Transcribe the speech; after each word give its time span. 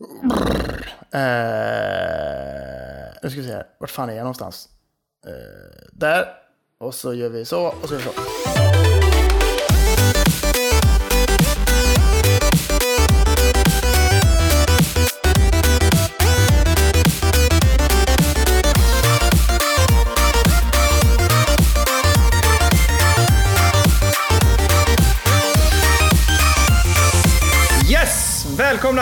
Eh, 0.00 1.18
nu 3.22 3.30
ska 3.30 3.40
vi 3.40 3.46
se 3.46 3.52
här. 3.52 3.66
Vart 3.78 3.90
fan 3.90 4.10
är 4.10 4.14
jag 4.14 4.22
någonstans? 4.22 4.68
Eh, 5.26 5.32
där. 5.92 6.26
Och 6.78 6.94
så 6.94 7.14
gör 7.14 7.28
vi 7.28 7.44
så 7.44 7.66
och 7.66 7.88
så 7.88 7.94
gör 7.94 8.00
vi 8.00 8.04
så. 8.04 8.12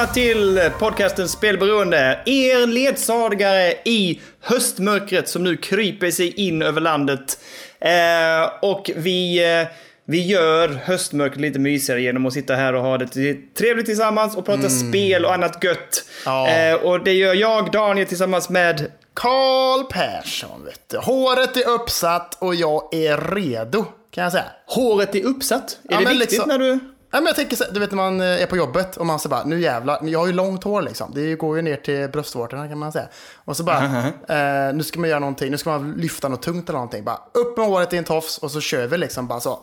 Välkomna 0.02 0.14
till 0.14 0.70
podcasten 0.78 1.28
Spelberoende. 1.28 2.18
Er 2.26 2.66
ledsagare 2.66 3.72
i 3.84 4.20
höstmörkret 4.40 5.28
som 5.28 5.44
nu 5.44 5.56
kryper 5.56 6.10
sig 6.10 6.46
in 6.46 6.62
över 6.62 6.80
landet. 6.80 7.38
Eh, 7.80 8.52
och 8.62 8.90
vi, 8.96 9.44
eh, 9.60 9.66
vi 10.04 10.26
gör 10.26 10.68
höstmörkret 10.68 11.40
lite 11.40 11.58
mysigare 11.58 12.02
genom 12.02 12.26
att 12.26 12.32
sitta 12.32 12.54
här 12.54 12.74
och 12.74 12.82
ha 12.82 12.98
det 12.98 13.36
trevligt 13.58 13.86
tillsammans 13.86 14.36
och 14.36 14.46
prata 14.46 14.68
spel 14.68 15.24
och 15.24 15.34
annat 15.34 15.64
gött. 15.64 16.04
Ja. 16.24 16.48
Eh, 16.48 16.74
och 16.74 17.04
det 17.04 17.12
gör 17.12 17.34
jag, 17.34 17.72
Daniel, 17.72 18.06
tillsammans 18.06 18.48
med 18.48 18.86
Karl 19.14 19.84
Persson, 19.90 20.64
vet 20.64 20.80
du. 20.86 20.98
Håret 20.98 21.56
är 21.56 21.68
uppsatt 21.68 22.42
och 22.42 22.54
jag 22.54 22.94
är 22.94 23.34
redo, 23.34 23.84
kan 24.10 24.24
jag 24.24 24.32
säga. 24.32 24.44
Håret 24.66 25.14
är 25.14 25.24
uppsatt. 25.24 25.78
Är 25.88 25.92
Ja, 25.94 25.98
det 26.00 26.04
viktigt 26.04 26.30
liksom- 26.30 26.48
när 26.48 26.58
du... 26.58 26.78
Ja, 27.14 27.20
men 27.20 27.26
jag 27.26 27.36
tänker 27.36 27.56
så, 27.56 27.64
du 27.70 27.80
vet 27.80 27.90
när 27.90 27.96
man 27.96 28.20
eh, 28.20 28.42
är 28.42 28.46
på 28.46 28.56
jobbet 28.56 28.96
och 28.96 29.06
man 29.06 29.18
säger 29.18 29.30
bara, 29.30 29.44
nu 29.44 29.60
jävlar, 29.60 29.98
jag 30.02 30.18
har 30.18 30.26
ju 30.26 30.32
långt 30.32 30.64
hår 30.64 30.82
liksom. 30.82 31.10
Det 31.14 31.34
går 31.34 31.56
ju 31.56 31.62
ner 31.62 31.76
till 31.76 32.08
bröstvårtorna 32.08 32.68
kan 32.68 32.78
man 32.78 32.92
säga. 32.92 33.08
Och 33.44 33.56
så 33.56 33.62
bara, 33.64 33.78
eh, 34.28 34.74
nu 34.74 34.82
ska 34.82 35.00
man 35.00 35.08
göra 35.08 35.20
någonting, 35.20 35.50
nu 35.50 35.58
ska 35.58 35.70
man 35.70 35.92
lyfta 35.92 36.28
något 36.28 36.42
tungt 36.42 36.68
eller 36.68 36.78
någonting. 36.78 37.04
Bara 37.04 37.18
upp 37.32 37.56
med 37.56 37.66
håret 37.66 37.92
i 37.92 37.96
en 37.96 38.04
tofs 38.04 38.38
och 38.38 38.50
så 38.50 38.60
kör 38.60 38.86
vi 38.86 38.98
liksom 38.98 39.26
bara 39.26 39.40
så. 39.40 39.58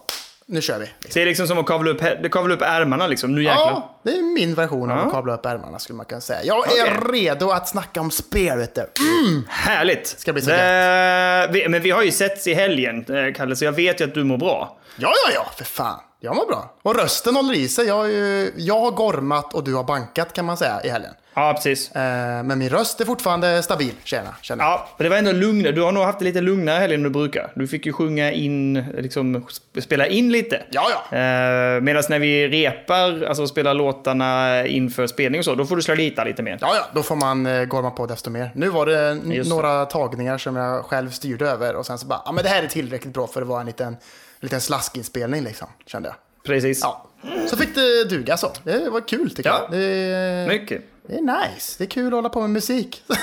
Nu 0.45 0.61
kör 0.61 0.79
vi. 0.79 0.85
Så 0.85 0.91
det 1.13 1.21
är 1.21 1.25
liksom 1.25 1.47
som 1.47 1.57
att 1.57 1.65
kavla 1.65 1.91
upp, 1.91 1.99
det 1.99 2.29
kavla 2.29 2.55
upp 2.55 2.61
ärmarna 2.61 3.07
liksom. 3.07 3.35
Nu 3.35 3.43
jäklar. 3.43 3.65
Ja, 3.65 3.99
det 4.03 4.09
är 4.11 4.21
min 4.21 4.53
version 4.55 4.91
av 4.91 5.07
att 5.07 5.13
kabla 5.13 5.33
upp 5.33 5.45
ärmarna 5.45 5.79
skulle 5.79 5.97
man 5.97 6.05
kunna 6.05 6.21
säga. 6.21 6.39
Jag 6.43 6.77
är 6.77 7.11
redo 7.11 7.49
att 7.49 7.67
snacka 7.67 8.01
om 8.01 8.11
spel, 8.11 8.57
vet 8.57 8.75
du. 8.75 8.81
Mm. 8.81 9.43
Härligt! 9.49 10.07
Ska 10.07 10.33
bli 10.33 10.41
så 10.41 10.51
Eh, 10.51 11.51
vi, 11.51 11.65
Men 11.69 11.81
vi 11.81 11.91
har 11.91 12.03
ju 12.03 12.11
setts 12.11 12.47
i 12.47 12.53
helgen, 12.53 13.05
eh, 13.09 13.33
Kalle, 13.33 13.55
så 13.55 13.65
jag 13.65 13.71
vet 13.71 14.01
ju 14.01 14.05
att 14.05 14.13
du 14.13 14.23
mår 14.23 14.37
bra. 14.37 14.77
Ja, 14.95 15.13
ja, 15.27 15.31
ja, 15.33 15.51
för 15.57 15.65
fan. 15.65 15.99
Jag 16.21 16.35
mår 16.35 16.45
bra. 16.45 16.73
Och 16.81 16.95
rösten 16.95 17.35
håller 17.35 17.53
i 17.53 17.67
sig. 17.67 17.85
Jag, 17.87 17.95
har 17.95 18.05
ju, 18.05 18.51
jag 18.57 18.79
har 18.79 18.91
gormat 18.91 19.53
och 19.53 19.63
du 19.63 19.73
har 19.75 19.83
bankat 19.83 20.33
kan 20.33 20.45
man 20.45 20.57
säga 20.57 20.81
i 20.83 20.89
helgen. 20.89 21.13
Ja, 21.33 21.53
precis. 21.53 21.91
Eh, 21.91 22.43
men 22.43 22.59
min 22.59 22.69
röst 22.69 23.01
är 23.01 23.05
fortfarande 23.05 23.63
stabil, 23.63 23.91
tjena. 24.03 24.35
jag. 24.49 24.59
Ja, 24.59 24.87
men 24.97 25.03
det 25.05 25.09
var 25.09 25.17
ändå 25.17 25.31
lugnare. 25.31 25.71
Du 25.71 25.81
har 25.81 25.91
nog 25.91 26.03
haft 26.03 26.19
det 26.19 26.25
lite 26.25 26.41
lugnare 26.41 26.79
helgen 26.79 26.99
än 26.99 27.03
du 27.03 27.09
brukar. 27.09 27.51
Du 27.55 27.67
fick 27.67 27.85
ju 27.85 27.93
sjunga 27.93 28.31
in, 28.31 28.73
liksom 28.97 29.35
sp- 29.37 29.81
spela 29.81 30.07
in 30.07 30.31
lite. 30.31 30.61
Ja, 30.71 30.83
ja. 30.91 31.17
Eh, 31.17 31.81
Medan 31.81 32.03
när 32.09 32.19
vi 32.19 32.47
repar, 32.47 33.23
alltså 33.25 33.47
spelar 33.47 33.73
låtarna 33.73 34.65
inför 34.65 35.07
spelning 35.07 35.39
och 35.39 35.45
så, 35.45 35.55
då 35.55 35.65
får 35.65 35.75
du 35.75 35.81
slå 35.81 35.95
lita 35.95 36.23
lite 36.23 36.43
mer. 36.43 36.57
Ja, 36.61 36.71
ja, 36.75 36.85
då 36.93 37.03
får 37.03 37.15
man 37.15 37.45
eh, 37.45 37.65
gorma 37.65 37.91
på 37.91 38.05
desto 38.05 38.29
mer. 38.29 38.51
Nu 38.55 38.69
var 38.69 38.85
det 38.85 39.19
Just 39.35 39.49
några 39.49 39.85
tagningar 39.85 40.37
som 40.37 40.55
jag 40.55 40.83
själv 40.85 41.09
styrde 41.09 41.49
över 41.49 41.75
och 41.75 41.85
sen 41.85 41.97
så 41.97 42.05
bara, 42.07 42.21
ja 42.25 42.31
men 42.31 42.43
det 42.43 42.49
här 42.49 42.63
är 42.63 42.67
tillräckligt 42.67 43.13
bra 43.13 43.27
för 43.27 43.41
att 43.41 43.47
vara 43.47 43.59
en 43.59 43.65
liten, 43.65 43.97
liten 44.41 44.61
slaskinspelning 44.61 45.43
liksom, 45.43 45.67
kände 45.85 46.09
jag. 46.09 46.15
Precis. 46.45 46.79
Ja. 46.83 47.05
Så 47.47 47.57
fick 47.57 47.75
det 47.75 48.03
duga 48.09 48.37
så. 48.37 48.51
Det 48.63 48.89
var 48.89 49.07
kul 49.07 49.35
tycker 49.35 49.49
Ja. 49.49 49.59
jag. 49.61 49.71
Det 49.79 49.85
är, 49.85 50.47
Mycket. 50.47 50.81
det 51.07 51.15
är 51.15 51.21
nice. 51.21 51.75
Det 51.77 51.83
är 51.83 51.89
kul 51.89 52.07
att 52.07 52.13
hålla 52.13 52.29
på 52.29 52.41
med 52.41 52.49
musik. 52.49 53.03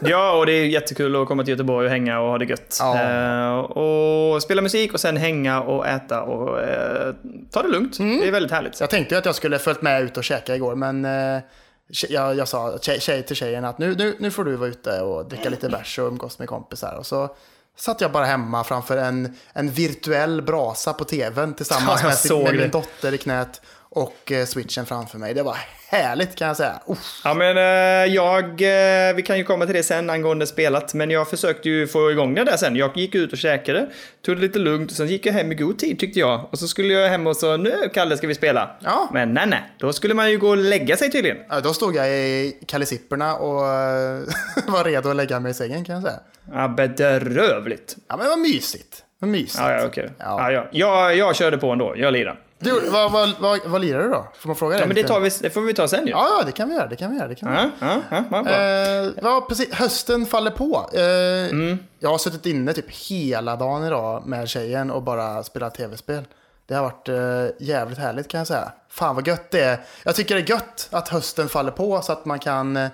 Ja, 0.00 0.32
och 0.38 0.46
det 0.46 0.52
är 0.52 0.64
jättekul 0.66 1.16
att 1.16 1.28
komma 1.28 1.44
till 1.44 1.50
Göteborg 1.52 1.86
och 1.86 1.90
hänga 1.92 2.20
och 2.20 2.28
ha 2.28 2.38
det 2.38 2.44
gött. 2.44 2.76
Ja. 2.80 3.00
Eh, 3.00 3.56
och 3.58 4.42
spela 4.42 4.62
musik 4.62 4.94
och 4.94 5.00
sen 5.00 5.16
hänga 5.16 5.60
och 5.62 5.86
äta 5.86 6.22
och 6.22 6.60
eh, 6.60 7.14
ta 7.50 7.62
det 7.62 7.68
lugnt. 7.68 7.98
Mm. 7.98 8.20
Det 8.20 8.28
är 8.28 8.32
väldigt 8.32 8.52
härligt. 8.52 8.80
Jag 8.80 8.90
tänkte 8.90 9.14
ju 9.14 9.18
att 9.18 9.24
jag 9.26 9.34
skulle 9.34 9.58
följt 9.58 9.82
med 9.82 10.02
ut 10.02 10.16
och 10.16 10.24
käka 10.24 10.56
igår, 10.56 10.74
men 10.74 11.06
tje- 11.06 12.06
jag, 12.10 12.36
jag 12.36 12.48
sa 12.48 12.78
tjej, 12.80 13.00
tjej 13.00 13.22
till 13.22 13.36
tjejen 13.36 13.64
att 13.64 13.78
nu, 13.78 13.94
nu, 13.94 14.16
nu 14.18 14.30
får 14.30 14.44
du 14.44 14.56
vara 14.56 14.68
ute 14.68 15.00
och 15.00 15.28
dricka 15.28 15.48
lite 15.48 15.68
bärs 15.68 15.98
och 15.98 16.06
umgås 16.08 16.38
med 16.38 16.48
kompisar. 16.48 16.94
Och 16.98 17.06
så 17.06 17.36
satt 17.76 18.00
jag 18.00 18.12
bara 18.12 18.24
hemma 18.24 18.64
framför 18.64 18.96
en, 18.96 19.36
en 19.52 19.70
virtuell 19.70 20.42
brasa 20.42 20.92
på 20.92 21.04
tvn 21.04 21.54
tillsammans 21.54 22.24
Ja, 22.28 22.36
med, 22.36 22.44
med 22.44 22.60
min 22.60 22.70
dotter 22.70 23.14
i 23.14 23.18
knät 23.18 23.60
och 23.96 24.32
eh, 24.32 24.44
switchen 24.44 24.86
framför 24.86 25.18
mig. 25.18 25.34
Det 25.34 25.42
var 25.42 25.56
härligt 25.88 26.36
kan 26.36 26.48
jag 26.48 26.56
säga. 26.56 26.80
Uff. 26.86 27.20
Ja, 27.24 27.34
men 27.34 27.56
eh, 27.56 28.14
jag, 28.14 28.44
eh, 28.44 29.14
vi 29.16 29.22
kan 29.26 29.38
ju 29.38 29.44
komma 29.44 29.66
till 29.66 29.74
det 29.74 29.82
sen 29.82 30.10
angående 30.10 30.46
spelat, 30.46 30.94
men 30.94 31.10
jag 31.10 31.30
försökte 31.30 31.68
ju 31.68 31.86
få 31.86 32.10
igång 32.10 32.34
det 32.34 32.44
där 32.44 32.56
sen. 32.56 32.76
Jag 32.76 32.96
gick 32.96 33.14
ut 33.14 33.32
och 33.32 33.38
käkade, 33.38 33.86
tog 34.26 34.36
det 34.36 34.40
lite 34.42 34.58
lugnt, 34.58 34.92
sen 34.92 35.06
gick 35.06 35.26
jag 35.26 35.32
hem 35.32 35.52
i 35.52 35.54
god 35.54 35.78
tid 35.78 35.98
tyckte 35.98 36.20
jag. 36.20 36.48
Och 36.52 36.58
så 36.58 36.68
skulle 36.68 36.94
jag 36.94 37.08
hem 37.08 37.26
och 37.26 37.36
så, 37.36 37.56
nu 37.56 37.72
Kalle 37.94 38.16
ska 38.16 38.26
vi 38.26 38.34
spela. 38.34 38.76
Ja. 38.80 39.08
Men 39.12 39.34
nej, 39.34 39.46
nej, 39.46 39.62
då 39.78 39.92
skulle 39.92 40.14
man 40.14 40.30
ju 40.30 40.38
gå 40.38 40.48
och 40.48 40.56
lägga 40.56 40.96
sig 40.96 41.10
tydligen. 41.10 41.38
Ja, 41.48 41.60
Då 41.60 41.74
stod 41.74 41.96
jag 41.96 42.08
i 42.08 42.56
kalisipperna 42.66 43.36
och 43.36 43.54
var 44.66 44.84
redo 44.84 45.10
att 45.10 45.16
lägga 45.16 45.40
mig 45.40 45.50
i 45.50 45.54
sängen 45.54 45.84
kan 45.84 45.94
jag 45.94 46.04
säga. 46.04 46.20
Ja, 46.52 46.68
bedrövligt. 46.68 47.96
Ja, 48.08 48.16
men 48.16 48.24
det 48.24 48.30
var 48.30 48.36
mysigt. 48.36 49.02
Var 49.18 49.28
mysigt. 49.28 49.58
Ja, 49.58 49.72
ja, 49.72 49.86
okej. 49.86 50.10
Ja. 50.18 50.52
Ja. 50.52 50.52
Ja, 50.52 50.66
Jag, 50.72 51.16
jag 51.16 51.36
körde 51.36 51.58
på 51.58 51.70
ändå, 51.70 51.94
jag 51.96 52.12
lirar. 52.12 52.40
Du, 52.58 52.90
vad, 52.90 53.12
vad, 53.12 53.30
vad, 53.40 53.60
vad 53.66 53.80
lirar 53.80 54.02
du 54.02 54.08
då? 54.08 54.26
Får 54.38 54.48
man 54.48 54.56
fråga 54.56 54.78
Ja, 54.78 54.86
men 54.86 54.94
det, 54.94 55.02
tar 55.02 55.20
vi, 55.20 55.30
det 55.40 55.50
får 55.50 55.60
vi 55.60 55.74
ta 55.74 55.88
sen 55.88 56.04
ju. 56.06 56.10
Ja, 56.10 56.28
ja, 56.38 56.46
det 56.46 56.52
kan 56.52 56.68
vi 56.68 56.74
göra. 56.74 56.86
Det 56.86 56.96
kan 56.96 57.10
vi 57.10 57.16
göra. 57.16 57.28
Det 57.28 57.34
kan 57.34 57.50
vi 57.50 57.56
göra. 57.56 57.70
Ja, 57.80 57.86
ja, 57.86 58.00
ja, 58.10 58.24
ja, 58.30 58.42
bra. 58.42 58.52
Eh, 58.52 59.10
ja, 59.22 59.46
precis. 59.48 59.74
Hösten 59.74 60.26
faller 60.26 60.50
på. 60.50 60.90
Eh, 60.92 61.50
Mm. 61.50 61.78
Jag 61.98 62.10
har 62.10 62.18
suttit 62.18 62.46
inne 62.46 62.72
typ 62.72 62.90
hela 62.90 63.56
dagen 63.56 63.84
idag 63.84 64.26
med 64.26 64.48
tjejen 64.48 64.90
och 64.90 65.02
bara 65.02 65.42
spelat 65.42 65.74
tv-spel. 65.74 66.24
Det 66.66 66.74
har 66.74 66.82
varit 66.82 67.08
eh, 67.08 67.66
jävligt 67.66 67.98
härligt 67.98 68.28
kan 68.28 68.38
jag 68.38 68.46
säga. 68.46 68.72
Fan 68.88 69.14
vad 69.14 69.26
gött 69.26 69.50
det 69.50 69.60
är. 69.60 69.80
Jag 70.04 70.14
tycker 70.14 70.34
det 70.34 70.40
är 70.40 70.50
gött 70.50 70.88
att 70.92 71.08
hösten 71.08 71.48
faller 71.48 71.72
på 71.72 72.00
så 72.02 72.12
att 72.12 72.24
man 72.24 72.38
kan, 72.38 72.76
eh, 72.76 72.88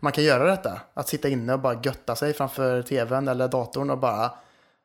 man 0.00 0.12
kan 0.12 0.24
göra 0.24 0.44
detta. 0.44 0.80
Att 0.94 1.08
sitta 1.08 1.28
inne 1.28 1.52
och 1.52 1.60
bara 1.60 1.80
götta 1.82 2.16
sig 2.16 2.32
framför 2.32 2.82
tvn 2.82 3.28
eller 3.28 3.48
datorn 3.48 3.90
och 3.90 3.98
bara 3.98 4.30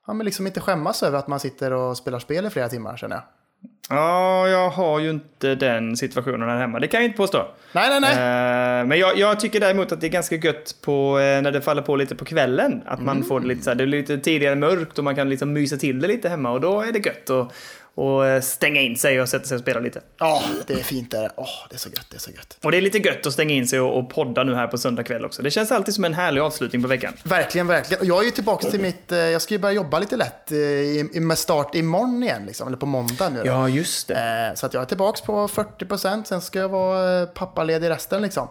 ja, 0.08 0.14
men 0.14 0.26
liksom 0.26 0.48
inte 0.48 0.60
skämmas 0.60 1.04
över 1.04 1.20
att 1.20 1.28
man 1.28 1.40
sitter 1.40 1.74
och 1.74 1.98
spelar 1.98 2.20
spel 2.20 2.46
i 2.46 2.50
flera 2.50 2.70
timmar 2.70 2.98
känner 2.98 3.16
jag. 3.16 3.24
Ja, 3.90 4.48
jag 4.48 4.70
har 4.70 5.00
ju 5.00 5.10
inte 5.10 5.56
den 5.56 5.98
situationen 5.98 6.50
här 6.50 6.58
hemma. 6.58 6.80
Det 6.80 6.88
kan 6.88 7.00
jag 7.02 7.06
inte 7.06 7.18
påstå. 7.18 7.48
Nej, 7.74 7.90
nej, 7.90 8.00
nej. 8.02 8.12
Eh, 8.12 8.86
Men 8.88 9.00
jag, 9.00 9.18
jag 9.18 9.40
tycker 9.40 9.60
däremot 9.60 9.92
att 9.92 10.02
det 10.02 10.08
är 10.08 10.12
ganska 10.12 10.36
gött 10.36 10.76
på, 10.82 11.20
eh, 11.20 11.42
när 11.42 11.52
det 11.52 11.62
faller 11.62 11.82
på 11.82 11.96
lite 11.96 12.16
på 12.16 12.26
kvällen. 12.26 12.82
Att 12.86 13.02
man 13.02 13.24
får 13.24 13.40
det 13.40 13.48
lite 13.48 13.64
så 13.64 13.70
här, 13.70 13.76
det 13.76 13.84
är 13.84 13.88
lite 13.88 14.18
tidigare 14.18 14.56
mörkt 14.56 14.98
och 14.98 15.04
man 15.04 15.16
kan 15.16 15.30
liksom 15.30 15.54
mysa 15.54 15.78
till 15.78 16.00
det 16.02 16.08
lite 16.08 16.30
hemma 16.30 16.52
och 16.52 16.62
då 16.62 16.82
är 16.82 16.92
det 16.92 17.06
gött 17.06 17.30
att 17.30 17.54
och 17.96 18.26
eh, 18.28 18.42
stänga 18.42 18.82
in 18.82 18.98
sig 18.98 19.22
och 19.22 19.30
sätta 19.30 19.46
sig 19.46 19.56
och 19.56 19.62
spela 19.62 19.80
lite. 19.80 20.02
Ja, 20.20 20.44
det 20.68 20.74
är 20.74 20.78
fint 20.78 21.12
det 21.12 21.18
är. 21.18 21.32
Åh, 21.36 21.48
det 21.70 21.76
är 21.76 21.80
så 21.80 21.90
gött, 21.90 22.06
det 22.10 22.16
är 22.18 22.20
så 22.20 22.32
gött. 22.32 22.58
Och 22.64 22.72
det 22.72 22.78
är 22.78 22.82
lite 22.82 22.98
gött 22.98 23.26
att 23.26 23.34
stänga 23.34 23.54
in 23.54 23.68
sig 23.68 23.80
och, 23.80 23.98
och 24.00 24.10
podda 24.10 24.44
nu 24.44 24.56
här 24.56 24.68
på 24.68 24.78
söndag 24.78 25.04
kväll 25.04 25.26
också. 25.26 25.42
Det 25.42 25.52
känns 25.52 25.72
alltid 25.72 25.94
som 25.96 26.04
en 26.06 26.14
härlig 26.14 26.42
avslutning 26.42 26.82
på 26.82 26.88
veckan. 26.88 27.14
Verkligen, 27.24 27.68
verkligen. 27.68 28.06
Jag 28.08 28.20
är 28.20 28.24
ju 28.26 28.32
tillbaka 28.32 28.70
till 28.70 28.80
mitt, 28.82 29.12
eh, 29.12 29.18
jag 29.18 29.42
ska 29.42 29.54
ju 29.54 29.60
börja 29.60 29.74
jobba 29.76 30.00
lite 30.00 30.16
lätt 30.18 30.52
eh, 30.52 30.58
i- 30.58 31.10
med 31.20 31.38
start 31.38 31.76
imorgon 31.76 32.24
igen, 32.24 32.46
liksom, 32.46 32.68
eller 32.68 32.78
på 32.78 32.86
måndag 32.86 33.30
nu. 33.30 33.40
då. 33.40 33.46
Ja, 33.48 33.70
just 33.70 34.08
det. 34.08 34.54
Så 34.56 34.66
att 34.66 34.74
jag 34.74 34.82
är 34.82 34.86
tillbaka 34.88 35.26
på 35.26 35.48
40%, 35.48 36.24
sen 36.28 36.42
ska 36.42 36.60
jag 36.60 36.70
vara 36.70 37.26
pappaledig 37.26 37.90
resten 37.90 38.22
liksom. 38.22 38.48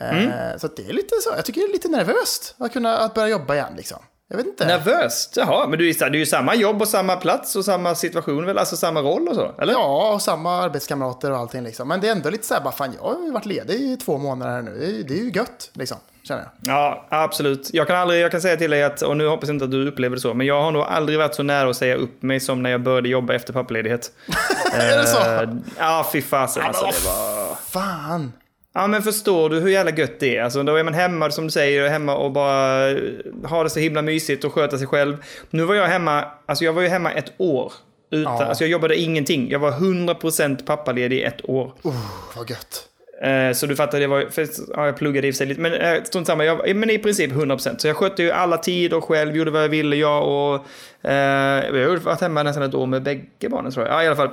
Eh, 0.00 0.56
Så 0.58 0.66
att 0.66 0.76
det 0.76 0.88
är 0.88 0.92
lite 0.92 1.14
så, 1.22 1.30
jag 1.36 1.44
tycker 1.44 1.60
det 1.60 1.66
är 1.66 1.72
lite 1.72 1.88
nervöst 1.88 2.54
att 2.58 2.72
kunna 2.72 2.98
att 2.98 3.14
börja 3.14 3.28
jobba 3.28 3.54
igen 3.54 3.72
liksom. 3.76 3.98
Jag 4.28 4.36
vet 4.36 4.46
inte. 4.46 4.66
Nervöst? 4.66 5.36
Jaha, 5.36 5.66
men 5.66 5.78
du 5.78 5.88
är, 5.88 6.10
det 6.10 6.16
är 6.16 6.18
ju 6.18 6.26
samma 6.26 6.54
jobb 6.54 6.82
och 6.82 6.88
samma 6.88 7.16
plats 7.16 7.56
och 7.56 7.64
samma 7.64 7.94
situation 7.94 8.46
väl? 8.46 8.58
Alltså 8.58 8.76
samma 8.76 9.00
roll 9.00 9.28
och 9.28 9.34
så? 9.34 9.54
Eller? 9.58 9.72
Ja, 9.72 10.12
och 10.14 10.22
samma 10.22 10.62
arbetskamrater 10.62 11.30
och 11.30 11.36
allting 11.38 11.62
liksom. 11.62 11.88
Men 11.88 12.00
det 12.00 12.08
är 12.08 12.12
ändå 12.12 12.30
lite 12.30 12.46
så 12.46 12.54
här, 12.54 12.60
bara 12.60 12.72
fan 12.72 12.94
jag 12.96 13.14
har 13.14 13.24
ju 13.24 13.30
varit 13.32 13.46
ledig 13.46 13.74
i 13.74 13.96
två 13.96 14.18
månader 14.18 14.52
här 14.52 14.62
nu. 14.62 14.78
Det 14.78 14.86
är, 14.86 15.04
det 15.04 15.14
är 15.14 15.24
ju 15.24 15.30
gött 15.30 15.70
liksom, 15.72 15.96
känner 16.22 16.42
jag. 16.42 16.74
Ja, 16.74 17.06
absolut. 17.10 17.70
Jag 17.72 17.86
kan, 17.86 17.96
aldrig, 17.96 18.22
jag 18.22 18.30
kan 18.30 18.40
säga 18.40 18.56
till 18.56 18.70
dig 18.70 18.84
att, 18.84 19.02
och 19.02 19.16
nu 19.16 19.28
hoppas 19.28 19.48
jag 19.48 19.54
inte 19.54 19.64
att 19.64 19.70
du 19.70 19.88
upplever 19.88 20.16
det 20.16 20.20
så, 20.22 20.34
men 20.34 20.46
jag 20.46 20.62
har 20.62 20.72
nog 20.72 20.82
aldrig 20.82 21.18
varit 21.18 21.34
så 21.34 21.42
nära 21.42 21.70
att 21.70 21.76
säga 21.76 21.94
upp 21.96 22.22
mig 22.22 22.40
som 22.40 22.62
när 22.62 22.70
jag 22.70 22.82
började 22.82 23.08
jobba 23.08 23.34
efter 23.34 23.52
pappaledighet. 23.52 24.12
Är 24.74 24.98
det 24.98 25.06
så? 25.06 25.18
Eh, 25.42 25.48
Ja, 25.78 26.06
fy 26.12 26.22
fasen 26.22 26.62
alltså. 26.62 26.84
Det 26.86 27.06
var... 27.08 27.54
Fan. 27.54 28.32
Ja, 28.74 28.86
men 28.86 29.02
förstår 29.02 29.50
du 29.50 29.60
hur 29.60 29.68
jävla 29.68 29.90
gött 29.92 30.20
det 30.20 30.36
är? 30.36 30.42
Alltså, 30.42 30.62
då 30.62 30.76
är 30.76 30.84
man 30.84 30.94
hemma, 30.94 31.30
som 31.30 31.44
du 31.44 31.50
säger, 31.50 31.88
hemma 31.88 32.16
och 32.16 32.30
bara 32.32 32.90
eh, 32.90 32.96
har 33.44 33.64
det 33.64 33.70
så 33.70 33.80
himla 33.80 34.02
mysigt 34.02 34.44
och 34.44 34.52
sköta 34.52 34.78
sig 34.78 34.86
själv. 34.86 35.16
Nu 35.50 35.64
var 35.64 35.74
jag 35.74 35.86
hemma, 35.86 36.24
alltså 36.46 36.64
jag 36.64 36.72
var 36.72 36.82
ju 36.82 36.88
hemma 36.88 37.10
ett 37.12 37.32
år. 37.36 37.72
Utan, 38.10 38.36
Ja. 38.36 38.44
Alltså 38.44 38.64
jag 38.64 38.70
jobbade 38.70 38.96
ingenting. 38.96 39.50
Jag 39.50 39.58
var 39.58 39.70
100% 39.72 40.64
pappaledig 40.66 41.16
i 41.16 41.22
ett 41.22 41.48
år. 41.48 41.72
Oh, 41.82 41.94
vad 42.36 42.50
gött. 42.50 42.88
Eh, 43.22 43.52
Så 43.54 43.66
du 43.66 43.76
fattar, 43.76 44.00
det 44.00 44.06
var, 44.06 44.26
för, 44.30 44.46
ja, 44.76 44.86
jag 44.86 44.96
pluggade 44.96 45.26
i 45.26 45.30
och 45.30 45.34
för 45.34 45.38
sig 45.38 45.46
lite, 45.46 45.60
men 45.60 45.74
eh, 45.74 46.02
strunt 46.02 46.26
samma, 46.26 46.44
jag, 46.44 46.76
men 46.76 46.90
i 46.90 46.98
princip 46.98 47.32
100%. 47.32 47.78
Så 47.78 47.86
jag 47.88 47.96
skötte 47.96 48.22
ju 48.22 48.30
alla 48.30 48.56
tider 48.56 49.00
själv, 49.00 49.36
gjorde 49.36 49.50
vad 49.50 49.62
jag 49.62 49.68
ville, 49.68 49.96
jag 49.96 50.28
och... 50.28 50.66
Eh, 51.10 51.76
jag 51.78 51.88
har 51.88 51.96
varit 51.96 52.20
hemma 52.20 52.42
nästan 52.42 52.62
ett 52.62 52.74
år 52.74 52.86
med 52.86 53.02
bägge 53.02 53.48
barnen 53.50 53.72
tror 53.72 53.86
jag. 53.86 53.94
Ja, 53.94 54.02
i 54.02 54.06
alla 54.06 54.16
fall. 54.16 54.30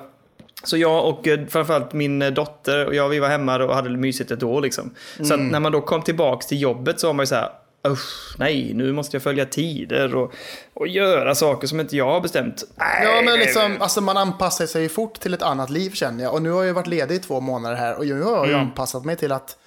Så 0.64 0.78
jag 0.78 1.06
och 1.10 1.28
eh, 1.28 1.40
framförallt 1.48 1.94
min 1.94 2.22
eh, 2.22 2.32
dotter 2.32 2.86
och 2.86 2.96
jag, 2.96 3.10
vi 3.10 3.20
var 3.20 3.28
hemma 3.28 3.64
och 3.64 3.76
hade 3.76 3.90
det 3.90 3.98
mysigt 3.98 4.32
ett 4.32 4.44
år 4.44 4.62
liksom. 4.62 4.96
Så 5.28 5.34
att 5.34 5.40
när 5.40 5.60
man 5.60 5.72
då 5.72 5.82
kom 5.82 6.02
tillbaks 6.02 6.48
till 6.48 6.62
jobbet 6.62 7.00
så 7.00 7.08
var 7.08 7.14
man 7.14 7.24
ju 7.24 7.28
så 7.28 7.36
här, 7.36 7.50
usch, 7.88 8.36
nej, 8.40 8.72
nu 8.74 8.94
måste 8.94 9.16
jag 9.16 9.24
följa 9.24 9.46
tider 9.46 10.16
och, 10.16 10.34
och 10.74 10.88
göra 10.88 11.36
saker 11.36 11.68
som 11.68 11.80
inte 11.80 11.98
jag 11.98 12.06
har 12.12 12.22
bestämt. 12.22 12.64
Nej, 12.76 13.04
Ja, 13.04 13.22
men 13.26 13.40
liksom, 13.40 13.78
alltså 13.80 14.02
man 14.02 14.18
anpassar 14.18 14.66
sig 14.66 14.82
ju 14.84 14.90
fort 14.90 15.20
till 15.20 15.34
ett 15.34 15.42
annat 15.42 15.70
liv 15.70 15.90
känner 15.92 16.24
jag. 16.24 16.34
Och 16.34 16.42
nu 16.42 16.50
har 16.50 16.58
jag 16.58 16.68
ju 16.68 16.74
varit 16.74 16.88
ledig 16.88 17.16
i 17.16 17.20
två 17.20 17.40
månader 17.40 17.76
här 17.76 17.98
och 17.98 18.06
nu 18.06 18.22
har 18.22 18.32
jag 18.38 18.48
Mm. 18.48 18.60
anpassat 18.60 19.06
mig 19.06 19.16
till 19.16 19.32
att 19.32 19.58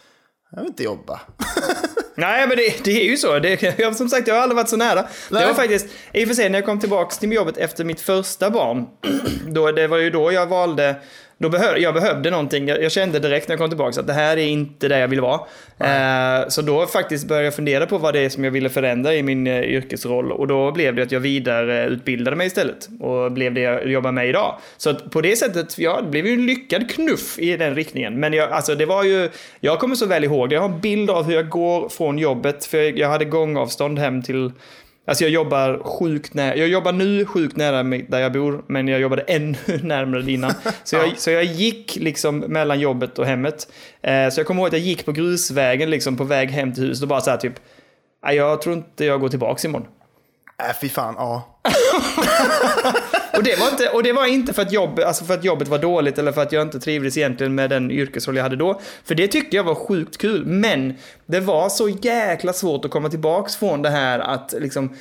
jag 0.50 0.58
vill 0.58 0.68
inte 0.68 0.82
jobba. 0.84 1.20
Nej, 2.14 2.49
men 2.49 2.56
det, 2.56 2.84
det 2.84 3.00
är 3.00 3.05
ju 3.05 3.16
så. 3.16 3.38
Det, 3.38 3.62
jag, 3.78 3.96
som 3.96 4.08
sagt, 4.08 4.28
jag 4.28 4.34
har 4.34 4.43
aldrig 4.43 4.56
varit 4.56 4.69
så 4.69 4.76
nära. 4.76 5.02
Det 5.02 5.08
Nej. 5.31 5.46
var 5.46 5.55
faktiskt, 5.55 5.87
i 6.12 6.25
och 6.25 6.28
för 6.28 6.34
sig, 6.34 6.49
när 6.49 6.58
jag 6.58 6.66
kom 6.66 6.81
tillbaka 6.81 7.14
till 7.16 7.32
jobbet 7.32 7.56
efter 7.56 7.84
mitt 7.84 8.00
första 8.00 8.50
barn, 8.50 8.87
då, 9.49 9.72
det 9.72 9.87
var 9.87 9.99
ju 9.99 10.11
då 10.11 10.32
jag 10.32 10.46
valde, 10.46 10.96
då 11.44 11.50
behöv, 11.50 11.79
jag 11.79 11.94
behövde 11.94 12.31
någonting. 12.31 12.69
Jag, 12.69 12.82
jag 12.82 12.93
kände 12.93 13.19
direkt 13.19 13.49
när 13.49 13.52
jag 13.52 13.61
kom 13.61 13.69
tillbaka 13.69 14.00
att 14.00 14.06
det 14.06 14.12
här 14.12 14.37
är 14.37 14.46
inte 14.46 14.88
där 14.88 14.99
jag 14.99 15.08
vill 15.08 15.20
vara. 15.20 15.41
Eh, 15.79 16.49
så 16.49 16.62
då 16.62 16.87
faktiskt 16.87 17.29
började 17.29 17.44
jag 17.44 17.55
fundera 17.55 17.87
på 17.87 17.99
vad 17.99 18.14
det 18.14 18.20
är 18.20 18.29
som 18.29 18.44
jag 18.44 18.50
ville 18.50 18.70
förändra 18.70 19.14
i 19.14 19.23
min 19.23 19.46
eh, 19.46 19.61
yrkesroll. 19.61 20.32
Och 20.32 20.46
då 20.46 20.73
blev 20.73 20.94
det 20.94 21.02
att 21.02 21.12
jag 21.12 21.20
vidareutbildade 21.20 22.37
mig 22.37 22.46
istället. 22.46 22.88
Och 23.00 23.32
blev 23.32 23.55
det 23.55 23.61
jag 23.61 23.87
jobbar 23.87 24.12
med 24.12 24.29
idag. 24.29 24.58
Så 24.76 24.94
på 24.94 25.20
det 25.20 25.37
sättet, 25.37 25.79
ja, 25.79 26.00
det 26.02 26.08
blev 26.08 26.26
ju 26.26 26.32
en 26.32 26.46
lyckad 26.46 26.91
knuff 26.91 27.38
i 27.38 27.56
den 27.56 27.75
riktningen. 27.75 28.20
Men 28.20 28.32
jag, 28.32 28.52
alltså 28.52 28.75
det 28.75 28.87
var 28.87 29.05
ju, 29.05 29.31
jag 29.61 29.79
kommer 29.79 29.94
så 29.94 30.06
väl 30.06 30.25
ihåg 30.25 30.49
det. 30.49 30.55
Jag 30.55 30.62
har 30.62 30.69
en 30.69 30.81
bild 30.81 31.11
av 31.11 31.25
hur 31.25 31.35
jag 31.35 31.49
går 31.49 31.88
från 31.88 32.19
jobbet. 32.19 32.64
För 32.64 32.99
jag 32.99 33.08
hade 33.08 33.25
gångavstånd 33.25 33.99
hem 33.99 34.23
till 34.23 34.52
Alltså 35.06 35.24
jag 35.24 35.30
jobbar 35.30 35.82
sjukt 35.84 36.34
nära, 36.34 36.56
jag 36.56 36.68
jobbar 36.68 36.92
nu 36.92 37.24
sjukt 37.26 37.56
nära 37.56 37.82
där 37.82 38.18
jag 38.18 38.32
bor, 38.32 38.64
men 38.66 38.88
jag 38.88 39.00
jobbade 39.00 39.22
ännu 39.22 39.56
närmare 39.82 40.32
innan. 40.32 40.52
Så 40.84 40.96
jag, 40.96 41.18
så 41.18 41.30
jag 41.30 41.44
gick 41.44 41.96
liksom 41.96 42.38
mellan 42.38 42.80
jobbet 42.80 43.18
och 43.18 43.26
hemmet. 43.26 43.68
Eh, 44.02 44.28
så 44.30 44.40
jag 44.40 44.46
kommer 44.46 44.60
ihåg 44.60 44.66
att 44.66 44.72
jag 44.72 44.82
gick 44.82 45.04
på 45.04 45.12
grusvägen 45.12 45.90
liksom 45.90 46.16
på 46.16 46.24
väg 46.24 46.50
hem 46.50 46.72
till 46.74 46.82
huset 46.84 47.02
och 47.02 47.08
bara 47.08 47.20
så 47.20 47.30
här 47.30 47.36
typ, 47.36 47.54
"Nej, 48.24 48.36
jag 48.36 48.62
tror 48.62 48.74
inte 48.76 49.04
jag 49.04 49.20
går 49.20 49.28
tillbaks 49.28 49.64
imorgon. 49.64 49.88
Äh, 50.68 50.76
fy 50.80 50.88
fan, 50.88 51.14
ja. 51.18 51.60
Och 53.36 53.42
det 53.42 53.60
var 53.60 53.69
inte, 53.69 53.88
och 53.88 54.02
det 54.02 54.12
var 54.12 54.26
inte 54.26 54.52
för, 54.52 54.62
att 54.62 54.72
jobb, 54.72 55.00
alltså 55.00 55.25
för 55.25 55.34
att 55.34 55.44
jobbet 55.44 55.69
var 55.69 55.78
dåligt 55.78 56.19
eller 56.19 56.32
för 56.32 56.42
att 56.42 56.52
jag 56.52 56.62
inte 56.62 56.81
trivdes 56.81 57.16
egentligen 57.16 57.54
med 57.54 57.70
den 57.70 57.90
yrkesroll 57.90 58.36
jag 58.36 58.42
hade 58.42 58.56
då. 58.56 58.81
För 59.04 59.14
det 59.14 59.28
tyckte 59.28 59.56
jag 59.56 59.64
var 59.64 59.75
sjukt 59.75 60.19
kul. 60.19 60.46
Men 60.46 60.94
det 61.26 61.40
var 61.40 61.69
så 61.69 61.88
jäkla 61.88 62.52
svårt 62.52 62.84
att 62.84 62.90
komma 62.90 63.08
tillbaks 63.08 63.56
från 63.56 63.82
det 63.82 63.90
här 63.90 64.19
att 64.19 64.54
liksom 64.58 64.96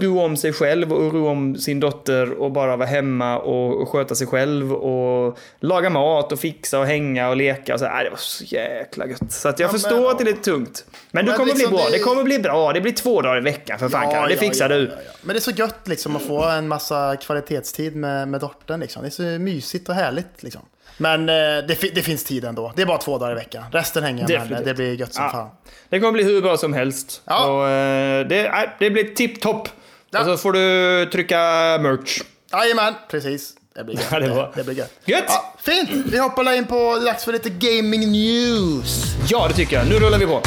ro 0.00 0.20
om 0.20 0.36
sig 0.36 0.52
själv 0.52 0.92
och 0.92 1.12
ro 1.12 1.28
om 1.28 1.56
sin 1.56 1.80
dotter 1.80 2.32
och 2.32 2.52
bara 2.52 2.76
vara 2.76 2.88
hemma 2.88 3.38
och, 3.38 3.88
sköta 3.88 4.14
sig 4.14 4.26
själv 4.26 4.72
och 4.72 5.38
laga 5.60 5.90
mat 5.90 6.32
och 6.32 6.38
fixa 6.40 6.78
och 6.78 6.86
hänga 6.86 7.28
och 7.28 7.36
leka 7.36 7.74
och 7.74 7.80
så. 7.80 7.86
Äh, 7.86 7.98
det 8.04 8.10
var 8.10 8.16
så 8.16 8.44
jäkla 8.44 9.06
gött. 9.06 9.32
Så 9.32 9.48
att 9.48 9.58
jag 9.58 9.68
Ja, 9.68 9.72
men- 9.72 9.80
förstår 9.80 10.10
att 10.10 10.18
det 10.18 10.24
är 10.24 10.26
lite 10.26 10.42
tungt. 10.42 10.84
Men 11.10 11.24
det 11.24 11.30
Men 11.30 11.38
kommer 11.38 11.52
liksom 11.54 11.70
bli 11.70 11.76
bra. 11.78 11.86
det- 11.86 11.92
Det 11.92 11.98
kommer 12.02 12.24
bli 12.24 12.38
bra. 12.38 12.72
Det 12.72 12.80
blir 12.80 12.92
två 12.92 13.22
dagar 13.22 13.38
i 13.38 13.40
veckan 13.40 13.78
för 13.78 13.88
fan. 13.88 14.12
Kalle. 14.12 14.28
det 14.34 14.36
fixar 14.40 14.70
ja, 14.70 14.76
du. 14.76 14.82
ja, 14.84 14.90
ja. 15.06 15.12
Men 15.22 15.34
det 15.34 15.38
är 15.38 15.40
så 15.40 15.50
gött 15.50 15.88
liksom 15.88 16.16
att 16.16 16.22
få 16.22 16.44
en 16.44 16.68
massa 16.68 17.16
kvalitetstid 17.16 17.96
med, 17.96 18.28
med 18.28 18.40
dottern. 18.40 18.80
Liksom. 18.80 19.02
Det 19.02 19.08
är 19.08 19.10
så 19.10 19.22
mysigt 19.22 19.88
och 19.88 19.94
härligt. 19.94 20.42
Liksom. 20.42 20.62
Men 20.98 21.28
eh, 21.28 21.34
det, 21.68 21.74
fi- 21.80 21.92
det 21.94 22.02
finns 22.02 22.24
tid 22.24 22.44
ändå. 22.44 22.72
Det 22.76 22.82
är 22.82 22.86
bara 22.86 22.98
två 22.98 23.18
dagar 23.18 23.32
i 23.32 23.34
veckan. 23.34 23.64
Resten 23.72 24.02
hänger 24.04 24.26
jag 24.30 24.50
med. 24.50 24.64
Det 24.64 24.74
blir 24.74 24.94
gött 24.94 25.14
som 25.14 25.24
Ja. 25.24 25.30
fan. 25.30 25.48
Det 25.88 26.00
kommer 26.00 26.12
bli 26.12 26.22
hur 26.22 26.42
bra 26.42 26.56
som 26.56 26.72
helst. 26.72 27.22
Ja. 27.24 27.46
Och, 27.46 27.68
eh, 27.68 28.26
det, 28.26 28.68
det 28.78 28.90
blir 28.90 29.04
tipptopp. 29.14 29.68
Ja. 30.10 30.20
Och 30.20 30.26
så 30.26 30.36
får 30.36 30.52
du 30.52 31.06
trycka 31.12 31.36
merch. 31.80 32.20
Jajamän, 32.52 32.94
precis. 33.10 33.52
Det 33.74 33.84
blir 33.84 33.94
gött. 34.10 34.10
Det 34.10 34.50
det 34.54 34.64
blir 34.64 34.74
gött. 34.74 34.92
Gött! 35.04 35.24
Ja, 35.28 35.54
fint! 35.62 35.90
Vi 35.90 36.18
hoppar 36.18 36.52
in 36.52 36.66
på 36.66 36.98
dags 37.04 37.24
för 37.24 37.32
lite 37.32 37.50
gaming 37.50 38.12
news. 38.12 39.04
Ja, 39.28 39.48
det 39.48 39.54
tycker 39.54 39.76
jag. 39.76 39.88
Nu 39.88 39.94
rullar 39.94 40.18
vi 40.18 40.26
på. 40.26 40.42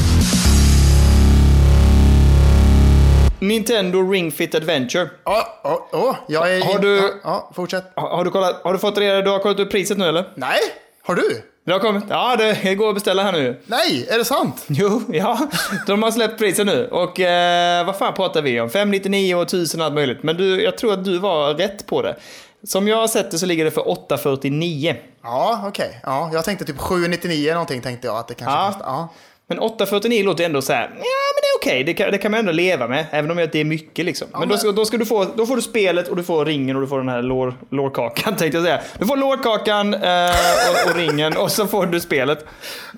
Nintendo 3.41 4.11
Ring 4.11 4.31
Fit 4.31 4.55
Adventure. 4.55 5.09
Ja, 5.25 5.59
ja, 5.63 5.87
ja, 5.91 6.17
jag 6.27 6.55
är... 6.55 6.61
Har 6.61 6.79
du- 6.79 6.95
Ja, 6.97 7.09
ja, 7.23 7.51
fortsätt. 7.55 7.83
Har, 7.95 8.23
du, 8.25 8.31
kollat, 8.31 8.61
har 8.63 8.73
du 8.73 8.79
fått 8.79 8.97
reda, 8.97 9.21
du 9.21 9.29
har 9.29 9.39
kollat 9.39 9.59
upp 9.59 9.71
priset 9.71 9.97
nu 9.97 10.07
eller? 10.07 10.25
Nej, 10.35 10.59
har 11.03 11.15
du? 11.15 11.41
Det 11.65 11.71
har 11.71 11.79
kommit. 11.79 12.03
Ja, 12.09 12.35
det 12.35 12.75
går 12.75 12.87
att 12.89 12.93
beställa 12.95 13.23
här 13.23 13.31
nu. 13.31 13.61
Nej, 13.65 14.07
är 14.09 14.17
det 14.17 14.25
sant? 14.25 14.63
Jo, 14.67 15.01
ja. 15.09 15.39
De 15.87 16.03
har 16.03 16.11
släppt 16.11 16.39
priset 16.39 16.65
nu. 16.65 16.87
Och 16.87 17.19
eh, 17.19 17.85
vad 17.85 17.95
fan 17.97 18.13
pratar 18.13 18.41
vi 18.41 18.61
om? 18.61 18.69
599 18.69 19.35
och 19.35 19.41
1000 19.41 19.79
och 19.81 19.85
allt 19.85 19.95
möjligt. 19.95 20.23
Men 20.23 20.37
du, 20.37 20.63
jag 20.63 20.77
tror 20.77 20.93
att 20.93 21.05
du 21.05 21.17
var 21.19 21.53
rätt 21.53 21.85
på 21.87 22.01
det. 22.01 22.15
Som 22.63 22.87
jag 22.87 22.97
har 22.97 23.07
sett 23.07 23.31
det 23.31 23.39
så 23.39 23.45
ligger 23.45 23.65
det 23.65 23.71
för 23.71 23.89
849. 23.89 24.95
Ja, 25.23 25.63
okej. 25.67 25.99
Ja, 26.03 26.29
jag 26.33 26.45
tänkte 26.45 26.65
typ 26.65 26.77
799 26.79 27.51
någonting 27.53 27.81
tänkte 27.81 28.07
jag 28.07 28.17
att 28.17 28.27
det 28.27 28.33
kanske 28.33 28.57
Ja. 28.57 28.65
kostar. 28.71 28.85
Ja. 28.87 29.09
Men 29.51 29.59
849 29.59 30.23
låter 30.25 30.45
ändå 30.45 30.61
så 30.61 30.73
här, 30.73 30.81
ja 30.81 30.87
men 30.93 31.41
det 31.41 31.47
är 31.47 31.57
okej, 31.57 31.83
det, 31.83 31.93
kan, 31.93 32.11
det 32.11 32.17
kan 32.17 32.31
man 32.31 32.39
ändå 32.39 32.51
leva 32.51 32.87
med, 32.87 33.05
även 33.11 33.31
om 33.31 33.37
det 33.37 33.55
är 33.55 33.63
mycket 33.63 34.05
liksom. 34.05 34.27
men, 34.39 34.49
då, 34.49 34.57
ska, 34.57 34.71
då, 34.71 34.85
ska 34.85 34.97
du 34.97 35.05
få, 35.05 35.23
då 35.35 35.45
får 35.45 35.55
du 35.55 35.61
spelet 35.61 36.07
och 36.07 36.15
du 36.15 36.23
får 36.23 36.45
ringen 36.45 36.75
och 36.75 36.81
du 36.81 36.87
får 36.87 36.97
den 36.97 37.09
här 37.09 37.21
lår, 37.21 37.55
lårkakan 37.69 38.35
tänkte 38.37 38.57
jag 38.57 38.65
säga. 38.65 38.81
Du 38.99 39.05
får 39.05 39.17
lårkakan 39.17 39.93
eh, 39.93 40.29
och, 40.69 40.89
och 40.91 40.95
ringen 40.95 41.37
och 41.37 41.51
så 41.51 41.67
får 41.67 41.85
du 41.85 41.99
spelet. 41.99 42.45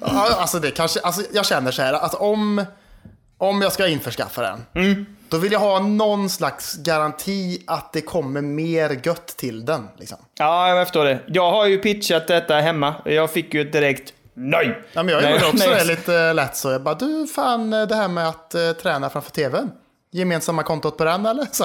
Ja, 0.02 0.30
alltså 0.38 0.60
det 0.60 0.72
kanske, 0.72 1.00
alltså 1.00 1.22
jag 1.34 1.46
känner 1.46 1.72
så 1.72 1.82
här 1.82 1.94
att 1.94 2.14
om, 2.14 2.66
om 3.38 3.62
jag 3.62 3.74
ska 3.74 3.88
införskaffa 3.88 4.42
den, 4.42 4.66
Mm. 4.84 5.06
då 5.30 5.38
vill 5.38 5.52
jag 5.52 5.60
ha 5.60 5.80
någon 5.80 6.30
slags 6.30 6.76
garanti 6.76 7.64
att 7.68 7.94
det 7.94 8.02
kommer 8.02 8.42
mer 8.42 9.00
gött 9.04 9.28
till 9.28 9.66
den. 9.66 9.88
Liksom. 10.00 10.18
Ja, 10.40 10.70
jag 10.76 10.88
förstår 10.88 11.06
det. 11.06 11.20
Jag 11.28 11.52
har 11.52 11.66
ju 11.66 11.78
pitchat 11.78 12.28
detta 12.28 12.56
hemma. 12.56 12.94
Jag 13.06 13.32
fick 13.32 13.54
ju 13.54 13.62
ett 13.62 13.74
direkt 13.74 14.14
nej. 14.34 14.82
Ja, 14.94 15.04
men 15.04 15.14
jag 15.14 15.24
Nej, 15.24 15.34
gjorde 15.34 15.46
också 15.46 15.70
nej. 15.70 15.78
det 15.80 15.84
lite 15.86 16.34
lätt 16.34 16.56
så. 16.58 16.72
Jag 16.72 16.82
bara, 16.82 16.96
du 16.96 17.28
fan 17.36 17.70
det 17.70 17.96
här 17.96 18.08
med 18.08 18.28
att 18.28 18.56
eh, 18.56 18.72
träna 18.72 19.10
framför 19.10 19.32
tvn. 19.32 19.72
Gemensamma 20.12 20.64
kontot 20.64 20.98
på 20.98 21.04
den 21.06 21.26
eller? 21.26 21.48
Så. 21.52 21.64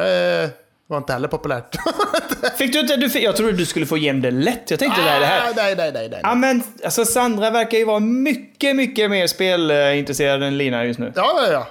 Eh, 0.00 0.50
var 0.86 0.98
inte 0.98 1.12
heller 1.12 1.28
populärt. 1.28 1.76
Fick 2.58 2.72
du 2.72 2.80
inte, 2.80 2.96
du 2.96 3.10
fick, 3.10 3.22
jag 3.24 3.36
trodde 3.36 3.52
du 3.52 3.66
skulle 3.66 3.86
få 3.86 3.96
igenom 3.96 4.22
det 4.22 4.30
lätt. 4.30 4.70
Jag 4.70 4.78
tänkte 4.78 5.02
det 5.02 5.08
här, 5.08 5.20
det 5.20 5.26
här. 5.26 5.40
Ah, 5.50 5.52
nej, 5.56 5.76
nej, 5.76 5.92
nej, 5.92 6.08
nej. 6.08 6.20
Ja 6.22 6.34
men 6.34 6.62
alltså 6.84 7.04
Sandra 7.04 7.50
verkar 7.50 7.78
ju 7.78 7.84
vara 7.84 8.00
mycket, 8.00 8.76
mycket 8.76 9.10
mer 9.10 9.26
spelintresserad 9.26 10.42
än 10.42 10.58
Lina 10.58 10.84
just 10.84 10.98
nu. 10.98 11.12
Ja, 11.16 11.40
ja, 11.46 11.52
ja. 11.52 11.66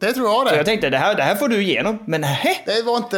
Det 0.00 0.12
tror 0.12 0.26
jag 0.28 0.38
Så 0.38 0.44
det. 0.50 0.56
jag 0.56 0.66
tänkte 0.66 0.90
det 0.90 0.98
här, 0.98 1.14
det 1.14 1.22
här 1.22 1.34
får 1.34 1.48
du 1.48 1.62
igenom. 1.62 1.98
Men 2.06 2.20
nej. 2.20 2.62
Det 2.66 2.82
var 2.82 2.96
inte, 2.96 3.16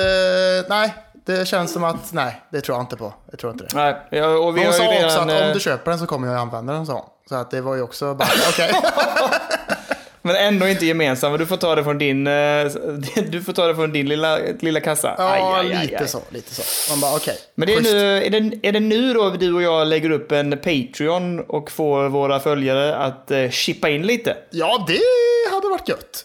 nej. 0.68 0.94
Det 1.26 1.48
känns 1.48 1.72
som 1.72 1.84
att, 1.84 2.12
nej, 2.12 2.42
det 2.50 2.60
tror 2.60 2.76
jag 2.76 2.82
inte 2.82 2.96
på. 2.96 3.14
Jag 3.30 3.38
tror 3.38 3.52
inte 3.52 3.64
det. 3.64 3.74
Nej, 3.74 3.96
ja, 4.10 4.26
och 4.26 4.56
vi 4.56 4.64
Hon 4.64 4.72
sa 4.72 4.82
redan, 4.82 5.04
också 5.04 5.18
att 5.18 5.30
eh, 5.30 5.46
om 5.46 5.52
du 5.54 5.60
köper 5.60 5.90
den 5.90 6.00
så 6.00 6.06
kommer 6.06 6.28
jag 6.28 6.36
använda 6.36 6.72
den, 6.72 6.86
sa. 6.86 7.12
Så 7.28 7.34
att 7.34 7.50
det 7.50 7.60
var 7.60 7.74
ju 7.74 7.82
också 7.82 8.14
bara, 8.14 8.28
okej. 8.48 8.72
Men 10.26 10.36
ändå 10.36 10.68
inte 10.68 10.86
gemensam. 10.86 11.38
Du 11.38 11.46
får 11.46 11.56
ta 11.56 11.74
det 11.74 11.84
från 11.84 11.98
din, 11.98 12.26
eh, 12.26 12.32
du 13.30 13.42
får 13.42 13.52
ta 13.52 13.66
det 13.66 13.74
från 13.74 13.92
din 13.92 14.08
lilla, 14.08 14.38
lilla 14.60 14.80
kassa. 14.80 15.14
Ja, 15.18 15.32
Aj, 15.32 15.70
aj, 15.70 15.76
aj, 15.76 15.86
lite 15.86 16.06
så, 16.06 16.20
lite 16.28 16.54
så. 16.54 16.92
Man 16.92 17.00
bara, 17.00 17.16
okej. 17.16 17.38
Men 17.54 17.68
det 17.68 17.74
är, 17.74 17.80
nu, 17.80 18.24
är, 18.24 18.30
det, 18.30 18.68
är 18.68 18.72
det 18.72 18.80
nu 18.80 19.14
då 19.14 19.30
du 19.30 19.54
och 19.54 19.62
jag 19.62 19.86
lägger 19.86 20.10
upp 20.10 20.32
en 20.32 20.50
Patreon 20.50 21.40
och 21.40 21.70
får 21.70 22.08
våra 22.08 22.40
följare 22.40 22.96
att 22.96 23.30
eh, 23.30 23.50
chippa 23.50 23.88
in 23.88 24.02
lite? 24.02 24.36
Ja, 24.50 24.84
det 24.88 25.54
hade 25.54 25.68
varit 25.68 25.88
gött. 25.88 26.24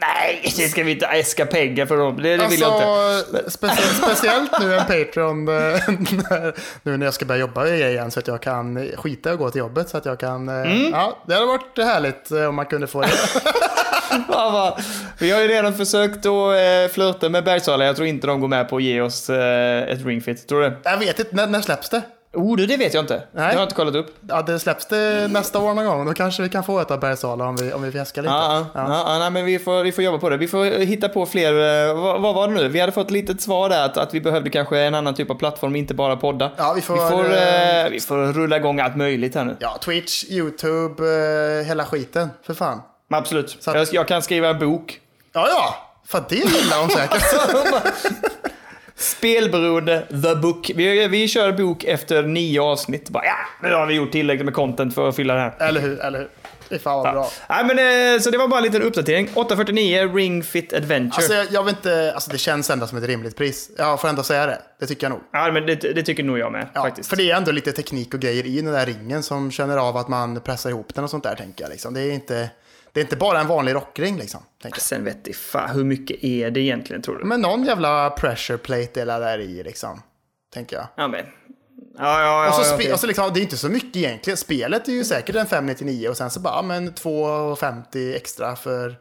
Nej, 0.00 0.52
det 0.56 0.68
ska 0.68 0.82
vi 0.84 0.90
inte 0.92 1.06
äska 1.06 1.46
pengar 1.46 1.86
för 1.86 1.96
dem. 1.96 2.22
Det, 2.22 2.36
det 2.36 2.46
vill 2.48 2.60
jag 2.60 2.72
Alltså, 2.72 3.36
inte. 3.36 3.50
specie- 3.50 3.94
speciellt 4.04 4.60
nu 4.60 4.74
en 4.74 4.80
Patreon, 4.86 5.48
eh, 5.48 5.54
när, 6.10 6.54
nu 6.82 6.96
när 6.96 7.06
jag 7.06 7.14
ska 7.14 7.24
börja 7.24 7.40
jobba 7.40 7.66
igen 7.68 8.10
så 8.10 8.18
att 8.20 8.26
jag 8.28 8.42
kan 8.42 8.88
skita 8.96 9.32
och 9.32 9.38
gå 9.38 9.50
till 9.50 9.58
jobbet 9.58 9.88
så 9.88 9.96
att 9.96 10.04
jag 10.06 10.20
kan, 10.20 10.48
eh, 10.48 10.54
Mm. 10.54 10.90
ja, 10.92 11.18
det 11.26 11.34
hade 11.34 11.46
varit 11.46 11.78
härligt 11.78 12.30
eh, 12.30 12.44
om 12.44 12.54
man 12.54 12.66
kunde 12.66 12.86
få 12.86 13.00
det. 13.00 13.08
Vi 15.18 15.30
har 15.30 15.40
ju 15.40 15.48
redan 15.48 15.74
försökt 15.74 16.26
att 16.26 16.92
flirta 16.92 17.28
med 17.28 17.44
Bergsala. 17.44 17.84
Jag 17.84 17.96
tror 17.96 18.08
inte 18.08 18.26
de 18.26 18.40
går 18.40 18.48
med 18.48 18.68
på 18.68 18.76
att 18.76 18.82
ge 18.82 19.00
oss 19.00 19.30
ett 19.30 20.04
ringfit. 20.06 20.48
Tror 20.48 20.60
du? 20.62 20.76
Jag 20.82 20.96
vet 20.98 21.18
inte, 21.18 21.36
när, 21.36 21.46
när 21.46 21.60
släpps 21.60 21.88
det? 21.88 22.02
Oh, 22.34 22.56
det, 22.56 22.66
det 22.66 22.76
vet 22.76 22.94
jag 22.94 23.02
inte. 23.02 23.22
Det 23.32 23.40
har 23.40 23.52
jag 23.52 23.62
inte 23.62 23.74
kollat 23.74 23.94
upp. 23.94 24.16
Ja, 24.28 24.42
det 24.42 24.58
släpps 24.58 24.86
det 24.86 25.28
nästa 25.32 25.58
år 25.58 25.74
någon 25.74 25.84
gång. 25.86 26.06
Då 26.06 26.12
kanske 26.14 26.42
vi 26.42 26.48
kan 26.48 26.64
få 26.64 26.80
ett 26.80 26.90
av 26.90 27.00
Bergsala 27.00 27.44
om 27.44 27.56
vi, 27.56 27.72
om 27.72 27.82
vi 27.82 27.92
fjäskar 27.92 28.22
lite. 28.22 28.34
Ja, 28.34 28.66
ja. 28.74 29.04
ja. 29.06 29.18
nej, 29.18 29.30
men 29.30 29.44
vi 29.44 29.58
får, 29.58 29.82
vi 29.82 29.92
får 29.92 30.04
jobba 30.04 30.18
på 30.18 30.28
det. 30.30 30.36
Vi 30.36 30.48
får 30.48 30.64
hitta 30.64 31.08
på 31.08 31.26
fler. 31.26 31.88
eh, 31.88 31.94
Vad, 32.02 32.20
vad 32.20 32.34
var 32.34 32.48
det 32.48 32.54
nu? 32.54 32.68
Vi 32.68 32.80
hade 32.80 32.92
fått 32.92 33.06
ett 33.06 33.10
litet 33.10 33.40
svar 33.40 33.68
där 33.68 33.84
att, 33.84 33.96
att 33.96 34.14
vi 34.14 34.20
behövde 34.20 34.50
kanske 34.50 34.78
en 34.78 34.94
annan 34.94 35.14
typ 35.14 35.30
av 35.30 35.34
plattform, 35.34 35.76
inte 35.76 35.94
bara 35.94 36.16
podda. 36.16 36.50
Ja, 36.56 36.72
vi 36.76 36.80
får, 36.80 36.94
vi, 36.94 37.00
får, 37.10 37.32
eh, 37.34 37.84
eh, 37.84 37.90
vi 37.90 38.00
får 38.00 38.32
rulla 38.32 38.56
igång 38.56 38.80
allt 38.80 38.96
möjligt 38.96 39.34
här 39.34 39.44
nu. 39.44 39.56
Ja, 39.60 39.78
Twitch, 39.84 40.24
YouTube, 40.30 41.04
eh, 41.60 41.66
hela 41.66 41.84
skiten. 41.84 42.28
För 42.46 42.54
fan. 42.54 42.82
Absolut. 43.10 43.58
Att- 43.66 43.74
Jag, 43.74 43.88
jag 43.92 44.08
kan 44.08 44.22
skriva 44.22 44.48
en 44.48 44.58
bok. 44.58 45.00
Ja, 45.32 45.46
ja. 45.48 45.74
För 46.06 46.24
det 46.28 46.34
gillar 46.36 46.78
de 46.88 46.94
säkert. 46.94 47.22
Spelberoende, 49.00 50.06
the 50.22 50.34
book. 50.34 50.70
Vi, 50.74 51.08
vi 51.08 51.28
kör 51.28 51.52
bok 51.52 51.84
efter 51.84 52.22
nio 52.22 52.62
avsnitt. 52.62 53.08
Bara, 53.08 53.24
ja, 53.24 53.36
nu 53.62 53.74
har 53.74 53.86
vi 53.86 53.94
gjort 53.94 54.12
tillräckligt 54.12 54.44
med 54.44 54.54
content 54.54 54.94
för 54.94 55.08
att 55.08 55.16
fylla 55.16 55.34
det 55.34 55.40
här. 55.40 55.54
eller 55.58 55.80
hur, 55.80 56.00
eller 56.00 56.18
hur. 56.18 56.28
Fy 56.70 56.78
fan 56.78 57.02
vad 57.02 57.12
bra. 57.12 57.30
Nej, 57.48 57.64
men, 57.64 58.14
eh, 58.14 58.20
så 58.20 58.30
det 58.30 58.38
var 58.38 58.48
bara 58.48 58.58
en 58.58 58.64
liten 58.64 58.82
uppdatering. 58.82 59.28
849 59.34 60.14
Ring 60.14 60.42
Fit 60.42 60.72
Adventure. 60.72 61.16
Alltså 61.16 61.34
jag, 61.34 61.46
jag 61.50 61.68
inte, 61.68 62.12
alltså 62.14 62.30
det 62.30 62.38
känns 62.38 62.70
ändå 62.70 62.86
som 62.86 62.98
ett 62.98 63.04
rimligt 63.04 63.36
pris. 63.36 63.70
Jag 63.78 64.00
får 64.00 64.08
ändå 64.08 64.22
säga 64.22 64.46
det. 64.46 64.58
Det 64.80 64.86
tycker 64.86 65.04
jag 65.04 65.10
nog. 65.10 65.20
Ja, 65.32 65.52
men 65.52 65.66
det, 65.66 65.74
det 65.74 66.02
tycker 66.02 66.22
nog 66.22 66.38
jag 66.38 66.52
med 66.52 66.66
Ja, 66.74 66.82
faktiskt. 66.82 67.08
För 67.08 67.16
det 67.16 67.30
är 67.30 67.36
ändå 67.36 67.52
lite 67.52 67.72
teknik 67.72 68.14
och 68.14 68.20
grejer 68.20 68.46
i 68.46 68.60
den 68.60 68.72
där 68.72 68.86
ringen 68.86 69.22
som 69.22 69.50
känner 69.50 69.76
av 69.76 69.96
att 69.96 70.08
man 70.08 70.40
pressar 70.40 70.70
ihop 70.70 70.94
den 70.94 71.04
och 71.04 71.10
sånt 71.10 71.24
där 71.24 71.34
tänker 71.34 71.64
jag. 71.64 71.70
Liksom. 71.70 71.94
Det, 71.94 72.00
är 72.00 72.12
inte, 72.12 72.50
det 72.92 73.00
är 73.00 73.04
inte 73.04 73.16
bara 73.16 73.40
en 73.40 73.46
vanlig 73.46 73.74
rockring 73.74 74.16
liksom. 74.16 74.40
Tänker. 74.62 74.80
Sen 74.80 75.04
vet 75.04 75.26
jag 75.26 75.36
fan, 75.36 75.70
hur 75.70 75.84
mycket 75.84 76.24
är 76.24 76.50
det 76.50 76.60
egentligen 76.60 77.02
tror 77.02 77.18
du? 77.18 77.24
Men 77.24 77.40
någon 77.40 77.64
jävla 77.64 78.10
pressure 78.10 78.58
plate 78.58 79.02
eller 79.02 79.20
där 79.20 79.38
i 79.38 79.62
liksom. 79.62 80.02
Tänker 80.54 80.76
jag. 80.76 80.86
Ja, 80.96 81.08
men. 81.08 81.26
Ja, 81.98 82.20
ja, 82.20 82.44
ja. 82.44 82.48
och 82.48 82.66
så, 82.66 82.74
okej. 82.74 82.92
och 82.92 83.00
så 83.00 83.06
liksom, 83.06 83.30
det 83.34 83.40
är 83.40 83.42
inte 83.42 83.56
så 83.56 83.68
mycket 83.68 83.96
egentligen. 83.96 84.36
Spelet 84.36 84.88
är 84.88 84.92
ju 84.92 85.04
säkert 85.04 85.36
en 85.36 85.46
599 85.46 86.08
och 86.08 86.16
sen 86.16 86.30
så 86.30 86.40
bara, 86.40 86.62
men 86.62 86.94
250 86.94 88.14
extra 88.14 88.56
för 88.56 88.96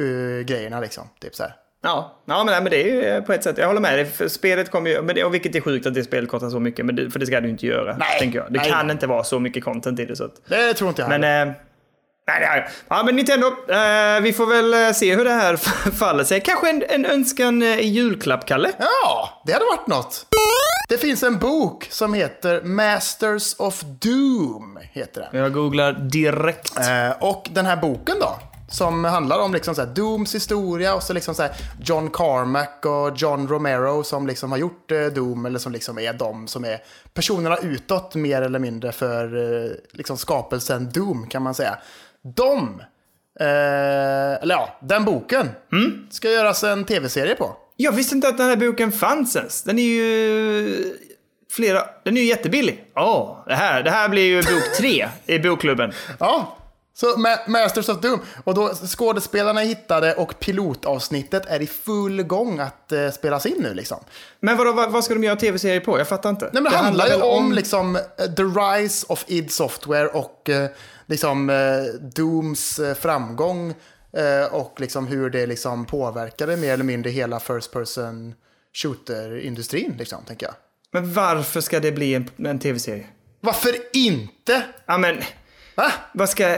uh, 0.00 0.40
grejerna 0.40 0.80
liksom. 0.80 1.08
Typ 1.20 1.34
så 1.34 1.42
här. 1.42 1.56
Ja, 1.82 2.22
ja 2.24 2.44
men, 2.44 2.46
nej, 2.46 2.62
men 2.62 2.70
det 2.70 2.82
är 2.82 2.94
ju 2.94 3.02
eh, 3.02 3.22
på 3.22 3.32
ett 3.32 3.44
sätt, 3.44 3.58
jag 3.58 3.66
håller 3.66 3.80
med 3.80 3.98
dig. 3.98 4.04
För 4.04 4.28
spelet 4.28 4.70
kommer 4.70 4.90
ju, 4.90 5.02
men 5.02 5.14
det, 5.14 5.24
och 5.24 5.34
vilket 5.34 5.54
är 5.54 5.60
sjukt 5.60 5.86
att 5.86 5.94
det 5.94 6.04
spelet 6.04 6.30
kostar 6.30 6.50
så 6.50 6.60
mycket, 6.60 6.86
men 6.86 6.96
det, 6.96 7.10
för 7.10 7.18
det 7.18 7.26
ska 7.26 7.40
ju 7.40 7.48
inte 7.48 7.66
göra. 7.66 7.96
Nej, 7.96 8.18
tänker 8.18 8.38
jag. 8.38 8.52
Det 8.52 8.58
nej, 8.58 8.70
kan 8.70 8.86
nej. 8.86 8.94
inte 8.94 9.06
vara 9.06 9.24
så 9.24 9.38
mycket 9.38 9.64
content 9.64 10.00
i 10.00 10.04
det. 10.04 10.16
Så 10.16 10.24
att, 10.24 10.34
Det 10.48 10.74
tror 10.74 10.88
inte 10.88 11.02
jag 11.02 11.20
men, 11.20 11.48
eh, 11.48 11.54
nej, 12.26 12.40
det 12.40 12.46
är, 12.46 12.68
ja, 12.88 13.02
men 13.02 13.16
Nintendo, 13.16 13.46
eh, 13.46 14.20
vi 14.22 14.32
får 14.32 14.46
väl 14.46 14.74
eh, 14.74 14.92
se 14.92 15.16
hur 15.16 15.24
det 15.24 15.30
här 15.30 15.56
faller 15.90 16.24
sig. 16.24 16.40
Kanske 16.40 16.70
en, 16.70 16.84
en 16.88 17.06
önskan 17.06 17.62
eh, 17.62 17.78
i 17.78 17.86
julklapp, 17.86 18.46
Kalle? 18.46 18.72
Ja, 18.78 19.42
det 19.46 19.52
hade 19.52 19.64
varit 19.64 19.86
något. 19.86 20.26
Det 20.88 20.98
finns 20.98 21.22
en 21.22 21.38
bok 21.38 21.88
som 21.90 22.14
heter 22.14 22.62
Masters 22.62 23.54
of 23.58 23.80
Doom. 23.80 24.78
Heter 24.92 25.28
den. 25.32 25.42
Jag 25.42 25.52
googlar 25.52 25.92
direkt. 25.92 26.78
Eh, 26.78 27.10
och 27.20 27.48
den 27.50 27.66
här 27.66 27.76
boken 27.76 28.16
då, 28.20 28.38
som 28.70 29.04
handlar 29.04 29.38
om 29.38 29.52
liksom 29.52 29.74
så 29.74 29.80
här 29.80 29.88
Dooms 29.94 30.34
historia 30.34 30.94
och 30.94 31.02
så 31.02 31.12
liksom 31.12 31.34
så 31.34 31.42
här 31.42 31.52
John 31.84 32.10
Carmack 32.10 32.86
och 32.86 33.16
John 33.16 33.48
Romero 33.48 34.02
som 34.04 34.26
liksom 34.26 34.50
har 34.50 34.58
gjort 34.58 34.90
eh, 34.90 35.06
Doom, 35.06 35.46
eller 35.46 35.58
som 35.58 35.72
liksom 35.72 35.98
är 35.98 36.12
de 36.12 36.48
som 36.48 36.64
är 36.64 36.78
personerna 37.14 37.56
utåt 37.56 38.14
mer 38.14 38.42
eller 38.42 38.58
mindre 38.58 38.92
för 38.92 39.26
liksom 39.92 40.16
skapelsen 40.16 40.90
Doom 40.92 41.26
kan 41.26 41.42
man 41.42 41.54
säga. 41.54 41.78
De, 42.34 42.80
eh, 43.40 44.42
eller 44.42 44.54
ja, 44.54 44.78
den 44.80 45.04
boken, 45.04 45.48
ska 46.10 46.30
göras 46.30 46.64
en 46.64 46.84
tv-serie 46.84 47.34
på. 47.34 47.56
Jag 47.76 47.92
visste 47.92 48.14
inte 48.14 48.28
att 48.28 48.38
den 48.38 48.48
här 48.48 48.56
boken 48.56 48.92
fanns 48.92 49.36
ens. 49.36 49.62
Den 49.62 49.78
är 49.78 49.82
ju 49.82 50.94
flera, 51.50 51.82
den 52.04 52.16
är 52.16 52.20
ju 52.20 52.26
jättebillig. 52.26 52.84
Ja, 52.94 53.44
det 53.46 53.54
här, 53.54 53.82
det 53.82 53.90
här 53.90 54.08
blir 54.08 54.22
ju 54.22 54.36
bok 54.36 54.76
tre 54.78 55.08
i 55.26 55.38
bokklubben. 55.38 55.92
Ja, 56.20 56.56
så 56.98 57.06
Ma- 57.16 57.48
Masters 57.48 57.88
of 57.88 58.00
Doom. 58.00 58.20
Och 58.44 58.54
då 58.54 58.74
skådespelarna 58.74 59.60
hittade 59.60 60.14
och 60.14 60.40
pilotavsnittet 60.40 61.46
är 61.46 61.62
i 61.62 61.66
full 61.66 62.22
gång 62.22 62.58
att 62.58 62.92
eh, 62.92 63.10
spelas 63.10 63.46
in 63.46 63.56
nu 63.58 63.74
liksom. 63.74 63.98
Men 64.40 64.56
vadå, 64.56 64.72
vad, 64.72 64.92
vad 64.92 65.04
ska 65.04 65.14
de 65.14 65.24
göra 65.24 65.36
tv-serier 65.36 65.80
på? 65.80 65.98
Jag 65.98 66.08
fattar 66.08 66.30
inte. 66.30 66.50
Nej, 66.52 66.62
men 66.62 66.72
det, 66.72 66.78
handlar 66.78 67.06
ju 67.06 67.12
väl 67.12 67.22
om, 67.22 67.52
liksom 67.52 67.96
eh, 67.96 68.02
the 68.36 68.42
rise 68.42 69.06
of 69.08 69.24
id 69.26 69.50
Software 69.52 70.08
och 70.08 70.50
eh, 70.50 70.70
liksom 71.06 71.50
eh, 71.50 71.82
Dooms 72.00 72.78
eh, 72.78 72.94
framgång 72.94 73.74
eh, 74.12 74.54
och 74.54 74.80
liksom 74.80 75.06
hur 75.06 75.30
det 75.30 75.46
liksom 75.46 75.84
påverkade 75.84 76.56
mer 76.56 76.72
eller 76.72 76.84
mindre 76.84 77.10
hela 77.10 77.40
first 77.40 77.72
person 77.72 78.34
shooter-industrin 78.72 79.94
liksom, 79.98 80.24
tänker 80.26 80.46
jag. 80.46 80.54
Men 80.92 81.12
varför 81.14 81.60
ska 81.60 81.80
det 81.80 81.92
bli 81.92 82.14
en, 82.14 82.30
en 82.36 82.58
tv-serie? 82.58 83.06
Varför 83.40 83.76
inte? 83.92 84.62
Ja, 84.86 84.98
men 84.98 85.16
Va? 85.76 85.92
vad 86.12 86.28
ska... 86.28 86.56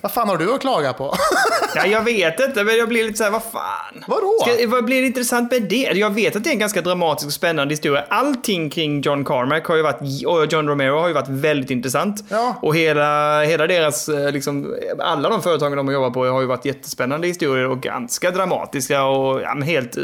Vad 0.00 0.12
fan 0.12 0.28
har 0.28 0.36
du 0.36 0.54
att 0.54 0.60
klaga 0.60 0.92
på? 0.92 1.14
Ja, 1.74 1.86
jag 1.86 2.02
vet 2.02 2.40
inte, 2.40 2.64
men 2.64 2.76
jag 2.76 2.88
blir 2.88 3.04
lite 3.04 3.18
så 3.18 3.24
här, 3.24 3.30
vad 3.30 3.42
fan? 3.42 4.04
Vadå? 4.06 4.38
Ska, 4.40 4.68
vad 4.68 4.84
blir 4.84 5.00
det 5.00 5.06
intressant 5.06 5.52
med 5.52 5.62
det? 5.62 5.90
Jag 5.94 6.10
vet 6.10 6.36
att 6.36 6.44
det 6.44 6.50
är 6.50 6.52
en 6.52 6.58
ganska 6.58 6.82
dramatisk 6.82 7.26
och 7.26 7.32
spännande 7.32 7.72
historia. 7.72 8.04
Allting 8.08 8.70
kring 8.70 9.00
John 9.00 9.24
Carmack 9.24 9.66
har 9.66 9.76
ju 9.76 9.82
varit, 9.82 10.26
och 10.26 10.52
John 10.52 10.68
Romero 10.68 10.98
har 10.98 11.08
ju 11.08 11.14
varit 11.14 11.28
väldigt 11.28 11.70
intressant. 11.70 12.24
Ja. 12.28 12.56
Och 12.62 12.76
hela, 12.76 13.42
hela 13.42 13.66
deras, 13.66 14.08
eh, 14.08 14.32
liksom, 14.32 14.74
alla 14.98 15.28
de 15.28 15.42
företagen 15.42 15.76
de 15.76 15.86
har 15.86 15.94
jobbat 15.94 16.12
på 16.12 16.24
har 16.24 16.40
ju 16.40 16.46
varit 16.46 16.64
jättespännande 16.64 17.26
historier 17.26 17.68
och 17.68 17.80
ganska 17.80 18.30
dramatiska 18.30 19.04
och 19.04 19.40
ja, 19.40 19.54
helt... 19.64 19.96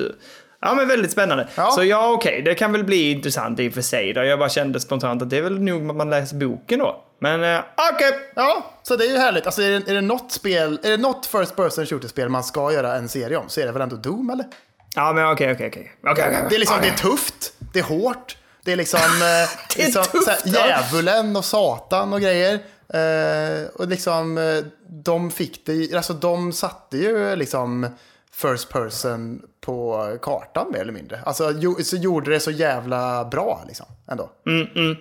Ja 0.60 0.74
men 0.74 0.88
väldigt 0.88 1.10
spännande. 1.10 1.48
Ja. 1.54 1.70
Så 1.70 1.84
ja 1.84 2.12
okej, 2.12 2.42
det 2.42 2.54
kan 2.54 2.72
väl 2.72 2.84
bli 2.84 3.10
intressant 3.10 3.60
i 3.60 3.68
och 3.68 3.72
för 3.72 3.82
sig. 3.82 4.12
Då. 4.12 4.24
Jag 4.24 4.38
bara 4.38 4.48
kände 4.48 4.80
spontant 4.80 5.22
att 5.22 5.30
det 5.30 5.38
är 5.38 5.42
väl 5.42 5.60
nog 5.60 5.90
att 5.90 5.96
man 5.96 6.10
läser 6.10 6.36
boken 6.36 6.78
då. 6.78 7.02
Men 7.18 7.44
eh, 7.44 7.60
okej. 7.94 8.12
Ja, 8.34 8.74
så 8.82 8.96
det 8.96 9.04
är 9.04 9.10
ju 9.10 9.18
härligt. 9.18 9.46
Alltså 9.46 9.62
är 9.62 9.70
det, 9.70 9.90
är 9.90 9.94
det 9.94 10.00
något 10.00 10.32
spel, 10.32 10.80
är 10.82 10.90
det 10.90 10.96
något 10.96 11.26
first 11.26 11.56
person 11.56 11.86
shooter-spel 11.86 12.28
man 12.28 12.44
ska 12.44 12.72
göra 12.72 12.96
en 12.96 13.08
serie 13.08 13.36
om 13.36 13.48
så 13.48 13.60
är 13.60 13.66
det 13.66 13.72
väl 13.72 13.82
ändå 13.82 13.96
Doom 13.96 14.30
eller? 14.30 14.46
Ja 14.94 15.12
men 15.12 15.26
okej 15.32 15.52
okej 15.52 15.68
okej. 15.68 15.92
Okej, 16.02 16.24
okej, 16.28 16.46
Det 16.48 16.54
är 16.54 16.58
liksom, 16.58 16.76
det 16.82 16.88
är 16.88 16.96
tufft, 16.96 17.52
det 17.72 17.78
är 17.78 17.82
hårt, 17.84 18.36
det 18.64 18.72
är 18.72 18.76
liksom, 18.76 19.00
eh, 19.00 19.50
Det 19.76 19.82
är 19.82 19.84
liksom 19.84 20.04
tufft, 20.04 20.24
såhär, 20.24 20.68
djävulen 20.68 21.36
och 21.36 21.44
satan 21.44 22.12
och 22.12 22.20
grejer. 22.20 22.58
Eh, 22.88 23.66
och 23.74 23.88
liksom, 23.88 24.38
eh, 24.38 24.64
de 24.88 25.30
fick 25.30 25.66
det, 25.66 25.94
alltså 25.94 26.12
de 26.12 26.52
satte 26.52 26.96
ju 26.96 27.36
liksom 27.36 27.86
first 28.32 28.68
person 28.68 29.42
på 29.66 30.06
kartan 30.22 30.66
mer 30.72 30.80
eller 30.80 30.92
mindre. 30.92 31.18
Alltså 31.24 31.52
jo, 31.56 31.74
så 31.82 31.96
gjorde 31.96 32.30
det 32.30 32.40
så 32.40 32.50
jävla 32.50 33.24
bra 33.24 33.64
liksom 33.66 33.86
ändå. 34.10 34.30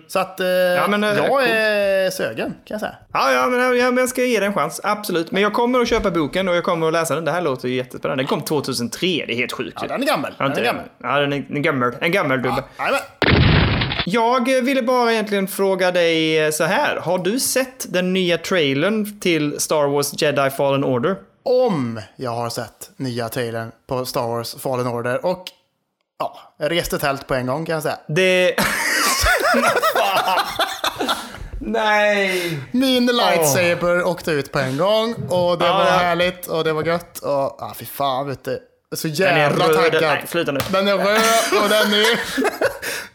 Så 0.06 0.18
att 0.18 0.40
eh, 0.40 0.46
men, 0.88 1.04
eh, 1.04 1.10
jag 1.10 1.28
coolt. 1.28 1.46
är 1.48 2.10
sögen 2.10 2.50
kan 2.50 2.74
jag 2.74 2.80
säga. 2.80 2.94
Ja, 3.12 3.32
ja, 3.32 3.46
men, 3.46 3.78
ja, 3.78 3.84
men 3.90 3.96
jag 3.96 4.08
ska 4.08 4.24
ge 4.24 4.40
den 4.40 4.48
en 4.48 4.54
chans. 4.54 4.80
Absolut. 4.84 5.30
Men 5.30 5.42
jag 5.42 5.52
kommer 5.52 5.80
att 5.80 5.88
köpa 5.88 6.10
boken 6.10 6.48
och 6.48 6.56
jag 6.56 6.64
kommer 6.64 6.86
att 6.86 6.92
läsa 6.92 7.14
den. 7.14 7.24
Det 7.24 7.30
här 7.30 7.40
låter 7.42 7.68
ju 7.68 7.74
jättespännande. 7.74 8.22
Den 8.22 8.28
kom 8.28 8.40
2003. 8.42 9.06
Det 9.26 9.32
är 9.32 9.36
helt 9.36 9.52
sjukt. 9.52 9.78
Ja, 9.82 9.88
den 9.88 10.02
är 10.02 10.06
gammal. 10.06 10.34
Ja, 10.38 10.44
Den 10.44 10.52
är 10.52 10.56
det? 10.56 10.62
gammal. 10.64 10.84
Ja, 11.02 11.20
den 11.20 11.32
är 11.32 11.46
en 11.50 11.62
gammal. 11.62 11.92
En 12.00 12.12
gammal 12.12 12.42
dubbe. 12.42 12.64
Jajamän. 12.78 13.00
Jag 14.08 14.62
ville 14.62 14.82
bara 14.82 15.12
egentligen 15.12 15.48
fråga 15.48 15.90
dig 15.90 16.44
eh, 16.44 16.50
så 16.50 16.64
här. 16.64 16.96
Har 16.96 17.18
du 17.18 17.40
sett 17.40 17.92
den 17.92 18.12
nya 18.12 18.38
trailern 18.38 19.20
till 19.20 19.60
Star 19.60 19.86
Wars 19.88 20.22
Jedi 20.22 20.50
Fallen 20.50 20.84
Order? 20.84 21.16
Om 21.46 22.00
jag 22.16 22.30
har 22.30 22.50
sett 22.50 22.90
nya 22.96 23.28
trailern 23.28 23.72
på 23.86 24.06
Star 24.06 24.26
Wars 24.28 24.54
Fallen 24.54 24.86
Order. 24.86 25.26
Och 25.26 25.44
ja, 26.18 26.38
jag 26.58 26.70
reste 26.70 26.98
tält 26.98 27.26
på 27.26 27.34
en 27.34 27.46
gång 27.46 27.66
kan 27.66 27.72
jag 27.74 27.82
säga. 27.82 27.98
Det... 28.08 28.54
Nej! 31.60 32.58
Min 32.72 33.06
lightsaber 33.06 34.02
åkte 34.06 34.30
ut 34.30 34.52
på 34.52 34.58
en 34.58 34.76
gång 34.76 35.14
och 35.28 35.58
det 35.58 35.66
Ja, 35.66 35.72
var 35.78 35.84
ja. 35.86 35.90
härligt 35.90 36.46
och 36.46 36.64
det 36.64 36.72
var 36.72 36.82
gött. 36.84 37.18
Och 37.18 37.56
ja, 37.58 37.72
fy 37.76 37.84
fan 37.86 38.28
vet 38.28 38.44
du. 38.44 38.58
Så 38.96 39.08
Den 39.08 39.26
är 39.26 39.38
jävla 39.38 39.68
röd. 39.68 39.76
taggad. 39.76 40.02
Nej, 40.02 40.24
sluta 40.28 40.52
nu. 40.52 40.60
Den 40.72 40.88
är 40.88 40.96
röd 40.98 41.62
och 41.62 41.68
den 41.68 41.92
är... 41.94 42.20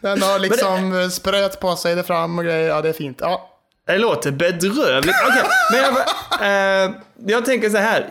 den 0.00 0.22
har 0.22 0.38
liksom 0.38 1.10
spröt 1.10 1.60
på 1.60 1.76
sig 1.76 1.94
där 1.94 2.02
fram 2.02 2.38
och 2.38 2.44
grejer. 2.44 2.68
Ja, 2.68 2.82
det 2.82 2.88
är 2.88 2.92
fint. 2.92 3.18
Ja, 3.20 3.51
Det 3.86 3.98
låter 3.98 4.30
bedrövligt. 4.30 5.16
Okej, 5.28 5.42
men 5.72 5.80
jag, 5.80 6.84
eh, 6.84 6.90
jag 7.26 7.44
tänker 7.44 7.70
så 7.70 7.76
här. 7.76 8.06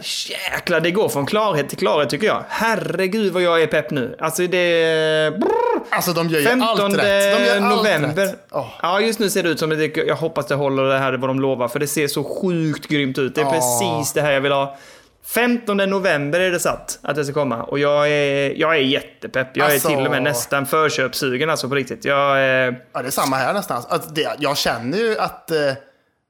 Jäklar, 0.53 0.79
det 0.79 0.91
går 0.91 1.09
från 1.09 1.25
klarhet 1.25 1.69
till 1.69 1.77
klarhet 1.77 2.09
tycker 2.09 2.27
jag. 2.27 2.43
Herregud 2.49 3.33
vad 3.33 3.43
jag 3.43 3.61
är 3.61 3.67
pepp 3.67 3.91
nu. 3.91 4.15
Alltså 4.19 4.41
det... 4.47 5.39
Brrr. 5.39 5.81
alltså 5.89 6.13
de 6.13 6.29
gör 6.29 6.39
ju 6.39 6.45
15 6.45 6.67
allt 6.69 6.97
rätt. 6.97 7.37
De 7.39 7.45
gör 7.45 7.59
november. 7.59 8.09
allt 8.09 8.17
rätt. 8.17 8.47
Åh. 8.51 8.67
Ja, 8.81 8.99
just 9.01 9.19
nu 9.19 9.29
ser 9.29 9.43
det 9.43 9.49
ut 9.49 9.59
som 9.59 9.71
att 9.71 9.77
det, 9.77 9.97
jag 9.97 10.15
hoppas 10.15 10.47
det 10.47 10.55
håller 10.55 10.83
det 10.83 10.97
här 10.99 11.13
vad 11.13 11.29
de 11.29 11.39
lovar, 11.39 11.67
för 11.67 11.79
det 11.79 11.87
ser 11.87 12.07
så 12.07 12.23
sjukt 12.23 12.87
grymt 12.87 13.17
ut. 13.17 13.35
Det 13.35 13.41
är 13.41 13.45
Ja. 13.45 13.51
precis 13.51 14.13
det 14.13 14.21
här 14.21 14.31
jag 14.31 14.41
vill 14.41 14.51
ha. 14.51 14.77
15 15.25 15.77
november 15.77 16.39
är 16.39 16.51
det 16.51 16.59
satt 16.59 16.99
att 17.01 17.15
det 17.15 17.25
ska 17.25 17.33
komma 17.33 17.63
och 17.63 17.79
jag 17.79 18.09
är, 18.09 18.53
jag 18.59 18.75
är 18.75 18.79
jättepepp. 18.79 19.57
Jag 19.57 19.71
Alltså- 19.71 19.89
är 19.89 19.95
till 19.95 20.05
och 20.05 20.11
med 20.11 20.23
nästan 20.23 20.65
förköpssugen 20.65 21.49
alltså 21.49 21.69
på 21.69 21.75
riktigt. 21.75 22.05
Jag 22.05 22.39
är... 22.39 22.81
Ja, 22.93 23.01
det 23.01 23.07
är 23.07 23.11
samma 23.11 23.35
här 23.35 23.53
nästan. 23.53 23.83
Att 23.89 24.15
det, 24.15 24.35
jag 24.39 24.57
känner 24.57 24.97
ju 24.97 25.17
att... 25.19 25.51
eh, 25.51 25.57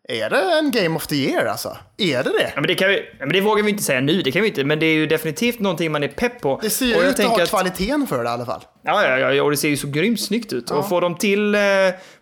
Är 0.09 0.29
det 0.29 0.41
en 0.59 0.71
Game 0.71 0.95
of 0.95 1.07
the 1.07 1.15
Year 1.15 1.45
alltså? 1.45 1.77
Är 1.97 2.23
det 2.23 2.29
det? 2.29 2.43
Ja, 2.55 2.61
men 2.61 2.67
det, 2.67 2.75
kan 2.75 2.89
vi, 2.89 2.95
ja, 3.19 3.25
men 3.25 3.29
det 3.33 3.41
vågar 3.41 3.63
vi 3.63 3.69
inte 3.69 3.83
säga 3.83 4.01
nu, 4.01 4.21
det 4.21 4.31
kan 4.31 4.41
vi 4.41 4.47
inte, 4.47 4.63
men 4.63 4.79
det 4.79 4.85
är 4.85 4.93
ju 4.93 5.07
definitivt 5.07 5.59
någonting 5.59 5.91
man 5.91 6.03
är 6.03 6.07
pepp 6.07 6.41
på. 6.41 6.59
Det 6.63 6.69
ser 6.69 6.85
ju 6.85 7.09
ut 7.09 7.19
att 7.19 7.25
ha 7.25 7.45
kvaliteten 7.45 8.07
för 8.07 8.17
det 8.23 8.29
i 8.29 8.33
alla 8.33 8.45
fall. 8.45 8.61
Ja, 8.83 9.07
ja, 9.19 9.33
ja, 9.33 9.43
och 9.43 9.51
det 9.51 9.57
ser 9.57 9.69
ju 9.69 9.77
så 9.77 9.87
grymt 9.87 10.21
snyggt 10.21 10.53
ut. 10.53 10.71
Och 10.71 10.89
får 10.89 11.01
de, 11.01 11.15
till, 11.15 11.55
eh, 11.55 11.61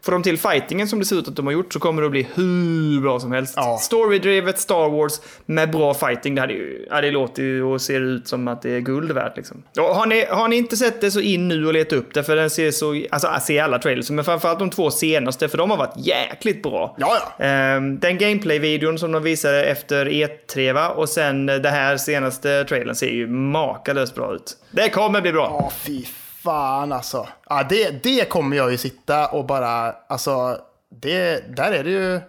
får 0.02 0.12
de 0.12 0.24
till 0.24 0.38
fightingen 0.38 0.88
som 0.88 1.00
det 1.00 1.06
ser 1.06 1.16
ut 1.16 1.28
att 1.28 1.36
de 1.36 1.46
har 1.46 1.54
gjort 1.54 1.74
så 1.74 1.80
kommer 1.80 2.02
det 2.02 2.06
att 2.06 2.12
bli 2.12 2.28
hur 2.34 3.02
bra 3.02 3.20
som 3.20 3.32
helst. 3.32 3.54
Ja. 3.58 3.78
Storydrivet 3.82 4.60
Star 4.60 4.90
Wars 4.90 5.22
med 5.46 5.72
bra 5.72 5.94
fighting, 5.94 6.36
det, 6.36 6.42
hade 6.42 6.54
ju, 6.54 6.86
ja, 6.90 7.02
det 7.02 7.12
låter 7.12 7.44
ju 7.44 7.64
och 7.64 7.82
ser 7.82 8.02
ut 8.02 8.28
som 8.28 8.48
att 8.48 8.62
det 8.62 8.72
är 8.72 8.80
guld 8.80 9.12
värt. 9.12 9.38
Liksom. 9.38 9.64
Och 9.78 9.84
har, 9.84 10.06
ni, 10.06 10.26
har 10.26 10.48
ni 10.48 10.56
inte 10.56 10.78
sett 10.78 11.02
det 11.02 11.12
så 11.12 11.20
in 11.20 11.48
nu 11.48 11.68
och 11.68 11.74
leta 11.74 11.96
upp 11.96 12.14
det, 12.14 12.24
för 12.24 12.36
den 12.36 12.50
ser 12.50 12.72
så, 12.72 13.04
alltså 13.12 13.28
jag 13.28 13.42
ser 13.42 13.64
alla 13.64 13.80
trailers, 13.80 14.10
men 14.10 14.26
framförallt 14.26 14.60
de 14.60 14.70
två 14.70 14.92
senaste, 14.92 15.50
för 15.50 15.58
de 15.58 15.70
har 15.70 15.78
varit 15.78 15.98
jäkligt 15.98 16.64
bra. 16.64 16.96
Ja, 17.00 17.18
ja. 17.38 17.46
Ehm, 17.46 18.00
den 18.00 18.18
gameplay-videon 18.18 19.00
som 19.00 19.12
de 19.12 19.24
visade 19.24 19.66
efter 19.66 20.06
E3 20.06 20.74
va? 20.74 20.90
och 20.90 21.10
sen 21.10 21.46
det 21.46 21.70
här 21.70 21.98
senaste 21.98 22.64
trailern 22.64 22.96
ser 22.96 23.10
ju 23.10 23.28
makalöst 23.28 24.16
bra 24.16 24.34
ut. 24.36 24.58
Det 24.72 24.90
kommer 24.90 25.22
bli 25.22 25.32
bra. 25.32 25.58
Ja, 25.60 25.72
fy 25.86 26.06
fan 26.44 26.92
alltså. 26.92 27.28
Ja, 27.50 27.64
det, 27.70 28.04
det 28.04 28.30
kommer 28.30 28.58
jag 28.58 28.72
ju 28.72 28.78
sitta 28.78 29.28
och 29.28 29.46
bara, 29.46 29.96
alltså, 30.10 30.58
det, 31.02 31.44
där 31.56 31.72
är 31.72 31.84
det 31.84 31.90
ju 31.90 32.20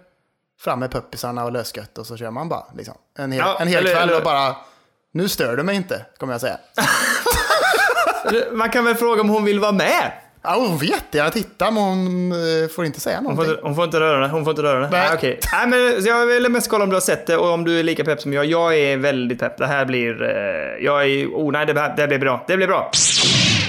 fram 0.61 0.79
med 0.79 0.91
puppisarna 0.91 1.43
och 1.45 1.51
lösgött 1.51 1.97
och 1.97 2.07
så 2.07 2.17
kör 2.17 2.31
man 2.31 2.49
bara. 2.49 2.63
Liksom. 2.77 2.95
En 3.17 3.31
hel, 3.31 3.41
Ja, 3.45 3.57
en 3.59 3.67
hel 3.67 3.77
eller- 3.85 3.95
kväll 3.95 4.09
eller- 4.09 4.17
och 4.17 4.23
bara, 4.23 4.55
nu 5.13 5.27
stör 5.29 5.57
du 5.57 5.63
mig 5.63 5.75
inte, 5.75 6.05
kommer 6.17 6.33
jag 6.33 6.41
säga. 6.41 6.57
Man 8.51 8.69
kan 8.69 8.85
väl 8.85 8.95
fråga 8.95 9.21
om 9.21 9.29
hon 9.29 9.43
vill 9.43 9.59
vara 9.59 9.71
med? 9.71 10.11
Ja, 10.43 10.55
hon 10.55 10.77
får 10.79 10.87
jättegärna 10.87 11.29
titta, 11.29 11.71
men 11.71 11.83
hon 11.83 12.31
eh, 12.31 12.67
får 12.69 12.85
inte 12.85 12.99
säga 12.99 13.15
Hon 13.15 13.23
någonting. 13.23 13.45
får, 13.45 13.53
inte, 13.53 13.67
hon 13.67 13.75
får 13.75 13.83
inte 13.85 13.99
röra 13.99 14.19
det. 14.19 14.27
Hon 14.27 14.43
får 14.43 14.51
inte 14.51 14.63
röra 14.63 14.79
det. 14.79 14.89
Nej. 14.89 15.05
Nej. 15.07 15.17
okej. 15.17 15.39
Nej, 15.53 15.67
men 15.67 16.03
jag 16.05 16.25
vill 16.25 16.49
mest 16.51 16.69
kolla 16.69 16.83
om 16.83 16.89
du 16.89 16.95
har 16.95 17.01
sett 17.01 17.27
det 17.27 17.37
och 17.37 17.49
om 17.49 17.63
du 17.63 17.79
är 17.79 17.83
lika 17.83 18.03
pepp 18.03 18.21
som 18.21 18.33
jag. 18.33 18.45
Jag 18.45 18.77
är 18.77 18.97
väldigt 18.97 19.39
pepp. 19.39 19.57
Det 19.57 19.67
här 19.67 19.85
blir... 19.85 20.21
Eh, 20.21 20.85
jag 20.85 21.03
är... 21.05 21.25
Oh 21.27 21.51
nej, 21.51 21.65
det, 21.65 21.79
här- 21.79 21.93
det 21.97 22.07
blir 22.07 22.19
bra. 22.19 22.43
Det 22.47 22.57
blir 22.57 22.67
bra. 22.67 22.91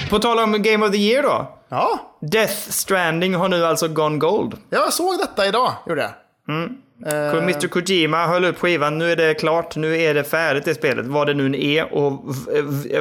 På 0.09 0.19
tal 0.19 0.39
om 0.39 0.61
Game 0.61 0.85
of 0.85 0.91
the 0.91 0.97
Year 0.97 1.23
då. 1.23 1.57
Ja, 1.69 1.99
Death 2.21 2.53
Stranding 2.53 3.35
har 3.35 3.49
nu 3.49 3.65
alltså 3.65 3.87
gone 3.87 4.17
gold. 4.17 4.57
jag 4.69 4.93
såg 4.93 5.17
detta 5.19 5.45
idag, 5.47 5.71
gjorde 5.87 6.01
jag. 6.01 6.11
Eh, 7.05 7.37
Mr 7.37 7.67
Kojima 7.67 8.27
höll 8.27 8.45
upp 8.45 8.59
skivan. 8.59 8.97
Nu 8.97 9.11
är 9.11 9.15
det 9.15 9.33
klart. 9.33 9.75
Nu 9.75 10.01
är 10.01 10.13
det 10.13 10.23
färdigt 10.23 10.65
det 10.65 10.73
spelet. 10.75 11.05
Vad 11.05 11.27
det 11.27 11.33
nu 11.33 11.65
är 11.65 11.93
och 11.93 12.35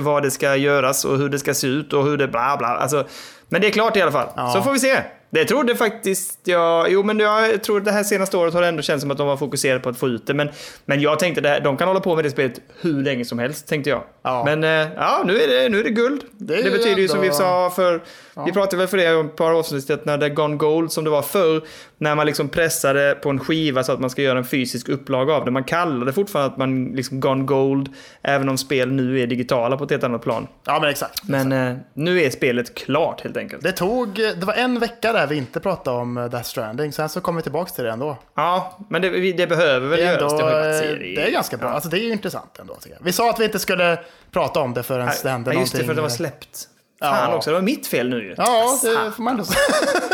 vad 0.01 0.23
det 0.23 0.31
ska 0.31 0.57
göras 0.57 1.05
och 1.05 1.19
hur 1.19 1.29
det 1.29 1.39
ska 1.39 1.55
se 1.55 1.67
ut 1.67 1.93
och 1.93 2.05
hur 2.05 2.17
det 2.17 2.29
bla 2.29 2.57
bla. 2.59 2.69
Alltså, 2.69 3.05
men 3.49 3.61
det 3.61 3.67
är 3.67 3.71
klart 3.71 3.97
i 3.97 4.03
alla 4.03 4.13
fall. 4.13 4.29
Ja. 4.37 4.53
Så 4.53 4.63
får 4.63 4.73
vi 4.73 4.79
se. 4.79 4.99
Det 5.35 5.45
trodde 5.45 5.77
faktiskt 5.77 6.39
jag. 6.45 6.91
Jo, 6.93 7.03
men 7.03 7.19
jag 7.19 7.63
tror 7.63 7.81
det 7.81 7.91
här 7.93 8.03
senaste 8.03 8.37
året 8.37 8.55
har 8.55 8.63
det 8.63 8.69
ändå 8.69 8.83
känts 8.83 9.03
som 9.03 9.11
att 9.11 9.19
de 9.19 9.27
var 9.27 9.37
fokuserade 9.37 9.81
på 9.81 9.89
att 9.89 9.99
få 9.99 10.09
ut 10.09 10.27
det. 10.27 10.35
Men, 10.35 10.49
men 10.85 11.01
jag 11.01 11.19
tänkte 11.19 11.41
det 11.41 11.49
här, 11.49 11.61
de 11.61 11.77
kan 11.77 11.89
hålla 11.89 12.01
på 12.01 12.15
med 12.15 12.25
det 12.25 12.31
spelet 12.31 12.61
hur 12.81 13.03
länge 13.03 13.25
som 13.25 13.39
helst, 13.39 13.69
tänkte 13.69 13.91
jag. 13.91 14.03
Ja. 14.23 14.43
Men 14.45 14.65
eh, 14.65 14.93
ja, 14.97 15.23
nu 15.27 15.41
är 15.43 15.49
det, 15.49 15.69
nu 15.69 15.81
är 15.81 15.85
det 15.85 15.91
guld. 15.91 16.23
Det 16.33 16.63
Det, 16.63 16.71
betyder 16.71 17.03
ju 17.03 17.09
som 17.09 17.21
vi 17.21 17.27
ändå- 17.27 17.39
sa 17.39 17.71
för, 17.71 18.03
vi 18.47 18.53
pratade 18.53 18.77
väl 18.77 18.87
för 18.89 18.97
det 18.97 19.15
om 19.15 19.27
ett 19.27 19.37
par 19.37 19.53
avsnitt, 19.53 20.05
när 20.05 20.19
det 20.19 20.29
gone 20.31 20.57
gold 20.57 20.93
som 20.93 21.05
det 21.05 21.11
var 21.11 21.23
förr, 21.23 21.63
när 21.99 22.15
man 22.15 22.27
liksom 22.27 22.49
pressade 22.49 23.15
på 23.23 23.31
en 23.31 23.39
skiva 23.39 23.83
så 23.85 23.93
att 23.93 24.01
man 24.01 24.11
ska 24.11 24.23
göra 24.23 24.39
en 24.39 24.45
fysisk 24.45 24.89
upplaga 24.89 25.35
av 25.35 25.45
det. 25.45 25.51
Man 25.51 25.65
kallar 25.65 26.07
det 26.07 26.13
fortfarande 26.13 26.53
att 26.53 26.59
man 26.59 26.85
liksom 26.85 27.21
gone 27.21 27.45
gold, 27.45 27.89
även 28.23 28.49
om 28.49 28.59
spel 28.59 28.93
nu 28.93 29.21
är 29.21 29.27
digitala 29.27 29.77
på 29.77 29.85
ett 29.85 29.91
helt 29.91 30.05
annat 30.05 30.23
plan. 30.23 30.47
Ja, 30.65 30.79
men 30.81 30.91
exakt. 30.91 31.25
Men 31.25 31.53
eh, 31.53 31.77
nu 31.95 32.23
är 32.23 32.31
spelet 32.31 32.75
klart 32.75 33.21
helt 33.21 33.37
enkelt. 33.37 33.63
Det 33.63 33.73
tog, 33.73 34.15
det 34.15 34.45
var 34.45 34.55
en 34.55 34.79
vecka 34.81 35.13
där 35.13 35.27
vi 35.27 35.37
inte 35.37 35.61
pratade 35.61 35.97
om 35.99 36.17
eh, 36.19 36.25
Death 36.25 36.49
Stranding, 36.49 36.93
sen 36.93 37.09
så 37.09 37.21
kom 37.21 37.37
vi 37.37 37.43
tillbaka 37.43 37.71
till 37.71 37.85
det 37.85 37.91
ändå. 37.91 38.17
Ja, 38.35 38.79
men 38.91 39.03
det, 39.03 39.33
det 39.33 39.47
behöver 39.47 39.89
väl 39.89 39.99
Det 39.99 40.05
är, 40.07 40.13
göras. 40.13 40.33
ändå, 40.33 40.47
Det, 40.47 40.85
eh, 40.91 40.99
det 40.99 41.27
är 41.27 41.31
ganska 41.31 41.57
bra, 41.57 41.69
alltså 41.69 41.89
det 41.91 41.99
är 41.99 42.05
ju 42.05 42.13
intressant 42.13 42.59
ändå. 42.61 42.77
Vi 43.01 43.13
sa 43.13 43.31
att 43.31 43.41
vi 43.41 43.45
inte 43.45 43.59
skulle 43.59 43.99
prata 44.31 44.61
om 44.61 44.75
det 44.75 44.83
förrän 44.83 45.11
det 45.23 45.29
hände 45.31 45.55
Ja, 45.55 45.61
just 45.61 45.73
det, 45.73 45.79
någonting. 45.79 45.87
för 45.89 45.95
det 45.95 46.03
var 46.03 46.09
släppt. 46.09 46.69
Fan 47.03 47.31
Ja. 47.31 47.37
också, 47.37 47.51
det 47.51 47.55
var 47.55 47.63
mitt 47.63 47.87
fel 47.87 48.09
nu 48.09 48.23
ju. 48.23 48.35
Ja, 48.39 48.79
det 48.83 49.11
får 49.13 49.23
man 49.23 49.31
ändå 49.33 49.45
säga. 49.45 49.59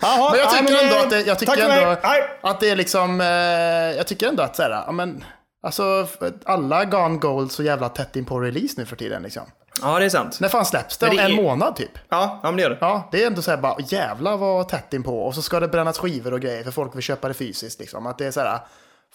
Men 0.00 0.38
jag 0.38 0.38
ja, 0.38 0.50
tycker 0.50 0.82
ändå 0.84 0.96
att 0.96 1.10
det, 1.10 1.20
jag 1.20 1.38
tycker 1.38 1.68
ändå 1.68 1.96
att 2.42 2.60
det 2.60 2.70
är 2.70 2.76
liksom, 2.76 3.20
eh, 3.20 3.26
jag 3.96 4.06
tycker 4.06 4.28
ändå 4.28 4.42
att 4.42 4.56
så 4.56 4.62
här, 4.62 4.92
men, 4.92 5.24
alltså 5.66 6.06
alla 6.44 6.84
Gone 6.84 7.18
Gold 7.18 7.52
så 7.52 7.62
jävla 7.62 7.88
tätt 7.88 8.16
in 8.16 8.24
på 8.24 8.40
release 8.40 8.74
nu 8.76 8.86
för 8.86 8.96
tiden 8.96 9.22
liksom. 9.22 9.42
Ja, 9.82 9.98
det 9.98 10.04
är 10.04 10.08
sant. 10.08 10.40
När 10.40 10.48
fan 10.48 10.66
släpps 10.66 10.98
det? 10.98 11.08
Om 11.08 11.16
det 11.16 11.22
en 11.22 11.30
är- 11.32 11.36
månad 11.42 11.76
typ. 11.76 11.90
Ja, 12.08 12.40
ja 12.42 12.48
men 12.50 12.56
det 12.56 12.62
gör 12.62 12.70
det. 12.70 12.78
Ja, 12.80 13.08
det 13.12 13.22
är 13.22 13.26
ändå 13.26 13.42
så 13.42 13.50
här 13.50 13.58
bara, 13.58 13.76
jävlar 13.88 14.36
vad 14.36 14.68
tätt 14.68 14.94
in 14.94 15.02
på. 15.02 15.22
Och 15.22 15.34
så 15.34 15.42
ska 15.42 15.60
det 15.60 15.68
brännas 15.68 15.98
skivor 15.98 16.32
och 16.32 16.40
grejer 16.40 16.64
för 16.64 16.70
folk 16.70 16.94
vill 16.96 17.02
köpa 17.02 17.28
det 17.28 17.34
fysiskt 17.34 17.80
liksom. 17.80 18.06
Att 18.06 18.18
det 18.18 18.26
är 18.26 18.30
så 18.30 18.40
här, 18.40 18.58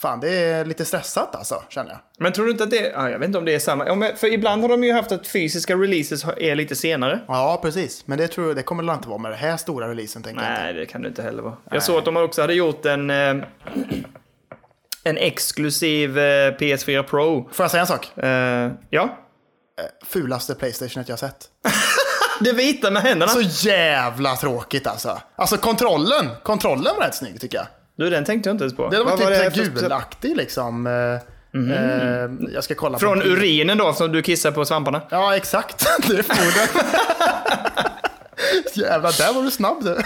fan 0.02 0.20
det 0.20 0.30
är 0.30 0.66
lite 0.66 0.86
stressat 0.86 1.36
alltså, 1.36 1.64
känner 1.70 1.90
jag. 1.90 2.00
Men 2.18 2.34
tror 2.34 2.46
du 2.46 2.52
inte 2.52 2.64
att 2.64 2.70
det 2.70 2.92
ja, 2.96 3.10
jag 3.10 3.20
vet 3.20 3.28
inte 3.28 3.38
om 3.38 3.46
det 3.46 3.56
är 3.56 3.60
samma. 3.60 3.88
Ja, 3.88 3.96
men, 3.96 4.18
för 4.18 4.28
ibland 4.34 4.62
har 4.62 4.70
de 4.70 4.84
ju 4.84 4.94
haft 4.94 5.12
att 5.12 5.28
fysiska 5.28 5.76
releases 5.76 6.26
är 6.38 6.56
lite 6.56 6.76
senare. 6.76 7.20
Ja, 7.28 7.60
precis. 7.62 8.08
Men 8.08 8.18
det 8.18 8.28
tror 8.28 8.48
jag, 8.48 8.56
det 8.56 8.64
kommer 8.64 8.84
det 8.84 8.94
inte 8.94 9.08
vara 9.10 9.18
med 9.18 9.32
den 9.32 9.40
här 9.40 9.58
stora 9.58 9.90
releasen 9.90 10.24
tänker 10.24 10.44
jag. 10.44 10.52
Nej, 10.52 10.74
det 10.74 10.86
kan 10.86 11.02
det 11.02 11.08
inte 11.08 11.22
heller 11.22 11.44
vara. 11.44 11.58
Jag 11.72 11.84
såg 11.84 11.98
att 11.98 12.06
de 12.06 12.18
också 12.18 12.42
hade 12.42 12.54
gjort 12.54 12.86
en, 12.86 13.10
eh, 13.10 13.16
en 15.04 15.18
exklusiv 15.18 16.20
eh, 16.20 16.52
PS4 16.58 17.04
Pro. 17.04 17.50
Får 17.52 17.64
jag 17.64 17.72
säga 17.72 17.82
en 17.82 17.88
sak? 17.88 18.18
Eh, 18.18 18.72
ja. 18.90 19.18
Fulaste 20.06 20.56
Playstationet 20.56 21.10
jag 21.10 21.14
har 21.14 21.18
sett. 21.18 21.50
Det 22.40 22.54
vita 22.54 22.92
med 22.92 23.02
händerna. 23.02 23.32
Så 23.32 23.42
jävla 23.68 24.36
tråkigt 24.36 24.88
alltså. 24.88 25.22
Alltså 25.36 25.58
kontrollen, 25.58 26.30
kontrollen 26.44 26.96
var 26.98 27.06
rätt 27.06 27.16
snygg 27.16 27.42
tycker 27.42 27.58
jag. 27.58 27.68
Du, 28.02 28.10
den 28.10 28.26
tänkte 28.26 28.50
jag 28.50 28.54
inte 28.54 28.64
ens 28.64 28.76
på. 28.76 28.90
Den 28.90 29.06
var 29.06 29.18
Vad 29.18 29.54
typ 29.54 29.74
gulaktig 29.74 30.38
liksom. 30.38 30.88
Eh, 30.88 30.94
eh, 30.94 32.32
jag 32.54 32.64
ska 32.64 32.76
kolla. 32.76 33.00
Från 33.00 33.22
urinen 33.22 33.78
då, 33.78 33.94
som 33.94 34.12
du 34.12 34.22
kissar 34.22 34.52
på 34.52 34.66
svamparna. 34.66 35.02
Ja, 35.10 35.36
exakt. 35.36 35.86
Det 36.08 36.18
är 36.18 36.24
förmodligen. 36.24 36.68
Jävlar, 38.74 39.18
där 39.18 39.34
var 39.34 39.44
du 39.44 39.52
snabb 39.52 39.84
du. 39.84 40.02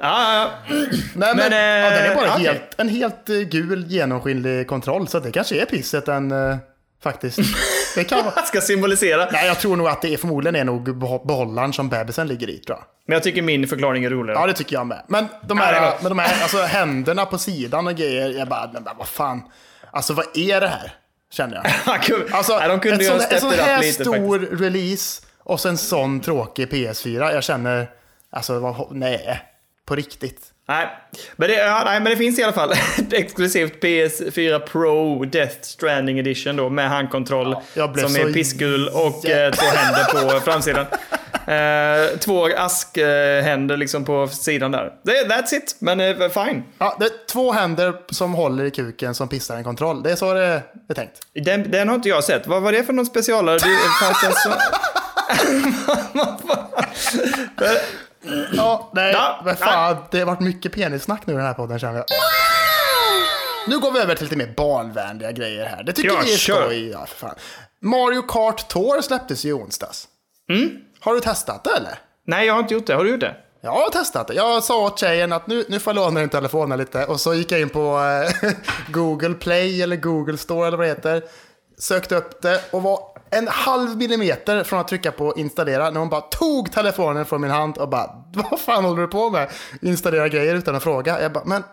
Ja, 0.00 0.34
ja, 0.34 0.50
Nej, 0.68 0.80
men, 1.14 1.36
Men, 1.36 1.52
eh, 1.52 1.58
ja, 1.58 1.90
den 1.90 2.10
är 2.10 2.14
bara 2.14 2.32
okej. 2.32 2.46
helt, 2.46 2.74
en 2.76 2.88
helt 2.88 3.28
eh, 3.28 3.36
gul 3.36 3.84
genomskinlig 3.88 4.66
kontroll. 4.66 5.08
Så 5.08 5.20
det 5.20 5.32
kanske 5.32 5.60
är 5.60 5.64
pisset 5.64 6.08
eh, 6.08 6.20
faktiskt. 7.02 7.38
Det 7.94 8.04
kan 8.04 8.24
vara. 8.24 8.32
ja. 8.36 8.42
Ska 8.46 8.60
symbolisera. 8.60 9.28
Nej, 9.32 9.46
jag 9.46 9.58
tror 9.58 9.76
nog 9.76 9.88
att 9.88 10.02
det 10.02 10.14
är 10.14 10.16
förmodligen 10.16 10.56
är 10.56 10.64
nog 10.64 10.98
behållaren 11.26 11.72
som 11.72 11.88
bebisen 11.88 12.28
ligger 12.28 12.50
i 12.50 12.58
tror 12.58 12.78
jag. 12.78 12.84
Men 13.06 13.14
jag 13.14 13.22
tycker 13.22 13.42
min 13.42 13.68
förklaring 13.68 14.04
är 14.04 14.10
roligare. 14.10 14.40
Ja, 14.40 14.46
det 14.46 14.52
tycker 14.52 14.76
jag 14.76 14.86
med. 14.86 15.02
Men 15.06 15.28
de 15.42 15.58
Ja, 15.58 15.64
här, 15.64 15.80
bra. 15.80 15.98
men 16.02 16.08
de 16.08 16.18
här 16.18 16.42
alltså, 16.42 16.58
händerna 16.62 17.26
på 17.26 17.38
sidan 17.38 17.86
och 17.86 17.94
grejer, 17.94 18.30
jag 18.30 18.48
bara, 18.48 18.70
men 18.72 18.84
vad 18.98 19.08
fan. 19.08 19.42
Alltså 19.90 20.12
vad 20.12 20.26
är 20.34 20.60
det 20.60 20.68
här? 20.68 20.92
Känner 21.30 21.54
jag. 21.54 21.66
Alltså, 22.32 22.58
Nej, 22.58 22.68
de 22.68 22.80
kunde 22.80 23.04
ju 23.04 23.10
ha 23.10 23.18
sån, 23.20 23.28
en 23.34 23.40
sån 23.40 23.50
här 23.52 23.80
lite 23.82 24.04
stor 24.04 24.38
faktiskt. 24.38 24.62
release 24.62 25.22
och 25.38 25.60
sen 25.60 25.78
sån 25.78 26.20
tråkig 26.20 26.68
PS4. 26.68 27.32
Jag 27.32 27.44
känner, 27.44 27.90
alltså 28.30 28.88
nej, 28.90 29.42
på 29.86 29.94
riktigt. 29.94 30.40
Nej. 30.68 30.88
Men 31.36 31.48
det, 31.48 31.54
ja, 31.54 31.82
nej, 31.84 32.00
men 32.00 32.10
det 32.10 32.16
finns 32.16 32.38
i 32.38 32.42
alla 32.42 32.52
fall 32.52 32.72
exklusivt 33.12 33.82
PS4 33.82 34.58
Pro 34.58 35.24
Death 35.24 35.56
Stranding 35.62 36.18
Edition 36.18 36.56
då 36.56 36.68
med 36.68 36.88
handkontroll 36.88 37.56
blev 37.74 38.06
som 38.06 38.16
är 38.16 38.32
pissgul 38.32 38.88
och 38.88 39.26
eh, 39.26 39.52
två 39.52 39.66
händer 39.66 40.04
på 40.04 40.40
framsidan. 40.44 40.86
Eh, 41.46 42.18
två 42.18 42.48
askhänder 42.56 43.76
liksom 43.76 44.04
på 44.04 44.28
sidan 44.28 44.72
där. 44.72 44.92
Det, 45.02 45.12
that's 45.12 45.54
it, 45.54 45.76
men 45.78 46.00
eh, 46.00 46.28
fine. 46.28 46.64
Ja, 46.78 46.96
det 47.00 47.04
är 47.04 47.26
två 47.26 47.52
händer 47.52 47.94
som 48.10 48.34
håller 48.34 48.64
i 48.64 48.70
kuken 48.70 49.14
som 49.14 49.28
pissar 49.28 49.56
en 49.56 49.64
kontroll. 49.64 50.02
Det 50.02 50.12
är 50.12 50.16
så 50.16 50.34
det 50.34 50.62
är 50.88 50.94
tänkt. 50.94 51.20
Den, 51.34 51.70
den 51.70 51.88
har 51.88 51.94
inte 51.94 52.08
jag 52.08 52.24
sett. 52.24 52.46
Vad 52.46 52.62
var 52.62 52.72
det 52.72 52.84
för 52.84 52.92
någon 52.92 53.06
specialare? 53.06 53.58
Du, 53.58 53.76
fanns 54.00 54.20
det 54.20 54.26
en 54.26 54.32
så... 54.32 54.52
Ja, 58.52 58.90
nej, 58.94 59.12
Ja, 59.12 59.40
men 59.44 59.56
fan, 59.56 59.96
det 60.10 60.18
har 60.18 60.26
varit 60.26 60.40
mycket 60.40 60.72
penissnack 60.72 61.26
nu 61.26 61.32
i 61.32 61.36
den 61.36 61.44
här 61.46 61.54
podden 61.54 61.78
känner 61.78 61.96
jag. 61.96 62.04
Nu 63.68 63.78
går 63.78 63.92
vi 63.92 63.98
över 64.00 64.14
till 64.14 64.24
lite 64.24 64.36
mer 64.36 64.54
barnvänliga 64.56 65.32
grejer 65.32 65.66
här. 65.66 65.82
Det 65.82 65.92
tycker 65.92 66.08
Ja, 66.10 66.20
vi 66.24 66.32
är 66.34 66.36
skoj. 66.36 66.88
Ja, 66.88 67.06
för 67.06 67.16
fan. 67.16 67.34
Mario 67.82 68.22
Kart 68.22 68.68
Tour 68.68 69.00
släpptes 69.02 69.44
ju 69.44 69.48
i 69.48 69.52
onsdags. 69.52 70.08
Mm. 70.50 70.70
Har 71.00 71.14
du 71.14 71.20
testat 71.20 71.64
det 71.64 71.70
eller? 71.76 71.98
Nej, 72.26 72.46
jag 72.46 72.54
har 72.54 72.60
inte 72.60 72.74
gjort 72.74 72.86
det. 72.86 72.94
Har 72.94 73.04
du 73.04 73.10
gjort 73.10 73.20
det? 73.20 73.36
Jag 73.60 73.70
har 73.70 73.90
testat 73.90 74.26
det. 74.28 74.34
Jag 74.34 74.64
sa 74.64 74.84
åt 74.84 74.98
tjejen 74.98 75.32
att 75.32 75.46
nu, 75.46 75.64
nu 75.68 75.78
får 75.80 75.90
jag 75.90 76.04
låna 76.04 76.20
din 76.20 76.28
telefon 76.28 76.78
lite. 76.78 77.04
Och 77.04 77.20
så 77.20 77.34
gick 77.34 77.52
jag 77.52 77.60
in 77.60 77.68
på 77.68 77.98
eh, 78.42 78.50
Google 78.88 79.34
Play 79.34 79.82
eller 79.82 79.96
Google 79.96 80.38
Store 80.38 80.66
eller 80.68 80.76
vad 80.76 80.86
det 80.86 80.90
heter. 80.90 81.22
Sökte 81.78 82.16
upp 82.16 82.42
det 82.42 82.62
och 82.70 82.82
var 82.82 83.00
en 83.30 83.48
halv 83.48 83.96
millimeter 83.96 84.64
från 84.64 84.80
att 84.80 84.88
trycka 84.88 85.12
på 85.12 85.34
installera. 85.36 85.90
När 85.90 86.00
hon 86.00 86.08
bara 86.08 86.20
tog 86.20 86.72
telefonen 86.72 87.24
från 87.24 87.40
min 87.40 87.50
hand 87.50 87.78
och 87.78 87.88
bara 87.88 88.10
vad 88.50 88.60
fan 88.60 88.84
håller 88.84 89.02
du 89.02 89.08
på 89.08 89.30
med? 89.30 89.50
Installera 89.82 90.28
grejer 90.28 90.54
utan 90.54 90.74
att 90.74 90.82
fråga. 90.82 91.22
Jag 91.22 91.32
bara 91.32 91.44
men 91.44 91.64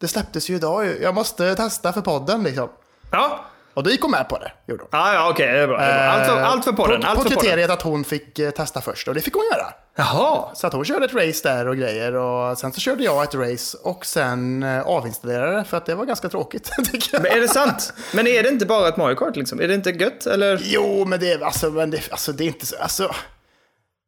det 0.00 0.08
släpptes 0.08 0.50
ju 0.50 0.54
idag 0.54 0.84
ju. 0.86 0.98
Jag 1.02 1.14
måste 1.14 1.54
testa 1.54 1.92
för 1.92 2.00
podden 2.00 2.42
liksom. 2.42 2.68
Ja. 3.10 3.44
Och 3.74 3.82
då 3.84 3.90
gick 3.90 4.02
hon 4.02 4.10
med 4.10 4.28
på 4.28 4.38
det. 4.38 4.52
Gjorde 4.66 4.82
hon. 4.82 4.88
Ja, 4.92 5.14
ja 5.14 5.30
okej. 5.30 5.52
det 5.52 5.58
är 5.58 5.66
bra. 5.66 5.78
Det 5.78 5.84
är 5.84 5.98
bra. 5.98 6.12
Allt, 6.12 6.26
för, 6.26 6.42
allt 6.42 6.64
för 6.64 6.72
podden. 6.72 7.00
På, 7.00 7.06
Allt 7.06 7.16
på 7.16 7.22
för 7.22 7.28
podden. 7.30 7.42
kriteriet 7.42 7.70
att 7.70 7.82
hon 7.82 8.04
fick 8.04 8.38
eh, 8.38 8.50
testa 8.50 8.80
först 8.80 9.08
och 9.08 9.14
det 9.14 9.20
fick 9.20 9.34
hon 9.34 9.44
göra. 9.52 9.66
Jaha. 10.00 10.54
Så 10.54 10.66
att 10.66 10.72
hon 10.72 10.84
körde 10.84 11.04
ett 11.04 11.14
race 11.14 11.48
där 11.48 11.68
och 11.68 11.76
grejer 11.76 12.14
och 12.14 12.58
sen 12.58 12.72
så 12.72 12.80
körde 12.80 13.04
jag 13.04 13.22
ett 13.24 13.34
race 13.34 13.78
och 13.82 14.06
sen 14.06 14.62
eh, 14.62 14.86
avinstallerade 14.86 15.56
det 15.56 15.64
för 15.64 15.76
att 15.76 15.86
det 15.86 15.94
var 15.94 16.04
ganska 16.04 16.28
tråkigt. 16.28 16.70
Men 17.12 17.26
är 17.26 17.40
det 17.40 17.48
sant? 17.48 17.92
Men 18.14 18.26
är 18.26 18.42
det 18.42 18.48
inte 18.48 18.66
bara 18.66 18.88
ett 18.88 18.96
Mario 18.96 19.14
Kart 19.16 19.36
liksom? 19.36 19.60
Är 19.60 19.68
det 19.68 19.74
inte 19.74 19.90
gött? 19.90 20.26
Eller? 20.26 20.60
Jo, 20.62 21.04
men 21.04 21.20
det, 21.20 21.32
är- 21.32 21.44
alltså, 21.44 21.70
men 21.70 21.90
det, 21.90 22.00
alltså, 22.10 22.32
det 22.32 22.44
är 22.44 22.46
inte 22.46 22.66
så... 22.66 22.76
Alltså, 22.76 23.14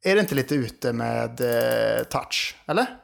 är 0.02 0.14
det 0.14 0.20
inte 0.20 0.34
lite 0.34 0.54
ute 0.54 0.92
med 0.92 1.40
eh, 1.40 2.04
touch? 2.04 2.54
Eller? 2.66 2.86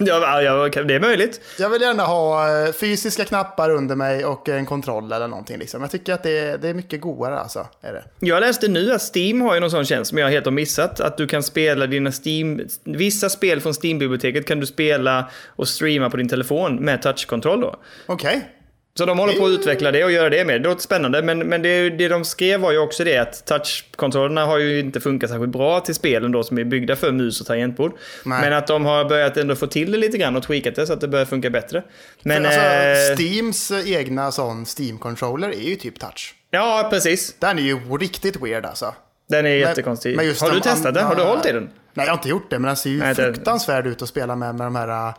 Ja, 0.00 0.42
ja, 0.42 0.68
det 0.68 0.94
är 0.94 1.00
möjligt. 1.00 1.40
Jag 1.58 1.70
vill 1.70 1.82
gärna 1.82 2.02
ha 2.02 2.48
eh, 2.66 2.72
fysiska 2.72 3.24
knappar 3.24 3.70
under 3.70 3.96
mig 3.96 4.24
och 4.24 4.48
en 4.48 4.66
kontroll 4.66 5.12
eller 5.12 5.28
någonting. 5.28 5.58
Liksom. 5.58 5.80
Jag 5.80 5.90
tycker 5.90 6.12
att 6.12 6.22
det 6.22 6.38
är, 6.38 6.58
det 6.58 6.68
är 6.68 6.74
mycket 6.74 7.00
godare 7.00 7.38
alltså. 7.38 7.66
Är 7.80 7.92
det. 7.92 8.04
Jag 8.18 8.40
läste 8.40 8.68
nu 8.68 8.92
att 8.92 9.16
Steam 9.16 9.40
har 9.40 9.54
ju 9.54 9.60
någon 9.60 9.70
sån 9.70 9.84
tjänst 9.84 10.08
som 10.08 10.18
jag 10.18 10.28
helt 10.28 10.44
har 10.44 10.52
missat. 10.52 11.00
Att 11.00 11.16
du 11.16 11.26
kan 11.26 11.42
spela 11.42 11.86
dina 11.86 12.12
Steam... 12.24 12.60
Vissa 12.84 13.28
spel 13.28 13.60
från 13.60 13.74
Steam-biblioteket 13.74 14.46
kan 14.46 14.60
du 14.60 14.66
spela 14.66 15.30
och 15.46 15.68
streama 15.68 16.10
på 16.10 16.16
din 16.16 16.28
telefon 16.28 16.76
med 16.76 17.02
touchkontroll 17.02 17.60
då. 17.60 17.76
Okej. 18.06 18.50
Så 18.98 19.06
de 19.06 19.18
håller 19.18 19.32
på 19.32 19.46
att 19.46 19.50
utveckla 19.50 19.90
det 19.92 20.04
och 20.04 20.12
göra 20.12 20.30
det 20.30 20.44
med. 20.44 20.62
Det 20.62 20.68
låter 20.68 20.82
spännande, 20.82 21.22
men, 21.22 21.38
men 21.38 21.62
det, 21.62 21.90
det 21.90 22.08
de 22.08 22.24
skrev 22.24 22.60
var 22.60 22.72
ju 22.72 22.78
också 22.78 23.04
det 23.04 23.18
att 23.18 23.46
touchkontrollerna 23.46 24.44
har 24.46 24.58
ju 24.58 24.80
inte 24.80 25.00
funkat 25.00 25.30
särskilt 25.30 25.52
bra 25.52 25.80
till 25.80 25.94
spelen 25.94 26.32
då 26.32 26.42
som 26.42 26.58
är 26.58 26.64
byggda 26.64 26.96
för 26.96 27.12
mus 27.12 27.40
och 27.40 27.46
tangentbord. 27.46 27.92
Nej. 28.24 28.40
Men 28.40 28.52
att 28.52 28.66
de 28.66 28.84
har 28.84 29.04
börjat 29.04 29.36
ändå 29.36 29.56
få 29.56 29.66
till 29.66 29.92
det 29.92 29.98
lite 29.98 30.18
grann 30.18 30.36
och 30.36 30.42
tweakat 30.42 30.74
det 30.74 30.86
så 30.86 30.92
att 30.92 31.00
det 31.00 31.08
börjar 31.08 31.24
funka 31.24 31.50
bättre. 31.50 31.82
Men... 32.22 32.46
alltså, 32.46 32.60
eh, 32.60 33.16
Steams 33.16 33.72
egna 33.86 34.32
sån 34.32 34.64
Steam-controller 34.64 35.48
är 35.48 35.68
ju 35.68 35.76
typ 35.76 35.98
touch. 36.00 36.34
ja, 36.50 36.86
precis. 36.90 37.34
Den 37.38 37.58
är 37.58 37.62
ju 37.62 37.78
riktigt 38.00 38.42
weird 38.42 38.66
alltså. 38.66 38.94
Den 39.28 39.46
är 39.46 39.50
jättekonstig. 39.50 40.16
men 40.16 40.26
Har 40.40 40.50
du 40.50 40.60
testat 40.60 40.94
den? 40.94 41.04
Har 41.06 41.14
du 41.14 41.22
hållit 41.22 41.46
i 41.46 41.52
den? 41.52 41.70
Nej, 41.94 42.06
jag 42.06 42.12
har 42.12 42.18
inte 42.18 42.28
gjort 42.28 42.50
det, 42.50 42.58
men 42.58 42.66
den 42.66 42.76
ser 42.76 42.90
ju 42.90 42.98
Nej, 42.98 43.14
fruktansvärd 43.14 43.86
ut 43.86 44.02
att 44.02 44.08
spela 44.08 44.36
med, 44.36 44.54
med 44.54 44.66
de 44.66 44.76
här... 44.76 44.88
An, 44.88 45.14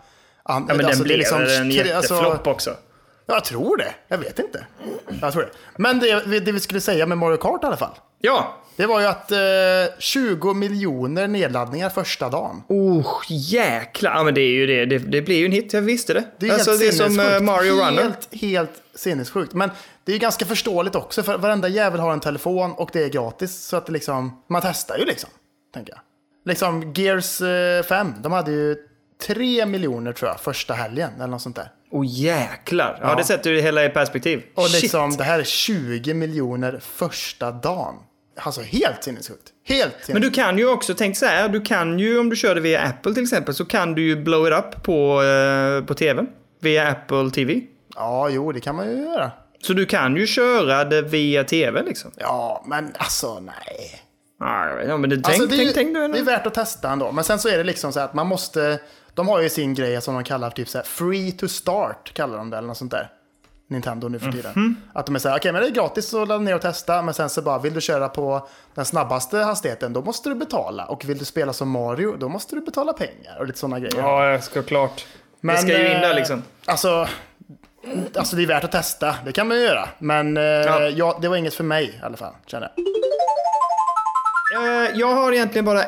Ja, 0.48 0.60
men 0.76 0.86
alltså, 0.86 1.00
den 1.00 1.08
blev 1.08 1.18
liksom 1.18 1.42
en 1.42 1.48
tre- 1.48 1.72
jätteflopp 1.72 2.48
alltså, 2.48 2.50
också. 2.52 2.76
Jag 3.26 3.46
tror 3.46 3.78
det. 3.78 3.96
Jag 4.08 4.18
vet 4.18 4.40
inte. 4.40 4.66
Jag 5.22 5.34
tror 5.34 5.42
det. 5.44 5.52
Men 5.78 6.00
det, 6.00 6.40
det 6.40 6.52
vi 6.52 6.60
skulle 6.60 6.82
säga 6.82 7.06
med 7.06 7.18
Mario 7.18 7.38
Kart 7.38 7.64
i 7.64 7.66
alla 7.66 7.78
fall. 7.78 7.98
Ja. 8.20 8.62
Det 8.76 8.86
var 8.86 9.00
ju 9.00 9.06
att 9.06 9.32
eh, 9.32 9.38
20 10.00 10.54
miljoner 10.54 11.28
nedladdningar 11.28 11.90
första 11.90 12.30
dagen. 12.30 12.64
Oh, 12.68 13.22
jäklar. 13.30 14.16
Ja, 14.16 14.24
men 14.24 14.34
det 14.34 14.42
är 14.42 14.52
ju 14.52 14.66
det. 14.66 14.86
Det, 14.86 14.98
det 14.98 15.22
blir 15.22 15.38
ju 15.38 15.46
en 15.46 15.52
hit, 15.52 15.74
jag 15.74 15.82
visste 15.82 16.14
det. 16.14 16.24
Det 16.38 16.48
är 16.48 16.54
alltså, 16.54 16.72
helt 16.72 16.82
det 16.82 16.88
är 16.88 16.92
som 16.92 17.20
eh, 17.20 17.40
Mario 17.40 17.74
Runner. 17.74 18.04
Helt, 18.04 18.34
helt 18.42 18.82
sinnessjukt. 18.96 19.54
Men 19.54 19.70
det 20.04 20.12
är 20.12 20.14
ju 20.14 20.20
ganska 20.20 20.46
förståeligt 20.46 20.96
också, 20.96 21.24
för 21.24 21.38
varenda 21.38 21.68
jävel 21.68 22.00
har 22.00 22.14
en 22.14 22.20
telefon 22.20 22.72
och 22.72 22.90
det 22.94 23.04
är 23.04 23.10
gratis. 23.10 23.56
Så 23.56 23.78
att 23.78 23.86
det 23.86 23.92
liksom, 23.92 24.44
man 24.48 24.62
testar 24.62 24.98
ju 24.98 25.06
liksom, 25.06 25.30
tänker 25.74 25.94
jag. 25.94 26.02
Liksom 26.46 26.94
Gears 26.96 27.42
eh, 27.42 27.84
5, 27.84 28.14
de 28.22 28.32
hade 28.32 28.52
ju 28.52 28.76
3 29.28 29.66
miljoner 29.66 30.14
tror 30.14 30.30
jag, 30.30 30.40
första 30.40 30.74
helgen 30.74 31.10
eller 31.16 31.28
något 31.28 31.42
sånt 31.42 31.56
där. 31.56 31.72
Oh, 32.00 32.06
jäklar. 32.08 32.98
Ja, 33.02 33.10
Ja. 33.10 33.16
det 33.16 33.24
sätter 33.24 33.50
ju 33.52 33.62
hela 33.62 33.86
i 33.86 33.90
perspektiv. 33.90 34.44
Och 34.56 34.64
Shit. 34.64 34.82
liksom, 34.82 35.12
det 35.18 35.24
här 35.24 35.40
är 35.40 35.44
20 35.44 36.14
miljoner 36.14 36.80
första 36.84 37.52
dagen. 37.52 37.96
Alltså 38.40 38.62
helt 38.62 39.04
sinnessjukt. 39.04 39.44
Helt 39.68 39.84
sinnessjukt. 39.92 40.14
Men 40.14 40.22
du 40.22 40.32
kan 40.32 40.58
ju 40.58 40.70
också, 40.70 40.94
tänk 40.94 41.18
så 41.18 41.26
här, 41.26 41.50
du 41.50 41.62
kan 41.62 42.00
ju 42.00 42.20
om 42.20 42.30
du 42.30 42.36
kör 42.36 42.56
det 42.56 42.62
via 42.62 42.82
Apple 42.82 43.14
till 43.14 43.24
exempel 43.24 43.54
så 43.56 43.66
kan 43.66 43.96
du 43.96 44.02
ju 44.02 44.16
blow 44.24 44.48
it 44.48 44.54
up 44.54 44.84
på, 44.84 45.24
eh, 45.24 45.86
på 45.86 45.94
tvn. 45.94 46.28
Via 46.62 46.88
Apple 46.92 47.30
TV. 47.32 47.62
Ja, 47.96 48.30
jo, 48.30 48.52
det 48.52 48.60
kan 48.62 48.76
man 48.76 48.90
ju 48.92 48.98
göra. 48.98 49.32
Så 49.64 49.74
du 49.74 49.86
kan 49.86 50.16
ju 50.16 50.28
köra 50.28 50.84
det 50.84 51.02
via 51.02 51.44
tv 51.44 51.84
liksom. 51.84 52.12
Ja, 52.18 52.66
men 52.68 52.94
alltså 52.98 53.40
nej. 53.40 54.02
Ja, 54.88 54.98
men 54.98 55.10
det, 55.10 55.16
tänk, 55.16 55.28
Alltså, 55.28 55.46
det, 55.48 55.56
är, 55.56 55.58
tänk, 55.74 55.94
tänk 55.96 56.14
det 56.14 56.20
är 56.20 56.24
värt 56.24 56.48
att 56.48 56.54
testa 56.54 56.92
ändå. 56.92 57.12
Men 57.12 57.24
sen 57.24 57.40
så 57.40 57.50
är 57.50 57.58
det 57.58 57.64
liksom 57.64 57.94
så 57.94 58.00
här 58.00 58.06
att 58.08 58.14
man 58.14 58.28
måste... 58.28 58.80
De 59.16 59.28
har 59.28 59.42
ju 59.42 59.50
sin 59.50 59.74
grej 59.74 60.02
som 60.02 60.14
de 60.14 60.24
kallar 60.24 60.50
typ 60.50 60.70
så 60.70 60.78
här 60.78 60.86
free 60.86 61.32
to 61.32 61.48
start, 61.48 62.14
kallar 62.14 62.38
de 62.38 62.50
det 62.50 62.58
eller 62.58 62.68
något 62.68 62.78
sånt 62.78 62.92
där. 62.92 63.10
Nintendo 63.68 64.08
nu 64.08 64.20
för 64.20 64.32
tiden. 64.32 64.52
Mhm. 64.56 64.76
Att 64.94 65.06
de 65.06 65.16
är 65.16 65.20
så 65.20 65.30
här, 65.30 65.38
okej 65.38 65.52
men 65.52 65.62
det 65.62 65.68
är 65.68 65.72
gratis 65.72 66.14
att 66.14 66.28
ladda 66.28 66.44
ner 66.44 66.56
och 66.56 66.62
testa, 66.62 67.02
men 67.02 67.14
sen 67.14 67.30
så 67.30 67.42
bara, 67.42 67.60
vill 67.60 67.74
du 67.74 67.82
köra 67.82 68.10
på 68.10 68.48
den 68.76 68.86
snabbaste 68.86 69.38
hastigheten, 69.38 69.94
då 69.94 70.02
måste 70.02 70.30
du 70.30 70.36
betala. 70.36 70.86
Och 70.86 71.06
vill 71.06 71.18
du 71.18 71.26
spela 71.26 71.54
som 71.54 71.70
Mario, 71.70 72.16
då 72.20 72.30
måste 72.30 72.56
du 72.56 72.62
betala 72.62 72.94
pengar 72.94 73.38
och 73.40 73.48
lite 73.48 73.60
sådana 73.60 73.80
grejer. 73.80 73.98
Ja, 73.98 74.32
jag 74.32 74.44
ska 74.44 74.64
klart. 74.64 75.06
Men, 75.42 75.56
det 75.56 75.62
ska 75.62 75.72
ju 75.72 75.86
in 75.96 76.02
där 76.02 76.10
eh, 76.10 76.16
liksom. 76.16 76.44
Alltså, 76.66 77.08
alltså 78.16 78.36
det 78.36 78.44
är 78.44 78.48
värt 78.48 78.64
att 78.64 78.72
testa, 78.72 79.16
det 79.26 79.32
kan 79.32 79.48
man 79.48 79.58
ju 79.58 79.64
göra. 79.64 79.90
Men 80.00 80.38
eh, 80.38 80.44
Ja. 80.44 80.90
ja, 80.90 81.18
det 81.22 81.28
var 81.28 81.36
inget 81.38 81.54
för 81.54 81.64
mig 81.64 81.86
i 81.86 82.06
alla 82.06 82.18
fall, 82.18 82.34
känner 82.46 82.72
jag. 82.76 82.86
Eh, 84.86 84.92
jag 85.00 85.16
har 85.16 85.32
egentligen 85.32 85.66
bara 85.66 85.84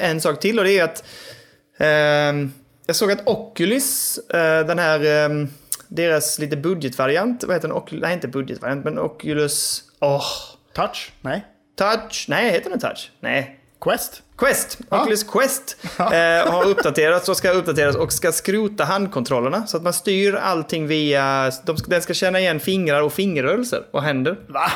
en 0.00 0.20
sak 0.20 0.40
till 0.40 0.58
och 0.58 0.64
det 0.64 0.78
är 0.78 0.84
att 0.84 1.04
ehm, 1.78 2.52
jag 2.90 2.96
såg 2.96 3.12
att 3.12 3.26
Oculus, 3.26 4.18
eh, 4.18 4.66
den 4.66 4.78
här, 4.78 5.04
ehm, 5.04 5.48
deras 5.88 6.38
lite 6.38 6.56
budgetvariant, 6.56 7.44
vad 7.44 7.56
heter 7.56 7.68
den? 7.68 7.76
Oculus, 7.76 8.02
nej, 8.02 8.14
inte 8.14 8.28
budgetvariant, 8.28 8.84
men 8.84 8.98
Oculus, 8.98 9.82
åh, 10.00 10.24
Touch? 10.72 11.12
Nej. 11.20 11.46
Touch, 11.78 12.26
nej, 12.28 12.50
heter 12.50 12.70
den 12.70 12.80
Touch? 12.80 13.10
Nej. 13.20 13.60
Quest? 13.80 14.22
Quest, 14.38 14.78
Oculus 14.88 15.24
Quest 15.24 15.76
eh, 15.98 16.52
har 16.52 16.66
uppdaterats 16.66 17.28
och 17.28 17.36
ska 17.36 17.50
uppdateras 17.50 17.96
och 17.96 18.12
ska 18.12 18.32
skrota 18.32 18.84
handkontrollerna 18.84 19.66
så 19.66 19.76
att 19.76 19.82
man 19.82 19.92
styr 19.92 20.34
allting 20.34 20.86
via, 20.86 21.52
de 21.64 21.76
ska, 21.76 21.90
den 21.90 22.02
ska 22.02 22.14
känna 22.14 22.40
igen 22.40 22.60
fingrar 22.60 23.02
och 23.02 23.12
fingerrörelser 23.12 23.82
och 23.90 24.02
händer. 24.02 24.38
Va? 24.46 24.70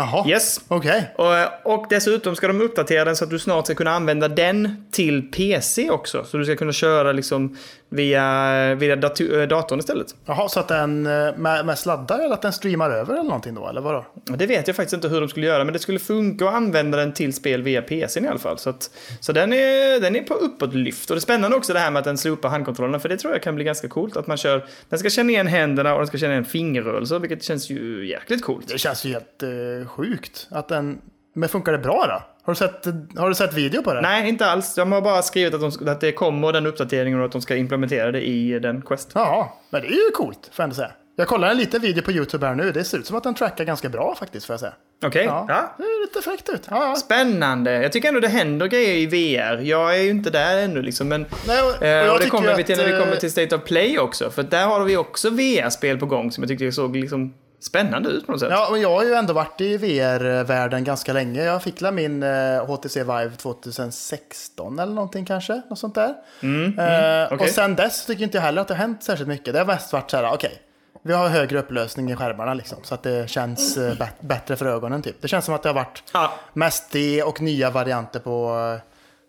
Jaha. 0.00 0.28
Yes. 0.28 0.60
Okej. 0.68 1.14
Och, 1.16 1.74
och 1.74 1.86
dessutom 1.90 2.36
ska 2.36 2.46
de 2.46 2.60
uppdatera 2.60 3.04
den 3.04 3.16
så 3.16 3.24
att 3.24 3.30
du 3.30 3.38
snart 3.38 3.64
ska 3.64 3.74
kunna 3.74 3.90
använda 3.90 4.28
den 4.28 4.86
till 4.90 5.30
PC 5.30 5.90
också. 5.90 6.24
Så 6.24 6.36
du 6.36 6.44
ska 6.44 6.56
kunna 6.56 6.72
köra 6.72 7.12
liksom 7.12 7.56
via, 7.90 8.74
via 8.74 8.92
äh, 8.94 9.48
datorn 9.48 9.78
istället. 9.78 10.14
Jaha, 10.26 10.48
så 10.48 10.60
att 10.60 10.68
den 10.68 11.06
eh, 11.06 11.36
med, 11.36 11.66
med 11.66 11.78
sladdar 11.78 12.18
eller 12.18 12.34
att 12.34 12.42
den 12.42 12.52
streamar 12.52 12.90
över 12.90 13.14
eller 13.14 13.24
någonting 13.24 13.54
då, 13.54 13.68
eller 13.68 13.80
vadå? 13.80 14.06
Det 14.24 14.46
vet 14.46 14.66
jag 14.66 14.76
faktiskt 14.76 14.94
inte 14.94 15.08
hur 15.08 15.20
de 15.20 15.28
skulle 15.28 15.46
göra, 15.46 15.64
men 15.64 15.72
det 15.72 15.78
skulle 15.78 15.98
funka 15.98 16.48
att 16.48 16.54
använda 16.54 16.98
den 16.98 17.12
till 17.12 17.34
spel 17.34 17.62
via 17.62 17.82
PC 17.82 18.20
i 18.20 18.26
alla 18.26 18.38
fall. 18.38 18.58
Så, 18.58 18.70
att, 18.70 18.90
så 19.20 19.32
den, 19.32 19.52
är, 19.52 20.00
den 20.00 20.16
är 20.16 20.22
på 20.22 20.34
uppåtlyft. 20.34 21.10
Och 21.10 21.16
det 21.16 21.18
är 21.18 21.20
spännande 21.20 21.56
också 21.56 21.72
det 21.72 21.78
här 21.78 21.90
med 21.90 22.00
att 22.00 22.04
den 22.04 22.18
slopar 22.18 22.48
handkontrollerna, 22.48 22.98
för 22.98 23.08
det 23.08 23.16
tror 23.16 23.32
jag 23.32 23.42
kan 23.42 23.54
bli 23.54 23.64
ganska 23.64 23.88
coolt. 23.88 24.16
Att 24.16 24.26
man 24.26 24.36
kör, 24.36 24.66
den 24.88 24.98
ska 24.98 25.10
känna 25.10 25.30
igen 25.30 25.46
händerna 25.46 25.92
och 25.92 25.98
den 25.98 26.06
ska 26.06 26.18
känna 26.18 26.32
igen 26.32 26.44
fingerrörelser, 26.44 27.18
vilket 27.18 27.42
känns 27.42 27.70
ju 27.70 28.08
jäkligt 28.08 28.42
coolt. 28.42 28.68
Det 28.68 28.78
känns 28.78 29.04
ju 29.04 29.12
helt 29.12 29.42
eh, 29.42 29.88
sjukt 29.88 30.48
att 30.50 30.68
den... 30.68 30.98
Men 31.34 31.48
funkar 31.48 31.72
det 31.72 31.78
bra 31.78 32.06
då? 32.06 32.29
Har 32.42 32.52
du 32.52 32.56
sett, 32.58 32.86
har 33.18 33.28
du 33.28 33.34
sett 33.34 33.54
video 33.54 33.82
på 33.82 33.94
det? 33.94 34.00
Nej, 34.00 34.28
inte 34.28 34.46
alls. 34.46 34.74
De 34.74 34.92
har 34.92 35.00
bara 35.00 35.22
skrivit 35.22 35.54
att, 35.54 35.60
de, 35.60 35.88
att 35.88 36.00
det 36.00 36.12
kommer 36.12 36.52
den 36.52 36.66
uppdateringen 36.66 37.18
och 37.20 37.26
att 37.26 37.32
de 37.32 37.40
ska 37.42 37.56
implementera 37.56 38.12
det 38.12 38.28
i 38.28 38.58
den 38.58 38.82
Quest. 38.82 39.10
Jaha, 39.14 39.46
men 39.70 39.80
det 39.82 39.88
är 39.88 39.90
ju 40.04 40.10
coolt 40.14 40.38
får 40.52 40.62
jag 40.62 40.64
ändå 40.64 40.74
säga. 40.76 40.90
Jag 41.16 41.28
kollar 41.28 41.50
en 41.50 41.56
liten 41.58 41.80
video 41.82 42.02
på 42.02 42.12
YouTube 42.12 42.46
här 42.46 42.54
nu. 42.54 42.72
Det 42.72 42.84
ser 42.84 42.98
ut 42.98 43.06
som 43.06 43.16
att 43.16 43.22
den 43.22 43.34
trackar 43.34 43.64
ganska 43.64 43.88
bra 43.88 44.14
faktiskt 44.18 44.46
får 44.46 44.52
jag 44.54 44.60
säga. 44.60 44.72
Okej, 45.04 45.24
Ja, 45.24 45.44
ja. 45.48 45.74
det 45.78 45.82
är 45.84 46.00
lite 46.06 46.22
fräckt 46.30 46.48
ut. 46.48 46.66
Ja, 46.70 46.88
ja. 46.88 46.96
Spännande. 46.96 47.72
Jag 47.82 47.92
tycker 47.92 48.08
ändå 48.08 48.20
det 48.20 48.28
händer 48.28 48.66
grejer 48.66 48.94
i 48.96 49.06
VR. 49.06 49.60
Jag 49.62 49.96
är 49.98 50.02
ju 50.02 50.10
inte 50.10 50.30
där 50.30 50.58
ännu 50.58 50.82
liksom, 50.82 51.08
men... 51.08 51.26
Nej, 51.46 51.62
och- 51.62 51.68
och 51.76 51.82
eh, 51.82 51.88
jag 52.06 52.14
och 52.14 52.20
det 52.20 52.26
kommer 52.26 52.56
vi 52.56 52.64
till 52.64 52.76
när 52.76 52.84
vi 52.84 52.90
kommer 52.98 53.12
eh, 53.12 53.18
till 53.18 53.30
State 53.30 53.56
of 53.56 53.64
Play 53.64 53.98
också. 53.98 54.30
För 54.30 54.42
där 54.42 54.66
har 54.66 54.84
vi 54.84 54.96
också 54.96 55.30
VR-spel 55.30 55.98
på 55.98 56.06
gång 56.06 56.32
som 56.32 56.42
jag 56.42 56.48
tyckte 56.48 56.72
såg 56.72 56.96
liksom 56.96 57.34
spännande 57.60 58.08
ut 58.08 58.26
på 58.26 58.32
något 58.32 58.40
sätt. 58.40 58.48
Ja, 58.52 58.68
men 58.72 58.80
jag 58.80 58.90
har 58.96 59.04
ju 59.04 59.14
ändå 59.14 59.32
varit 59.32 59.60
i 59.60 59.76
VR-världen 59.76 60.84
ganska 60.84 61.12
länge. 61.12 61.44
Jag 61.44 61.62
fick 61.62 61.80
la 61.80 61.90
min 61.90 62.22
eh, 62.22 62.66
HTC 62.66 63.00
Vive 63.04 63.30
2016 63.36 64.78
eller 64.78 64.92
någonting 64.94 65.24
kanske. 65.24 65.62
Något 65.70 65.78
sånt 65.78 65.94
där. 65.94 66.08
Eh, 66.08 67.26
okej. 67.32 67.44
Och 67.46 67.48
sen 67.48 67.76
dess 67.76 68.06
tycker 68.06 68.24
inte 68.24 68.36
jag 68.36 68.42
heller 68.42 68.62
att 68.62 68.68
det 68.68 68.74
har 68.74 68.78
hänt 68.78 69.02
särskilt 69.02 69.28
mycket. 69.28 69.52
Det 69.52 69.58
har 69.58 69.66
mest 69.66 69.92
varit 69.92 70.10
så 70.10 70.16
här, 70.16 70.32
okej. 70.34 70.62
vi 71.02 71.12
har 71.12 71.28
högre 71.28 71.58
upplösning 71.58 72.10
i 72.10 72.16
skärmarna 72.16 72.54
liksom. 72.54 72.78
Så 72.82 72.94
att 72.94 73.02
det 73.02 73.30
känns 73.30 73.76
eh, 73.76 73.92
bä- 73.94 74.08
bättre 74.20 74.56
för 74.56 74.66
ögonen 74.66 75.02
typ. 75.02 75.22
Det 75.22 75.28
känns 75.28 75.44
som 75.44 75.54
att 75.54 75.62
det 75.62 75.68
har 75.68 75.74
varit 75.74 76.02
Ja. 76.12 76.32
mest 76.52 76.92
det 76.92 77.22
och 77.22 77.40
nya 77.40 77.70
varianter 77.70 78.20
på, 78.20 78.56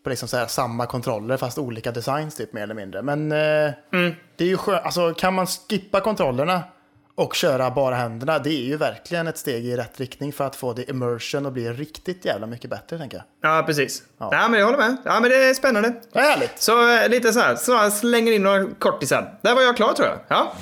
på 0.04 0.10
liksom 0.10 0.28
så 0.28 0.38
här, 0.38 0.46
samma 0.48 0.86
kontroller 0.86 1.38
fast 1.38 1.58
olika 1.58 1.92
designs 1.92 2.36
typ 2.36 2.54
mer 2.54 2.64
eller 2.64 2.76
mindre. 2.76 3.02
Men 3.02 3.32
eh, 3.32 3.72
det 4.36 4.44
är 4.44 4.48
ju 4.48 4.58
skönt. 4.58 4.86
Alltså 4.86 5.14
kan 5.14 5.34
man 5.34 5.48
skippa 5.48 6.00
kontrollerna 6.02 6.62
och 7.22 7.36
köra 7.36 7.72
bara 7.72 7.96
händerna, 7.96 8.40
det 8.40 8.50
är 8.50 8.64
ju 8.64 8.78
verkligen 8.78 9.28
ett 9.28 9.38
steg 9.38 9.66
i 9.66 9.76
rätt 9.76 10.00
riktning 10.00 10.34
för 10.34 10.44
att 10.44 10.56
få 10.56 10.74
det 10.74 10.90
immersion 10.90 11.46
och 11.46 11.52
bli 11.52 11.70
riktigt 11.70 12.26
jävla 12.26 12.48
mycket 12.48 12.70
bättre 12.70 12.98
tänker 12.98 13.18
jag. 13.18 13.52
Ja, 13.52 13.64
precis. 13.66 14.04
Ja. 14.20 14.48
men 14.50 14.60
jag 14.60 14.66
håller 14.66 14.78
med. 14.78 14.98
Ja, 15.06 15.20
men 15.20 15.30
det 15.30 15.36
är 15.36 15.54
spännande. 15.54 15.94
Härligt. 16.14 16.52
Så 16.56 16.96
eh, 16.96 17.10
lite 17.10 17.34
så 17.34 17.40
här, 17.40 17.56
så 17.56 17.92
slänger 17.92 18.32
in 18.32 18.44
några 18.44 18.66
kortisar. 18.80 19.40
Där 19.42 19.56
var 19.56 19.62
jag 19.62 19.76
klar 19.76 19.94
tror 19.94 20.08
jag. 20.08 20.20
Ja. 20.28 20.54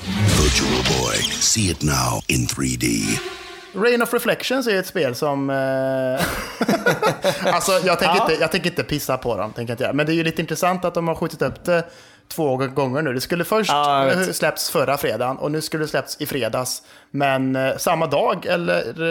Virtual 0.44 0.72
Boy. 0.72 1.18
See 1.32 1.72
it 1.72 1.84
now 1.84 2.24
in 2.28 2.48
3D. 2.48 2.86
Rain 3.76 4.02
of 4.02 4.14
Reflections 4.14 4.68
är 4.68 4.80
ett 4.80 4.88
spel 4.88 5.16
som... 5.16 5.50
Eh... 5.50 5.56
alltså, 7.54 7.72
jag 7.72 8.00
tänker, 8.00 8.22
inte, 8.22 8.34
jag 8.42 8.52
tänker 8.52 8.70
inte 8.70 8.84
pissa 8.84 9.18
på 9.18 9.38
dem, 9.38 9.54
tänker 9.54 9.72
jag 9.72 9.76
inte 9.76 9.94
men 9.94 10.06
det 10.06 10.12
är 10.12 10.16
ju 10.16 10.24
lite 10.24 10.42
intressant 10.42 10.86
att 10.86 10.94
de 10.94 11.08
har 11.08 11.16
skjutit 11.16 11.42
upp 11.42 11.64
det 11.66 11.84
två 12.30 12.58
gånger 12.58 13.02
nu. 13.02 13.14
Det 13.14 13.22
skulle 13.22 13.44
först 13.44 13.72
Ja, 13.72 14.12
släppts 14.34 14.70
förra 14.70 14.98
fredagen 14.98 15.38
och 15.38 15.52
nu 15.52 15.62
skulle 15.62 15.84
det 15.84 15.88
släppts 15.88 16.22
i 16.22 16.26
fredags. 16.26 16.82
Men 17.12 17.56
eh, 17.56 17.78
samma 17.78 18.08
dag, 18.08 18.46
eller 18.46 19.02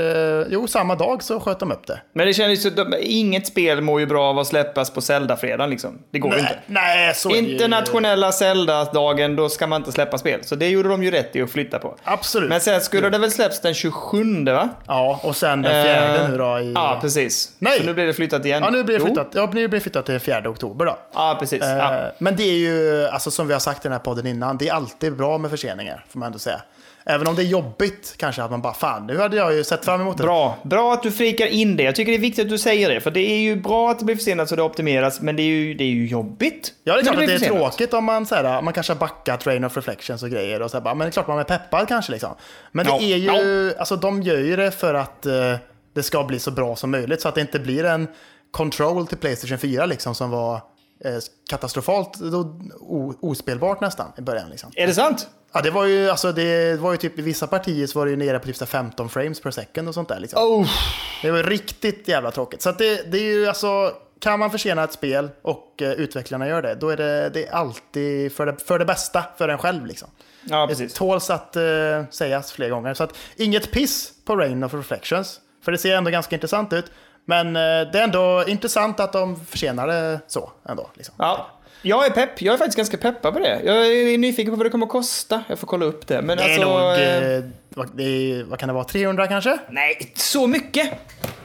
eh, 0.41 0.47
jo, 0.51 0.67
samma 0.69 0.95
dag 0.95 1.23
så 1.23 1.41
sköt 1.41 1.59
de 1.61 1.73
upp 1.73 1.87
det. 1.87 2.01
Men 2.13 2.27
det 2.27 2.33
känns 2.35 2.67
ju 2.67 2.71
så 2.71 2.97
inget 3.01 3.47
spel 3.47 3.81
mår 3.81 4.01
ju 4.01 4.07
bra 4.07 4.25
av 4.31 4.39
att 4.39 4.47
släppas 4.47 4.91
på 4.91 5.01
Zelda-fredagen 5.01 5.71
liksom. 5.71 5.99
Det 6.11 6.19
går 6.19 6.33
ju 6.35 6.39
inte. 6.41 6.59
Nej, 6.67 6.97
nej, 7.07 7.15
så 7.15 7.29
det 7.29 7.39
ju. 7.39 7.53
Internationella 7.53 8.33
Zelda-dagen, 8.33 9.37
då 9.37 9.49
ska 9.49 9.67
man 9.67 9.81
inte 9.81 9.93
släppa 9.93 10.19
spel. 10.19 10.41
Så 10.45 10.55
det 10.55 10.69
gjorde 10.69 10.89
de 10.89 11.03
ju 11.03 11.11
rätt 11.11 11.37
i 11.37 11.43
att 11.43 11.51
flytta 11.51 11.79
på. 11.79 11.95
Absolut. 12.05 12.49
Men 12.49 12.61
sen 12.61 12.81
skulle 12.81 13.11
det 13.11 13.19
väl 13.19 13.31
släppas 13.31 13.61
den 13.61 13.75
27 13.75 14.45
va? 14.45 14.69
Ja, 14.87 15.21
och 15.23 15.37
sen 15.37 15.63
den 15.63 15.85
fjärde 15.85 16.19
Eh, 16.25 16.31
nu 16.31 16.37
då. 16.39 16.59
I... 16.61 16.73
Ja, 16.73 16.99
precis. 17.01 17.53
Nej. 17.59 17.79
Så 17.79 17.85
nu 17.87 17.95
blir 17.95 18.07
det 18.07 18.13
flyttat 18.15 18.45
igen. 18.45 18.63
Ja, 18.65 18.71
nu 18.71 18.85
blir 18.85 18.95
det 18.99 19.01
Jo. 19.01 19.07
flyttat, 19.07 19.29
ja, 19.35 19.47
nu 19.55 19.69
blir 19.69 19.79
det 19.79 19.81
flyttat 19.83 20.07
till 20.07 20.19
4 20.21 20.43
oktober 20.51 20.87
då. 20.87 20.99
Ja, 21.15 21.37
precis. 21.41 21.63
Eh, 21.63 21.77
Ja. 21.79 22.11
Men 22.19 22.37
det 22.37 22.43
är 22.43 22.59
ju, 22.59 23.07
alltså 23.09 23.31
som 23.31 23.47
vi 23.47 23.53
har 23.53 23.61
sagt 23.61 23.79
i 23.85 23.89
den 23.89 23.93
här 23.93 23.99
podden 23.99 24.27
innan, 24.27 24.57
det 24.59 24.69
är 24.69 24.73
alltid 24.73 25.17
bra 25.17 25.39
med 25.39 25.51
förseningar, 25.51 26.05
får 26.09 26.19
man 26.19 26.27
ändå 26.27 26.39
säga. 26.39 26.61
Även 27.11 27.27
om 27.27 27.35
det 27.37 27.43
är 27.43 27.47
jobbigt 27.47 28.15
kanske 28.17 28.43
att 28.43 28.51
man 28.51 28.63
bara 28.63 28.75
fan, 28.75 29.07
nu 29.07 29.19
hade 29.19 29.37
jag 29.37 29.55
ju 29.55 29.65
sett 29.65 29.85
fram 29.85 30.01
emot 30.01 30.17
det. 30.17 30.23
Bra. 30.23 30.59
Bra 30.63 30.93
att 30.95 31.03
du 31.03 31.11
frikar 31.11 31.47
in 31.47 31.77
det. 31.77 31.83
Jag 31.83 31.95
tycker 31.97 32.13
det 32.13 32.19
är 32.19 32.21
viktigt 32.21 32.45
att 32.45 32.51
du 32.51 32.59
säger 32.59 32.95
det. 32.95 33.01
För 33.01 33.11
det 33.11 33.21
är 33.21 33.39
ju 33.39 33.57
bra 33.57 33.91
att 33.91 33.99
det 33.99 34.05
blir 34.05 34.17
försenat 34.17 34.49
så 34.49 34.57
det 34.57 34.63
optimeras, 34.63 35.21
men 35.21 35.37
det 35.37 35.43
är 35.43 35.45
ju, 35.45 35.75
det 35.75 35.85
är 35.85 35.89
ju 35.89 36.07
jobbigt. 36.07 36.73
Ja, 36.85 36.95
det 36.95 37.01
är 37.01 37.03
klart 37.03 37.15
att 37.15 37.27
det 37.27 37.33
är 37.35 37.39
försenat. 37.39 37.59
tråkigt 37.59 37.95
om 37.95 38.05
man, 38.05 38.27
så 38.27 38.35
här, 38.35 38.63
man 38.63 38.75
kanske 38.75 38.93
har 38.93 38.99
backat 39.01 39.41
Train 39.41 39.65
of 39.65 39.77
Reflections 39.77 40.23
och 40.23 40.31
grejer. 40.31 40.63
Och 40.63 40.71
så 40.71 40.77
här, 40.77 40.85
bara, 40.85 40.95
men 40.95 41.05
det 41.05 41.09
är 41.09 41.13
klart 41.13 41.27
man 41.29 41.39
är 41.39 41.45
peppad 41.45 41.89
kanske. 41.89 42.13
Liksom. 42.13 42.35
Men 42.73 42.87
det 42.87 42.93
Ja, 42.93 43.01
är 43.01 43.17
ju, 43.17 43.75
alltså 43.79 43.97
de 43.97 44.23
gör 44.23 44.39
ju 44.39 44.57
det 44.57 44.71
för 44.71 44.95
att 44.95 45.27
eh, 45.27 45.55
det 45.95 46.03
ska 46.03 46.25
bli 46.25 46.39
så 46.39 46.51
bra 46.51 46.77
som 46.77 46.91
möjligt. 46.91 47.21
Så 47.21 47.29
att 47.29 47.35
det 47.35 47.41
inte 47.41 47.59
blir 47.59 47.85
en 47.85 48.09
control 48.51 49.07
till 49.07 49.19
Playstation 49.19 49.59
4 49.59 49.87
liksom, 49.87 50.15
som 50.15 50.31
var 50.31 50.61
katastrofalt 51.51 52.19
då, 52.19 52.61
o, 52.81 53.15
ospelbart 53.21 53.81
nästan 53.81 54.13
i 54.19 54.21
början. 54.21 54.51
Liksom. 54.51 54.71
Är 54.75 54.87
det 54.87 54.95
sant? 54.95 55.29
Ja, 55.53 55.61
det 55.61 55.71
var 55.71 55.85
ju, 55.85 56.11
alltså, 56.11 56.33
det 56.33 56.81
var 56.81 56.93
ju 56.93 56.97
typ 56.97 57.19
i 57.19 57.23
vissa 57.23 57.47
partier 57.47 57.87
så 57.87 57.99
var 57.99 58.07
det 58.07 58.11
ju 58.11 58.17
nere 58.17 58.39
på 58.39 58.47
typ 58.47 58.57
så 58.57 58.65
här 58.65 58.71
15 58.71 59.09
frames 59.09 59.41
per 59.41 59.51
second 59.51 59.89
och 59.89 59.95
sånt 59.95 60.09
där. 60.09 60.21
Liksom. 60.21 60.43
Oh. 60.43 60.69
Det 61.23 61.31
var 61.31 61.43
riktigt 61.43 62.09
jävla 62.09 62.31
tråkigt. 62.31 62.63
Så 62.63 62.73
det, 62.73 63.13
det 63.13 63.19
är 63.19 63.23
ju 63.23 63.47
alltså, 63.47 63.93
kan 64.21 64.39
man 64.39 64.51
försena 64.51 64.85
ett 64.85 64.93
spel 64.93 65.29
och 65.43 65.83
eh, 65.83 65.93
utvecklarna 65.93 66.49
gör 66.49 66.63
det, 66.63 66.75
då 66.75 66.89
är 66.89 66.97
det, 66.97 67.31
det 67.35 67.47
är 67.47 67.53
alltid 67.53 68.33
för 68.33 68.47
det, 68.47 68.57
för 68.67 68.79
det 68.79 68.85
bästa 68.85 69.25
för 69.39 69.49
en 69.49 69.59
själv. 69.59 69.87
Liksom. 69.87 70.09
Ja, 70.43 70.61
Det 70.61 70.67
precis. 70.69 70.95
tåls 70.95 71.31
att 71.31 71.57
eh, 71.57 71.63
sägas 72.11 72.53
fler 72.53 72.71
gånger. 72.71 72.95
Så 72.95 73.05
att 73.05 73.13
inget 73.37 73.71
piss 73.71 74.13
på 74.25 74.37
Rain 74.37 74.65
of 74.65 74.75
Reflections. 74.75 75.41
För 75.65 75.73
det 75.73 75.79
ser 75.79 75.97
ändå 75.97 76.11
ganska 76.11 76.37
intressant 76.37 76.73
ut. 76.73 76.85
Men 77.29 77.57
eh, 77.57 77.63
det 77.93 77.99
är 77.99 78.03
ändå 78.03 78.45
intressant 78.47 79.01
att 79.01 79.13
de 79.13 79.47
försenar 79.47 79.87
det 79.87 80.21
så 80.27 80.51
ändå. 80.69 80.91
Liksom. 80.95 81.15
Ja. 81.19 81.47
Jag 81.83 82.07
är 82.07 82.11
pepp. 82.11 82.43
Jag 82.43 82.55
är 82.55 82.59
faktiskt 82.59 82.77
ganska 82.77 82.97
peppad 82.97 83.33
på 83.35 83.39
det. 83.41 83.61
Jag 83.65 83.87
är 83.87 84.19
nyfiken 84.19 84.53
på 84.53 84.57
vad 84.57 84.67
det 84.67 84.71
kommer 84.71 84.87
att 84.87 84.93
kosta. 84.93 85.43
Jag 85.49 85.59
får 85.59 85.67
kolla 85.67 85.87
upp 85.87 86.07
det. 86.07 86.23
Men 86.23 86.37
Det 86.37 86.43
är 86.45 86.49
alltså, 86.49 86.69
nog, 86.69 86.93
eh, 86.93 87.33
eh, 87.33 87.45
vad, 87.69 87.97
det 87.97 88.03
är, 88.03 88.45
vad 88.45 88.59
kan 88.59 88.69
det 88.69 88.73
vara, 88.73 88.85
300 88.85 89.27
kanske? 89.27 89.59
Nej, 89.71 90.13
så 90.15 90.47
mycket? 90.47 90.91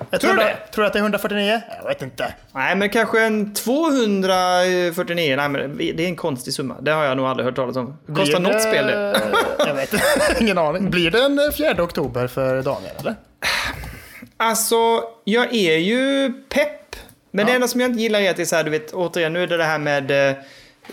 Jag 0.09 0.21
Tror 0.21 0.31
du 0.31 0.37
tror, 0.37 0.47
det? 0.49 0.57
tror 0.73 0.83
du 0.83 0.87
att 0.87 0.93
det 0.93 0.99
är 0.99 1.03
149? 1.03 1.61
Jag 1.81 1.87
vet 1.89 2.01
inte. 2.01 2.33
Nej, 2.51 2.75
men 2.75 2.89
kanske 2.89 3.21
en 3.23 3.53
249. 3.53 5.35
Nej, 5.35 5.49
men 5.49 5.77
det 5.77 6.03
är 6.03 6.07
en 6.07 6.15
konstig 6.15 6.53
summa. 6.53 6.75
Det 6.81 6.91
har 6.91 7.03
jag 7.03 7.17
nog 7.17 7.25
aldrig 7.25 7.45
hört 7.45 7.55
talas 7.55 7.75
om. 7.77 7.97
Kostar 8.15 8.39
Blir 8.39 8.51
något 8.53 8.61
spel 8.61 8.87
det? 8.87 9.21
Jag 9.67 9.73
vet 9.75 9.93
inte. 9.93 10.05
ingen 10.39 10.57
aning. 10.57 10.89
Blir 10.89 11.11
det 11.11 11.23
en 11.23 11.39
4 11.57 11.83
oktober 11.83 12.27
för 12.27 12.61
Daniel 12.61 12.91
eller? 12.99 13.15
Alltså, 14.43 15.03
jag 15.23 15.55
är 15.55 15.77
ju 15.77 16.33
pepp. 16.49 16.95
Men 17.31 17.45
det 17.45 17.53
enda 17.53 17.67
som 17.67 17.81
jag 17.81 17.89
inte 17.89 18.01
gillar 18.01 18.19
är 18.19 18.29
att 18.29 18.35
det 18.35 18.43
är 18.43 18.45
så 18.45 18.55
här, 18.55 18.63
du 18.63 18.71
vet, 18.71 18.93
återigen, 18.93 19.33
nu 19.33 19.43
är 19.43 19.47
det 19.47 19.57
det 19.57 19.63
här 19.63 19.79
med 19.79 20.29
eh, 20.29 20.35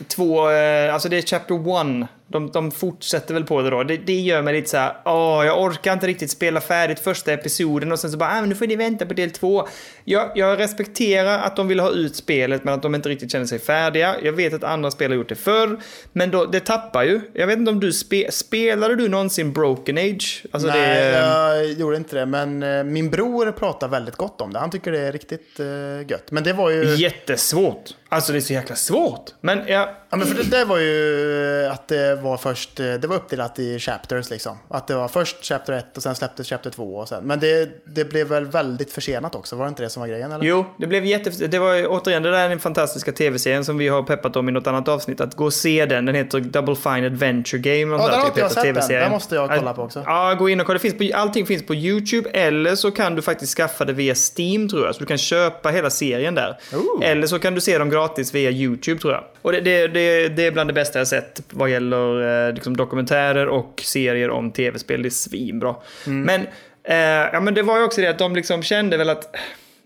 två, 0.08 0.50
eh, 0.50 0.94
alltså 0.94 1.08
det 1.08 1.18
är 1.18 1.22
chapter 1.22 1.68
one. 1.68 2.06
De, 2.32 2.50
de 2.50 2.70
fortsätter 2.70 3.34
väl 3.34 3.44
på 3.44 3.62
det 3.62 3.70
då. 3.70 3.82
Det, 3.82 3.96
det 3.96 4.20
gör 4.20 4.42
mig 4.42 4.54
lite 4.54 4.70
så 4.70 4.76
här, 4.76 4.96
åh, 5.04 5.46
jag 5.46 5.62
orkar 5.62 5.92
inte 5.92 6.06
riktigt 6.06 6.30
spela 6.30 6.60
färdigt 6.60 6.98
första 6.98 7.32
episoden 7.32 7.92
och 7.92 7.98
sen 7.98 8.10
så 8.10 8.16
bara, 8.18 8.30
ah, 8.30 8.40
nu 8.40 8.54
får 8.54 8.66
ni 8.66 8.76
vänta 8.76 9.06
på 9.06 9.14
del 9.14 9.30
två. 9.30 9.68
Jag, 10.04 10.30
jag 10.34 10.58
respekterar 10.58 11.38
att 11.38 11.56
de 11.56 11.68
vill 11.68 11.80
ha 11.80 11.90
ut 11.90 12.16
spelet 12.16 12.64
men 12.64 12.74
att 12.74 12.82
de 12.82 12.94
inte 12.94 13.08
riktigt 13.08 13.32
känner 13.32 13.46
sig 13.46 13.58
färdiga. 13.58 14.16
Jag 14.22 14.32
vet 14.32 14.54
att 14.54 14.64
andra 14.64 14.90
spel 14.90 15.10
har 15.10 15.16
gjort 15.16 15.28
det 15.28 15.34
förr, 15.34 15.80
men 16.12 16.30
då, 16.30 16.44
det 16.44 16.60
tappar 16.60 17.02
ju. 17.02 17.20
Jag 17.32 17.46
vet 17.46 17.58
inte 17.58 17.70
om 17.70 17.80
du 17.80 17.92
spe, 17.92 18.32
spelade 18.32 18.96
du 18.96 19.08
någonsin 19.08 19.52
Broken 19.52 19.98
Age? 19.98 20.44
Alltså 20.50 20.68
Nej, 20.68 20.94
det, 20.94 21.10
jag 21.10 21.72
gjorde 21.72 21.96
inte 21.96 22.16
det. 22.16 22.26
Men 22.26 22.62
eh, 22.62 22.84
min 22.84 23.10
bror 23.10 23.52
pratar 23.52 23.88
väldigt 23.88 24.16
gott 24.16 24.40
om 24.40 24.52
det. 24.52 24.58
Han 24.58 24.70
tycker 24.70 24.92
det 24.92 25.00
är 25.00 25.12
riktigt 25.12 25.60
uh, 25.60 26.10
gött. 26.10 26.30
Men 26.30 26.44
det 26.44 26.52
var 26.52 26.70
ju... 26.70 26.94
Jättesvårt. 26.94 27.90
Alltså 28.08 28.32
det 28.32 28.38
är 28.38 28.40
så 28.40 28.52
jäkla 28.52 28.76
svårt. 28.76 29.30
Men 29.40 29.58
jag... 29.66 29.88
Ja, 30.10 30.16
men 30.16 30.26
för 30.26 30.34
det 30.34 30.50
där 30.50 30.64
var 30.64 30.78
ju 30.78 31.66
att 31.66 31.88
det 31.88 32.19
var 32.20 32.36
först, 32.36 32.80
eh, 32.80 32.94
det 32.94 33.06
var 33.06 33.16
uppdelat 33.16 33.58
i 33.58 33.78
chapters 33.78 34.30
liksom. 34.30 34.58
Att 34.68 34.86
det 34.86 34.94
var 34.94 35.08
först 35.08 35.36
chapter 35.44 35.72
1 35.72 35.96
och 35.96 36.02
sen 36.02 36.14
släpptes 36.14 36.48
chapter 36.48 36.70
2 36.70 36.96
och 36.96 37.08
sen. 37.08 37.24
Men 37.24 37.40
det, 37.40 37.70
det 37.84 38.04
blev 38.04 38.26
väl 38.26 38.46
väldigt 38.46 38.92
försenat 38.92 39.34
också, 39.34 39.56
var 39.56 39.64
det 39.64 39.68
inte 39.68 39.82
det 39.82 39.90
som 39.90 40.00
var 40.00 40.08
grejen 40.08 40.32
eller? 40.32 40.44
Jo, 40.44 40.64
det 40.78 40.86
blev 40.86 41.04
jätte... 41.04 41.46
Det 41.46 41.58
var 41.58 41.86
återigen, 41.86 42.22
det 42.22 42.30
där 42.30 42.44
är 42.44 42.48
den 42.48 42.58
fantastiska 42.58 43.12
tv-serien 43.12 43.64
som 43.64 43.78
vi 43.78 43.88
har 43.88 44.02
peppat 44.02 44.36
om 44.36 44.48
i 44.48 44.52
något 44.52 44.66
annat 44.66 44.88
avsnitt. 44.88 45.20
Att 45.20 45.34
gå 45.34 45.44
och 45.44 45.52
se 45.52 45.86
den. 45.86 46.04
Den 46.04 46.14
heter 46.14 46.40
Double 46.40 46.76
Fine 46.76 47.04
Adventure 47.06 47.58
Game. 47.58 47.96
Ja, 47.96 48.08
den 48.08 48.20
har 48.20 48.26
inte 48.26 48.40
jag 48.40 48.52
sett 48.52 48.90
än. 48.90 49.00
Den 49.00 49.10
måste 49.10 49.34
jag 49.34 49.50
kolla 49.50 49.74
på 49.74 49.82
också. 49.82 50.02
Ja, 50.06 50.34
gå 50.38 50.48
in 50.48 50.60
och 50.60 50.66
kolla. 50.66 50.78
Det 50.78 50.90
finns 50.90 51.10
på, 51.12 51.18
allting 51.18 51.46
finns 51.46 51.66
på 51.66 51.74
YouTube. 51.74 52.30
Eller 52.30 52.74
så 52.74 52.90
kan 52.90 53.14
du 53.14 53.22
faktiskt 53.22 53.56
skaffa 53.56 53.84
det 53.84 53.92
via 53.92 54.14
Steam 54.14 54.68
tror 54.68 54.86
jag. 54.86 54.94
Så 54.94 55.00
du 55.00 55.06
kan 55.06 55.18
köpa 55.18 55.68
hela 55.68 55.90
serien 55.90 56.34
där. 56.34 56.58
Ooh. 56.74 57.10
Eller 57.10 57.26
så 57.26 57.38
kan 57.38 57.54
du 57.54 57.60
se 57.60 57.78
dem 57.78 57.90
gratis 57.90 58.34
via 58.34 58.50
YouTube 58.50 59.00
tror 59.00 59.12
jag. 59.12 59.24
Och 59.42 59.52
det, 59.52 59.60
det, 59.60 59.88
det, 59.88 60.28
det 60.28 60.46
är 60.46 60.52
bland 60.52 60.68
det 60.68 60.74
bästa 60.74 60.98
jag 60.98 61.08
sett 61.08 61.42
vad 61.50 61.70
gäller 61.70 62.09
eh, 62.18 62.54
liksom 62.54 62.76
dokumentärer 62.76 63.46
och 63.46 63.80
serier 63.84 64.30
om 64.30 64.52
tv-spel. 64.52 65.02
Det 65.02 65.08
är 65.08 65.10
svinbra. 65.10 65.76
Mm. 66.06 66.22
Men, 66.22 66.40
eh, 66.84 67.30
ja, 67.32 67.40
men 67.40 67.54
det 67.54 67.62
var 67.62 67.78
ju 67.78 67.84
också 67.84 68.00
det 68.00 68.06
att 68.06 68.18
de 68.18 68.34
liksom 68.34 68.62
kände 68.62 68.96
väl 68.96 69.10
att 69.10 69.36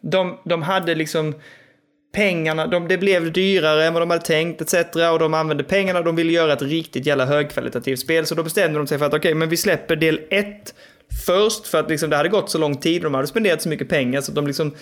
de, 0.01 0.39
de 0.45 0.63
hade 0.63 0.95
liksom 0.95 1.35
pengarna, 2.15 2.67
de, 2.67 2.89
det 2.89 2.99
blev 2.99 3.33
dyrare 3.33 3.85
än 3.85 3.93
vad 3.93 4.03
de 4.03 4.11
hade 4.11 4.25
tänkt 4.25 4.61
etc. 4.61 4.75
Och 5.13 5.19
de 5.19 5.35
använde 5.35 5.65
pengarna, 5.65 6.03
de 6.03 6.17
ville 6.17 6.33
göra 6.33 6.53
ett 6.53 6.63
riktigt 6.63 7.07
jävla 7.07 7.27
högkvalitativt 7.27 8.01
spel. 8.01 8.27
Så 8.27 8.35
då 8.35 8.43
bestämde 8.43 8.79
de 8.79 8.87
sig 8.87 8.99
för 8.99 9.07
att 9.07 9.15
okej, 9.15 9.35
men 9.35 9.49
vi 9.49 9.57
släpper 9.57 9.97
del 9.97 10.21
1 10.31 10.75
först 11.27 11.67
för 11.67 11.81
att 11.81 11.91
liksom, 11.91 12.11
det 12.11 12.17
hade 12.17 12.29
gått 12.29 12.51
så 12.51 12.59
lång 12.59 12.77
tid 12.77 13.01
och 13.05 13.05
de 13.05 13.15
hade 13.15 13.27
spenderat 13.27 13.63
så 13.63 13.69
mycket 13.69 13.89
pengar 13.89 14.21
så 14.21 14.31
att 14.31 14.37
de 14.37 14.47
liksom 14.47 14.75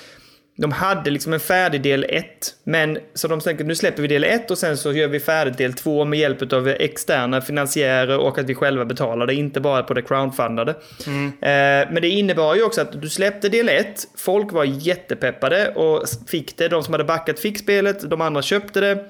de 0.57 0.73
hade 0.73 1.11
liksom 1.11 1.33
en 1.33 1.41
färdig 1.41 1.83
del 1.83 2.07
1, 2.09 2.27
men 2.65 2.99
så 3.15 3.29
de 3.29 3.41
tänkte 3.41 3.65
nu 3.65 3.75
släpper 3.75 4.03
vi 4.03 4.09
del 4.09 4.25
1 4.25 4.51
och 4.51 4.59
sen 4.59 4.77
så 4.77 4.93
gör 4.93 5.09
vi 5.09 5.21
färdigt 5.21 5.59
del 5.59 5.73
2 5.73 6.05
med 6.05 6.19
hjälp 6.19 6.53
av 6.53 6.69
externa 6.69 7.41
finansiärer 7.41 8.19
och 8.19 8.39
att 8.39 8.47
vi 8.47 8.55
själva 8.55 8.85
betalar 8.85 9.27
det, 9.27 9.35
inte 9.35 9.61
bara 9.61 9.83
på 9.83 9.95
det 9.95 10.03
crowdfundade. 10.03 10.71
Eh, 11.41 11.91
men 11.91 11.95
det 11.95 12.09
innebar 12.09 12.55
ju 12.55 12.63
också 12.63 12.81
att 12.81 13.03
du 13.03 13.09
släppte 13.09 13.49
del 13.49 13.69
1, 13.69 14.09
folk 14.17 14.53
var 14.53 14.65
jättepeppade 14.65 15.69
och 15.75 16.05
fick 16.27 16.57
det, 16.57 16.69
de 16.69 16.83
som 16.83 16.95
hade 16.95 17.05
backat 17.05 17.41
fick 17.41 17.59
spelet, 17.59 18.11
de 18.11 18.21
andra 18.21 18.43
köpte 18.43 18.81
det. 18.81 19.05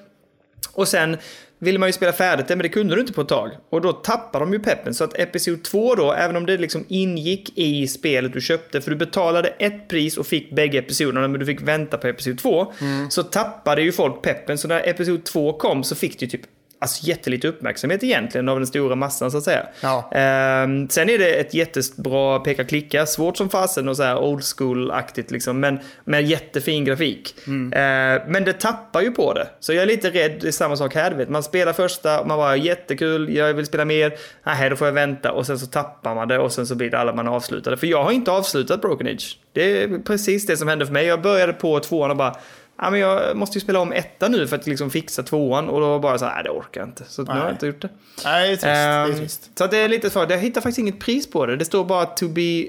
Och 0.72 0.88
sen 0.88 1.16
ville 1.62 1.78
man 1.78 1.88
ju 1.88 1.92
spela 1.92 2.12
färdigt 2.12 2.48
det, 2.48 2.56
men 2.56 2.62
det 2.62 2.68
kunde 2.68 2.94
du 2.94 3.00
inte 3.00 3.12
på 3.12 3.20
ett 3.20 3.28
tag. 3.28 3.50
Och 3.70 3.80
då 3.80 3.92
tappade 3.92 4.44
de 4.44 4.52
ju 4.52 4.58
peppen. 4.58 4.94
Så 4.94 5.04
att 5.04 5.18
Episod 5.18 5.64
2 5.64 5.94
då, 5.94 6.12
även 6.12 6.36
om 6.36 6.46
det 6.46 6.58
liksom 6.58 6.84
ingick 6.88 7.58
i 7.58 7.86
spelet 7.86 8.32
du 8.32 8.40
köpte, 8.40 8.80
för 8.80 8.90
du 8.90 8.96
betalade 8.96 9.48
ett 9.48 9.88
pris 9.88 10.16
och 10.16 10.26
fick 10.26 10.50
bägge 10.50 10.78
episoderna, 10.78 11.28
men 11.28 11.40
du 11.40 11.46
fick 11.46 11.62
vänta 11.62 11.98
på 11.98 12.06
Episod 12.06 12.38
2, 12.38 12.72
så 13.10 13.22
tappade 13.22 13.82
ju 13.82 13.92
folk 13.92 14.22
peppen. 14.22 14.58
Så 14.58 14.68
när 14.68 14.88
Episod 14.88 15.24
2 15.24 15.52
kom 15.52 15.84
så 15.84 15.94
fick 15.94 16.18
du 16.18 16.26
ju 16.26 16.30
typ 16.30 16.42
Alltså 16.82 17.06
jättelite 17.06 17.48
uppmärksamhet 17.48 18.02
egentligen 18.02 18.48
av 18.48 18.58
den 18.58 18.66
stora 18.66 18.94
massan 18.94 19.30
så 19.30 19.38
att 19.38 19.44
säga. 19.44 19.66
Ja. 19.80 20.10
Ehm, 20.12 20.88
sen 20.88 21.10
är 21.10 21.18
det 21.18 21.34
ett 21.34 21.54
jättebra 21.54 22.38
peka-klicka, 22.38 23.06
svårt 23.06 23.36
som 23.36 23.50
fasen 23.50 23.88
och 23.88 23.96
så 23.96 24.02
här 24.02 24.18
old 24.18 24.42
school-aktigt 24.42 25.30
liksom, 25.30 25.60
men 25.60 25.80
med 26.04 26.24
jättefin 26.24 26.84
grafik. 26.84 27.34
Ehm, 27.46 28.20
men 28.28 28.44
det 28.44 28.52
tappar 28.52 29.00
ju 29.00 29.10
på 29.10 29.34
det. 29.34 29.48
Så 29.60 29.72
jag 29.72 29.82
är 29.82 29.86
lite 29.86 30.10
rädd, 30.10 30.38
det 30.40 30.48
är 30.48 30.52
samma 30.52 30.76
sak 30.76 30.94
här, 30.94 31.10
vet. 31.12 31.28
Man 31.28 31.42
spelar 31.42 31.72
första, 31.72 32.24
man 32.24 32.38
bara 32.38 32.56
jättekul, 32.56 33.36
jag 33.36 33.54
vill 33.54 33.66
spela 33.66 33.84
mer, 33.84 34.12
nej 34.44 34.70
då 34.70 34.76
får 34.76 34.86
jag 34.86 34.92
vänta 34.92 35.32
och 35.32 35.46
sen 35.46 35.58
så 35.58 35.66
tappar 35.66 36.14
man 36.14 36.28
det 36.28 36.38
och 36.38 36.52
sen 36.52 36.66
så 36.66 36.74
blir 36.74 36.90
det 36.90 36.98
alla 36.98 37.14
man 37.14 37.28
avslutade. 37.28 37.76
För 37.76 37.86
jag 37.86 38.04
har 38.04 38.12
inte 38.12 38.30
avslutat 38.30 38.80
Broken 38.80 39.06
Age. 39.06 39.38
Det 39.52 39.82
är 39.82 39.98
precis 39.98 40.46
det 40.46 40.56
som 40.56 40.68
hände 40.68 40.86
för 40.86 40.92
mig. 40.92 41.06
Jag 41.06 41.22
började 41.22 41.52
på 41.52 41.80
tvåan 41.80 42.10
och 42.10 42.16
bara 42.16 42.36
Ja, 42.84 42.90
men 42.90 43.00
jag 43.00 43.36
måste 43.36 43.58
ju 43.58 43.60
spela 43.62 43.80
om 43.80 43.92
ettan 43.92 44.32
nu 44.32 44.46
för 44.46 44.56
att 44.56 44.66
liksom 44.66 44.90
fixa 44.90 45.22
tvåan 45.22 45.68
och 45.68 45.80
då 45.80 45.88
var 45.88 45.98
bara 45.98 46.18
så 46.18 46.24
här, 46.24 46.42
det 46.42 46.50
orkar 46.50 46.80
jag 46.80 46.88
inte. 46.88 47.04
Så 47.08 47.22
nu 47.22 47.30
har 47.30 47.38
jag 47.38 47.50
inte 47.50 47.66
gjort 47.66 47.82
det. 47.82 47.88
Nej, 48.24 48.48
det 48.48 48.52
är 48.52 48.56
trist. 48.56 48.62
det 48.62 48.68
är 48.68 49.06
Ehm, 49.10 49.14
trist. 49.18 49.50
Så 49.58 49.66
det 49.66 49.76
är 49.78 49.88
lite 49.88 50.10
svårt. 50.10 50.30
Jag 50.30 50.38
hittar 50.38 50.60
faktiskt 50.60 50.78
inget 50.78 51.00
pris 51.00 51.30
på 51.30 51.46
det. 51.46 51.56
Det 51.56 51.64
står 51.64 51.84
bara 51.84 52.04
to 52.06 52.28
be 52.28 52.64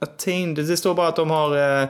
attained. 0.00 0.56
Det 0.66 0.76
står 0.76 0.94
bara 0.94 1.08
att 1.08 1.16
de 1.16 1.30
har 1.30 1.80
eh, 1.82 1.88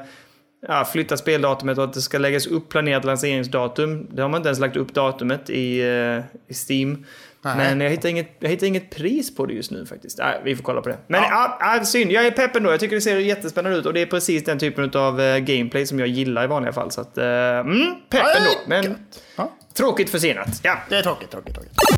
ja, 0.69 0.85
flyttat 0.85 1.19
speldatumet 1.19 1.79
och 1.79 1.85
att 1.85 1.93
det 1.93 2.01
ska 2.01 2.19
läggas 2.19 2.47
upp 2.47 2.69
planerat 2.69 3.05
lanseringsdatum. 3.05 4.07
Det 4.11 4.23
har 4.23 4.29
man 4.29 4.39
inte 4.39 4.49
ens 4.49 4.59
lagt 4.59 4.77
upp 4.77 4.95
datumet 4.95 5.51
i, 5.51 5.81
eh, 5.81 6.19
i 6.49 6.55
Steam. 6.69 7.05
Nej. 7.57 7.69
Men 7.69 7.81
jag 7.81 7.91
hittar, 7.91 8.09
inget, 8.09 8.37
jag 8.39 8.49
hittar 8.49 8.67
inget 8.67 8.91
pris 8.91 9.37
på 9.37 9.47
det 9.47 9.55
just 9.55 9.71
nu 9.71 9.87
faktiskt. 9.87 10.19
Nej, 10.19 10.41
vi 10.45 10.57
får 10.57 10.63
kolla 10.63 10.81
på 10.81 10.89
det. 10.89 10.99
Men 11.07 11.23
ja. 11.23 11.59
Ja, 11.61 11.85
synd. 11.85 12.13
Jag 12.13 12.27
är 12.27 12.31
pepp 12.31 12.57
ändå. 12.57 12.71
Jag 12.71 12.81
tycker 12.81 12.95
det 12.95 13.01
ser 13.01 13.19
jättespännande 13.19 13.79
ut 13.79 13.87
och 13.87 13.95
det 13.95 14.03
är 14.03 14.07
precis 14.07 14.45
den 14.45 14.59
typen 14.59 14.91
av 14.95 15.21
eh, 15.21 15.39
gameplay 15.39 15.87
som 15.87 15.99
jag 15.99 16.09
gillar 16.09 16.45
i 16.45 16.47
vanliga 16.47 16.73
fall. 16.73 16.91
Så 16.91 17.01
att, 17.01 17.19
eh, 17.19 17.25
mm, 17.25 17.95
pepp 18.11 18.23
Ja, 18.25 18.37
ändå. 18.37 18.51
Men 18.67 18.99
tråkigt 19.75 20.11
försenat. 20.11 20.61
Ja. 20.63 20.79
Det 20.89 20.97
är 20.97 21.03
tråkigt, 21.03 21.31
tråkigt, 21.31 21.55
tråkigt. 21.55 21.98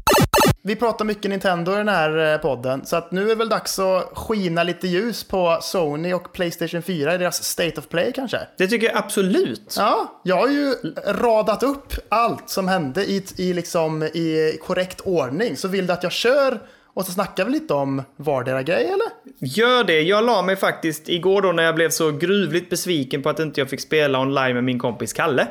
Vi 0.62 0.76
pratar 0.76 1.04
mycket 1.04 1.30
Nintendo 1.30 1.72
i 1.72 1.76
den 1.76 1.88
här 1.88 2.32
eh, 2.32 2.38
podden, 2.38 2.86
så 2.86 2.96
att 2.96 3.12
nu 3.12 3.22
är 3.22 3.26
det 3.26 3.34
väl 3.34 3.48
dags 3.48 3.78
att 3.78 4.10
skina 4.14 4.62
lite 4.62 4.88
ljus 4.88 5.24
på 5.24 5.58
Sony 5.62 6.12
och 6.12 6.32
Playstation 6.32 6.82
4 6.82 7.14
i 7.14 7.18
deras 7.18 7.44
State 7.44 7.80
of 7.80 7.88
Play 7.88 8.12
kanske? 8.12 8.38
Det 8.58 8.66
tycker 8.66 8.86
jag 8.86 8.96
absolut. 8.96 9.74
Ja, 9.78 10.20
jag 10.22 10.36
har 10.36 10.48
ju 10.48 10.74
radat 11.06 11.62
upp 11.62 11.94
allt 12.08 12.50
som 12.50 12.68
hände 12.68 13.04
i, 13.04 13.24
i, 13.36 13.52
liksom, 13.52 14.02
i 14.02 14.58
korrekt 14.62 15.00
ordning. 15.00 15.56
Så 15.56 15.68
vill 15.68 15.86
du 15.86 15.92
att 15.92 16.02
jag 16.02 16.12
kör 16.12 16.60
och 16.94 17.04
så 17.04 17.12
snackar 17.12 17.44
vi 17.44 17.50
lite 17.50 17.74
om 17.74 18.02
vardera 18.16 18.62
grej 18.62 18.84
eller? 18.84 19.08
Gör 19.38 19.84
det. 19.84 20.00
Jag 20.00 20.24
la 20.24 20.42
mig 20.42 20.56
faktiskt 20.56 21.08
igår 21.08 21.42
då 21.42 21.52
när 21.52 21.62
jag 21.62 21.74
blev 21.74 21.90
så 21.90 22.10
gruvligt 22.10 22.70
besviken 22.70 23.22
på 23.22 23.28
att 23.28 23.40
inte 23.40 23.60
jag 23.60 23.70
fick 23.70 23.80
spela 23.80 24.20
online 24.20 24.54
med 24.54 24.64
min 24.64 24.78
kompis 24.78 25.12
Kalle. 25.12 25.46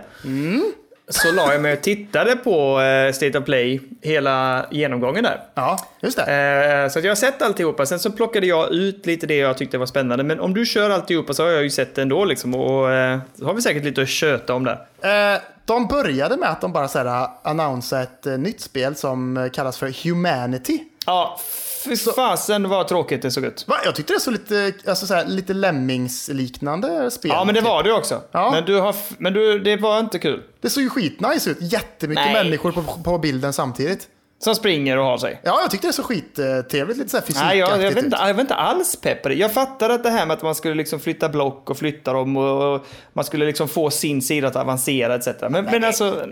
Så 1.10 1.32
la 1.32 1.52
jag 1.54 1.62
mig 1.62 1.74
och 1.74 1.82
tittade 1.82 2.36
på 2.36 2.82
eh, 2.82 3.12
State 3.14 3.38
of 3.38 3.46
Play, 3.46 3.82
hela 4.02 4.66
genomgången 4.72 5.24
där. 5.24 5.40
Ja, 5.56 5.88
just 6.02 6.18
det. 6.18 6.84
Eh, 6.84 6.90
Så 6.90 7.00
jag 7.00 7.08
har 7.12 7.16
sett 7.16 7.42
alltihopa. 7.42 7.86
Sen 7.86 8.00
så 8.00 8.12
plockade 8.12 8.48
jag 8.48 8.72
ut 8.74 9.06
lite 9.06 9.28
det 9.28 9.36
jag 9.38 9.58
tyckte 9.58 9.78
var 9.78 9.86
spännande. 9.86 10.24
Men 10.24 10.40
om 10.40 10.54
du 10.54 10.66
kör 10.66 10.90
alltihopa 10.90 11.34
så 11.34 11.44
har 11.44 11.50
jag 11.52 11.64
ju 11.64 11.70
sett 11.70 11.96
det 11.96 12.02
ändå 12.02 12.26
liksom. 12.26 12.56
Och 12.56 12.92
eh, 12.92 13.20
så 13.40 13.46
har 13.46 13.54
vi 13.54 13.62
säkert 13.62 13.84
lite 13.84 14.02
att 14.02 14.10
köta 14.10 14.54
om 14.54 14.64
där. 14.64 14.78
Eh, 15.02 15.42
de 15.66 15.88
började 15.88 16.38
med 16.38 16.50
att 16.50 16.62
de 16.62 16.74
bara 16.74 16.88
så 16.88 17.00
här, 17.00 17.30
annonsade 17.44 18.04
ett 18.04 18.26
eh, 18.26 18.38
nytt 18.38 18.62
spel 18.62 18.96
som 18.96 19.38
eh, 19.38 19.50
kallas 19.50 19.78
för 19.78 20.04
Humanity. 20.04 20.84
Ja, 21.06 21.40
fy 21.84 21.98
fasen 21.98 22.70
vad 22.70 22.88
tråkigt 22.88 23.22
det 23.22 23.32
såg 23.32 23.46
ut. 23.46 23.68
Va? 23.68 23.76
Jag 23.86 23.96
tyckte 23.96 24.14
det 24.14 24.20
såg 24.20 24.34
lite, 24.34 24.74
alltså 24.88 25.08
så 25.08 25.14
här, 25.14 25.26
lite 25.26 25.54
Lemmings-liknande 25.54 27.12
spel. 27.12 27.32
Ja, 27.34 27.44
men 27.44 27.56
det 27.56 27.62
var 27.62 27.84
det 27.84 27.94
också. 27.94 28.22
Ja. 28.32 28.52
Men, 28.52 28.66
du 28.66 28.80
har, 28.80 28.96
men 29.18 29.34
du, 29.34 29.60
det 29.60 29.78
var 29.78 30.00
inte 30.00 30.20
kul. 30.20 30.44
Det 30.62 30.70
såg 30.70 30.84
ju 30.84 30.90
skitnice 30.90 31.50
ut. 31.50 31.58
Jättemycket 31.60 32.26
Nej. 32.26 32.44
människor 32.44 32.72
på, 32.72 32.82
på 33.04 33.18
bilden 33.18 33.54
samtidigt. 33.54 34.08
Som 34.40 34.56
springer 34.56 34.98
och 34.98 35.06
har 35.06 35.18
sig. 35.18 35.42
Ja, 35.44 35.60
jag 35.62 35.72
tyckte 35.72 35.88
det 35.88 35.94
såg 35.94 36.06
skittrevligt. 36.06 36.98
Lite 37.00 37.10
så 37.10 37.18
här 37.18 37.26
Nej, 37.46 37.58
jag, 37.58 37.70
jag, 37.70 37.76
fysikaktigt 37.76 37.98
vet 37.98 38.06
inte, 38.06 38.18
jag 38.22 38.34
vet 38.34 38.42
inte 38.42 38.56
alls 38.56 38.96
pepp 38.96 39.24
det. 39.24 39.34
Jag 39.34 39.54
fattar 39.54 39.90
att 39.90 40.04
det 40.04 40.10
här 40.10 40.26
med 40.26 40.38
att 40.38 40.44
man 40.44 40.56
skulle 40.56 40.76
liksom 40.76 41.00
flytta 41.00 41.30
block 41.30 41.70
och 41.70 41.78
flytta 41.78 42.14
dem 42.14 42.38
och, 42.38 42.74
och 42.76 42.86
man 43.14 43.26
skulle 43.26 43.46
liksom 43.46 43.68
få 43.68 43.90
sin 43.90 44.22
sida 44.22 44.48
att 44.48 44.56
avancera 44.56 45.16
etc. 45.16 45.28
Men, 45.50 45.66
men 45.66 45.84
alltså... 45.84 46.26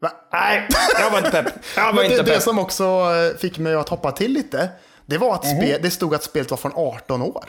Va? 0.00 0.10
Nej, 0.32 0.68
jag 1.00 1.10
var 1.10 1.18
inte 1.18 1.30
pepp. 1.30 1.46
Jag 1.76 1.92
var 1.92 2.02
inte 2.02 2.16
det, 2.16 2.22
det 2.22 2.32
pepp. 2.32 2.42
som 2.42 2.58
också 2.58 2.84
eh, 2.84 3.38
fick 3.38 3.58
mig 3.58 3.74
att 3.74 3.88
hoppa 3.88 4.12
till 4.12 4.32
lite, 4.32 4.68
det 5.06 5.18
var 5.18 5.34
att 5.34 5.44
Mhm. 5.44 5.56
spe, 5.56 5.78
det 5.78 5.90
stod 5.90 6.14
att 6.14 6.22
spelet 6.22 6.50
var 6.50 6.58
från 6.58 6.72
18 6.74 7.22
år. 7.22 7.44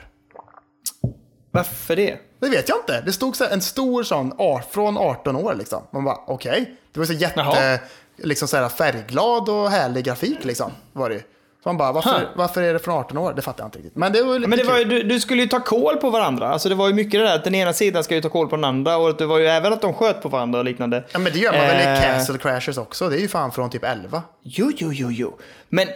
Varför 1.51 1.95
det? 1.95 2.17
Det 2.39 2.49
vet 2.49 2.69
jag 2.69 2.77
inte. 2.77 3.01
Det 3.05 3.11
stod 3.13 3.35
så 3.35 3.43
här, 3.43 3.51
en 3.51 3.61
stor 3.61 4.03
sån, 4.03 4.33
från 4.71 4.97
18 4.97 5.35
år 5.35 5.53
liksom. 5.55 5.83
Man 5.91 6.03
bara, 6.03 6.17
okej. 6.27 6.75
Det 6.93 6.99
var 6.99 7.07
så 7.07 7.13
jätte, 7.13 7.39
Jaha. 7.39 7.79
Liksom 8.17 8.47
så 8.47 8.57
här 8.57 8.69
färgglad 8.69 9.49
och 9.49 9.69
härlig 9.69 10.05
grafik 10.05 10.45
liksom. 10.45 10.71
Var 10.93 11.09
det 11.09 11.15
ju. 11.15 11.21
Så 11.63 11.69
man 11.69 11.77
bara, 11.77 11.91
varför, 11.91 12.29
varför 12.35 12.61
är 12.61 12.73
det 12.73 12.79
från 12.79 12.93
18 12.97 13.17
år? 13.17 13.33
Det 13.33 13.41
fattar 13.41 13.63
jag 13.63 13.67
inte 13.67 13.77
riktigt. 13.77 13.95
Men 13.95 14.11
det 14.13 14.23
var 14.23 14.33
ju 14.33 14.39
lite 14.39 14.49
Men 14.49 14.57
det 14.59 14.63
var 14.65 14.77
ju, 14.77 14.83
kul. 14.83 14.89
du, 14.89 15.03
du 15.03 15.19
skulle 15.19 15.41
ju 15.41 15.47
ta 15.47 15.59
koll 15.59 15.97
på 15.97 16.09
varandra. 16.09 16.49
Alltså 16.49 16.69
det 16.69 16.75
var 16.75 16.87
ju 16.87 16.93
mycket 16.93 17.11
det 17.19 17.23
där 17.23 17.35
att 17.35 17.43
den 17.43 17.55
ena 17.55 17.73
sidan 17.73 18.03
ska 18.03 18.15
ju 18.15 18.21
ta 18.21 18.29
koll 18.29 18.47
på 18.47 18.55
den 18.55 18.65
andra 18.65 18.97
och 18.97 19.17
det 19.17 19.25
var 19.25 19.39
ju 19.39 19.45
även 19.47 19.73
att 19.73 19.81
de 19.81 19.93
sköt 19.93 20.21
på 20.21 20.29
varandra 20.29 20.59
och 20.59 20.65
liknande. 20.65 21.03
Ja, 21.11 21.19
men 21.19 21.33
det 21.33 21.39
gör 21.39 21.51
man 21.51 21.61
väl 21.61 21.81
i 21.81 21.83
Eh, 21.99 22.01
Castle 22.01 22.37
Crashers 22.37 22.77
också? 22.77 23.09
Det 23.09 23.15
är 23.15 23.19
ju 23.19 23.27
fan 23.27 23.51
från 23.51 23.69
typ 23.69 23.83
11. 23.83 24.21
Jo, 24.43 24.71
jo, 24.77 24.89
jo, 24.93 25.11
jo. 25.11 25.37
Men, 25.69 25.87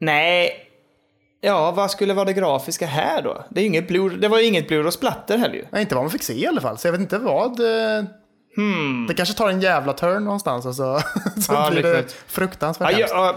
nej. 0.00 0.50
Ja, 1.40 1.70
vad 1.70 1.90
skulle 1.90 2.14
vara 2.14 2.24
det 2.24 2.32
grafiska 2.32 2.86
här 2.86 3.22
då? 3.22 3.44
Det, 3.50 3.60
är 3.60 3.64
inget 3.64 3.88
blod, 3.88 4.20
det 4.20 4.28
var 4.28 4.38
ju 4.38 4.44
inget 4.46 4.68
blod 4.68 4.86
och 4.86 4.92
splatter 4.94 5.38
heller 5.38 5.54
ju. 5.54 5.64
Nej, 5.70 5.82
inte 5.82 5.94
vad 5.94 6.04
man 6.04 6.10
fick 6.10 6.22
se 6.22 6.32
i 6.34 6.46
alla 6.46 6.60
fall. 6.60 6.78
Så 6.78 6.88
jag 6.88 6.92
vet 6.92 7.00
inte 7.00 7.18
vad... 7.18 7.60
eh, 7.60 8.04
Det 9.08 9.14
kanske 9.14 9.34
tar 9.34 9.48
en 9.50 9.60
jävla 9.60 9.92
turn 9.92 10.24
någonstans 10.24 10.66
och 10.66 10.74
så, 10.74 11.00
så 11.40 11.52
Hmm. 11.52 11.62
Ja, 11.64 11.70
blir 11.70 11.82
det 11.82 12.04
fruktansvärt 12.26 12.98
Ja, 12.98 13.06
jag, 13.08 13.36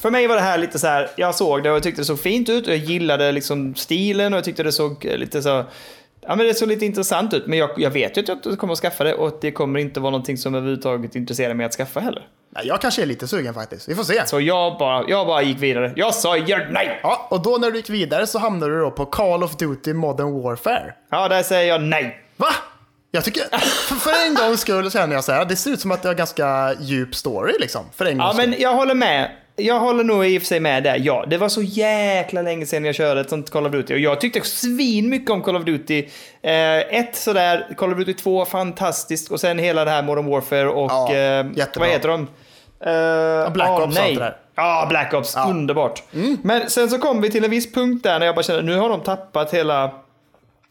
för 0.00 0.10
mig 0.10 0.26
var 0.26 0.34
det 0.34 0.40
här 0.42 0.58
lite 0.58 0.78
så 0.78 0.86
här, 0.86 1.10
jag 1.16 1.34
såg 1.34 1.62
det 1.62 1.70
och 1.70 1.76
jag 1.76 1.82
tyckte 1.82 2.00
det 2.00 2.04
såg 2.04 2.20
fint 2.20 2.48
ut 2.48 2.66
och 2.66 2.72
jag 2.72 2.78
gillade 2.80 3.32
liksom 3.32 3.74
stilen 3.74 4.32
och 4.32 4.36
jag 4.36 4.44
tyckte 4.44 4.62
det 4.62 4.72
såg 4.72 5.06
eh, 5.06 5.16
lite 5.16 5.42
så, 5.42 5.48
ja 6.20 6.36
men 6.36 6.38
det 6.46 6.54
såg 6.54 6.68
lite 6.68 6.86
intressant 6.86 7.34
ut. 7.34 7.46
Men 7.46 7.58
jag, 7.58 7.70
jag 7.76 7.90
vet 7.90 8.16
ju 8.16 8.20
att 8.20 8.28
jag 8.28 8.36
inte 8.36 8.56
kommer 8.56 8.72
att 8.72 8.78
skaffa 8.78 9.04
det 9.04 9.14
och 9.14 9.38
det 9.40 9.50
kommer 9.52 9.80
inte 9.80 10.00
vara 10.00 10.10
någonting 10.10 10.38
som 10.38 10.54
överhuvudtaget 10.54 11.16
intresserar 11.16 11.54
mig 11.54 11.66
att 11.66 11.74
skaffa 11.74 12.00
heller. 12.00 12.26
Nej, 12.56 12.66
jag 12.66 12.80
kanske 12.80 13.02
är 13.02 13.06
lite 13.06 13.28
sugen 13.28 13.54
faktiskt. 13.54 13.88
Vi 13.88 13.94
får 13.94 14.04
se. 14.04 14.26
Så 14.26 14.40
jag 14.40 14.78
bara, 14.78 15.04
jag 15.08 15.26
bara 15.26 15.42
gick 15.42 15.58
vidare. 15.62 15.92
Jag 15.96 16.14
sa 16.14 16.36
gör 16.36 16.68
nej! 16.72 17.00
Ja, 17.02 17.26
och 17.30 17.42
då 17.42 17.56
när 17.58 17.70
du 17.70 17.76
gick 17.76 17.90
vidare 17.90 18.26
så 18.26 18.38
hamnade 18.38 18.72
du 18.74 18.80
då 18.80 18.90
på 18.90 19.06
Call 19.06 19.42
of 19.44 19.56
Duty 19.56 19.92
Modern 19.92 20.42
Warfare. 20.42 20.94
Ja, 21.10 21.28
där 21.28 21.42
säger 21.42 21.68
jag 21.68 21.82
nej. 21.82 22.20
Va? 22.36 22.46
Jag 23.14 23.24
tycker, 23.24 23.42
för, 23.58 23.94
för 23.94 24.10
en 24.26 24.34
gångs 24.34 24.60
skull 24.60 24.90
känner 24.90 25.14
jag 25.14 25.24
så 25.24 25.32
här, 25.32 25.44
det 25.44 25.56
ser 25.56 25.70
ut 25.70 25.80
som 25.80 25.90
att 25.92 26.02
det 26.02 26.08
har 26.08 26.14
ganska 26.14 26.74
djup 26.80 27.14
story 27.14 27.52
liksom. 27.60 27.84
För 27.96 28.04
en 28.04 28.16
Ja, 28.18 28.24
gångs 28.24 28.36
skull. 28.36 28.50
men 28.50 28.60
jag 28.60 28.72
håller 28.74 28.94
med. 28.94 29.30
Jag 29.56 29.80
håller 29.80 30.04
nog 30.04 30.26
i 30.26 30.38
och 30.38 30.42
för 30.42 30.46
sig 30.46 30.60
med 30.60 30.82
där, 30.82 31.00
ja. 31.02 31.24
Det 31.30 31.36
var 31.38 31.48
så 31.48 31.62
jäkla 31.62 32.42
länge 32.42 32.66
sedan 32.66 32.84
jag 32.84 32.94
körde 32.94 33.20
ett 33.20 33.30
sånt 33.30 33.50
Call 33.50 33.66
of 33.66 33.72
Duty. 33.72 33.94
Och 33.94 34.00
jag 34.00 34.20
tyckte 34.20 34.40
svin 34.40 35.08
mycket 35.08 35.30
om 35.30 35.42
Call 35.42 35.56
of 35.56 35.64
Duty. 35.64 35.98
Eh, 36.42 36.78
ett 36.78 37.16
sådär, 37.16 37.68
Call 37.76 37.92
of 37.92 37.98
Duty 37.98 38.14
2, 38.14 38.44
fantastiskt. 38.44 39.30
Och 39.30 39.40
sen 39.40 39.58
hela 39.58 39.84
det 39.84 39.90
här 39.90 40.02
Modern 40.02 40.26
Warfare 40.30 40.68
och... 40.68 40.90
Ja, 40.90 41.14
eh, 41.14 41.46
vad 41.76 41.88
heter 41.88 42.08
de? 42.08 42.20
Eh, 42.86 43.52
Black 43.52 43.68
ah, 43.68 43.76
Ops 43.76 43.84
och 43.84 43.94
nej. 43.94 44.02
allt 44.10 44.18
det 44.18 44.24
där. 44.24 44.36
Ja, 44.56 44.86
Black 44.88 45.14
Ops. 45.14 45.36
Underbart. 45.48 46.02
Men 46.42 46.70
sen 46.70 46.90
så 46.90 46.98
kom 46.98 47.20
vi 47.20 47.30
till 47.30 47.44
en 47.44 47.50
viss 47.50 47.72
punkt 47.72 48.02
där 48.02 48.18
när 48.18 48.26
jag 48.26 48.34
bara 48.34 48.42
kände 48.42 48.62
nu 48.62 48.76
har 48.76 48.88
de 48.88 49.00
tappat 49.00 49.54
hela 49.54 49.90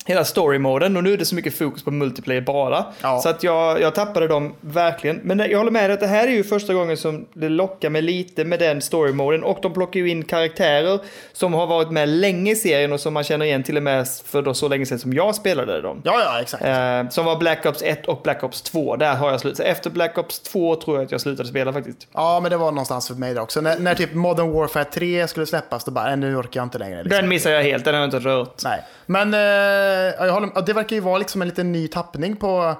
hela 0.05 0.23
story-moden 0.23 0.97
och 0.97 1.03
nu 1.03 1.13
är 1.13 1.17
det 1.17 1.25
så 1.25 1.35
mycket 1.35 1.57
fokus 1.57 1.83
på 1.83 1.91
multiplayer 1.91 2.41
bara. 2.41 2.85
Ja. 3.01 3.19
Så 3.19 3.29
att 3.29 3.43
jag, 3.43 3.81
jag 3.81 3.95
tappade 3.95 4.27
dem 4.27 4.53
verkligen. 4.61 5.19
Men 5.23 5.39
jag 5.39 5.57
håller 5.57 5.71
med 5.71 5.89
dig 5.89 5.93
att 5.93 5.99
det 5.99 6.07
här 6.07 6.27
är 6.27 6.31
ju 6.31 6.43
första 6.43 6.73
gången 6.73 6.97
som 6.97 7.25
det 7.33 7.49
lockar 7.49 7.89
mig 7.89 8.01
lite 8.01 8.43
med 8.45 8.59
den 8.59 8.81
story-moden. 8.81 9.43
Och 9.43 9.59
de 9.61 9.73
plockar 9.73 9.99
ju 9.99 10.09
in 10.09 10.23
karaktärer 10.23 10.99
som 11.33 11.53
har 11.53 11.67
varit 11.67 11.91
med 11.91 12.09
länge 12.09 12.51
i 12.51 12.55
serien 12.55 12.91
och 12.93 12.99
som 12.99 13.13
man 13.13 13.23
känner 13.23 13.45
igen 13.45 13.63
till 13.63 13.77
och 13.77 13.83
med 13.83 14.07
för 14.25 14.41
då 14.41 14.53
så 14.53 14.67
länge 14.67 14.85
sedan 14.85 14.99
som 14.99 15.13
jag 15.13 15.35
spelade 15.35 15.81
dem. 15.81 16.01
Ja, 16.03 16.19
ja, 16.25 16.41
exakt. 16.41 16.63
Eh, 16.63 17.09
som 17.09 17.25
var 17.25 17.37
Black 17.37 17.65
Ops 17.65 17.81
1 17.81 18.05
och 18.05 18.21
Black 18.23 18.43
Ops 18.43 18.61
2. 18.61 18.95
Där 18.95 19.15
har 19.15 19.31
jag 19.31 19.39
slutat. 19.39 19.65
Efter 19.65 19.89
Black 19.89 20.17
Ops 20.17 20.39
2 20.39 20.75
tror 20.75 20.97
jag 20.97 21.05
att 21.05 21.11
jag 21.11 21.21
slutade 21.21 21.49
spela 21.49 21.73
faktiskt. 21.73 22.07
Ja, 22.13 22.39
men 22.39 22.51
det 22.51 22.57
var 22.57 22.71
någonstans 22.71 23.07
för 23.07 23.15
mig 23.15 23.33
där 23.33 23.41
också. 23.41 23.61
När, 23.61 23.79
när 23.79 23.95
typ 23.95 24.13
Modern 24.13 24.51
Warfare 24.51 24.83
3 24.85 25.27
skulle 25.27 25.45
släppas, 25.45 25.83
då 25.85 25.91
bara, 25.91 26.05
"Nej, 26.05 26.17
nu 26.17 26.35
orkar 26.35 26.59
jag 26.59 26.65
inte 26.65 26.77
längre. 26.77 27.03
Liksom. 27.03 27.17
Den 27.21 27.29
missar 27.29 27.51
jag 27.51 27.63
helt, 27.63 27.85
den 27.85 27.93
har 27.93 28.01
jag 28.01 28.07
inte 28.07 28.19
rört. 28.19 28.61
Nej, 28.63 28.79
men 29.05 29.33
eh, 29.33 29.92
jag 29.93 30.33
håller, 30.33 30.61
det 30.61 30.73
verkar 30.73 30.95
ju 30.95 30.99
vara 31.01 31.17
liksom 31.17 31.41
en 31.41 31.47
liten 31.47 31.71
ny 31.71 31.87
tappning 31.87 32.35
på, 32.35 32.75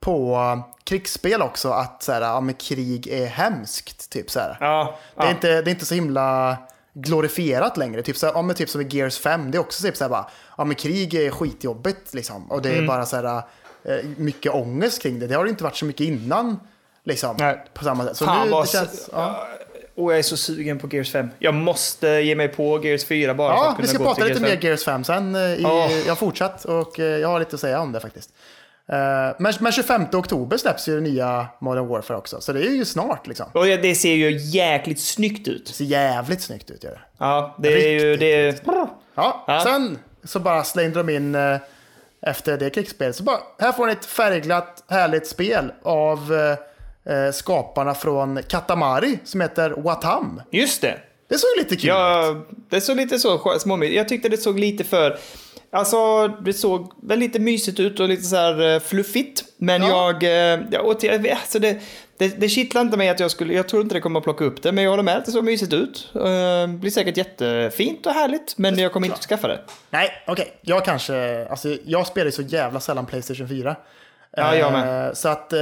på 0.00 0.34
eh, 0.34 0.74
krigsspel 0.84 1.42
också. 1.42 1.70
Att 1.70 2.02
så 2.02 2.12
här, 2.12 2.20
ja, 2.20 2.40
men 2.40 2.54
krig 2.54 3.06
är 3.06 3.26
hemskt. 3.26 4.10
Typ, 4.10 4.30
så 4.30 4.40
här. 4.40 4.56
Ja, 4.60 4.98
Det, 5.16 5.22
är 5.22 5.26
ja. 5.26 5.30
inte, 5.30 5.48
det 5.48 5.70
är 5.70 5.72
inte 5.72 5.86
så 5.86 5.94
himla 5.94 6.56
glorifierat 6.94 7.76
längre. 7.76 8.02
Typ, 8.02 8.16
så 8.16 8.26
här, 8.26 8.32
ja, 8.34 8.42
men 8.42 8.56
typ 8.56 8.68
som 8.68 8.80
i 8.80 8.86
Gears 8.90 9.18
5, 9.18 9.50
det 9.50 9.58
är 9.58 9.60
också 9.60 9.82
typ 9.82 9.96
så 9.96 10.04
här, 10.04 10.08
bara, 10.08 10.26
ja, 10.56 10.64
men 10.64 10.76
krig 10.76 11.14
är 11.14 11.30
skitjobbigt. 11.30 12.14
Liksom. 12.14 12.50
Och 12.50 12.62
det 12.62 12.68
är 12.68 12.74
Mm. 12.74 12.86
bara 12.86 13.06
så 13.06 13.16
här, 13.16 13.42
eh, 13.84 14.04
mycket 14.16 14.54
ångest 14.54 15.02
kring 15.02 15.18
det. 15.18 15.26
Det 15.26 15.34
har 15.34 15.44
det 15.44 15.50
inte 15.50 15.64
varit 15.64 15.76
så 15.76 15.84
mycket 15.84 16.06
innan. 16.06 16.60
Liksom, 17.04 17.36
Nej. 17.38 17.64
på 17.74 17.84
samma 17.84 18.04
sätt. 18.04 18.16
Så 18.16 18.24
Fan 18.24 18.44
nu, 18.46 18.50
vad... 18.52 18.68
känns, 18.68 19.10
ja. 19.12 19.46
Och 19.96 20.12
jag 20.12 20.18
är 20.18 20.22
så 20.22 20.36
sugen 20.36 20.78
på 20.78 20.88
Gears 20.92 21.12
5. 21.12 21.28
Jag 21.38 21.54
måste 21.54 22.08
ge 22.08 22.34
mig 22.34 22.48
på 22.48 22.84
Gears 22.84 23.04
4 23.04 23.34
bara 23.34 23.48
för 23.56 23.64
Ja, 23.64 23.68
att 23.70 23.76
kunna 23.76 23.82
vi 23.82 23.88
ska 23.88 23.98
gå 23.98 24.04
prata 24.04 24.24
lite 24.24 24.40
mer 24.40 24.48
5. 24.50 24.58
Gears 24.60 24.84
5 24.84 25.04
sen. 25.04 25.34
eh, 25.34 25.40
I, 25.40 25.62
Åh. 25.64 25.92
Jag 25.98 26.08
har 26.10 26.16
fortsatt 26.16 26.64
och 26.64 27.00
eh, 27.00 27.04
jag 27.18 27.28
har 27.28 27.38
lite 27.38 27.54
att 27.56 27.60
säga 27.60 27.80
om 27.80 27.92
det 27.92 28.00
faktiskt. 28.00 28.30
Eh, 28.88 28.96
Men, 29.38 29.52
men 29.60 29.72
25 29.72 30.06
oktober 30.12 30.56
släpps 30.56 30.88
ju 30.88 31.00
nya 31.00 31.46
Modern 31.60 31.86
Warfare 31.86 32.16
också, 32.18 32.40
så 32.40 32.52
det 32.52 32.60
är 32.60 32.70
ju 32.70 32.84
snart 32.84 33.26
liksom. 33.26 33.46
Och 33.52 33.64
det 33.66 33.94
ser 33.94 34.14
ju 34.14 34.30
jäkligt 34.36 35.00
snyggt 35.00 35.48
ut. 35.48 35.66
Det 35.66 35.72
ser 35.72 35.84
jävligt 35.84 36.40
snyggt 36.42 36.70
ut. 36.70 36.84
Gör 36.84 36.90
det. 36.90 37.00
Ja, 37.18 37.56
det 37.58 37.68
är 37.68 37.90
ju... 38.00 38.10
Riktigt 38.12 38.20
Det 38.66 38.72
är, 38.72 38.88
Ja, 39.14 39.44
Ja. 39.46 39.60
sen 39.64 39.98
så 40.24 40.40
bara 40.40 40.64
slängde 40.64 41.02
de 41.02 41.08
in 41.08 41.36
efter 42.26 42.56
det 42.58 42.70
krigsspelet. 42.70 43.16
Så 43.16 43.22
bara, 43.22 43.38
här 43.58 43.72
får 43.72 43.86
ni 43.86 43.92
ett 43.92 44.04
färgglatt, 44.04 44.84
härligt 44.88 45.26
spel 45.26 45.72
av 45.82 46.32
skaparna 47.32 47.94
från 47.94 48.40
Katamari 48.48 49.18
som 49.24 49.40
heter 49.40 49.70
Watam. 49.70 50.42
just 50.50 50.80
det. 50.82 50.98
Det 51.28 51.38
såg 51.38 51.48
lite 51.58 51.76
kul 51.76 51.84
ut. 51.84 51.86
Ja, 51.96 52.36
det 52.70 52.80
såg 52.80 52.96
lite 52.96 53.18
så 53.18 53.58
småmysigt. 53.58 53.96
Jag 53.96 54.08
tyckte 54.08 54.28
det 54.28 54.36
såg 54.36 54.58
lite 54.58 54.84
för... 54.84 55.18
Alltså, 55.70 56.28
det 56.28 56.52
såg 56.52 56.92
väl 57.02 57.18
lite 57.18 57.38
mysigt 57.38 57.80
ut 57.80 58.00
och 58.00 58.08
lite 58.08 58.22
så 58.22 58.36
här 58.36 58.74
eh, 58.74 58.80
fluffigt. 58.80 59.44
Men 59.58 59.82
Ja. 59.82 59.88
jag... 59.88 60.22
eh, 60.54 60.60
Ja, 60.70 60.80
och 60.80 61.00
till, 61.00 61.30
alltså 61.30 61.58
det, 61.58 61.80
det, 62.18 62.40
det 62.40 62.48
kittlar 62.48 62.80
inte 62.82 62.96
mig 62.96 63.08
att 63.08 63.20
jag 63.20 63.30
skulle... 63.30 63.54
Jag 63.54 63.68
tror 63.68 63.82
inte 63.82 63.94
det 63.94 64.00
kommer 64.00 64.20
att 64.20 64.24
plocka 64.24 64.44
upp 64.44 64.62
det, 64.62 64.72
men 64.72 64.84
jag 64.84 64.90
håller 64.90 65.02
med 65.02 65.16
att 65.16 65.24
det 65.26 65.32
såg 65.32 65.44
mysigt 65.44 65.72
ut. 65.72 66.10
Uh, 66.16 66.66
blir 66.66 66.90
säkert 66.90 67.16
jättefint 67.16 68.06
och 68.06 68.12
härligt, 68.12 68.58
men 68.58 68.78
jag 68.78 68.92
kommer 68.92 69.06
inte 69.06 69.16
att 69.18 69.24
skaffa 69.24 69.48
det. 69.48 69.60
Nej, 69.90 70.10
okej. 70.26 70.58
Jag 70.62 70.84
kanske... 70.84 71.46
Alltså, 71.50 71.76
jag 71.84 72.06
spelar 72.06 72.26
ju 72.26 72.32
så 72.32 72.42
jävla 72.42 72.80
sällan 72.80 73.06
Playstation 73.06 73.48
4. 73.48 73.76
Ja, 74.36 74.54
jag 74.56 74.72
med. 74.72 75.06
Eh, 75.08 75.12
Så 75.14 75.28
att, 75.28 75.52
eh, 75.52 75.58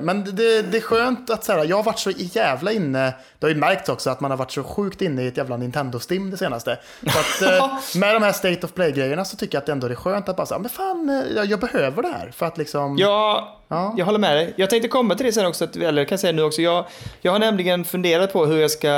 men 0.00 0.24
det, 0.24 0.62
det 0.62 0.76
är 0.76 0.80
skönt 0.80 1.30
att 1.30 1.44
så 1.44 1.52
här, 1.52 1.64
jag 1.64 1.76
har 1.76 1.82
varit 1.82 1.98
så 1.98 2.10
jävla 2.10 2.72
inne, 2.72 3.14
det 3.38 3.46
har 3.46 3.48
ju 3.48 3.60
märkts 3.60 3.88
också 3.88 4.10
att 4.10 4.20
man 4.20 4.30
har 4.30 4.38
varit 4.38 4.50
så 4.50 4.62
sjukt 4.62 5.02
inne 5.02 5.22
i 5.22 5.26
ett 5.26 5.36
jävla 5.36 5.56
Nintendo-stim 5.56 6.30
det 6.30 6.36
senaste. 6.36 6.78
Så 7.12 7.18
att, 7.18 7.42
eh, 7.58 7.72
med 8.00 8.14
de 8.14 8.22
här 8.22 8.32
State 8.32 8.66
of 8.66 8.72
Play-grejerna 8.74 9.24
så 9.24 9.36
tycker 9.36 9.56
jag 9.56 9.60
att 9.60 9.66
det 9.66 9.72
ändå 9.72 9.86
är 9.86 9.94
skönt 9.94 10.28
att 10.28 10.36
bara 10.36 10.46
säga, 10.46 10.58
men 10.58 10.70
fan, 10.70 11.24
jag, 11.36 11.46
jag 11.46 11.60
behöver 11.60 12.02
det 12.02 12.08
här 12.08 12.30
för 12.36 12.46
att 12.46 12.58
liksom... 12.58 12.96
Ja, 12.98 13.58
Ja. 13.72 13.94
jag 13.98 14.04
håller 14.06 14.18
med 14.18 14.36
dig. 14.36 14.52
Jag 14.56 14.70
tänkte 14.70 14.88
komma 14.88 15.14
till 15.14 15.26
det 15.26 15.32
sen 15.32 15.46
också, 15.46 15.64
att- 15.64 15.76
eller 15.76 16.02
jag 16.02 16.08
kan 16.08 16.18
säga 16.18 16.32
nu 16.32 16.42
också. 16.42 16.62
Jag, 16.62 16.84
jag 17.20 17.32
har 17.32 17.38
nämligen 17.38 17.84
funderat 17.84 18.32
på 18.32 18.46
hur 18.46 18.60
jag 18.60 18.70
ska, 18.70 18.92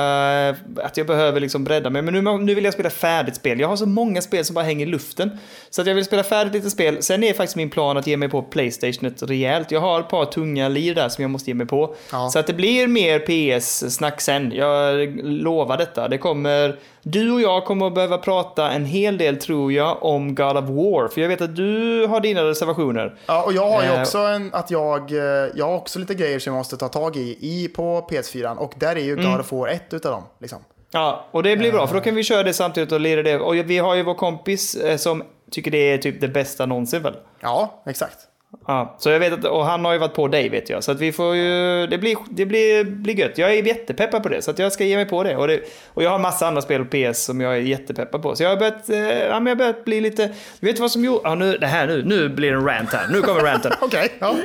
att 0.82 0.96
jag 0.96 1.06
behöver 1.06 1.40
liksom 1.40 1.64
bredda 1.64 1.90
mig. 1.90 2.02
Men 2.02 2.14
nu, 2.24 2.38
nu 2.38 2.54
vill 2.54 2.64
jag 2.64 2.74
spela 2.74 2.90
färdigt 2.90 3.36
spel. 3.36 3.60
Jag 3.60 3.68
har 3.68 3.76
så 3.76 3.86
många 3.86 4.22
spel 4.22 4.44
som 4.44 4.54
bara 4.54 4.64
hänger 4.64 4.86
i 4.86 4.90
luften. 4.90 5.38
Så 5.70 5.80
att 5.80 5.86
jag 5.86 5.94
vill 5.94 6.04
spela 6.04 6.22
färdigt 6.22 6.52
lite 6.54 6.70
spel. 6.70 7.02
Sen 7.02 7.24
är 7.24 7.32
faktiskt 7.32 7.56
min 7.56 7.70
plan 7.70 7.96
att 7.96 8.06
ge 8.06 8.16
mig 8.16 8.28
på 8.28 8.42
Playstation 8.42 9.08
ett 9.08 9.22
rejält. 9.22 9.70
Jag 9.70 9.80
har 9.80 10.00
ett 10.00 10.08
par 10.08 10.24
tunga 10.24 10.68
liv 10.68 10.94
där 10.94 11.08
som 11.08 11.22
jag 11.22 11.30
måste 11.30 11.50
ge 11.50 11.54
mig 11.54 11.66
på. 11.66 11.94
Ja. 12.12 12.28
Så 12.30 12.38
att 12.38 12.46
det 12.46 12.52
blir 12.52 12.86
mer 12.86 13.18
PS-snack 13.18 14.20
sen. 14.20 14.52
Jag 14.54 15.08
lovar 15.24 15.76
detta. 15.76 16.08
Det 16.08 16.18
kommer... 16.18 16.76
Du 17.06 17.32
och 17.32 17.40
jag 17.40 17.64
kommer 17.64 17.86
att 17.86 17.94
behöva 17.94 18.18
prata 18.18 18.70
en 18.70 18.84
hel 18.84 19.18
del 19.18 19.36
tror 19.36 19.72
jag 19.72 20.02
om 20.02 20.34
God 20.34 20.56
of 20.56 20.64
War. 20.64 21.08
För 21.08 21.20
jag 21.20 21.28
vet 21.28 21.40
att 21.40 21.56
du 21.56 22.06
har 22.06 22.20
dina 22.20 22.44
reservationer. 22.44 23.14
Ja, 23.26 23.42
och 23.42 23.52
jag 23.52 23.70
har 23.70 23.82
ju 23.82 23.88
Eh, 23.88 24.00
också 24.00 24.18
en, 24.18 24.50
att 24.52 24.70
jag, 24.70 25.12
eh, 25.12 25.18
jag 25.54 25.66
har 25.66 25.76
också 25.76 25.98
lite 25.98 26.14
grejer 26.14 26.38
som 26.38 26.52
jag 26.52 26.58
måste 26.58 26.76
ta 26.76 26.88
tag 26.88 27.16
i, 27.16 27.38
i 27.40 27.68
på 27.68 28.08
PS4. 28.10 28.56
Och 28.56 28.72
där 28.76 28.96
är 28.96 29.00
ju 29.00 29.16
God 29.16 29.40
of 29.40 29.52
War 29.52 29.68
ett 29.68 29.94
utav 29.94 30.12
dem. 30.12 30.22
Liksom. 30.40 30.58
Ja, 30.90 31.24
och 31.30 31.42
det 31.42 31.56
blir 31.56 31.72
bra 31.72 31.86
för 31.86 31.94
då 31.94 32.00
kan 32.00 32.14
vi 32.14 32.24
köra 32.24 32.42
det 32.42 32.52
samtidigt 32.52 32.92
och 32.92 33.00
lira 33.00 33.22
det. 33.22 33.38
Och 33.38 33.54
vi 33.54 33.78
har 33.78 33.94
ju 33.94 34.02
vår 34.02 34.14
kompis 34.14 34.74
eh, 34.74 34.96
som 34.96 35.22
tycker 35.50 35.70
det 35.70 35.92
är 35.92 35.98
typ 35.98 36.20
det 36.20 36.28
bästa 36.28 36.66
någonsin 36.66 37.02
väl? 37.02 37.14
Ja, 37.40 37.82
exakt. 37.86 38.18
Ja, 38.66 38.96
så 38.98 39.10
jag 39.10 39.20
vet 39.20 39.32
att, 39.32 39.44
och 39.44 39.64
han 39.64 39.84
har 39.84 39.92
ju 39.92 39.98
varit 39.98 40.14
på 40.14 40.28
dig 40.28 40.48
vet 40.48 40.70
jag. 40.70 40.84
Så 40.84 40.92
att 40.92 41.00
vi 41.00 41.12
får 41.12 41.36
ju, 41.36 41.86
det 41.86 41.98
blir, 41.98 42.16
det 42.30 42.46
blir, 42.46 42.84
blir 42.84 43.14
gött. 43.14 43.38
Jag 43.38 43.54
är 43.54 43.66
jättepeppad 43.66 44.22
på 44.22 44.28
det, 44.28 44.42
så 44.42 44.50
att 44.50 44.58
jag 44.58 44.72
ska 44.72 44.84
ge 44.84 44.96
mig 44.96 45.06
på 45.06 45.22
det. 45.22 45.36
Och, 45.36 45.48
det, 45.48 45.60
och 45.88 46.02
jag 46.02 46.10
har 46.10 46.18
massa 46.18 46.46
andra 46.46 46.62
spel 46.62 46.84
på 46.84 47.12
PS 47.12 47.24
som 47.24 47.40
jag 47.40 47.56
är 47.56 47.60
jättepeppad 47.60 48.22
på. 48.22 48.36
Så 48.36 48.42
jag 48.42 48.50
har 48.50 48.56
börjat, 48.56 48.90
eh, 48.90 48.98
ja, 48.98 49.40
men 49.40 49.46
jag 49.46 49.50
har 49.50 49.56
börjat 49.56 49.84
bli 49.84 50.00
lite, 50.00 50.30
du 50.60 50.66
vet 50.66 50.78
vad 50.78 50.90
som 50.90 51.04
gjorde, 51.04 51.20
ja 51.24 51.34
nu, 51.34 51.58
det 51.58 51.66
här 51.66 51.86
nu, 51.86 52.04
nu 52.04 52.28
blir 52.28 52.50
det 52.50 52.56
en 52.56 52.66
rant 52.66 52.92
här. 52.92 53.08
Nu 53.12 53.20
kommer 53.20 53.40
ranten. 53.40 53.72
Okej, 53.80 54.12
ja. 54.18 54.36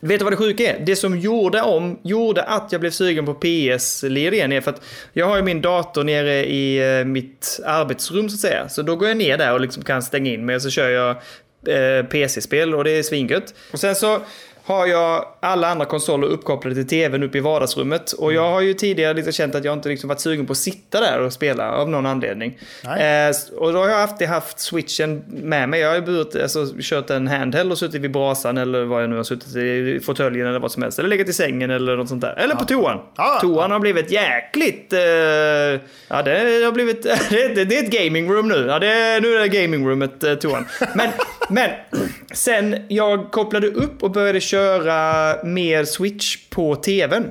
Vet 0.00 0.18
du 0.20 0.24
vad 0.24 0.32
det 0.32 0.36
sjuka 0.36 0.76
är? 0.76 0.84
Det 0.86 0.96
som 0.96 1.18
gjorde, 1.18 1.62
om, 1.62 1.98
gjorde 2.02 2.42
att 2.42 2.72
jag 2.72 2.80
blev 2.80 2.90
sugen 2.90 3.26
på 3.26 3.34
PS-lir 3.34 4.34
igen 4.34 4.52
är 4.52 4.60
för 4.60 4.70
att 4.70 4.82
jag 5.12 5.26
har 5.26 5.36
ju 5.36 5.42
min 5.42 5.60
dator 5.60 6.04
nere 6.04 6.44
i 6.44 6.98
eh, 6.98 7.04
mitt 7.04 7.60
arbetsrum 7.64 8.28
så 8.28 8.34
att 8.34 8.40
säga. 8.40 8.68
Så 8.68 8.82
då 8.82 8.96
går 8.96 9.08
jag 9.08 9.16
ner 9.16 9.38
där 9.38 9.52
och 9.52 9.60
liksom 9.60 9.82
kan 9.82 10.02
stänga 10.02 10.32
in 10.32 10.46
mig 10.46 10.56
och 10.56 10.62
så 10.62 10.70
kör 10.70 10.88
jag 10.88 11.16
Eh, 11.68 12.02
PC-spel 12.06 12.74
och 12.74 12.84
det 12.84 12.90
är 12.90 13.02
svingött. 13.02 13.54
Och 13.72 13.80
sen 13.80 13.94
så 13.94 14.20
har 14.66 14.86
jag 14.86 15.24
alla 15.40 15.68
andra 15.68 15.84
konsoler 15.86 16.26
uppkopplade 16.28 16.74
till 16.74 16.86
tvn 16.86 17.22
uppe 17.22 17.38
i 17.38 17.40
vardagsrummet. 17.40 18.12
Och 18.12 18.32
jag 18.32 18.50
har 18.50 18.60
ju 18.60 18.74
tidigare 18.74 19.14
liksom 19.14 19.32
känt 19.32 19.54
att 19.54 19.64
jag 19.64 19.72
inte 19.74 19.88
liksom 19.88 20.08
varit 20.08 20.20
sugen 20.20 20.46
på 20.46 20.52
att 20.52 20.56
sitta 20.58 21.00
där 21.00 21.20
och 21.20 21.32
spela 21.32 21.72
av 21.72 21.90
någon 21.90 22.06
anledning. 22.06 22.58
Eh, 22.84 23.34
och 23.58 23.72
då 23.72 23.78
har 23.78 23.88
jag 23.88 24.00
alltid 24.00 24.28
haft 24.28 24.58
switchen 24.60 25.22
med 25.28 25.68
mig. 25.68 25.80
Jag 25.80 25.88
har 25.88 25.94
ju 25.94 26.00
burit, 26.02 26.36
alltså, 26.42 26.66
kört 26.80 27.10
en 27.10 27.28
handheld 27.28 27.72
och 27.72 27.78
suttit 27.78 28.00
vid 28.00 28.10
brasan 28.12 28.58
eller 28.58 28.84
vad 28.84 29.02
jag 29.02 29.10
nu 29.10 29.16
har 29.16 29.24
suttit 29.24 29.56
i 29.56 30.00
fåtöljen 30.04 30.46
eller 30.46 30.58
vad 30.58 30.72
som 30.72 30.82
helst. 30.82 30.98
Eller 30.98 31.08
legat 31.08 31.28
i 31.28 31.32
sängen 31.32 31.70
eller 31.70 31.96
något 31.96 32.08
sånt 32.08 32.20
där. 32.20 32.34
Eller 32.38 32.54
på 32.54 32.64
toan. 32.64 32.98
Ja. 33.16 33.38
Toan 33.40 33.70
har 33.70 33.78
blivit 33.78 34.10
jäkligt... 34.10 34.92
Eh, 34.92 35.00
ja, 36.08 36.22
det 36.24 36.64
har 36.64 36.72
blivit... 36.72 37.02
det, 37.30 37.42
är- 37.42 37.64
det 37.64 37.78
är 37.78 37.82
ett 37.84 37.90
gaming 38.04 38.32
room 38.32 38.48
nu. 38.48 38.66
Ja, 38.68 38.78
det 38.78 39.20
nu 39.22 39.34
är 39.36 39.40
det 39.40 39.48
gaming 39.48 39.88
roomet, 39.88 40.24
eh, 40.24 40.34
toan. 40.34 40.66
Men, 40.94 41.08
men 41.48 41.70
sen 42.32 42.76
jag 42.88 43.30
kopplade 43.30 43.66
upp 43.66 44.02
och 44.02 44.10
började 44.10 44.40
köra 44.40 44.55
mer 45.44 45.84
Switch 45.84 46.36
på 46.50 46.76
tvn 46.76 47.30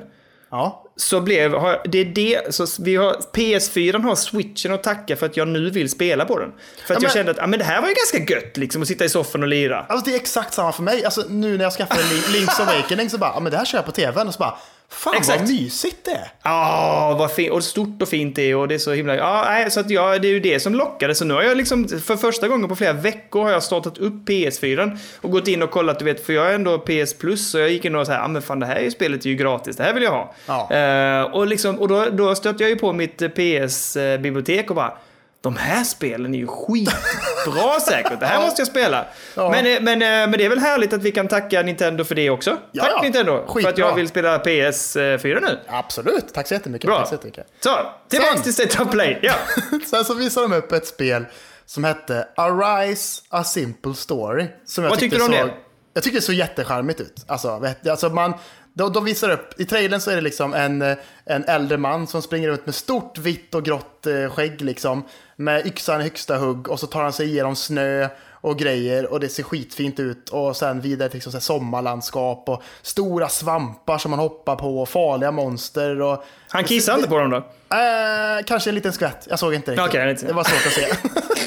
ja. 0.50 0.84
så 0.96 1.20
blev, 1.20 1.52
har, 1.54 1.80
det 1.84 1.98
är 1.98 2.04
det, 2.04 2.54
så 2.54 2.66
vi 2.82 2.96
har, 2.96 3.12
PS4 3.34 4.02
har 4.02 4.14
switchen 4.14 4.72
att 4.72 4.82
tacka 4.82 5.16
för 5.16 5.26
att 5.26 5.36
jag 5.36 5.48
nu 5.48 5.70
vill 5.70 5.90
spela 5.90 6.24
på 6.24 6.38
den. 6.38 6.52
För 6.52 6.54
att 6.54 6.88
Ja, 6.88 6.94
jag 6.94 7.02
men- 7.02 7.10
kände 7.10 7.30
att 7.30 7.36
ja, 7.36 7.46
men 7.46 7.58
det 7.58 7.64
här 7.64 7.80
var 7.80 7.88
ju 7.88 7.94
ganska 7.94 8.34
gött 8.34 8.56
liksom 8.56 8.82
att 8.82 8.88
sitta 8.88 9.04
i 9.04 9.08
soffan 9.08 9.42
och 9.42 9.48
lira. 9.48 9.86
Alltså 9.88 10.10
det 10.10 10.16
är 10.16 10.20
exakt 10.20 10.54
samma 10.54 10.72
för 10.72 10.82
mig. 10.82 11.04
Alltså 11.04 11.24
nu 11.28 11.56
när 11.56 11.64
jag 11.64 11.72
skaffade 11.72 12.02
Lin- 12.02 12.40
Link's 12.40 12.62
Awakening 12.62 13.10
så 13.10 13.18
bara, 13.18 13.30
ja 13.34 13.40
men 13.40 13.52
det 13.52 13.58
här 13.58 13.64
kör 13.64 13.78
jag 13.78 13.84
på 13.84 13.92
tvn. 13.92 14.26
Och 14.28 14.34
så 14.34 14.38
bara, 14.38 14.58
fan 14.88 15.14
Exakt. 15.16 15.40
vad 15.40 15.48
mysigt 15.48 16.04
det 16.04 16.10
är. 16.10 16.32
Ja, 16.42 17.16
vad 17.18 17.32
fint. 17.32 17.52
Och 17.52 17.64
stort 17.64 18.02
och 18.02 18.08
fint 18.08 18.36
det 18.36 18.50
är 18.50 18.56
och 18.56 18.68
det 18.68 18.74
är 18.74 18.78
så 18.78 18.92
himla... 18.92 19.16
Ja, 19.16 19.44
nej, 19.48 19.70
så 19.70 19.80
att 19.80 19.90
ja, 19.90 20.18
det 20.18 20.28
är 20.28 20.32
ju 20.32 20.40
det 20.40 20.60
som 20.60 20.74
lockade. 20.74 21.14
Så 21.14 21.24
nu 21.24 21.34
har 21.34 21.42
jag 21.42 21.56
liksom, 21.56 21.88
för 21.88 22.16
första 22.16 22.48
gången 22.48 22.68
på 22.68 22.76
flera 22.76 22.92
veckor 22.92 23.42
har 23.42 23.50
jag 23.50 23.62
startat 23.62 23.98
upp 23.98 24.28
PS4 24.28 24.98
och 25.20 25.30
gått 25.30 25.48
in 25.48 25.62
och 25.62 25.70
kollat, 25.70 25.98
du 25.98 26.04
vet, 26.04 26.26
för 26.26 26.32
jag 26.32 26.50
är 26.50 26.54
ändå 26.54 26.78
PS 26.78 27.14
Plus, 27.14 27.50
så 27.50 27.58
jag 27.58 27.70
gick 27.70 27.84
in 27.84 27.94
och 27.94 28.06
så 28.06 28.12
här, 28.12 28.20
ja 28.20 28.28
men 28.28 28.42
fan 28.42 28.60
det 28.60 28.66
här 28.66 28.90
spelet 28.90 29.24
är 29.24 29.28
ju 29.28 29.36
gratis, 29.36 29.76
det 29.76 29.82
här 29.82 29.94
vill 29.94 30.02
jag 30.02 30.10
ha. 30.10 30.34
Ja. 30.46 30.72
Eh, 30.76 31.22
och 31.22 31.46
liksom, 31.46 31.78
och 31.78 31.88
då, 31.88 32.06
då 32.12 32.34
stötte 32.34 32.62
jag 32.62 32.70
ju 32.70 32.76
på 32.76 32.92
mitt 32.92 33.18
PS-bibliotek 33.18 34.70
och 34.70 34.76
bara, 34.76 34.98
de 35.46 35.56
här 35.56 35.84
spelen 35.84 36.34
är 36.34 36.38
ju 36.38 36.46
skitbra 36.46 37.80
säkert. 37.88 38.20
Det 38.20 38.26
här 38.26 38.40
måste 38.40 38.60
jag 38.60 38.68
spela. 38.68 39.06
Ja. 39.34 39.50
Men, 39.50 39.66
eh, 39.66 39.80
men, 39.80 40.02
eh, 40.02 40.08
men 40.08 40.32
det 40.32 40.44
är 40.44 40.48
väl 40.48 40.58
härligt 40.58 40.92
att 40.92 41.02
vi 41.02 41.12
kan 41.12 41.28
tacka 41.28 41.62
Nintendo 41.62 42.04
för 42.04 42.14
det 42.14 42.30
också. 42.30 42.56
Ja, 42.72 42.82
Tack 42.82 42.92
ja. 42.96 43.02
Nintendo 43.02 43.32
för 43.32 43.44
att 43.44 43.50
Skitbra. 43.50 43.72
jag 43.76 43.94
vill 43.94 44.08
spela 44.08 44.38
PS4 44.38 45.40
nu. 45.40 45.58
Absolut, 45.68 46.34
tack 46.34 46.46
så 46.46 46.54
jättemycket. 46.54 46.86
Bra. 46.86 46.98
Tack 46.98 47.08
så 47.08 47.14
jättemycket. 47.14 47.46
Så, 47.60 47.70
tillbaks 48.08 48.42
till 48.42 48.54
State 48.54 48.82
of 48.82 48.90
Play. 48.90 49.18
Ja. 49.22 49.34
Sen 49.90 50.04
så 50.04 50.14
visade 50.14 50.48
de 50.48 50.56
upp 50.56 50.72
ett 50.72 50.86
spel 50.86 51.24
som 51.66 51.84
hette 51.84 52.28
Arise 52.36 53.22
A 53.28 53.44
Simple 53.44 53.94
Story. 53.94 54.46
Som 54.64 54.84
jag 54.84 54.90
Vad 54.90 54.98
tyckte 54.98 55.16
du 55.18 55.22
om 55.22 55.32
så, 55.32 55.32
det? 55.32 55.54
Jag 55.94 56.02
tycker 56.02 56.16
det 56.16 56.22
såg 56.22 56.34
jättecharmigt 56.34 57.00
ut. 57.00 57.24
Alltså, 57.26 57.74
alltså 57.90 58.08
man, 58.08 58.34
de, 58.76 58.92
de 58.92 59.04
visar 59.04 59.30
upp, 59.30 59.60
i 59.60 59.64
trailern 59.64 60.00
så 60.00 60.10
är 60.10 60.14
det 60.14 60.20
liksom 60.20 60.54
en, 60.54 60.82
en 61.24 61.44
äldre 61.44 61.78
man 61.78 62.06
som 62.06 62.22
springer 62.22 62.48
runt 62.48 62.66
med 62.66 62.74
stort 62.74 63.18
vitt 63.18 63.54
och 63.54 63.64
grått 63.64 64.06
eh, 64.06 64.30
skägg 64.30 64.60
liksom. 64.60 65.04
Med 65.36 65.66
yxan 65.66 66.00
i 66.00 66.04
högsta 66.04 66.36
hugg 66.36 66.68
och 66.68 66.80
så 66.80 66.86
tar 66.86 67.02
han 67.02 67.12
sig 67.12 67.26
igenom 67.26 67.56
snö 67.56 68.08
och 68.30 68.58
grejer 68.58 69.12
och 69.12 69.20
det 69.20 69.28
ser 69.28 69.42
skitfint 69.42 70.00
ut. 70.00 70.28
Och 70.28 70.56
sen 70.56 70.80
vidare 70.80 71.08
till 71.08 71.16
liksom 71.16 71.32
så 71.32 71.40
sommarlandskap 71.40 72.48
och 72.48 72.62
stora 72.82 73.28
svampar 73.28 73.98
som 73.98 74.10
man 74.10 74.20
hoppar 74.20 74.56
på 74.56 74.82
och 74.82 74.88
farliga 74.88 75.30
monster. 75.30 76.00
Och, 76.00 76.24
Han 76.48 76.64
kissade 76.64 76.98
inte 76.98 77.08
på 77.08 77.18
dem 77.18 77.30
då? 77.30 77.36
Eh, 77.36 78.44
kanske 78.46 78.70
en 78.70 78.74
liten 78.74 78.92
skvätt. 78.92 79.26
Jag 79.30 79.38
såg 79.38 79.54
inte 79.54 79.70
riktigt. 79.70 80.06
Lite. 80.06 80.26
det 80.26 80.32
var 80.32 80.44
svårt 80.44 80.66
att 80.66 80.72
se. 80.72 80.86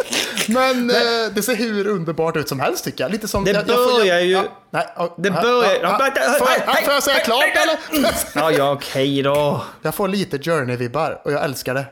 Men 0.50 0.90
eh, 0.90 0.96
det 1.34 1.42
ser 1.44 1.56
hur 1.56 1.88
underbart 1.88 2.36
ut 2.38 2.50
som 2.50 2.60
helst 2.60 2.84
tycker 2.84 3.04
jag. 3.04 3.12
Lite 3.12 3.28
som... 3.28 3.44
Det 3.44 3.52
jag, 3.52 3.68
jag 3.70 3.76
får- 3.90 4.00
börjar 4.00 4.20
ju- 4.20 4.32
Ja, 4.32 4.44
nej, 4.70 4.88
ja, 4.96 5.16
Det 5.18 5.30
ja, 5.30 5.42
börjar- 5.42 5.80
ja, 5.82 5.98
Får 6.40 6.48
jag- 6.68 6.84
Får 6.86 6.94
jag 6.94 7.04
säga 7.04 7.20
klart 7.20 7.44
eller? 7.56 7.78
Ja, 8.36 8.52
ja, 8.52 8.72
okej 8.72 9.22
då. 9.24 9.64
Jag 9.82 9.96
får 9.96 10.08
lite 10.08 10.38
Journey-vibbar 10.38 11.22
och 11.26 11.32
jag 11.32 11.44
älskar 11.44 11.74
det. 11.74 11.86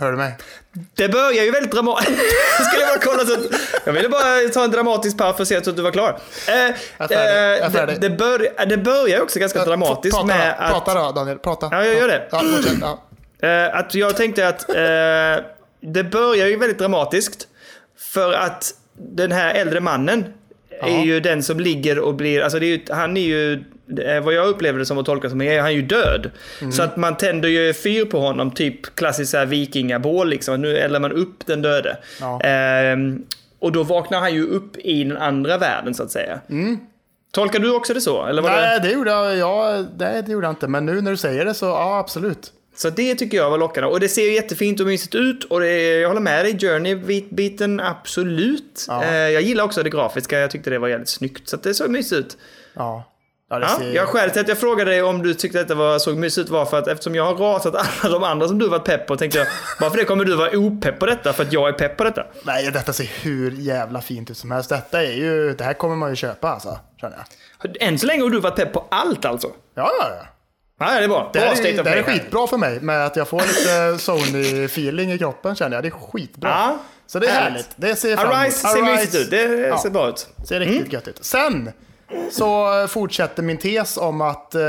Hör 0.00 0.10
du 0.12 0.16
mig? 0.18 0.36
Det 0.96 1.08
börjar 1.08 1.44
ju 1.44 1.50
väldigt 1.50 1.72
dramatiskt. 1.72 2.10
Skulle 2.68 2.82
jag 2.82 2.88
bara 2.88 2.98
kolla 3.12 3.24
så 3.26 3.32
att... 3.34 3.60
Jag 3.84 3.92
ville 3.92 4.08
bara 4.08 4.48
ta 4.54 4.64
en 4.64 4.70
dramatisk 4.70 5.18
paus 5.18 5.36
för 5.36 5.42
att 5.42 5.48
se 5.48 5.56
att 5.56 5.64
du 5.76 5.82
var 5.82 5.90
klar. 5.90 6.18
Eh, 6.48 6.54
är 6.54 6.74
jag 6.98 7.12
är 7.12 7.62
eh, 7.62 7.70
färdig. 7.70 8.00
det, 8.00 8.08
det, 8.08 8.16
bör, 8.16 8.66
det 8.66 8.76
börjar 8.76 9.20
också 9.22 9.38
ganska 9.38 9.64
dramatiskt 9.64 10.14
prata, 10.16 10.26
med 10.26 10.54
då, 10.58 10.64
att... 10.64 10.72
Prata 10.72 10.94
då 10.94 11.12
Daniel, 11.12 11.38
prata. 11.38 11.68
Ja, 11.72 11.84
jag 11.84 11.94
gör 11.94 12.08
det. 12.08 12.28
Ja, 12.30 12.38
fortsätt. 12.40 12.78
Ja. 12.80 13.48
Eh, 13.48 13.78
att 13.78 13.94
jag 13.94 14.16
tänkte 14.16 14.48
att 14.48 14.68
eh, 14.70 15.55
det 15.80 16.04
börjar 16.04 16.46
ju 16.46 16.56
väldigt 16.56 16.78
dramatiskt. 16.78 17.48
För 17.98 18.32
att 18.32 18.74
den 18.98 19.32
här 19.32 19.54
äldre 19.54 19.80
mannen 19.80 20.24
är 20.82 21.04
ju 21.04 21.20
den 21.20 21.42
som 21.42 21.60
ligger 21.60 21.98
och 21.98 22.14
blir, 22.14 22.40
alltså 22.40 22.58
det 22.58 22.66
är 22.66 22.68
ju, 22.68 22.80
han 22.90 23.16
är 23.16 23.20
ju, 23.20 23.64
vad 24.22 24.34
jag 24.34 24.48
upplever 24.48 24.78
det 24.78 24.86
som 24.86 24.98
att 24.98 25.06
tolka 25.06 25.30
som, 25.30 25.40
är 25.40 25.60
han 25.60 25.74
ju 25.74 25.82
död. 25.82 26.30
Mm. 26.60 26.72
Så 26.72 26.82
att 26.82 26.96
man 26.96 27.16
tänder 27.16 27.48
ju 27.48 27.74
fyr 27.74 28.04
på 28.04 28.20
honom, 28.20 28.50
typ 28.50 28.96
klassiskt 28.96 29.30
så 29.30 29.36
här 29.36 29.46
vikingabål 29.46 30.28
liksom. 30.28 30.62
Nu 30.62 30.76
eldar 30.76 31.00
man 31.00 31.12
upp 31.12 31.46
den 31.46 31.62
döde. 31.62 31.96
Ja. 32.20 32.40
Ehm, 32.40 33.24
och 33.58 33.72
då 33.72 33.82
vaknar 33.82 34.20
han 34.20 34.34
ju 34.34 34.46
upp 34.46 34.76
i 34.76 35.04
den 35.04 35.16
andra 35.16 35.58
världen 35.58 35.94
så 35.94 36.02
att 36.02 36.10
säga. 36.10 36.40
Tolkar 37.32 37.58
du 37.58 37.74
också 37.74 37.94
det 37.94 38.00
så? 38.00 38.26
Eller 38.26 38.42
var 38.42 38.50
det... 38.50 38.56
Mm. 38.56 38.68
Nej, 38.68 38.80
det 38.80 38.94
gjorde 38.94 39.10
jag, 39.10 39.36
ja, 39.36 39.84
nej, 39.98 40.22
det 40.22 40.32
gjorde 40.32 40.46
jag 40.46 40.52
inte. 40.52 40.68
Men 40.68 40.86
nu 40.86 41.00
när 41.00 41.10
du 41.10 41.16
säger 41.16 41.44
det 41.44 41.54
så, 41.54 41.66
ja 41.66 41.98
absolut. 41.98 42.52
Så 42.76 42.90
det 42.90 43.14
tycker 43.14 43.36
jag 43.36 43.50
var 43.50 43.58
lockande. 43.58 43.90
Och 43.90 44.00
det 44.00 44.08
ser 44.08 44.22
ju 44.22 44.32
jättefint 44.34 44.80
och 44.80 44.86
mysigt 44.86 45.14
ut. 45.14 45.44
Och 45.44 45.60
det, 45.60 46.00
jag 46.00 46.08
håller 46.08 46.20
med 46.20 46.44
dig, 46.44 46.58
Journey-biten, 46.58 47.80
absolut. 47.80 48.84
Ja. 48.88 49.04
Eh, 49.04 49.14
jag 49.14 49.42
gillar 49.42 49.64
också 49.64 49.82
det 49.82 49.90
grafiska, 49.90 50.38
jag 50.38 50.50
tyckte 50.50 50.70
det 50.70 50.78
var 50.78 50.88
jävligt 50.88 51.08
snyggt. 51.08 51.48
Så 51.48 51.56
det 51.56 51.74
såg 51.74 51.90
mysigt 51.90 52.18
ut. 52.20 52.38
Ja. 52.74 53.12
Ja, 53.50 53.60
Ja, 53.60 53.84
jag 53.84 54.08
skälet 54.08 54.32
till 54.32 54.42
att 54.42 54.48
jag 54.48 54.58
frågade 54.58 54.90
dig 54.90 55.02
om 55.02 55.22
du 55.22 55.34
tyckte 55.34 55.60
att 55.60 55.68
det 55.68 55.74
var, 55.74 55.98
såg 55.98 56.16
mysigt 56.16 56.44
ut 56.46 56.50
var 56.50 56.64
för 56.64 56.78
att 56.78 56.88
eftersom 56.88 57.14
jag 57.14 57.24
har 57.24 57.34
rasat 57.34 57.74
alla 58.02 58.12
de 58.12 58.24
andra 58.24 58.48
som 58.48 58.58
du 58.58 58.68
varit 58.68 58.84
pepp 58.84 59.06
på 59.06 59.16
tänkte 59.16 59.38
jag 59.38 59.46
varför 59.80 59.96
det 59.96 60.04
kommer 60.04 60.24
du 60.24 60.36
vara 60.36 60.58
opepp 60.58 60.98
på 60.98 61.06
detta 61.06 61.32
för 61.32 61.42
att 61.42 61.52
jag 61.52 61.68
är 61.68 61.72
pepp 61.72 61.96
på 61.96 62.04
detta. 62.04 62.26
Nej, 62.42 62.70
detta 62.70 62.92
ser 62.92 63.04
hur 63.22 63.50
jävla 63.50 64.00
fint 64.00 64.30
ut 64.30 64.36
som 64.36 64.50
helst. 64.50 64.68
Detta 64.68 65.02
är 65.02 65.12
ju, 65.12 65.54
det 65.54 65.64
här 65.64 65.74
kommer 65.74 65.96
man 65.96 66.10
ju 66.10 66.16
köpa 66.16 66.48
alltså, 66.48 66.78
känner 67.00 67.16
jag. 67.16 67.82
Än 67.82 67.98
så 67.98 68.06
länge 68.06 68.22
har 68.22 68.30
du 68.30 68.40
varit 68.40 68.56
pepp 68.56 68.72
på 68.72 68.86
allt 68.90 69.24
alltså. 69.24 69.48
Ja, 69.74 69.90
ja, 70.00 70.08
ja. 70.20 70.26
Ja, 70.80 70.86
det 70.98 71.04
är 71.04 71.08
bra. 71.08 71.30
Det 71.32 71.38
bra 71.38 71.48
här 71.48 71.66
är, 71.66 71.82
det 71.82 71.90
här 71.90 71.96
är 71.96 72.02
här. 72.02 72.12
skitbra 72.12 72.46
för 72.46 72.56
mig 72.56 72.80
med 72.80 73.06
att 73.06 73.16
jag 73.16 73.28
får 73.28 73.40
lite 73.40 73.98
Sony-feeling 74.04 75.12
i 75.14 75.18
kroppen 75.18 75.54
känner 75.56 75.76
jag. 75.76 75.84
Det 75.84 75.88
är 75.88 75.90
skitbra. 75.90 76.50
Ja, 76.50 76.78
Så 77.06 77.18
det 77.18 77.26
är 77.26 77.30
härligt. 77.32 77.50
härligt. 77.52 77.70
Det 77.76 77.96
ser 77.96 78.16
fram 78.16 78.26
emot. 78.26 78.36
Arise 78.36 78.68
ser 78.68 78.82
mysigt 78.82 79.14
ut, 79.14 79.30
det 79.30 79.42
Ja. 79.68 79.78
ser 79.78 79.90
bra 79.90 80.08
ut. 80.08 80.28
Ser 80.48 80.60
riktigt 80.60 80.92
gött 80.92 81.08
ut. 81.08 81.24
Sen 81.24 81.72
så 82.30 82.86
fortsätter 82.88 83.42
min 83.42 83.56
tes 83.56 83.96
om 83.96 84.20
att 84.20 84.54
eh, 84.54 84.60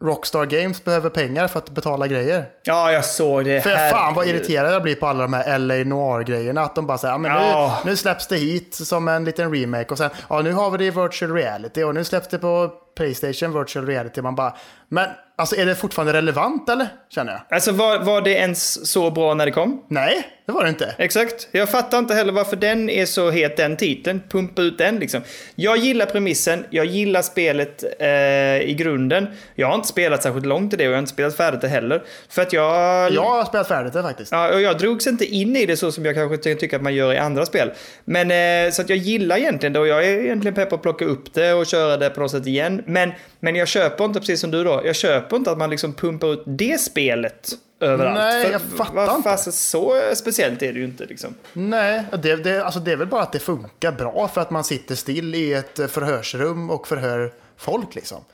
Rockstar 0.00 0.44
Games 0.46 0.84
behöver 0.84 1.10
pengar 1.10 1.48
för 1.48 1.58
att 1.58 1.70
betala 1.70 2.06
grejer. 2.06 2.44
Ja, 2.64 2.92
jag 2.92 3.04
såg 3.04 3.44
det. 3.44 3.60
För 3.60 3.90
fan 3.90 4.14
vad 4.14 4.26
irriterad 4.26 4.72
jag 4.74 4.82
blir 4.82 4.94
på 4.94 5.06
alla 5.06 5.22
de 5.22 5.32
här 5.32 5.58
LA 5.58 5.74
Noir-grejerna. 5.74 6.62
Att 6.62 6.74
de 6.74 6.86
bara 6.86 6.98
säger, 6.98 7.14
ja 7.14 7.18
men 7.18 7.32
nu, 7.32 7.38
Ja. 7.38 7.78
nu 7.84 7.96
släpps 7.96 8.26
det 8.26 8.36
hit 8.36 8.74
som 8.74 9.08
en 9.08 9.24
liten 9.24 9.54
remake 9.54 9.88
och 9.90 9.98
sen, 9.98 10.10
ja 10.28 10.40
nu 10.42 10.52
har 10.52 10.70
vi 10.70 10.78
det 10.78 10.84
i 10.84 10.90
virtual 10.90 11.32
reality 11.32 11.82
och 11.82 11.94
nu 11.94 12.04
släpps 12.04 12.28
det 12.28 12.38
på 12.38 12.70
Playstation 12.94 13.52
virtual 13.52 13.86
reality. 13.86 14.20
Man 14.20 14.34
bara, 14.34 14.56
men 14.88 15.16
alltså 15.36 15.56
är 15.56 15.66
det 15.66 15.74
fortfarande 15.74 16.12
relevant 16.12 16.68
eller? 16.68 16.88
Känner 17.14 17.32
jag. 17.32 17.40
Alltså 17.50 17.72
var, 17.72 17.98
var 17.98 18.20
det 18.20 18.30
ens 18.30 18.90
så 18.90 19.10
bra 19.10 19.34
när 19.34 19.46
det 19.46 19.52
kom? 19.52 19.84
Nej, 19.88 20.22
det 20.46 20.52
var 20.52 20.62
det 20.62 20.68
inte. 20.68 20.94
Exakt. 20.98 21.48
Jag 21.52 21.68
fattar 21.70 21.98
inte 21.98 22.14
heller 22.14 22.32
varför 22.32 22.56
den 22.56 22.90
är 22.90 23.06
så 23.06 23.30
het, 23.30 23.56
den 23.56 23.76
titeln. 23.76 24.22
Pumpa 24.30 24.62
ut 24.62 24.78
den 24.78 24.98
liksom. 24.98 25.22
Jag 25.54 25.76
gillar 25.76 26.06
premissen, 26.06 26.64
jag 26.70 26.86
gillar 26.86 27.22
spelet 27.22 27.84
eh, 28.00 28.70
i 28.70 28.74
grunden. 28.78 29.26
Jag 29.54 29.66
har 29.66 29.74
inte 29.74 29.88
spelat 29.88 30.22
särskilt 30.22 30.46
långt 30.46 30.72
i 30.72 30.76
det 30.76 30.84
och 30.86 30.92
jag 30.92 30.96
har 30.96 30.98
inte 30.98 31.12
spelat 31.12 31.36
färdigt 31.36 31.60
det 31.60 31.68
heller. 31.68 32.02
För 32.28 32.42
att 32.42 32.52
jag... 32.52 33.12
Jag 33.12 33.22
har 33.24 33.44
spelat 33.44 33.68
färdigt 33.68 33.92
det 33.92 34.02
faktiskt. 34.02 34.32
Ja, 34.32 34.52
och 34.54 34.60
jag 34.60 34.78
drogs 34.78 35.06
inte 35.06 35.24
in 35.24 35.56
i 35.56 35.66
det 35.66 35.76
så 35.76 35.92
som 35.92 36.04
jag 36.04 36.14
kanske 36.14 36.36
ty- 36.36 36.54
tycker 36.54 36.76
att 36.76 36.82
man 36.82 36.94
gör 36.94 37.12
i 37.12 37.18
andra 37.18 37.46
spel. 37.46 37.72
Men 38.04 38.30
eh, 38.66 38.72
så 38.72 38.82
att 38.82 38.88
jag 38.88 38.98
gillar 38.98 39.36
egentligen 39.36 39.72
det 39.72 39.78
och 39.80 39.88
jag 39.88 40.04
är 40.04 40.18
egentligen 40.18 40.54
pepp 40.54 40.72
att 40.72 40.82
plocka 40.82 41.04
upp 41.04 41.34
det 41.34 41.52
och 41.52 41.66
köra 41.66 41.96
det 41.96 42.10
på 42.10 42.20
något 42.20 42.30
sätt 42.30 42.46
igen. 42.46 42.82
Men, 42.86 43.12
men 43.40 43.56
jag 43.56 43.68
köper 43.68 44.04
inte, 44.04 44.20
precis 44.20 44.40
som 44.40 44.50
du 44.50 44.64
då, 44.64 44.82
jag 44.84 44.96
köper 44.96 45.23
inte 45.32 45.50
att 45.50 45.58
man 45.58 45.70
liksom 45.70 45.92
pumpar 45.94 46.32
ut 46.32 46.42
det 46.46 46.80
spelet 46.80 47.50
överallt. 47.80 48.14
Nej, 48.18 48.44
För 48.44 48.52
jag 48.52 48.60
fattar 48.62 48.94
vad 48.94 49.16
inte. 49.16 49.28
fasen, 49.28 49.52
så 49.52 49.94
speciellt 50.14 50.62
är 50.62 50.72
det 50.72 50.78
ju 50.78 50.84
inte 50.84 51.04
liksom. 51.04 51.34
Nej, 51.52 52.04
det, 52.22 52.36
det, 52.36 52.64
alltså 52.64 52.80
det 52.80 52.92
är 52.92 52.96
väl 52.96 53.06
bara 53.08 53.22
att 53.22 53.32
det 53.32 53.38
funkar 53.38 53.92
bra 53.92 54.28
för 54.28 54.40
att 54.40 54.50
man 54.50 54.64
sitter 54.64 54.94
still 54.94 55.34
i 55.34 55.52
ett 55.52 55.80
förhörsrum 55.90 56.70
och 56.70 56.88
förhör 56.88 57.32
folk 57.56 57.94
liksom. 57.94 58.24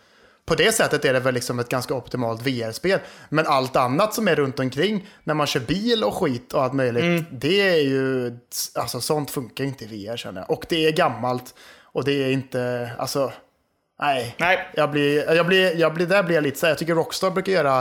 På 0.45 0.55
det 0.55 0.73
sättet 0.73 1.05
är 1.05 1.13
det 1.13 1.21
väl 1.21 1.35
liksom 1.35 1.59
ett 1.59 1.69
ganska 1.69 1.95
optimalt 1.95 2.43
VR-spel. 2.47 2.99
Men 3.29 3.47
allt 3.47 3.77
annat 3.77 4.15
som 4.15 4.29
är 4.29 4.37
runt 4.37 4.59
omkring, 4.59 5.09
när 5.25 5.35
man 5.35 5.47
kör 5.47 5.61
bil 5.61 6.05
och 6.05 6.15
skit 6.15 6.53
och 6.55 6.63
allt 6.63 6.73
möjligt, 6.73 7.03
Mm. 7.05 7.25
det 7.33 7.61
är 7.69 7.81
ju, 7.83 8.33
alltså 8.75 9.01
sånt 9.01 9.31
funkar 9.31 9.65
inte 9.65 9.85
i 9.85 9.87
VR 10.07 10.17
känner 10.17 10.41
jag. 10.41 10.51
Och 10.51 10.65
det 10.69 10.87
är 10.87 10.93
gammalt 10.93 11.55
och 11.83 12.05
det 12.05 12.13
är 12.25 12.31
inte, 12.31 12.91
alltså, 12.99 13.33
nej. 14.01 14.35
Nej. 14.39 14.69
Jag 14.75 14.91
blir, 14.91 15.33
jag 15.35 15.47
blir, 15.47 15.77
jag 15.77 15.95
blir, 15.95 16.07
där 16.07 16.23
blir 16.23 16.35
jag 16.35 16.45
lite 16.45 16.59
så 16.59 16.67
här, 16.67 16.71
jag 16.71 16.79
tycker 16.79 16.95
Rockstar 16.95 17.31
brukar 17.31 17.53
göra 17.53 17.79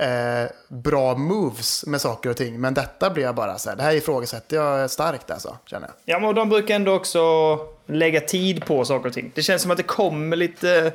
eh, 0.00 0.50
bra 0.68 1.16
moves 1.16 1.86
med 1.86 2.00
saker 2.00 2.30
och 2.30 2.36
ting. 2.36 2.60
Men 2.60 2.74
detta 2.74 3.10
blir 3.10 3.24
jag 3.24 3.34
bara 3.34 3.58
så 3.58 3.70
här, 3.70 3.76
det 3.76 3.82
här 3.82 3.94
ifrågasätter 3.94 4.56
jag 4.56 4.90
starkt 4.90 5.30
alltså, 5.30 5.58
känner 5.66 5.86
jag. 5.86 6.14
Ja, 6.14 6.18
men 6.20 6.34
de 6.34 6.48
brukar 6.48 6.74
ändå 6.74 6.92
också 6.92 7.58
lägga 7.86 8.20
tid 8.20 8.64
på 8.64 8.84
saker 8.84 9.08
och 9.08 9.14
ting. 9.14 9.32
Det 9.34 9.42
känns 9.42 9.62
som 9.62 9.70
att 9.70 9.76
det 9.76 9.82
kommer 9.82 10.36
lite... 10.36 10.92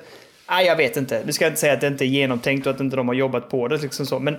Nej, 0.49 0.65
jag 0.65 0.75
vet 0.75 0.97
inte. 0.97 1.23
Du 1.23 1.33
ska 1.33 1.47
inte 1.47 1.59
säga 1.59 1.73
att 1.73 1.81
det 1.81 1.87
inte 1.87 2.05
är 2.05 2.07
genomtänkt 2.07 2.67
och 2.67 2.73
att 2.73 2.79
inte 2.79 2.95
de 2.95 3.07
har 3.07 3.15
jobbat 3.15 3.49
på 3.49 3.67
det. 3.67 3.77
Liksom 3.77 4.05
så. 4.05 4.19
Men 4.19 4.37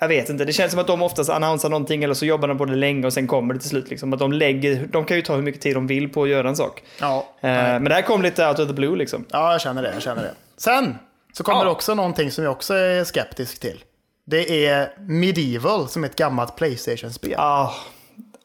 jag 0.00 0.08
vet 0.08 0.28
inte. 0.28 0.44
Det 0.44 0.52
känns 0.52 0.70
som 0.70 0.80
att 0.80 0.86
de 0.86 1.02
oftast 1.02 1.30
annonsar 1.30 1.68
någonting 1.68 2.04
eller 2.04 2.14
så 2.14 2.26
jobbar 2.26 2.48
de 2.48 2.58
på 2.58 2.64
det 2.64 2.74
länge 2.76 3.06
och 3.06 3.12
sen 3.12 3.26
kommer 3.26 3.54
det 3.54 3.60
till 3.60 3.68
slut. 3.68 3.90
Liksom. 3.90 4.12
Att 4.12 4.18
de, 4.18 4.32
lägger, 4.32 4.86
de 4.92 5.04
kan 5.04 5.16
ju 5.16 5.22
ta 5.22 5.34
hur 5.34 5.42
mycket 5.42 5.60
tid 5.62 5.76
de 5.76 5.86
vill 5.86 6.08
på 6.08 6.22
att 6.22 6.28
göra 6.28 6.48
en 6.48 6.56
sak. 6.56 6.82
Ja, 7.00 7.26
Eh, 7.40 7.48
men 7.50 7.84
det 7.84 7.94
här 7.94 8.02
kom 8.02 8.22
lite 8.22 8.48
out 8.48 8.58
of 8.58 8.66
the 8.68 8.74
blue 8.74 8.96
liksom. 8.96 9.24
ja 9.30 9.52
jag 9.52 9.60
känner 9.60 9.82
det, 9.82 9.90
jag 9.94 10.02
känner 10.02 10.22
det. 10.22 10.34
Sen 10.56 10.98
så 11.32 11.44
kommer 11.44 11.64
Ja. 11.64 11.70
också 11.70 11.94
någonting 11.94 12.30
som 12.30 12.44
jag 12.44 12.52
också 12.52 12.74
är 12.74 13.04
skeptisk 13.04 13.60
till. 13.60 13.84
Det 14.26 14.66
är 14.66 14.90
Medieval 14.98 15.88
som 15.88 16.04
är 16.04 16.08
ett 16.08 16.16
gammalt 16.16 16.56
Playstation-spel. 16.56 17.34
Ah, 17.38 17.70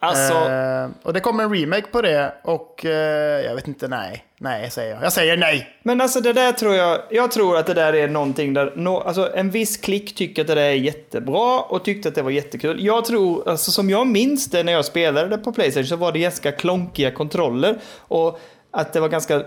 alltså, 0.04 0.34
Eh, 0.34 0.90
och 1.04 1.14
det 1.14 1.20
kommer 1.20 1.44
en 1.44 1.54
remake 1.54 1.88
på 1.92 2.02
det 2.02 2.34
och 2.44 2.86
eh, 2.86 3.46
jag 3.46 3.56
vet 3.56 3.68
inte, 3.68 3.88
nej. 3.88 4.26
Nej, 4.38 4.72
säger 4.72 4.94
jag. 4.94 5.04
Jag 5.04 5.14
säger 5.14 5.38
nej. 5.38 5.68
Men 5.84 6.02
alltså 6.02 6.22
det 6.22 6.34
där 6.34 6.52
tror 6.52 6.76
jag, 6.76 7.02
jag 7.10 7.32
tror 7.32 7.58
att 7.58 7.66
det 7.66 7.74
där 7.74 7.94
är 7.94 8.08
någonting 8.08 8.54
där, 8.54 8.74
no, 8.76 8.90
alltså 8.90 9.36
en 9.36 9.50
viss 9.50 9.78
klick 9.78 10.16
tycker 10.16 10.42
att 10.42 10.48
det 10.48 10.56
där 10.56 10.62
är 10.62 10.74
jättebra 10.74 11.60
och 11.60 11.86
tyckte 11.86 12.10
att 12.10 12.16
det 12.16 12.22
var 12.22 12.32
jättekul. 12.32 12.86
Jag 12.86 13.06
tror, 13.06 13.50
alltså 13.50 13.72
som 13.72 13.90
jag 13.90 14.08
minns 14.08 14.50
det 14.50 14.64
när 14.64 14.74
jag 14.74 14.86
spelade 14.86 15.28
det 15.28 15.38
på 15.38 15.52
Playstation 15.52 15.88
så 15.88 15.96
var 15.96 16.12
det 16.12 16.20
ganska 16.20 16.52
klonkiga 16.52 17.12
kontroller 17.12 17.78
och 17.98 18.40
att 18.72 18.94
det 18.94 19.00
var 19.00 19.10
ganska 19.10 19.44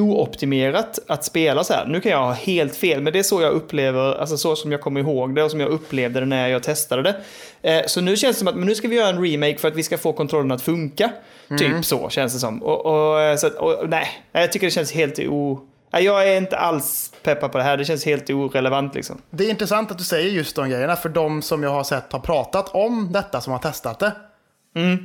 ooptimerat 0.00 0.98
att 1.06 1.24
spela 1.24 1.64
så 1.64 1.74
här. 1.74 1.86
Nu 1.86 2.00
kan 2.00 2.12
jag 2.12 2.18
ha 2.18 2.32
helt 2.32 2.76
fel, 2.76 3.02
men 3.02 3.12
det 3.12 3.18
är 3.18 3.22
så 3.22 3.42
jag 3.42 3.52
upplever, 3.52 4.20
alltså 4.20 4.36
så 4.36 4.56
som 4.56 4.72
jag 4.72 4.80
kommer 4.80 5.00
ihåg 5.00 5.34
det 5.34 5.42
och 5.42 5.50
som 5.50 5.60
jag 5.60 5.68
upplevde 5.68 6.20
det 6.20 6.26
när 6.26 6.48
jag 6.48 6.62
testade 6.62 7.02
det. 7.02 7.16
Eh, 7.62 7.86
så 7.86 8.00
nu 8.00 8.16
känns 8.16 8.36
det 8.36 8.38
som 8.38 8.48
att 8.48 8.56
men 8.56 8.66
nu 8.66 8.74
ska 8.74 8.88
vi 8.88 8.96
göra 8.96 9.08
en 9.08 9.24
remake 9.24 9.58
för 9.58 9.68
att 9.68 9.76
vi 9.76 9.82
ska 9.82 9.98
få 9.98 10.12
kontrollen 10.12 10.52
att 10.52 10.62
funka. 10.62 11.10
Typ 11.58 11.84
så 11.84 12.08
känns 12.08 12.32
det 12.32 12.38
som. 12.38 12.62
Och, 12.62 12.86
och, 12.86 13.20
eh, 13.20 13.36
så 13.36 13.46
att, 13.46 13.54
och, 13.54 13.88
nej, 13.88 14.08
jag 14.32 14.52
tycker 14.52 14.66
det 14.66 14.70
känns 14.70 14.92
helt 14.92 15.18
o... 15.18 15.60
Jag 15.90 16.28
är 16.28 16.36
inte 16.36 16.56
alls 16.56 17.12
peppad 17.22 17.52
på 17.52 17.58
det 17.58 17.64
här, 17.64 17.76
det 17.76 17.84
känns 17.84 18.06
helt 18.06 18.30
orelevant 18.30 18.94
liksom. 18.94 19.22
Det 19.30 19.44
är 19.44 19.50
intressant 19.50 19.90
att 19.90 19.98
du 19.98 20.04
säger 20.04 20.30
just 20.30 20.56
de 20.56 20.70
grejerna, 20.70 20.96
för 20.96 21.08
de 21.08 21.42
som 21.42 21.62
jag 21.62 21.70
har 21.70 21.84
sett 21.84 22.12
har 22.12 22.20
pratat 22.20 22.74
om 22.74 23.12
detta, 23.12 23.40
som 23.40 23.52
har 23.52 23.60
testat 23.60 23.98
det. 23.98 24.12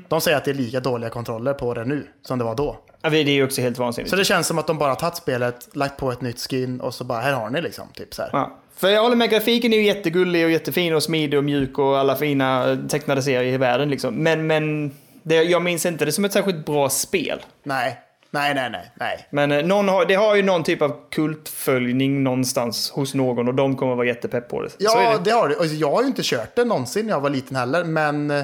De 0.07 0.21
säger 0.21 0.37
att 0.37 0.45
det 0.45 0.51
är 0.51 0.55
lika 0.55 0.79
dåliga 0.79 1.09
kontroller 1.09 1.53
på 1.53 1.73
det 1.73 1.85
nu 1.85 2.07
som 2.21 2.39
det 2.39 2.45
var 2.45 2.55
då. 2.55 2.77
Ja, 3.03 3.09
Det 3.09 3.17
är 3.17 3.23
ju 3.25 3.43
också 3.43 3.61
helt 3.61 3.77
vansinnigt. 3.77 4.09
Så 4.09 4.15
det 4.15 4.25
känns 4.25 4.47
som 4.47 4.59
att 4.59 4.67
de 4.67 4.77
bara 4.77 4.95
tagit 4.95 5.15
spelet, 5.15 5.69
lagt 5.73 5.97
på 5.97 6.11
ett 6.11 6.21
nytt 6.21 6.39
skin 6.39 6.81
och 6.81 6.93
så 6.93 7.03
bara, 7.03 7.19
här 7.19 7.33
har 7.33 7.49
ni 7.49 7.61
liksom. 7.61 7.87
Typ 7.95 8.13
så 8.13 8.21
här. 8.21 8.29
Ja. 8.33 8.57
För 8.75 8.89
jag 8.89 9.01
håller 9.01 9.15
med, 9.15 9.29
grafiken 9.29 9.73
är 9.73 9.77
ju 9.77 9.85
jättegullig 9.85 10.45
och 10.45 10.51
jättefin 10.51 10.95
och 10.95 11.03
smidig 11.03 11.37
och 11.39 11.43
mjuk 11.43 11.77
och 11.79 11.97
alla 11.97 12.15
fina 12.15 12.71
eh, 12.71 12.77
tecknade 12.77 13.21
serier 13.21 13.53
i 13.53 13.57
världen 13.57 13.89
liksom. 13.89 14.15
Men, 14.15 14.47
men 14.47 14.91
det, 15.23 15.35
jag 15.35 15.61
minns 15.61 15.85
inte 15.85 16.05
det 16.05 16.11
som 16.11 16.25
ett 16.25 16.33
särskilt 16.33 16.65
bra 16.65 16.89
spel. 16.89 17.41
Nej, 17.63 17.99
nej, 18.31 18.53
nej, 18.53 18.69
nej, 18.69 18.91
nej. 18.95 19.27
Men 19.29 19.51
eh, 19.51 19.65
någon 19.65 19.89
har, 19.89 20.05
det 20.05 20.15
har 20.15 20.35
ju 20.35 20.43
någon 20.43 20.63
typ 20.63 20.81
av 20.81 20.95
kultföljning 21.11 22.23
någonstans 22.23 22.91
hos 22.91 23.13
någon 23.13 23.47
och 23.47 23.53
de 23.53 23.75
kommer 23.75 23.95
vara 23.95 24.07
jättepepp 24.07 24.49
på 24.49 24.61
det. 24.61 24.69
Ja, 24.77 25.17
det. 25.17 25.23
det 25.23 25.31
har. 25.31 25.59
Och 25.59 25.65
Jag 25.65 25.91
har 25.91 26.01
ju 26.01 26.07
inte 26.07 26.21
kört 26.23 26.55
det 26.55 26.65
någonsin 26.65 27.05
när 27.05 27.13
jag 27.13 27.21
var 27.21 27.29
liten 27.29 27.55
heller, 27.55 27.83
men 27.83 28.31
eh, 28.31 28.43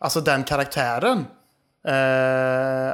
alltså 0.00 0.20
den 0.20 0.44
karaktären, 0.44 1.24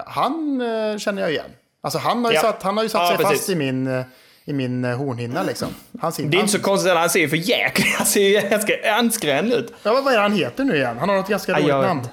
han 0.07 0.61
eh, 0.61 0.99
känner 0.99 1.22
jag 1.22 1.30
igen. 1.30 1.51
Alltså 1.82 1.99
han 1.99 2.24
har 2.24 2.30
ju 2.30 2.34
Ja. 2.36 2.43
satt, 2.43 2.62
han 2.62 2.76
har 2.76 2.84
ju 2.84 2.88
satt 2.88 3.01
Ja, 3.01 3.09
sig 3.09 3.16
precis. 3.16 3.38
fast 3.38 3.49
i 3.49 3.55
min, 3.55 3.86
eh, 3.86 4.03
i 4.45 4.53
min 4.53 4.84
eh, 4.84 4.97
hornhinna 4.97 5.43
liksom. 5.43 5.68
Han 6.01 6.12
ser, 6.12 6.22
Det 6.22 6.28
är 6.28 6.32
han, 6.38 6.41
inte 6.41 6.53
så 6.59 6.62
konstigt, 6.64 6.93
han 6.95 7.11
ser 7.11 7.20
ju 7.20 7.28
för 7.28 7.36
jäklig 7.36 7.86
Han 7.99 8.07
ser 8.07 8.43
ju 8.43 8.49
ganska 8.49 8.95
anskrämlig 8.95 9.57
ut. 9.57 9.72
Ja, 9.82 9.93
vad 10.05 10.07
är 10.12 10.16
det 10.16 10.22
han 10.22 10.32
heter 10.32 10.64
nu 10.64 10.76
igen? 10.76 10.97
Han 10.99 11.09
har 11.09 11.16
något 11.16 11.28
ganska 11.28 11.53
Nej, 11.53 11.61
roligt 11.62 11.68
jag 11.74 11.82
namn. 11.84 12.09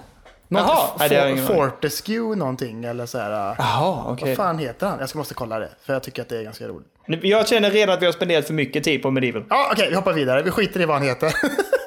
Jaha, 0.50 0.78
nej, 1.00 1.10
For- 1.10 1.22
aning. 1.22 1.46
Fortescue 1.48 2.36
någonting 2.36 2.84
eller 2.86 3.06
så 3.06 3.18
här. 3.20 3.32
eh, 3.52 3.56
Jaha, 3.58 4.04
okej. 4.08 4.28
Vad 4.28 4.38
fan 4.38 4.58
heter 4.60 4.88
han? 4.88 5.00
Jag 5.00 5.10
ska 5.10 5.18
måste 5.18 5.34
kolla 5.34 5.60
det, 5.60 5.70
för 5.86 5.94
jag 5.94 6.04
tycker 6.04 6.22
att 6.22 6.30
det 6.30 6.38
är 6.38 6.44
ganska 6.44 6.68
roligt. 6.68 6.88
Jag 7.24 7.48
känner 7.48 7.72
redan 7.72 7.96
att 7.96 8.02
vi 8.02 8.06
har 8.06 8.14
spenderat 8.14 8.46
för 8.48 8.54
mycket 8.54 8.84
tid 8.84 9.02
på 9.02 9.12
Medieval. 9.12 9.44
Ja, 9.50 9.70
okej, 9.72 9.90
vi 9.90 9.96
hoppar 9.96 10.14
vidare. 10.14 10.42
Vi 10.44 10.52
skiter 10.52 10.82
i 10.82 10.86
vad 10.86 10.98
han 10.98 11.08
heter. 11.08 11.34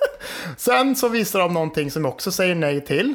Sen 0.57 0.97
så 0.97 1.09
visar 1.09 1.39
de 1.39 1.55
någonting 1.55 1.91
som 1.91 2.05
jag 2.05 2.13
också 2.13 2.33
säger 2.33 2.55
nej 2.55 2.81
till. 2.81 3.15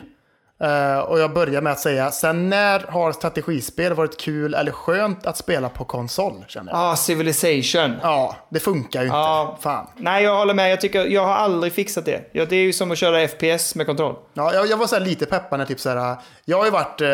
Eh, 0.59 0.99
och 0.99 1.19
jag 1.19 1.33
börjar 1.33 1.61
med 1.61 1.71
att 1.73 1.79
säga, 1.79 2.11
sen 2.11 2.49
när 2.49 2.79
har 2.79 3.11
strategispel 3.11 3.93
varit 3.93 4.17
kul 4.19 4.53
eller 4.53 4.71
skönt 4.71 5.25
att 5.25 5.37
spela 5.37 5.69
på 5.69 5.85
konsol? 5.85 6.45
Känner 6.47 6.71
jag. 6.71 6.79
Ah, 6.81 6.95
Civilization. 6.95 7.95
Ja, 8.01 8.35
det 8.49 8.59
funkar 8.59 8.99
ju 8.99 9.05
inte. 9.05 9.17
Ja. 9.17 9.57
Fan. 9.61 9.87
Nej, 9.97 10.23
jag 10.23 10.35
håller 10.37 10.53
med. 10.53 10.71
Jag, 10.71 10.81
tycker, 10.81 11.05
jag 11.05 11.25
har 11.25 11.33
aldrig 11.35 11.73
fixat 11.73 12.05
det. 12.05 12.29
Ja, 12.31 12.45
det 12.45 12.55
är 12.55 12.61
ju 12.63 12.73
som 12.73 12.91
att 12.91 12.97
köra 12.97 13.27
FPS 13.27 13.75
med 13.75 13.85
kontroll. 13.85 14.15
Ja, 14.33 14.53
jag, 14.53 14.67
jag 14.67 14.77
var 14.77 14.87
så 14.87 14.99
lite 14.99 15.25
peppad 15.25 15.59
när 15.59 15.65
typ 15.65 15.79
så 15.79 15.89
här, 15.89 16.15
jag 16.45 16.57
har 16.57 16.65
ju 16.65 16.71
varit, 16.71 17.01
eh, 17.01 17.07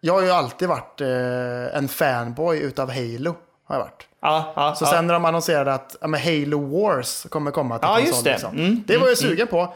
jag 0.00 0.14
har 0.14 0.22
ju 0.22 0.30
alltid 0.30 0.68
varit 0.68 1.00
eh, 1.00 1.76
en 1.78 1.88
fanboy 1.88 2.58
utav 2.58 2.90
Halo. 2.90 3.34
Har 3.64 3.76
jag 3.76 3.80
varit. 3.82 4.06
Ja, 4.22 4.52
ja, 4.56 4.74
Så 4.74 4.86
sen 4.86 5.06
när 5.06 5.14
de 5.14 5.24
annonserade 5.24 5.74
att 5.74 5.96
ja, 6.00 6.06
men 6.06 6.20
Halo 6.20 6.80
Wars 6.82 7.26
kommer 7.30 7.50
komma 7.50 7.78
till 7.78 7.88
konsol. 7.88 8.06
just 8.06 8.24
det. 8.24 8.30
Liksom. 8.30 8.58
Mm, 8.58 8.82
det 8.86 8.96
var 8.98 9.08
jag 9.08 9.18
sugen 9.18 9.46
på. 9.46 9.74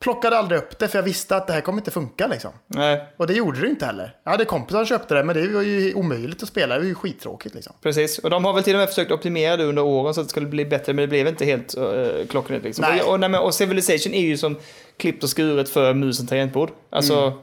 Plockade 0.00 0.38
aldrig 0.38 0.58
upp 0.58 0.78
det 0.78 0.88
för 0.88 0.98
jag 0.98 1.02
visste 1.02 1.36
att 1.36 1.46
det 1.46 1.52
här 1.52 1.60
kommer 1.60 1.78
inte 1.78 1.90
funka 1.90 2.26
liksom. 2.26 2.50
Nej, 2.66 3.04
Och 3.16 3.26
det 3.26 3.32
gjorde 3.32 3.60
det 3.60 3.66
inte 3.66 3.86
heller. 3.86 4.16
Jag 4.24 4.30
hade 4.30 4.44
kompisar 4.44 4.78
som 4.78 4.86
köpte 4.86 5.14
det 5.14 5.24
men 5.24 5.36
det 5.36 5.48
var 5.48 5.62
ju 5.62 5.94
omöjligt 5.94 6.42
att 6.42 6.48
spela. 6.48 6.74
Det 6.74 6.80
var 6.80 6.86
ju 6.86 6.94
skittråkigt 6.94 7.54
liksom. 7.54 7.72
precis. 7.82 8.18
Och 8.18 8.30
de 8.30 8.44
har 8.44 8.52
väl 8.52 8.62
till 8.62 8.74
och 8.74 8.78
med 8.80 8.88
försökt 8.88 9.12
optimera 9.12 9.56
det 9.56 9.64
under 9.64 9.82
åren 9.82 10.14
så 10.14 10.20
att 10.20 10.26
det 10.26 10.30
skulle 10.30 10.46
bli 10.46 10.64
bättre, 10.64 10.92
men 10.92 11.02
det 11.02 11.06
blev 11.08 11.26
inte 11.28 11.44
helt 11.44 11.78
uh, 11.78 12.26
klockrent. 12.30 12.64
Liksom. 12.64 12.84
Nej. 12.88 13.02
Och, 13.02 13.12
och, 13.12 13.20
nej, 13.20 13.28
men- 13.28 13.40
och 13.40 13.54
Civilization 13.54 14.14
är 14.14 14.20
ju 14.20 14.36
som 14.36 14.56
klippt 14.96 15.22
och 15.24 15.30
skuret 15.30 15.68
för 15.68 15.94
musen 15.94 16.26
tangentbord. 16.26 16.70
Alltså, 16.90 17.14
Mm. 17.20 17.38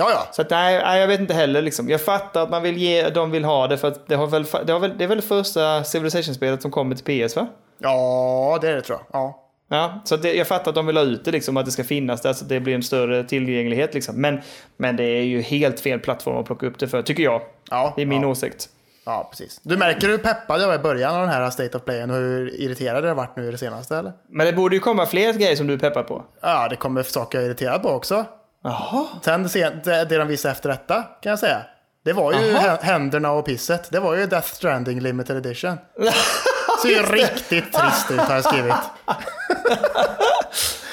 Ja, 0.00 0.10
ja. 0.10 0.28
Så 0.32 0.42
att, 0.42 0.50
nej, 0.50 0.78
nej, 0.84 1.00
jag 1.00 1.08
vet 1.08 1.20
inte 1.20 1.34
heller. 1.34 1.62
Liksom. 1.62 1.88
Jag 1.88 2.00
fattar 2.00 2.42
att 2.42 2.50
man 2.50 2.62
vill 2.62 2.76
ge, 2.76 3.08
de 3.10 3.30
vill 3.30 3.44
ha 3.44 3.66
det 3.66 3.78
för 3.78 3.88
att 3.88 4.08
det, 4.08 4.14
har 4.14 4.26
väl, 4.26 4.44
det, 4.66 4.72
har 4.72 4.80
väl, 4.80 4.98
det 4.98 5.04
är 5.04 5.08
väl 5.08 5.16
det 5.20 5.26
första 5.26 5.84
Civilization-spelet 5.84 6.62
som 6.62 6.70
kommer 6.70 6.96
till 6.96 7.26
PS 7.28 7.36
va? 7.36 7.46
Ja, 7.78 8.58
det 8.60 8.68
är 8.68 8.74
det 8.74 8.82
tror 8.82 8.98
jag. 8.98 9.20
Ja. 9.20 9.44
Ja, 9.70 10.02
så 10.04 10.16
det, 10.16 10.34
jag 10.34 10.46
fattar 10.46 10.70
att 10.70 10.74
de 10.74 10.86
vill 10.86 10.96
ha 10.96 11.04
ut 11.04 11.24
det, 11.24 11.30
liksom, 11.30 11.56
att 11.56 11.64
det 11.66 11.70
ska 11.72 11.84
finnas 11.84 12.20
där 12.20 12.32
så 12.32 12.44
att 12.44 12.48
det 12.48 12.60
blir 12.60 12.74
en 12.74 12.82
större 12.82 13.24
tillgänglighet. 13.24 13.94
Liksom. 13.94 14.20
Men, 14.20 14.40
men 14.76 14.96
det 14.96 15.04
är 15.04 15.22
ju 15.22 15.40
helt 15.40 15.80
fel 15.80 16.00
plattform 16.00 16.36
att 16.36 16.46
plocka 16.46 16.66
upp 16.66 16.78
det 16.78 16.88
för, 16.88 17.02
tycker 17.02 17.22
jag. 17.22 17.42
Ja, 17.70 17.92
det 17.96 18.02
är 18.02 18.06
min 18.06 18.22
ja. 18.22 18.28
åsikt. 18.28 18.68
ja, 19.06 19.28
precis. 19.30 19.60
Du 19.62 19.76
märker 19.76 20.08
hur 20.08 20.18
peppad 20.18 20.60
jag 20.60 20.66
var 20.66 20.74
i 20.74 20.78
början 20.78 21.14
av 21.14 21.20
den 21.20 21.30
här 21.30 21.50
State 21.50 21.76
of 21.76 21.84
Playen 21.84 22.10
och 22.10 22.16
hur 22.16 22.60
irriterad 22.60 23.04
jag 23.04 23.08
har 23.08 23.14
varit 23.14 23.36
nu 23.36 23.48
i 23.48 23.50
det 23.50 23.58
senaste 23.58 23.96
eller? 23.96 24.12
Men 24.28 24.46
det 24.46 24.52
borde 24.52 24.76
ju 24.76 24.80
komma 24.80 25.06
fler 25.06 25.32
grejer 25.32 25.56
som 25.56 25.66
du 25.66 25.74
är 25.74 25.78
peppad 25.78 26.06
på. 26.06 26.24
Ja, 26.40 26.68
det 26.68 26.76
kommer 26.76 27.02
saker 27.02 27.38
jag 27.38 27.44
är 27.44 27.48
irriterad 27.48 27.82
på 27.82 27.88
också. 27.88 28.24
Jaha. 28.64 29.06
Sen 29.22 29.42
det, 29.84 30.04
det 30.04 30.18
de 30.18 30.28
visade 30.28 30.52
efter 30.52 30.68
detta 30.68 31.02
kan 31.02 31.30
jag 31.30 31.38
säga. 31.38 31.62
Det 32.04 32.12
var 32.12 32.32
ju 32.32 32.38
Aha. 32.38 32.58
hä- 32.68 32.82
händerna 32.82 33.32
och 33.32 33.46
pisset. 33.46 33.90
Det 33.92 34.00
var 34.00 34.14
ju 34.16 34.26
Death 34.26 34.48
Stranding 34.48 35.00
Limited 35.00 35.36
Edition. 35.36 35.76
Ser 36.82 36.88
ju 36.88 37.02
riktigt 37.02 37.72
trist 37.72 38.10
ut 38.10 38.18
har 38.20 38.34
jag 38.34 38.44
skrivit. 38.44 38.74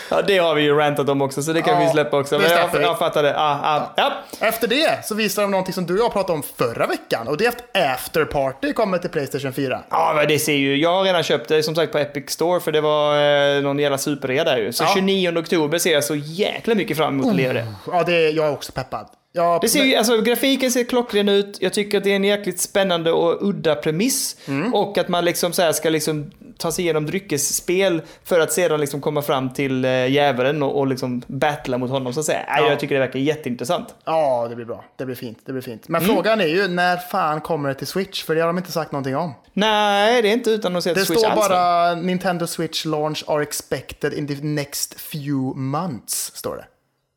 Ja, 0.10 0.22
det 0.22 0.38
har 0.38 0.56
vi 0.56 0.62
ju 0.62 0.76
rantat 0.76 1.10
om 1.10 1.22
också, 1.22 1.44
så 1.44 1.54
det 1.54 1.62
kan 1.62 1.74
Ja, 1.74 1.86
vi 1.86 1.92
släppa 1.92 2.18
också. 2.20 2.40
Men 2.40 2.52
jag, 2.52 2.82
jag 2.82 3.00
fattar 3.00 3.24
det. 3.24 3.36
Ah, 3.40 3.60
ah, 3.64 3.94
ja. 3.98 4.12
Efter 4.40 4.68
det 4.68 5.06
så 5.06 5.16
visar 5.16 5.42
de 5.42 5.52
någonting 5.52 5.74
som 5.74 5.86
du 5.86 5.94
och 5.94 6.00
jag 6.00 6.14
pratade 6.14 6.34
om 6.34 6.44
förra 6.58 6.88
veckan. 6.88 7.28
Och 7.28 7.38
det 7.38 7.46
är 7.46 7.50
att 7.50 7.94
After 7.94 8.26
Party 8.26 8.74
kommer 8.74 8.98
till 8.98 9.10
Playstation 9.10 9.54
4. 9.54 9.82
Ja, 9.90 10.14
men 10.16 10.28
det 10.28 10.40
ser 10.40 10.54
ju. 10.54 10.78
Jag 10.78 10.94
har 10.94 11.04
redan 11.04 11.24
köpt 11.24 11.48
det 11.50 11.64
som 11.64 11.76
sagt 11.76 11.92
på 11.92 11.98
Epic 11.98 12.30
Store 12.32 12.60
för 12.60 12.72
det 12.72 12.82
var 12.82 13.20
eh, 13.56 13.62
någon 13.62 13.80
jävla 13.80 13.98
superrea 13.98 14.44
där 14.44 14.58
ju. 14.58 14.74
Så 14.74 14.84
Ja. 14.84 14.92
29 14.96 15.38
oktober 15.40 15.78
ser 15.78 15.94
jag 15.94 16.04
så 16.04 16.16
jäkla 16.16 16.76
mycket 16.76 16.98
fram 16.98 17.14
emot 17.14 17.28
att 17.30 17.36
lira 17.36 17.54
det. 17.54 17.66
Ja, 17.92 18.04
det, 18.04 18.30
jag 18.30 18.46
är 18.46 18.52
också 18.52 18.72
peppad. 18.72 19.08
Jag, 19.36 19.62
Det 19.62 19.70
ser 19.70 19.84
ju, 19.84 19.96
alltså, 19.96 20.22
grafiken 20.22 20.72
ser 20.72 20.84
klockren 20.84 21.30
ut. 21.30 21.58
Jag 21.62 21.74
tycker 21.74 21.98
att 21.98 22.04
det 22.04 22.12
är 22.12 22.16
en 22.16 22.24
jäkligt 22.24 22.60
spännande 22.60 23.12
och 23.12 23.48
udda 23.50 23.76
premiss. 23.76 24.36
Mm. 24.48 24.74
Och 24.74 24.98
att 24.98 25.08
man 25.08 25.26
liksom 25.26 25.54
så 25.54 25.74
ska 25.74 25.90
liksom 25.90 26.32
ta 26.58 26.72
sig 26.72 26.84
igenom 26.86 27.06
dryckesspel 27.06 28.02
för 28.24 28.40
att 28.40 28.52
sedan 28.54 28.80
liksom 28.80 29.02
komma 29.02 29.22
fram 29.22 29.54
till 29.54 29.86
eh, 29.86 30.08
djävulen 30.08 30.64
och, 30.64 30.80
och 30.80 30.88
liksom 30.88 31.22
battla 31.28 31.78
mot 31.78 31.90
honom 31.90 32.14
så 32.14 32.20
att 32.20 32.26
säga. 32.26 32.44
Ja. 32.48 32.70
Jag 32.70 32.80
tycker 32.80 32.96
det 32.96 33.02
verkar 33.02 33.20
jätteintressant. 33.20 33.96
Ja, 34.06 34.48
det 34.50 34.56
blir 34.56 34.66
bra. 34.66 34.86
Det 34.96 35.06
blir 35.06 35.16
fint. 35.16 35.40
Det 35.46 35.52
blir 35.52 35.62
fint. 35.62 35.88
Men 35.88 36.04
Mm. 36.04 36.16
frågan 36.16 36.42
är 36.42 36.48
ju 36.48 36.68
när 36.68 36.98
fan 36.98 37.42
kommer 37.42 37.70
det 37.70 37.76
till 37.76 37.88
Switch? 37.88 38.24
För 38.24 38.36
det 38.36 38.42
har 38.42 38.48
de 38.48 38.58
inte 38.58 38.72
sagt 38.72 38.92
någonting 38.92 39.16
om. 39.16 39.34
Nej, 39.54 40.22
det 40.22 40.30
är 40.30 40.34
inte 40.34 40.50
utan 40.50 40.76
att 40.76 40.84
se 40.84 40.94
Det 40.94 41.06
Switch 41.06 41.20
står 41.20 41.30
alls, 41.30 41.50
bara 41.50 41.96
Nintendo 41.96 42.48
Switch 42.48 42.86
launch 42.86 43.24
are 43.28 43.44
expected 43.44 44.14
in 44.14 44.28
the 44.28 44.36
next 44.42 45.00
few 45.02 45.60
months. 45.60 46.32
Står 46.36 46.56
det. 46.56 46.66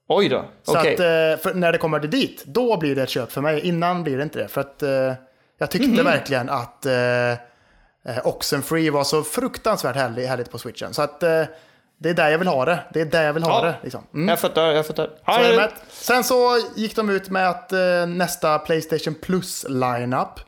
Oj 0.09 0.29
då, 0.29 0.45
Så 0.63 0.79
okej. 0.79 0.95
att 0.95 1.01
eh, 1.01 1.43
för 1.43 1.55
när 1.55 1.73
det 1.73 1.79
kommer 1.79 2.01
dit, 2.01 2.45
då 2.47 2.77
blir 2.77 2.97
det 2.97 3.03
ett 3.03 3.09
köp 3.09 3.33
för 3.33 3.41
mig. 3.41 3.61
Innan 3.61 4.03
blir 4.03 4.17
det 4.17 4.23
inte 4.23 4.39
det. 4.39 4.49
För 4.49 4.61
att 4.61 4.83
eh, 4.83 5.13
jag 5.59 5.71
tyckte 5.71 5.89
Mhm. 5.89 6.05
verkligen 6.05 6.49
att 6.51 6.87
eh, 6.87 8.19
Oxenfree 8.25 8.91
var 8.91 9.05
så 9.05 9.23
fruktansvärt 9.23 9.97
härlig, 9.97 10.27
härligt 10.27 10.51
på 10.51 10.59
switchen. 10.59 10.95
Så 10.95 11.03
att 11.03 11.21
det 11.21 12.09
är 12.11 12.15
där 12.15 12.29
jag 12.31 12.39
vill 12.39 12.49
ha 12.49 12.65
det. 12.65 12.79
Det 12.95 13.01
är 13.01 13.05
där 13.05 13.23
jag 13.23 13.33
vill 13.33 13.43
ha 13.43 13.59
Ja. 13.61 13.67
det. 13.67 13.75
Liksom. 13.83 14.05
Mm. 14.15 14.29
Jag 14.29 14.39
fattar, 14.41 14.67
jag 14.73 14.87
fattar. 14.87 15.11
Så. 15.27 15.69
Sen 15.91 16.25
så 16.25 16.59
gick 16.77 16.97
de 16.97 17.11
ut 17.11 17.31
med 17.31 17.49
att 17.51 17.73
nästa 18.09 18.59
Playstation 18.59 19.15
Plus 19.15 19.67
lineup. 19.69 20.41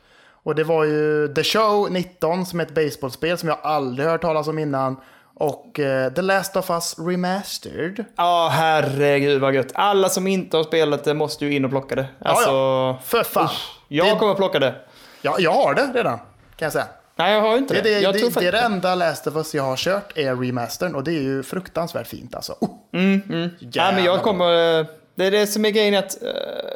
Och 0.43 0.55
det 0.55 0.65
var 0.65 0.85
ju 0.85 1.29
The 1.35 1.45
Show 1.45 1.91
19 1.93 2.47
som 2.47 2.61
är 2.61 2.65
ett 2.65 2.75
baseballspel 2.75 3.39
som 3.39 3.49
jag 3.49 3.59
aldrig 3.63 4.09
hört 4.09 4.23
talas 4.23 4.49
om 4.49 4.59
innan. 4.59 4.97
Och 5.41 5.81
eh, 5.81 6.13
The 6.13 6.23
Last 6.23 6.57
of 6.57 6.71
Us 6.71 6.95
Remastered. 6.99 8.05
Ja, 8.17 8.49
herregud 8.53 9.41
vad 9.41 9.55
gött. 9.55 9.71
Alla 9.75 10.09
som 10.09 10.27
inte 10.27 10.57
har 10.57 10.65
spelat 10.65 11.05
det 11.05 11.15
måste 11.15 11.45
ju 11.47 11.55
in 11.55 11.65
och 11.65 11.71
plocka 11.71 11.95
det. 11.95 12.07
Alltså, 12.21 12.51
ja. 12.51 12.99
För 13.05 13.23
fan. 13.23 13.49
jag 13.89 14.07
det, 14.07 14.19
kommer 14.19 14.35
plocka 14.35 14.59
det. 14.59 14.75
ja, 15.23 15.37
jag 15.39 15.53
har 15.53 15.75
det 15.75 15.83
redan, 15.95 16.19
kan 16.19 16.67
jag 16.67 16.73
säga. 16.73 16.87
Nej, 17.17 17.35
jag 17.35 17.41
har 17.41 17.57
inte 17.57 17.75
Det, 17.75 17.81
det. 17.83 17.95
det, 17.95 18.01
jag 18.01 18.15
det, 18.15 18.41
det, 18.41 18.47
är 18.47 18.53
det 18.53 18.59
enda 18.61 18.95
Last 18.95 19.27
of 19.27 19.37
Us 19.37 19.55
jag 19.55 19.63
har 19.63 19.77
kört 19.77 20.19
är 20.19 20.37
remastern 20.37 20.95
och 20.95 21.05
det 21.05 21.11
är 21.11 21.23
ju 21.23 21.43
fruktansvärt 21.43 22.07
fint 22.07 22.35
alltså. 22.35 22.53
Oh. 22.61 22.71
Nej, 22.91 23.21
men 23.27 23.57
Jävlar. 23.59 24.05
jag 24.05 24.23
kommer... 24.23 25.01
Det 25.15 25.27
är 25.27 25.31
det 25.31 25.47
som 25.47 25.65
är 25.65 25.71
grejen 25.71 25.95
att, 25.95 26.23
eh, 26.23 26.29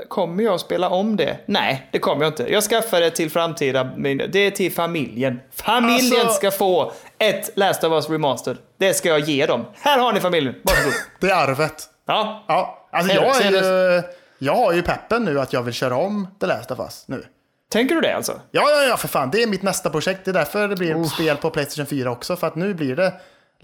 kommer 0.08 0.42
jag 0.42 0.60
spela 0.60 0.88
om 0.88 1.16
det? 1.16 1.38
Nej, 1.46 1.88
det 1.92 1.98
kommer 1.98 2.24
jag 2.24 2.30
inte. 2.30 2.52
Jag 2.52 2.62
skaffar 2.62 3.00
det 3.00 3.10
till 3.10 3.30
framtida, 3.30 3.90
men 3.96 4.22
det 4.32 4.38
är 4.38 4.50
till 4.50 4.72
familjen. 4.72 5.40
Familjen 5.52 6.20
Alltså- 6.20 6.34
ska 6.36 6.50
få 6.50 6.92
ett 7.18 7.50
Last 7.56 7.84
of 7.84 7.92
Us 7.92 8.10
Remastered. 8.10 8.58
Det 8.78 8.94
ska 8.94 9.08
jag 9.08 9.20
ge 9.20 9.46
dem. 9.46 9.64
Här 9.74 9.98
har 9.98 10.12
ni 10.12 10.20
familjen, 10.20 10.54
varsågod. 10.62 10.92
Det 11.20 11.30
är 11.30 11.34
arvet. 11.48 11.88
Ja, 12.06 12.44
Ja, 12.48 12.88
alltså 12.92 13.14
jag, 13.14 13.40
är 13.42 13.50
ju, 13.50 14.02
jag 14.38 14.54
har 14.54 14.72
ju 14.72 14.82
peppen 14.82 15.24
nu 15.24 15.40
att 15.40 15.52
jag 15.52 15.62
vill 15.62 15.74
köra 15.74 15.96
om 15.96 16.28
The 16.40 16.46
Last 16.46 16.70
of 16.70 16.78
Us 16.78 17.04
nu. 17.08 17.24
tänker 17.72 17.94
du 17.94 18.00
det 18.00 18.16
alltså? 18.16 18.40
Ja, 18.50 18.62
ja, 18.70 18.82
ja, 18.88 18.96
för 18.96 19.08
fan. 19.08 19.30
Det 19.30 19.42
är 19.42 19.46
mitt 19.46 19.62
nästa 19.62 19.90
projekt. 19.90 20.24
Det 20.24 20.30
är 20.30 20.32
därför 20.32 20.68
det 20.68 20.76
blir 20.76 21.04
spel 21.04 21.36
på 21.36 21.50
Playstation 21.50 21.86
4 21.86 22.10
också. 22.10 22.36
För 22.36 22.46
att 22.46 22.54
nu 22.54 22.74
blir 22.74 22.96
det 22.96 23.12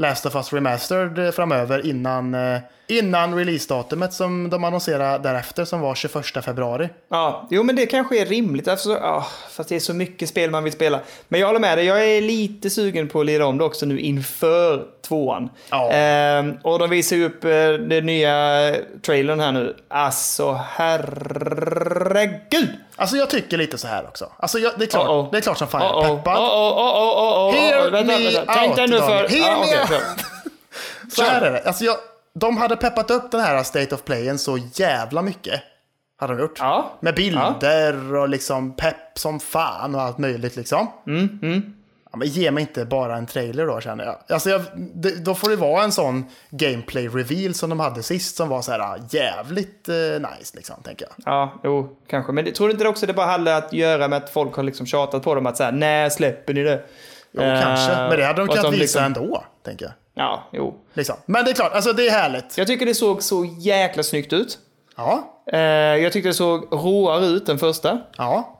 Last 0.01 0.27
of 0.27 0.35
Us 0.35 0.53
Remastered 0.53 1.19
eh, 1.19 1.31
framöver 1.31 1.87
innan, 1.87 2.35
eh, 2.35 2.59
innan 2.87 3.35
releasedatumet 3.35 4.13
som 4.13 4.51
de 4.51 4.65
annonserade 4.65 5.29
därefter 5.29 5.65
som 5.65 5.81
var 5.81 5.95
21 5.95 6.45
februari. 6.45 6.89
Ja, 7.11 7.47
jo 7.51 7.63
men 7.63 7.77
det 7.77 7.87
kanske 7.87 8.21
är 8.21 8.27
rimligt. 8.27 8.69
Alltså, 8.69 8.91
ja, 8.91 9.27
för 9.51 9.63
att 9.63 9.69
det 9.69 9.77
är 9.77 9.81
så 9.81 9.95
mycket 9.95 10.29
spel 10.29 10.51
man 10.51 10.65
vill 10.65 10.73
spela. 10.73 11.01
Men 11.29 11.41
jag 11.41 11.47
håller 11.47 11.61
med 11.61 11.79
dig, 11.79 11.87
jag 11.87 12.07
är 12.07 12.21
lite 12.21 12.71
sugen 12.71 13.09
på 13.09 13.21
att 13.21 13.27
lira 13.27 13.47
om 13.47 13.59
det 13.59 13.65
också 13.65 13.87
nu 13.87 14.01
inför 14.01 14.87
tvåan. 15.09 15.49
Ja. 15.71 15.91
Ehm, 15.91 16.59
och 16.63 16.79
de 16.79 16.91
visar 16.91 17.17
ju 17.17 17.27
upp 17.27 17.45
eh, 17.45 17.51
den 17.89 18.07
nya 18.07 18.75
trailern 19.03 19.41
här 19.41 19.53
nu. 19.53 19.77
Alltså 19.89 20.61
herregud! 20.69 22.69
Alltså 23.01 23.17
jag 23.17 23.31
tycker 23.31 23.57
lite 23.59 23.79
så 23.79 23.89
här 23.89 24.05
också. 24.05 24.33
Alltså 24.37 24.59
jag, 24.59 24.73
det, 24.79 24.85
är 24.85 24.87
klart, 24.87 25.07
Uh-oh. 25.07 25.31
det 25.31 25.37
är 25.37 25.41
klart 25.41 25.59
som 25.59 25.69
fan 25.69 25.83
jag 25.83 25.97
Oh, 25.97 26.07
är 26.07 26.11
oh, 26.11 26.17
peppad. 26.17 26.37
oh, 26.37 26.43
oh, 26.43 26.79
oh, 26.79 26.99
oh, 26.99 27.49
oh, 27.49 27.55
Hear 27.55 27.87
oh, 27.87 27.91
vänta, 27.91 28.19
me 28.19 28.31
vänta. 28.31 28.55
Tänk 28.55 28.77
dig 28.77 28.83
out, 28.85 28.91
nu 28.91 28.99
för... 28.99 29.29
Hear 29.29 29.51
Ja, 29.51 29.87
me 29.89 29.95
out. 29.97 30.03
Så 31.13 31.23
här 31.23 31.43
är 31.43 31.51
det. 31.53 31.63
Alltså 31.63 31.85
jag, 31.85 31.97
de 32.35 32.57
hade 32.57 32.77
peppat 32.77 33.11
upp 33.11 33.31
den 33.31 33.41
här 33.41 33.63
State 33.63 33.95
of 33.95 34.05
Playen 34.05 34.39
så 34.39 34.59
jävla 34.75 35.23
mycket. 35.23 35.63
Hade 36.21 36.35
de 36.35 36.43
gjort. 36.43 36.59
Ja. 36.59 36.99
Med 37.01 37.15
bilder 37.15 38.15
och 38.15 38.29
liksom 38.29 38.77
pepp 38.77 39.19
som 39.19 39.41
fan 39.41 39.95
och 39.95 40.01
allt 40.01 40.19
möjligt 40.19 40.57
liksom. 40.57 40.93
Mm, 41.07 41.75
Ja, 42.13 42.19
men 42.19 42.29
ge 42.29 42.51
mig 42.51 42.61
inte 42.61 42.85
bara 42.85 43.17
en 43.17 43.27
trailer 43.27 43.67
då 43.67 43.81
känner 43.81 44.05
jag. 44.05 44.17
Alltså 44.29 44.51
jag 44.51 44.63
det, 44.75 45.25
då 45.25 45.35
får 45.35 45.51
det 45.51 45.57
vara 45.57 45.85
en 45.85 45.93
sån 45.93 46.25
gameplay 46.51 47.09
reveal 47.09 47.55
som 47.55 47.71
de 47.71 47.81
hade 47.81 48.03
sist 48.03 48.37
som 48.37 48.49
var 48.49 48.63
så 48.63 48.73
här 48.73 48.79
ah, 48.81 48.97
jävligt 49.11 49.89
eh, 49.89 49.95
nice 49.95 50.57
liksom, 50.57 50.83
tänker 50.83 51.07
jag. 51.07 51.35
Ja, 51.35 51.61
jo, 51.65 51.97
kanske. 52.09 52.33
Men 52.33 52.45
det, 52.45 52.53
tror 52.53 52.69
du 52.69 52.73
inte 52.73 52.85
det 52.85 52.89
också 52.91 53.07
det 53.07 53.13
bara 53.13 53.27
hade 53.27 53.57
att 53.57 53.73
göra 53.73 54.09
med 54.09 54.17
att 54.17 54.31
folk 54.31 54.55
har 54.55 54.63
liksom 54.63 54.87
tjatat 54.87 55.23
på 55.23 55.35
dem 55.35 55.47
att 55.47 55.57
säga 55.57 55.71
när 55.71 56.09
släpper 56.09 56.55
ni 56.55 56.63
det? 56.63 56.83
Jo, 57.33 57.41
kanske. 57.41 57.97
Men 57.97 58.11
det 58.19 58.25
hade 58.25 58.41
de 58.41 58.49
att 58.49 58.57
kunnat 58.57 58.73
visa 58.73 58.81
liksom, 58.81 59.05
ändå, 59.05 59.45
tänker 59.65 59.85
jag. 59.85 59.95
Ja, 60.15 60.49
jo. 60.53 60.75
Liksom. 60.95 61.17
Men 61.27 61.45
det 61.45 61.51
är 61.51 61.55
klart, 61.55 61.73
alltså 61.73 61.93
det 61.93 62.07
är 62.07 62.11
härligt. 62.11 62.59
Jag 62.59 62.67
tycker 62.67 62.87
det 62.87 62.95
såg 62.95 63.23
så 63.23 63.45
jäkla 63.59 64.03
snyggt 64.03 64.33
ut. 64.33 64.59
Ja, 64.97 65.37
Eh, 65.53 65.61
jag 65.97 66.13
tyckte 66.13 66.29
det 66.29 66.35
såg 66.35 66.69
råare 66.73 67.27
ut 67.27 67.47
den 67.47 67.59
första. 67.59 67.99
ja, 68.17 68.57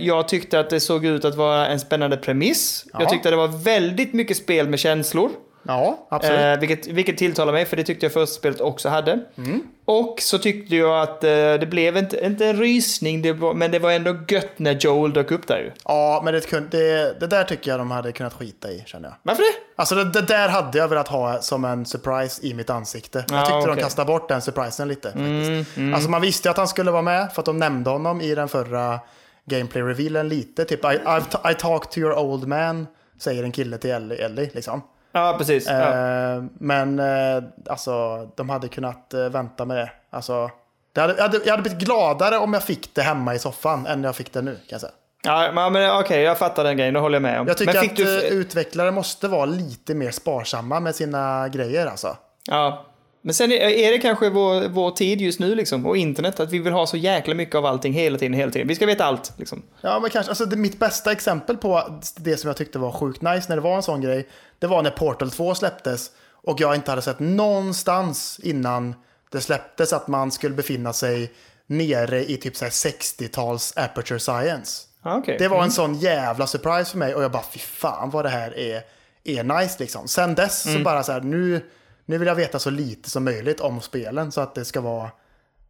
jag 0.00 0.28
tyckte 0.28 0.60
att 0.60 0.70
det 0.70 0.80
såg 0.80 1.04
ut 1.04 1.24
att 1.24 1.34
vara 1.34 1.66
en 1.66 1.80
spännande 1.80 2.16
premiss. 2.16 2.86
Ja. 2.92 3.00
Jag 3.00 3.08
tyckte 3.08 3.30
det 3.30 3.36
var 3.36 3.64
väldigt 3.64 4.12
mycket 4.12 4.36
spel 4.36 4.68
med 4.68 4.78
känslor. 4.78 5.30
Ja, 5.62 6.06
absolut. 6.08 6.40
Eh, 6.40 6.58
vilket, 6.58 6.86
vilket 6.86 7.18
tilltalar 7.18 7.52
mig, 7.52 7.64
för 7.64 7.76
det 7.76 7.84
tyckte 7.84 8.06
jag 8.06 8.12
första 8.12 8.34
spelet 8.34 8.60
också 8.60 8.88
hade. 8.88 9.20
Mm. 9.36 9.62
Och 9.84 10.16
så 10.20 10.38
tyckte 10.38 10.76
jag 10.76 11.02
att 11.02 11.24
eh, 11.24 11.30
det 11.30 11.70
blev 11.70 11.96
inte, 11.96 12.26
inte 12.26 12.46
en 12.46 12.56
rysning, 12.56 13.22
det 13.22 13.32
var, 13.32 13.54
men 13.54 13.70
det 13.70 13.78
var 13.78 13.90
ändå 13.90 14.16
gött 14.28 14.58
när 14.58 14.72
Joel 14.72 15.12
dök 15.12 15.30
upp 15.30 15.46
där 15.46 15.58
ju. 15.58 15.72
Ja, 15.84 16.22
men 16.24 16.34
det, 16.34 16.70
det, 16.70 17.20
det 17.20 17.26
där 17.26 17.44
tycker 17.44 17.70
jag 17.70 17.80
de 17.80 17.90
hade 17.90 18.12
kunnat 18.12 18.34
skita 18.34 18.70
i, 18.70 18.82
känner 18.86 19.08
jag. 19.08 19.16
Varför 19.22 19.42
det? 19.42 19.58
Alltså 19.76 19.94
det, 19.94 20.04
det 20.04 20.22
där 20.22 20.48
hade 20.48 20.78
jag 20.78 20.88
velat 20.88 21.08
ha 21.08 21.40
som 21.40 21.64
en 21.64 21.86
surprise 21.86 22.46
i 22.46 22.54
mitt 22.54 22.70
ansikte. 22.70 23.24
Ja, 23.28 23.36
jag 23.36 23.46
tyckte 23.46 23.66
de 23.66 23.70
okej. 23.70 23.82
kastade 23.82 24.06
bort 24.06 24.28
den 24.28 24.42
surprisen 24.42 24.88
lite. 24.88 25.08
Faktiskt. 25.08 25.94
Alltså 25.94 26.10
man 26.10 26.20
visste 26.20 26.48
ju 26.48 26.50
att 26.50 26.56
han 26.56 26.68
skulle 26.68 26.90
vara 26.90 27.02
med 27.02 27.32
för 27.32 27.42
att 27.42 27.46
de 27.46 27.58
nämnde 27.58 27.90
honom 27.90 28.20
i 28.20 28.34
den 28.34 28.48
förra 28.48 29.00
gameplay-revealen 29.44 30.28
lite. 30.28 30.64
Typ 30.64 30.84
I, 30.84 30.86
I've 30.86 31.50
I 31.52 31.54
talked 31.54 31.90
to 31.90 31.98
your 31.98 32.18
old 32.18 32.48
man, 32.48 32.86
säger 33.18 33.44
en 33.44 33.52
kille 33.52 33.78
till 33.78 33.90
Ellie. 33.90 34.24
Ellie 34.24 34.50
liksom. 34.52 34.82
Ja, 35.12 35.34
precis. 35.38 35.66
Ja. 35.66 35.80
Eh, 35.80 36.42
men 36.58 36.98
eh, 36.98 37.42
alltså, 37.66 38.26
de 38.34 38.50
hade 38.50 38.68
kunnat 38.68 39.14
eh, 39.14 39.28
vänta 39.28 39.64
med 39.64 39.76
det. 39.76 39.90
Alltså, 40.10 40.50
det 40.92 41.00
hade, 41.00 41.14
jag, 41.14 41.22
hade, 41.22 41.40
jag 41.44 41.50
hade 41.50 41.62
blivit 41.62 41.78
gladare 41.86 42.38
om 42.38 42.52
jag 42.52 42.62
fick 42.62 42.94
det 42.94 43.02
hemma 43.02 43.34
i 43.34 43.38
soffan 43.38 43.86
än 43.86 44.04
jag 44.04 44.16
fick 44.16 44.32
det 44.32 44.42
nu. 44.42 44.54
Kan 44.54 44.62
jag 44.68 44.80
säga. 44.80 44.92
Ja, 45.22 45.70
men, 45.70 46.00
okej, 46.00 46.22
jag 46.22 46.38
fattar 46.38 46.64
den 46.64 46.76
grejen, 46.76 46.94
det 46.94 47.00
håller 47.00 47.16
jag 47.16 47.22
med 47.22 47.40
om. 47.40 47.46
Jag 47.46 47.56
tycker 47.56 47.74
men 47.74 47.84
att 47.84 48.24
eh, 48.24 48.28
utvecklare 48.28 48.90
måste 48.90 49.28
vara 49.28 49.44
lite 49.44 49.94
mer 49.94 50.10
sparsamma 50.10 50.80
med 50.80 50.94
sina 50.94 51.48
grejer. 51.48 51.86
Alltså. 51.86 52.16
Ja. 52.46 52.84
Men 53.22 53.34
sen 53.34 53.52
är, 53.52 53.92
det 53.92 53.98
kanske 53.98 54.30
vår, 54.30 54.68
vår 54.68 54.90
tid 54.90 55.20
just 55.20 55.40
nu 55.40 55.54
liksom, 55.54 55.86
och 55.86 55.96
internet, 55.96 56.40
att 56.40 56.52
vi 56.52 56.58
vill 56.58 56.72
ha 56.72 56.86
så 56.86 56.96
jäkla 56.96 57.34
mycket 57.34 57.54
av 57.54 57.66
allting 57.66 57.92
hela 57.92 58.18
tiden, 58.18 58.34
hela 58.34 58.52
tiden. 58.52 58.68
Vi 58.68 58.74
ska 58.74 58.86
veta 58.86 59.04
allt 59.04 59.32
liksom. 59.36 59.62
Ja, 59.80 60.00
men 60.00 60.10
kanske, 60.10 60.30
alltså 60.30 60.44
det, 60.44 60.56
mitt 60.56 60.78
bästa 60.78 61.12
exempel 61.12 61.56
på 61.56 62.00
det 62.16 62.36
som 62.36 62.48
jag 62.48 62.56
tyckte 62.56 62.78
var 62.78 62.92
sjukt 62.92 63.22
nice 63.22 63.46
när 63.48 63.56
det 63.56 63.62
var 63.62 63.76
en 63.76 63.82
sån 63.82 64.00
grej, 64.00 64.28
det 64.58 64.66
var 64.66 64.82
när 64.82 64.90
Portal 64.90 65.30
2 65.30 65.54
släpptes 65.54 66.10
och 66.42 66.60
jag 66.60 66.74
inte 66.74 66.90
hade 66.90 67.02
sett 67.02 67.20
någonstans 67.20 68.40
innan 68.42 68.94
det 69.30 69.40
släpptes 69.40 69.92
att 69.92 70.08
man 70.08 70.30
skulle 70.30 70.54
befinna 70.54 70.92
sig 70.92 71.32
nere 71.66 72.30
i 72.30 72.36
typ 72.36 72.56
så 72.56 72.64
här 72.64 72.72
60-tals 72.72 73.72
aperture 73.76 74.18
science. 74.20 74.86
Ja, 75.02 75.16
okej. 75.16 75.36
Det 75.38 75.48
var 75.48 75.64
en 75.64 75.70
sån 75.70 75.94
jävla 75.94 76.46
surprise 76.46 76.90
för 76.90 76.98
mig 76.98 77.14
och 77.14 77.22
jag 77.22 77.32
bara 77.32 77.44
fy 77.52 77.58
fan 77.58 78.10
vad 78.10 78.24
det 78.24 78.28
här 78.28 78.58
är, 78.58 78.82
är 79.24 79.42
nice 79.42 79.76
liksom. 79.78 80.08
Sen 80.08 80.34
dess 80.34 80.62
så 80.62 80.78
bara 80.78 81.02
så 81.02 81.12
här 81.12 81.20
nu, 81.20 81.62
nu 82.06 82.18
vill 82.18 82.28
jag 82.28 82.34
veta 82.34 82.58
så 82.58 82.70
lite 82.70 83.10
som 83.10 83.24
möjligt 83.24 83.60
om 83.60 83.80
spelen 83.80 84.32
så 84.32 84.40
att 84.40 84.54
det 84.54 84.64
ska 84.64 84.80
vara 84.80 85.04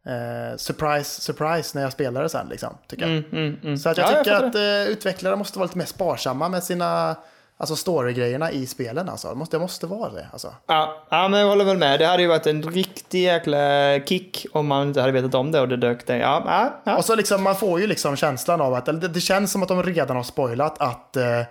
eh, 0.05 0.57
surprise, 0.57 1.21
surprise 1.21 1.77
när 1.77 1.83
jag 1.83 1.93
spelar 1.93 2.23
det 2.23 2.29
sen 2.29 2.47
liksom. 2.49 2.77
Tycker 2.87 3.07
jag. 3.07 3.79
Så 3.79 3.89
att 3.89 3.97
jag 3.97 4.07
Ja, 4.07 4.11
jag 4.11 4.23
tycker 4.23 4.35
fattar 4.35 4.47
att 4.47 4.55
eh, 4.55 4.93
utvecklare 4.93 5.35
måste 5.35 5.59
vara 5.59 5.65
lite 5.65 5.77
mer 5.77 5.85
sparsamma 5.85 6.49
med 6.49 6.63
sina 6.63 7.15
alltså 7.57 7.75
story-grejerna 7.75 8.51
i 8.51 8.67
spelen 8.67 9.09
alltså. 9.09 9.29
Det 9.29 9.35
måste, 9.35 9.57
det 9.57 9.61
måste 9.61 9.87
vara 9.87 10.09
det 10.11 10.27
alltså. 10.31 10.53
Ja, 10.67 11.05
ja, 11.09 11.27
men 11.27 11.39
jag 11.39 11.47
håller 11.47 11.65
väl 11.65 11.77
med. 11.77 11.99
Det 11.99 12.05
hade 12.05 12.21
ju 12.21 12.27
varit 12.27 12.47
en 12.47 12.63
riktig 12.63 13.23
jäkla 13.23 13.59
kick 14.05 14.45
om 14.51 14.67
man 14.67 14.87
inte 14.87 15.01
hade 15.01 15.13
vetat 15.13 15.35
om 15.35 15.51
det 15.51 15.59
och 15.61 15.67
det 15.67 15.77
dök 15.77 16.07
där. 16.07 16.15
Ja, 16.15 16.43
ja, 16.45 16.81
ja. 16.83 16.97
Och 16.97 17.05
så 17.05 17.15
liksom, 17.15 17.43
man 17.43 17.55
får 17.55 17.79
ju 17.81 17.87
liksom 17.87 18.15
känslan 18.15 18.61
av 18.61 18.73
att, 18.73 18.87
eller 18.87 18.99
det, 18.99 19.07
det 19.07 19.21
känns 19.21 19.51
som 19.51 19.63
att 19.63 19.69
de 19.69 19.83
redan 19.83 20.15
har 20.15 20.23
spoilat 20.23 20.81
att 20.81 21.17
eh, 21.17 21.41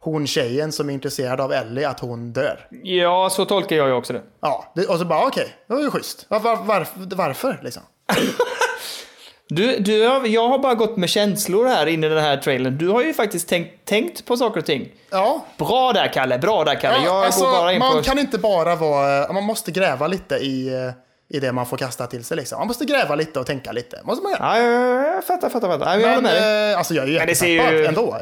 hon 0.00 0.26
tjejen 0.26 0.72
som 0.72 0.88
är 0.90 0.94
intresserad 0.94 1.40
av 1.40 1.52
Ellie, 1.52 1.84
att 1.84 2.00
hon 2.00 2.32
dör. 2.32 2.66
Ja, 2.82 3.30
så 3.30 3.44
tolkar 3.44 3.76
jag 3.76 3.88
ju 3.88 3.94
också 3.94 4.12
det. 4.12 4.22
Ja, 4.40 4.72
och 4.88 4.98
så 4.98 5.04
bara 5.04 5.26
okej, 5.26 5.48
det 5.68 5.74
var 5.74 5.80
ju 5.80 5.90
schysst. 5.90 6.26
Var, 6.28 6.40
var, 6.40 6.56
varför, 6.56 7.16
varför 7.16 7.60
liksom? 7.62 7.82
Du, 9.50 9.78
du, 9.78 10.06
har- 10.08 10.26
jag 10.26 10.48
har 10.48 10.58
bara 10.58 10.74
gått 10.74 10.96
med 10.96 11.08
känslor 11.10 11.66
här 11.66 11.86
inne 11.86 12.06
i 12.06 12.10
den 12.10 12.24
här 12.24 12.36
trailern. 12.36 12.78
Du 12.78 12.88
har 12.88 13.02
ju 13.02 13.14
faktiskt 13.14 13.48
tänkt, 13.48 13.84
tänkt 13.88 14.24
på 14.26 14.36
saker 14.36 14.60
och 14.60 14.66
ting. 14.66 14.88
Ja, 15.10 15.44
Bra 15.56 15.92
där 15.92 16.12
Kalle, 16.12 16.38
bra 16.38 16.64
där 16.64 16.74
Kalle. 16.74 16.96
ja 16.96 17.04
jag 17.04 17.24
alltså, 17.24 17.44
går 17.44 17.52
bara 17.52 17.72
in 17.72 17.78
man 17.78 17.96
på... 17.96 18.02
kan 18.02 18.18
inte 18.18 18.38
bara 18.38 18.76
vara, 18.76 19.32
man 19.32 19.44
måste 19.44 19.70
gräva 19.70 20.06
lite 20.06 20.34
i, 20.34 20.68
eh, 20.74 21.36
i 21.36 21.40
det 21.40 21.52
man 21.52 21.66
får 21.66 21.76
kasta 21.76 22.06
till 22.06 22.24
sig 22.24 22.36
liksom. 22.36 22.58
Man 22.58 22.66
måste 22.66 22.84
gräva 22.84 23.14
lite 23.14 23.40
och 23.40 23.46
tänka 23.46 23.72
lite. 23.72 24.00
Måste 24.04 24.22
man 24.22 24.32
göra. 24.32 24.58
Ja, 24.58 24.62
ja, 24.62 25.00
ja, 25.06 25.14
jag 25.14 25.24
fattar, 25.24 25.48
fattar, 25.50 25.68
fattar. 25.68 25.86
Ja, 25.98 26.00
jag 26.00 26.22
Men, 26.22 26.22
med 26.22 26.72
eh, 26.72 26.78
alltså 26.78 26.94
jag 26.94 27.08
är 27.08 27.26
ju 27.28 27.34
ser 27.34 27.72
ju- 27.72 27.86
ändå. 27.86 28.16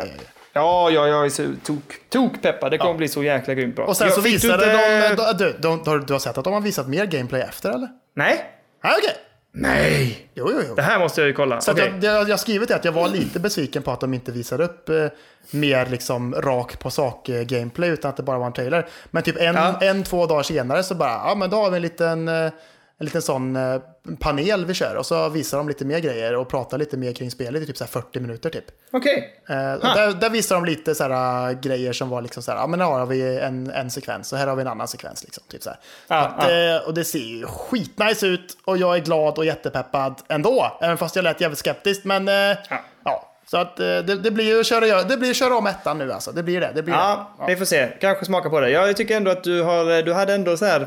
Ja, 0.57 0.91
ja, 0.91 1.07
jag 1.09 1.25
är 1.25 1.29
så 1.31 1.53
tok, 1.65 1.95
tokpeppad. 2.11 2.71
Det 2.71 2.79
kommer 2.79 2.95
bli 2.95 3.09
så 3.09 3.23
jäkla 3.23 3.55
grymt 3.55 3.77
bra. 3.77 3.85
Och 3.87 3.97
sen 3.97 4.07
Jag 4.07 4.15
så 4.15 4.21
visade 4.21 4.55
inte- 4.55 5.15
de, 5.15 5.45
de, 5.45 5.53
de, 5.59 5.83
de, 5.85 6.07
du 6.07 6.13
har 6.13 6.21
sett 6.21 6.39
att 6.39 6.45
de 6.45 6.53
har 6.53 6.61
visat 6.61 6.89
mer 6.89 7.07
gameplay 7.07 7.41
efter 7.43 7.71
eller? 7.71 7.89
Nej. 8.15 8.45
Nej, 8.85 8.93
okej. 8.99 9.15
Nej. 9.59 10.29
Jo, 10.35 10.49
jo, 10.53 10.61
jo. 10.69 10.75
Det 10.75 10.83
här 10.83 10.99
måste 10.99 11.21
jag 11.21 11.29
ju 11.29 11.35
kolla. 11.35 11.61
Så 11.61 11.73
Okej. 11.73 11.93
jag, 12.03 12.05
jag, 12.15 12.23
jag 12.23 12.33
har 12.33 12.37
skrivit 12.37 12.71
att 12.71 12.85
jag 12.85 12.93
var 12.93 13.09
lite 13.09 13.41
besviken 13.41 13.83
på 13.83 13.91
att 13.91 14.01
de 14.01 14.15
inte 14.15 14.33
visade 14.33 14.65
upp 14.65 14.89
eh, 14.89 15.07
mer 15.51 15.87
liksom 15.87 16.35
rak 16.35 16.79
på 16.79 16.91
sak 16.91 17.29
eh, 17.29 17.63
utan 17.77 18.09
att 18.09 18.17
det 18.17 18.23
bara 18.23 18.39
var 18.39 18.47
en 18.47 18.53
trailer. 18.53 18.87
Men 19.11 19.23
typ 19.23 19.37
en, 19.41 19.55
Ja. 19.55 19.79
en 19.81 20.03
två 20.05 20.27
dagar 20.27 20.43
senare 20.43 20.83
så 20.83 20.95
bara, 20.95 21.11
ja 21.11 21.35
men 21.35 21.51
då 21.51 21.57
har 21.57 21.71
vi 21.71 21.77
en 21.77 21.83
liten, 21.83 22.29
eh, 22.29 22.51
en 22.99 23.07
liten 23.07 23.23
sån 23.23 23.57
eh, 23.57 23.81
panel 24.21 24.65
vi 24.65 24.75
kör 24.75 24.95
och 24.95 25.07
så 25.07 25.29
visar 25.29 25.59
de 25.59 25.69
lite 25.69 25.85
mer 25.85 25.99
grejer 25.99 26.37
och 26.37 26.49
pratar 26.49 26.79
lite 26.79 26.97
mer 26.97 27.13
kring 27.13 27.31
spelet 27.31 27.63
i 27.63 27.67
typ 27.67 27.77
så 27.77 27.85
här 27.85 27.89
40 27.89 28.21
minuter 28.21 28.51
typ. 28.51 28.65
Okej. 28.93 29.43
Eh, 29.49 29.73
och 29.73 29.81
där, 29.81 30.13
där 30.21 30.31
visar 30.31 30.55
de 30.55 30.65
lite 30.65 30.95
så 30.95 31.05
här, 31.05 31.49
äh, 31.51 31.61
grejer 31.61 31.93
som 31.93 32.09
var 32.09 32.23
liksom 32.23 32.43
så 32.43 32.51
här, 32.53 32.59
ja 32.59 32.67
men 32.67 32.81
här 32.81 32.89
har 32.89 33.07
vi 33.07 33.39
en, 33.39 33.71
en 33.71 33.91
sekvens 33.91 34.33
och 34.33 34.39
här 34.39 34.47
har 34.47 34.57
vi 34.57 34.63
en 34.63 34.69
annan 34.69 34.89
sekvens. 34.89 35.25
Liksom, 35.25 35.45
typ 35.49 35.63
så. 35.63 35.71
Ja, 36.09 36.17
att, 36.17 36.51
eh, 36.51 36.87
och 36.87 36.95
det 36.95 37.05
ser 37.05 37.19
ju 37.19 37.47
skitnice 37.47 38.27
ut 38.27 38.57
och 38.65 38.77
jag 38.77 38.97
är 38.97 39.01
glad 39.01 39.39
och 39.39 39.45
jättepeppad 39.45 40.23
ändå. 40.29 40.79
Även 40.81 40.97
fast 40.97 41.17
jag 41.17 41.23
lät 41.23 41.41
jävligt 41.41 41.59
skeptisk. 41.59 42.05
Men 42.05 42.29
eh, 42.29 42.57
ja. 43.05 43.33
så 43.51 43.57
att 43.57 43.81
eh, 43.81 43.87
det, 43.87 44.03
det 44.03 44.31
blir 44.31 44.57
ju 44.57 44.65
köra, 44.65 45.03
det 45.03 45.17
blir 45.17 45.35
köra 45.35 45.57
om 45.57 45.67
ettan 45.67 45.99
nu 45.99 46.13
alltså. 46.13 46.33
Det 46.33 46.43
blir 46.43 46.61
det. 46.61 46.73
det, 46.75 46.83
blir 46.83 46.95
Ja, 46.95 47.31
det. 47.39 47.47
vi 47.47 47.57
får 47.57 47.65
se. 47.65 47.89
Kanske 48.01 48.25
smaka 48.25 48.51
på 48.51 48.61
det. 48.61 48.71
Jag 48.71 48.97
tycker 48.97 49.17
ändå 49.17 49.31
att 49.31 49.45
du, 49.45 49.63
har, 49.63 50.03
du 50.03 50.13
hade 50.13 50.35
ändå 50.35 50.57
så 50.57 50.65
här 50.65 50.87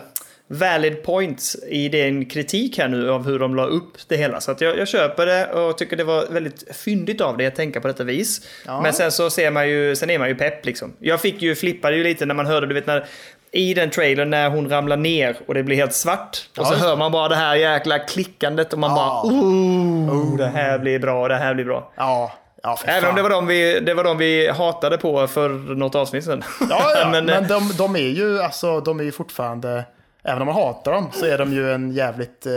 valid 0.52 1.04
points 1.04 1.58
i 1.68 1.89
din 1.89 2.26
kritik 2.26 2.78
här 2.78 2.88
nu 2.88 3.12
av 3.12 3.26
hur 3.26 3.39
de 3.39 3.56
la 3.56 3.66
upp 3.66 3.97
det 4.08 4.18
hela. 4.18 4.41
Så 4.41 4.52
att 4.52 4.62
jag, 4.62 4.78
jag 4.78 4.88
köper 4.88 5.26
det 5.26 5.45
och 5.47 5.78
tycker 5.78 5.95
det 5.97 6.04
var 6.04 6.26
väldigt 6.30 6.76
fyndigt 6.76 7.22
av 7.22 7.38
dig 7.38 7.47
att 7.47 7.56
tänka 7.56 7.82
på 7.82 7.88
detta 7.88 8.04
vis. 8.04 8.47
Ja. 8.66 8.82
Men 8.82 8.93
sen 8.93 9.12
så 9.12 9.30
ser 9.30 9.52
man 9.52 9.70
ju, 9.70 9.95
sen 9.95 10.10
är 10.10 10.20
man 10.20 10.28
ju 10.28 10.36
pepp 10.36 10.66
liksom. 10.66 10.93
Jag 11.00 11.22
fick 11.22 11.41
ju, 11.41 11.56
flippade 11.56 11.95
ju 11.95 12.04
lite 12.04 12.26
när 12.26 12.36
man 12.36 12.45
hörde, 12.45 12.68
du 12.68 12.74
vet 12.74 12.88
när 12.88 13.06
i 13.52 13.74
den 13.74 13.89
trailern 13.89 14.30
när 14.30 14.50
hon 14.50 14.70
ramlar 14.70 14.97
ner 14.97 15.38
och 15.47 15.54
det 15.54 15.64
blir 15.64 15.76
helt 15.76 15.93
svart. 15.93 16.50
Och 16.58 16.68
så 16.68 16.76
hör 16.76 16.95
man 16.95 17.12
bara 17.12 17.30
det 17.30 17.36
här 17.36 17.56
jäkla 17.56 18.00
klickandet 18.00 18.74
och 18.74 18.80
man 18.80 18.91
Ja. 18.91 18.95
bara 18.95 19.34
oh, 19.34 20.38
det 20.38 20.47
här 20.47 20.80
blir 20.80 21.00
bra, 21.00 21.28
det 21.28 21.36
här 21.36 21.54
blir 21.54 21.66
bra. 21.66 21.91
Ja, 21.95 22.32
ja 22.64 22.80
Även 22.86 23.10
om 23.10 23.16
det 23.16 23.22
var, 23.22 23.30
de 23.30 23.47
vi, 23.47 23.80
det 23.80 23.93
var 23.93 24.04
de 24.04 24.18
vi 24.18 24.47
hatade 24.50 24.97
på 24.97 25.28
för 25.28 25.50
något 25.76 25.95
avsnitt 25.95 26.24
sedan. 26.26 26.43
Ja, 26.70 26.91
ja. 26.95 27.10
men, 27.12 27.26
Men, 27.26 27.43
eh, 27.43 27.47
de, 27.47 27.72
de 27.78 27.95
är 27.95 28.10
ju 28.10 28.41
alltså, 28.41 28.80
de 28.82 29.00
är 29.00 29.04
ju 29.04 29.12
fortfarande, 29.12 29.84
även 30.24 30.41
om 30.41 30.45
man 30.45 30.55
hatar 30.55 30.91
dem, 30.91 31.09
så 31.13 31.26
är 31.26 31.38
de 31.38 31.53
ju 31.53 31.72
en 31.74 31.91
jävligt 31.91 32.45
eh, 32.45 32.51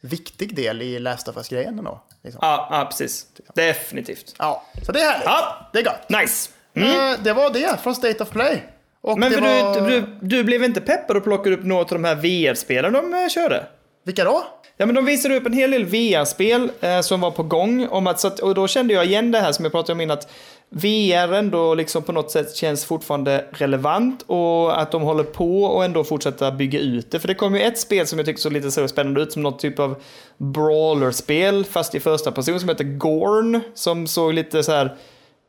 viktig 0.00 0.56
del 0.56 0.82
i 0.82 0.98
Last 0.98 1.28
of 1.28 1.36
Us-grejen 1.36 1.78
ändå. 1.78 2.00
Liksom. 2.22 2.38
Ja, 2.42 2.68
ja, 2.70 2.84
precis. 2.84 3.26
Definitivt. 3.54 4.34
Ja, 4.38 4.62
så 4.86 4.92
det 4.92 5.00
är 5.00 5.10
härligt. 5.10 5.24
Ja. 5.26 5.70
Det 5.72 5.78
är 5.78 5.84
gott. 5.84 6.08
Nice! 6.08 6.50
Eh, 6.74 7.22
Det 7.22 7.32
var 7.32 7.50
det 7.50 7.80
från 7.82 7.94
State 7.94 8.22
of 8.22 8.30
Play. 8.30 8.62
Och 9.00 9.18
Men 9.18 9.32
var... 9.32 9.80
du, 9.88 10.00
du, 10.00 10.06
du 10.20 10.44
blev 10.44 10.64
inte 10.64 10.80
peppad 10.80 11.16
och 11.16 11.24
plockade 11.24 11.56
upp 11.56 11.64
något 11.64 11.92
av 11.92 11.98
de 12.02 12.04
här 12.08 12.14
VR-spelen 12.14 12.92
de 12.92 13.14
eh, 13.14 13.28
körde? 13.28 13.66
Vilka 14.04 14.24
då? 14.24 14.44
Ja, 14.76 14.86
men 14.86 14.94
de 14.94 15.04
visade 15.04 15.36
upp 15.36 15.46
en 15.46 15.52
hel 15.52 15.70
del 15.70 15.84
VR-spel 15.84 16.70
eh, 16.80 17.00
som 17.00 17.20
var 17.20 17.30
på 17.30 17.42
gång. 17.42 17.88
Om 17.88 18.06
att, 18.06 18.20
så 18.20 18.28
att, 18.28 18.38
och 18.40 18.54
då 18.54 18.68
kände 18.68 18.94
jag 18.94 19.04
igen 19.04 19.30
det 19.30 19.40
här 19.40 19.52
som 19.52 19.64
jag 19.64 19.72
pratade 19.72 19.92
om 19.92 20.00
innan, 20.00 20.18
att 20.18 20.28
VR 20.74 21.32
ändå 21.32 21.74
liksom 21.74 22.02
på 22.02 22.12
något 22.12 22.30
sätt 22.30 22.54
känns 22.56 22.84
fortfarande 22.84 23.44
relevant 23.50 24.24
och 24.26 24.80
att 24.80 24.90
de 24.90 25.02
håller 25.02 25.24
på 25.24 25.64
och 25.64 25.84
ändå 25.84 26.04
fortsätta 26.04 26.52
bygga 26.52 26.78
ut 26.80 27.10
det. 27.10 27.20
För 27.20 27.28
det 27.28 27.34
kom 27.34 27.54
ju 27.54 27.60
ett 27.62 27.78
spel 27.78 28.06
som 28.06 28.18
jag 28.18 28.26
tyckte 28.26 28.42
såg 28.42 28.52
lite 28.52 28.70
så 28.70 28.88
spännande 28.88 29.20
ut, 29.20 29.32
som 29.32 29.42
något 29.42 29.58
typ 29.58 29.78
av 29.78 30.02
brawler-spel, 30.36 31.64
fast 31.64 31.94
i 31.94 32.00
första 32.00 32.32
person, 32.32 32.60
som 32.60 32.68
heter 32.68 32.84
Gorn, 32.84 33.60
som 33.74 34.06
såg 34.06 34.34
lite 34.34 34.62
så 34.62 34.72
här 34.72 34.96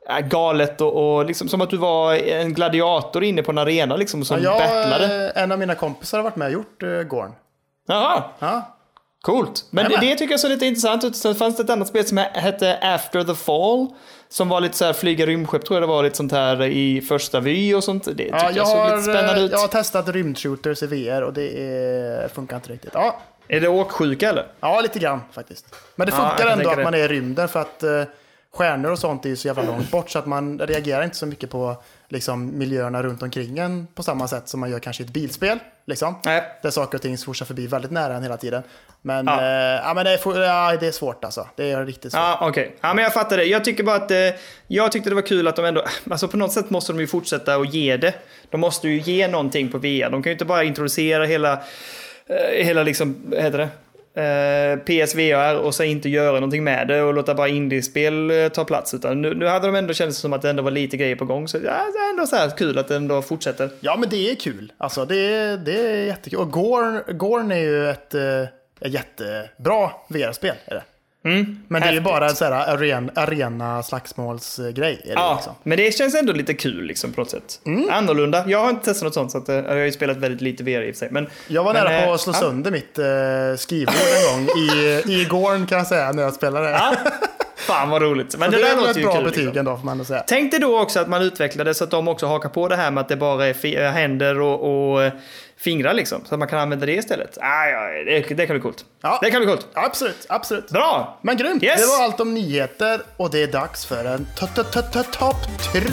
äh, 0.10 0.20
galet 0.28 0.82
och, 0.82 1.16
och 1.18 1.26
liksom 1.26 1.48
som 1.50 1.62
att 1.62 1.70
du 1.70 1.78
var 1.78 2.14
en 2.16 2.54
gladiator 2.54 3.24
inne 3.24 3.44
på 3.44 3.52
en 3.52 3.58
arena 3.58 3.96
liksom 3.96 4.26
som 4.26 4.42
jag, 4.42 4.60
battlade. 4.60 5.32
eh, 5.36 5.44
en 5.44 5.52
av 5.52 5.60
mina 5.60 5.76
kompisar 5.76 6.18
har 6.18 6.24
varit 6.24 6.36
med 6.36 6.46
och 6.48 6.54
gjort 6.54 6.84
uh, 6.84 7.02
Gorn. 7.04 7.32
Jaha, 7.88 8.24
Ja. 8.40 8.73
Coolt. 9.24 9.66
Men 9.70 9.84
det, 9.86 9.90
Jajamän. 9.92 10.10
det 10.10 10.16
tycker 10.18 10.34
jag 10.34 10.40
såg 10.40 10.52
lite 10.52 10.66
intressant 10.66 11.04
ut. 11.04 11.16
Sen 11.16 11.36
fanns 11.36 11.58
det 11.58 11.64
ett 11.64 11.70
annat 11.70 11.88
spel 11.88 12.06
som 12.06 12.18
hette 12.18 12.78
After 12.82 13.24
the 13.24 13.36
Fall. 13.36 13.88
Som 14.30 14.50
var 14.50 14.62
lite 14.62 14.78
så 14.78 14.86
här 14.86 14.94
flyga 14.94 15.26
rymdskepp 15.26 15.66
tror 15.66 15.76
jag 15.80 15.84
det 15.90 15.94
var, 15.94 16.04
lite 16.04 16.18
sånt 16.18 16.32
här 16.32 16.62
i 16.64 17.02
första 17.02 17.40
vy 17.40 17.74
och 17.74 17.84
sånt. 17.84 18.04
Det 18.06 18.12
tycker 18.16 18.30
Ja, 18.36 18.44
jag, 18.44 18.56
jag, 18.56 18.68
såg 18.68 18.78
har, 18.78 18.90
lite 18.98 19.04
spännande 19.12 19.42
ut. 19.42 19.52
jag 19.52 19.60
har 19.60 19.68
testat 19.68 20.10
rymdshooters 20.10 20.84
i 20.84 20.88
VR 20.88 21.22
och 21.22 21.34
det 21.34 21.62
är, 21.62 22.28
funkar 22.28 22.56
inte 22.56 22.72
riktigt. 22.74 22.92
Ja, 22.94 23.20
Är 23.48 23.60
det 23.62 23.68
åksjuka 23.68 24.30
eller? 24.30 24.48
ja 24.60 24.82
lite 24.82 25.00
grann 25.00 25.22
faktiskt. 25.32 25.66
Men 25.96 26.08
det 26.08 26.14
Ja, 26.14 26.18
funkar 26.30 26.38
kan 26.50 26.60
ändå 26.60 26.70
att 26.70 26.78
det. 26.78 26.84
man 26.84 26.94
är 26.94 26.98
i 26.98 27.08
rymden 27.08 27.48
för 27.48 27.60
att 27.60 27.84
eh, 27.84 28.02
stjärnor 28.54 28.92
och 28.92 29.00
sånt 29.00 29.26
är 29.26 29.30
ju 29.30 29.36
så 29.36 29.48
jävla 29.48 29.64
långt 29.64 29.92
bort 29.92 30.10
så 30.10 30.20
att 30.20 30.26
man 30.26 30.60
reagerar 30.60 31.04
inte 31.04 31.18
så 31.18 31.26
mycket 31.26 31.50
på 31.50 31.84
liksom, 32.10 32.58
miljöerna 32.58 33.04
runt 33.04 33.24
omkring 33.24 33.60
en 33.60 33.88
på 33.96 34.04
samma 34.04 34.28
sätt 34.28 34.50
som 34.50 34.60
man 34.60 34.72
gör 34.72 34.80
kanske 34.80 35.04
i 35.04 35.06
ett 35.06 35.14
bilspel. 35.14 35.60
Liksom. 35.86 36.16
Nej. 36.26 36.44
Där 36.62 36.70
saker 36.70 36.98
och 36.98 37.02
ting 37.02 37.18
swoshar 37.18 37.46
förbi 37.46 37.68
väldigt 37.68 37.92
nära 37.92 38.16
en 38.16 38.24
hela 38.24 38.38
tiden. 38.38 38.64
Men, 39.02 39.26
Ja. 39.28 39.46
ja. 39.46 39.82
ja, 39.84 39.94
men 39.94 40.06
det, 40.06 40.12
är, 40.12 40.42
ja, 40.44 40.78
det 40.80 40.88
är 40.88 40.92
svårt 40.92 41.24
alltså. 41.26 41.48
Det 41.56 41.72
är 41.72 41.86
riktigt 41.86 42.12
svårt. 42.12 42.20
Ja, 42.22 42.38
okej. 42.42 42.76
Ja, 42.82 42.94
men 42.94 43.04
jag 43.04 43.14
fattar 43.14 43.38
det. 43.38 43.44
Jag 43.44 43.64
tycker 43.64 43.84
bara 43.84 43.96
att 43.96 44.12
eh, 44.12 44.18
jag 44.68 44.92
tyckte 44.92 45.10
det 45.10 45.16
var 45.16 45.22
kul 45.22 45.48
att 45.48 45.56
de 45.56 45.66
ändå, 45.66 45.84
alltså 46.12 46.28
på 46.28 46.38
något 46.38 46.54
sätt 46.54 46.70
måste 46.70 46.94
de 46.94 47.00
ju 47.00 47.08
fortsätta 47.08 47.58
och 47.58 47.66
ge 47.66 47.98
det. 47.98 48.14
De 48.50 48.62
måste 48.62 48.88
ju 48.88 49.00
ge 49.00 49.28
någonting 49.28 49.72
på 49.72 49.78
VR. 49.78 50.10
De 50.10 50.24
kan 50.24 50.30
ju 50.30 50.32
inte 50.32 50.46
bara 50.46 50.64
introducera 50.64 51.26
hela, 51.26 51.54
eh, 52.28 52.66
hela 52.66 52.84
liksom, 52.84 53.16
vad 53.26 53.42
heter 53.42 53.58
det? 53.58 53.70
Eh, 54.16 54.80
PSVR 54.80 55.56
och 55.56 55.76
sen 55.76 55.86
inte 55.86 56.10
göra 56.10 56.34
någonting 56.34 56.64
med 56.64 56.88
det 56.88 57.02
och 57.02 57.14
låta 57.14 57.36
bara 57.36 57.48
indiespel 57.48 58.32
eh, 58.32 58.48
ta 58.48 58.66
plats. 58.66 58.94
Utan 58.94 59.22
nu, 59.22 59.36
nu 59.36 59.46
hade 59.46 59.68
de 59.68 59.76
ändå 59.76 59.94
känts 59.94 60.18
som 60.18 60.34
att 60.34 60.42
det 60.42 60.50
ändå 60.50 60.64
var 60.64 60.72
lite 60.72 60.98
grejer 60.98 61.16
på 61.16 61.26
gång. 61.26 61.48
Så 61.48 61.58
ja, 61.58 61.62
det 61.62 62.00
är 62.00 62.10
ändå 62.10 62.28
så 62.28 62.36
här 62.36 62.50
kul 62.50 62.78
att 62.78 62.88
det 62.88 62.96
ändå 62.96 63.22
fortsätter. 63.22 63.70
Ja, 63.80 63.98
men 64.00 64.10
det 64.10 64.32
är 64.32 64.36
kul. 64.36 64.74
Alltså, 64.78 65.06
det, 65.06 65.16
är, 65.16 65.58
det 65.58 65.88
är 65.88 66.06
jättekul. 66.06 66.40
Och 66.40 66.52
Gorn, 66.52 67.18
Gorn 67.18 67.52
är 67.52 67.58
ju 67.58 67.90
ett, 67.90 68.14
eh, 68.14 68.42
ett 68.82 68.94
jättebra 68.94 69.92
VR-spel. 70.10 70.56
Är 70.66 70.76
det. 70.76 70.84
Men 71.68 71.82
det 71.82 71.88
är 71.88 71.94
ju 71.94 72.02
bara 72.02 72.30
en 72.30 72.54
arena, 72.54 73.12
arena 73.16 73.84
slagsmålsgrej. 73.84 75.02
Ja, 75.16 75.34
liksom. 75.36 75.54
men 75.64 75.78
det 75.78 75.96
känns 75.96 76.16
ändå 76.16 76.34
lite 76.34 76.54
kul 76.54 76.86
liksom 76.86 77.14
på 77.14 77.22
något 77.22 77.30
sätt. 77.30 77.60
Annorlunda. 77.90 78.44
Jag 78.48 78.60
har 78.60 78.70
inte 78.70 78.86
testat 78.86 79.04
något 79.04 79.14
sånt 79.14 79.32
så 79.32 79.38
att, 79.38 79.50
eh, 79.50 79.56
jag 79.56 79.70
har 79.70 79.76
ju 79.76 79.92
spelat 79.92 80.18
väldigt 80.18 80.42
lite 80.42 80.64
VR 80.64 80.82
i 80.82 80.92
och 80.92 80.96
för 80.96 81.00
sig. 81.00 81.08
Men, 81.12 81.28
Jag 81.48 81.64
var 81.64 81.74
men, 81.74 81.84
nära 81.84 82.02
på 82.02 82.08
eh, 82.08 82.14
att 82.14 82.22
slå 82.22 82.34
ja. 82.34 82.40
sönder 82.40 82.72
mitt 82.72 83.00
eh, 83.00 83.06
skrivbord 83.58 83.96
en 83.96 84.46
gång 84.46 84.48
i, 84.58 85.02
i 85.08 85.26
Gorn 85.30 85.68
kan 85.68 85.78
jag 85.78 85.88
säga 85.88 86.12
när 86.12 86.24
jag 86.24 86.34
spelade. 86.34 86.70
Ja, 86.70 86.96
fan 87.56 87.90
vad 87.90 88.02
roligt. 88.02 88.38
Men 88.38 88.52
det, 88.52 88.58
det, 88.58 88.64
är 88.64 88.76
där 88.76 88.82
låter 88.82 89.00
ju 89.00 89.06
bra 89.06 89.16
kul. 89.16 89.24
betyg 89.24 89.44
Liksom. 89.44 89.60
ändå 89.60 89.78
får 89.78 89.86
man 89.86 90.06
säga. 90.06 90.24
Tänk 90.28 90.52
dig 90.52 90.60
då 90.60 90.80
också 90.80 91.00
att 91.00 91.08
man 91.08 91.22
utvecklade 91.22 91.74
så 91.74 91.84
att 91.84 91.92
de 91.92 92.08
också 92.08 92.26
hakar 92.26 92.50
på 92.50 92.68
det 92.68 92.76
här 92.76 92.92
med 92.92 93.02
att 93.02 93.10
det 93.10 93.16
bara 93.18 93.48
är 93.48 93.66
äh, 93.66 93.92
händer 93.92 94.40
och, 94.40 94.96
och 94.96 95.12
fingrar 95.64 95.94
liksom. 95.94 96.26
Så 96.26 96.36
att 96.36 96.40
man 96.40 96.48
kan 96.48 96.60
använda 96.60 96.86
det 96.86 96.94
istället. 96.94 97.38
Ah, 97.42 97.66
ja, 97.66 98.04
det, 98.06 98.20
det 98.36 98.46
kan 98.48 98.54
bli 98.56 98.62
coolt. 98.62 98.86
Ja. 99.02 99.20
Det 99.22 99.32
kan 99.32 99.40
bli 99.42 99.48
coolt. 99.48 99.68
Absolut, 99.74 100.26
absolut. 100.30 100.70
Bra! 100.70 101.20
Men 101.22 101.38
grymt, 101.38 101.64
Yes. 101.64 101.82
det 101.82 101.88
var 101.98 102.04
allt 102.04 102.20
om 102.20 102.34
nyheter 102.34 103.02
och 103.18 103.32
det 103.32 103.44
är 103.44 103.48
dags 103.48 103.86
för 103.86 104.06
en 104.06 104.28
topp 105.12 105.40
tre. 105.74 105.84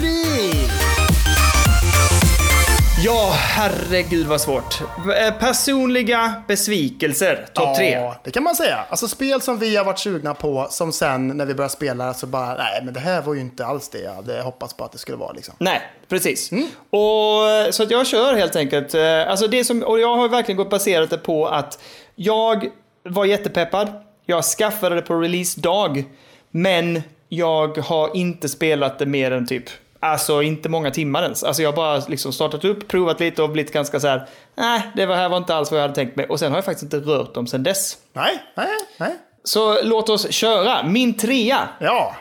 Ja, 3.03 3.31
herregud 3.35 4.27
vad 4.27 4.41
svårt. 4.41 4.81
Eh, 4.81 5.33
Personliga 5.39 6.33
besvikelser, 6.47 7.45
topp 7.53 7.75
tre. 7.77 7.91
Ja, 7.91 8.15
det 8.23 8.31
kan 8.31 8.43
man 8.43 8.55
säga. 8.55 8.85
Alltså 8.89 9.07
spel 9.07 9.41
som 9.41 9.57
vi 9.59 9.75
har 9.75 9.85
varit 9.85 9.99
sugna 9.99 10.33
på, 10.33 10.67
som 10.69 10.91
sen 10.91 11.27
när 11.27 11.45
vi 11.45 11.53
börjar 11.53 11.69
spela 11.69 12.13
så 12.13 12.27
bara, 12.27 12.53
nej 12.55 12.81
men 12.85 12.93
det 12.93 12.99
här 12.99 13.21
var 13.21 13.33
ju 13.33 13.39
inte 13.41 13.65
alls 13.65 13.89
det 13.89 13.99
jag 13.99 14.13
hade 14.13 14.41
hoppats 14.41 14.73
på 14.73 14.83
att 14.83 14.91
det 14.91 14.97
skulle 14.97 15.17
vara 15.17 15.31
liksom. 15.31 15.53
Nej, 15.59 15.81
precis. 16.09 16.51
Och, 16.89 17.49
eh, 17.49 17.69
så 17.71 17.83
att 17.83 17.91
jag 17.91 18.07
kör 18.07 18.35
helt 18.35 18.55
enkelt. 18.55 18.93
Eh, 18.93 19.29
Alltså 19.29 19.47
det 19.47 19.63
som, 19.63 19.83
och 19.83 19.99
jag 19.99 20.15
har 20.17 20.29
verkligen 20.29 20.57
gått 20.57 20.69
baserat 20.69 21.09
det 21.09 21.17
på 21.17 21.47
att 21.47 21.79
jag 22.15 22.69
var 23.03 23.25
jättepeppad. 23.25 23.91
Jag 24.25 24.43
skaffade 24.43 24.95
det 24.95 25.01
på 25.01 25.15
releasedag. 25.15 26.03
Men 26.51 27.01
jag 27.29 27.77
har 27.77 28.17
inte 28.17 28.49
spelat 28.49 28.99
det 28.99 29.05
mer 29.05 29.31
än 29.31 29.47
typ, 29.47 29.63
alltså 30.01 30.41
inte 30.41 30.69
många 30.69 30.91
timmar 30.91 31.23
ens. 31.23 31.43
Alltså 31.43 31.61
jag 31.61 31.71
har 31.71 31.75
bara 31.75 31.97
liksom 32.07 32.33
startat 32.33 32.65
upp, 32.65 32.87
provat 32.87 33.19
lite 33.19 33.43
och 33.43 33.49
blivit 33.49 33.73
ganska 33.73 33.99
så 33.99 34.07
här, 34.07 34.27
nej, 34.55 34.81
det 34.95 35.05
var 35.05 35.15
här 35.15 35.29
var 35.29 35.37
inte 35.37 35.55
alls 35.55 35.71
vad 35.71 35.79
jag 35.79 35.83
hade 35.83 35.95
tänkt 35.95 36.15
mig. 36.15 36.25
Och 36.25 36.39
sen 36.39 36.51
har 36.51 36.57
jag 36.57 36.65
faktiskt 36.65 36.83
inte 36.93 36.97
rört 37.11 37.33
dem 37.33 37.47
sen 37.47 37.63
dess. 37.63 37.97
Nej, 38.13 38.43
nej, 38.55 38.67
nej. 38.97 39.15
Så 39.43 39.83
låt 39.83 40.09
oss 40.09 40.31
köra. 40.31 40.83
Min 40.83 41.17
trea 41.17 41.69
Ja, 41.79 42.15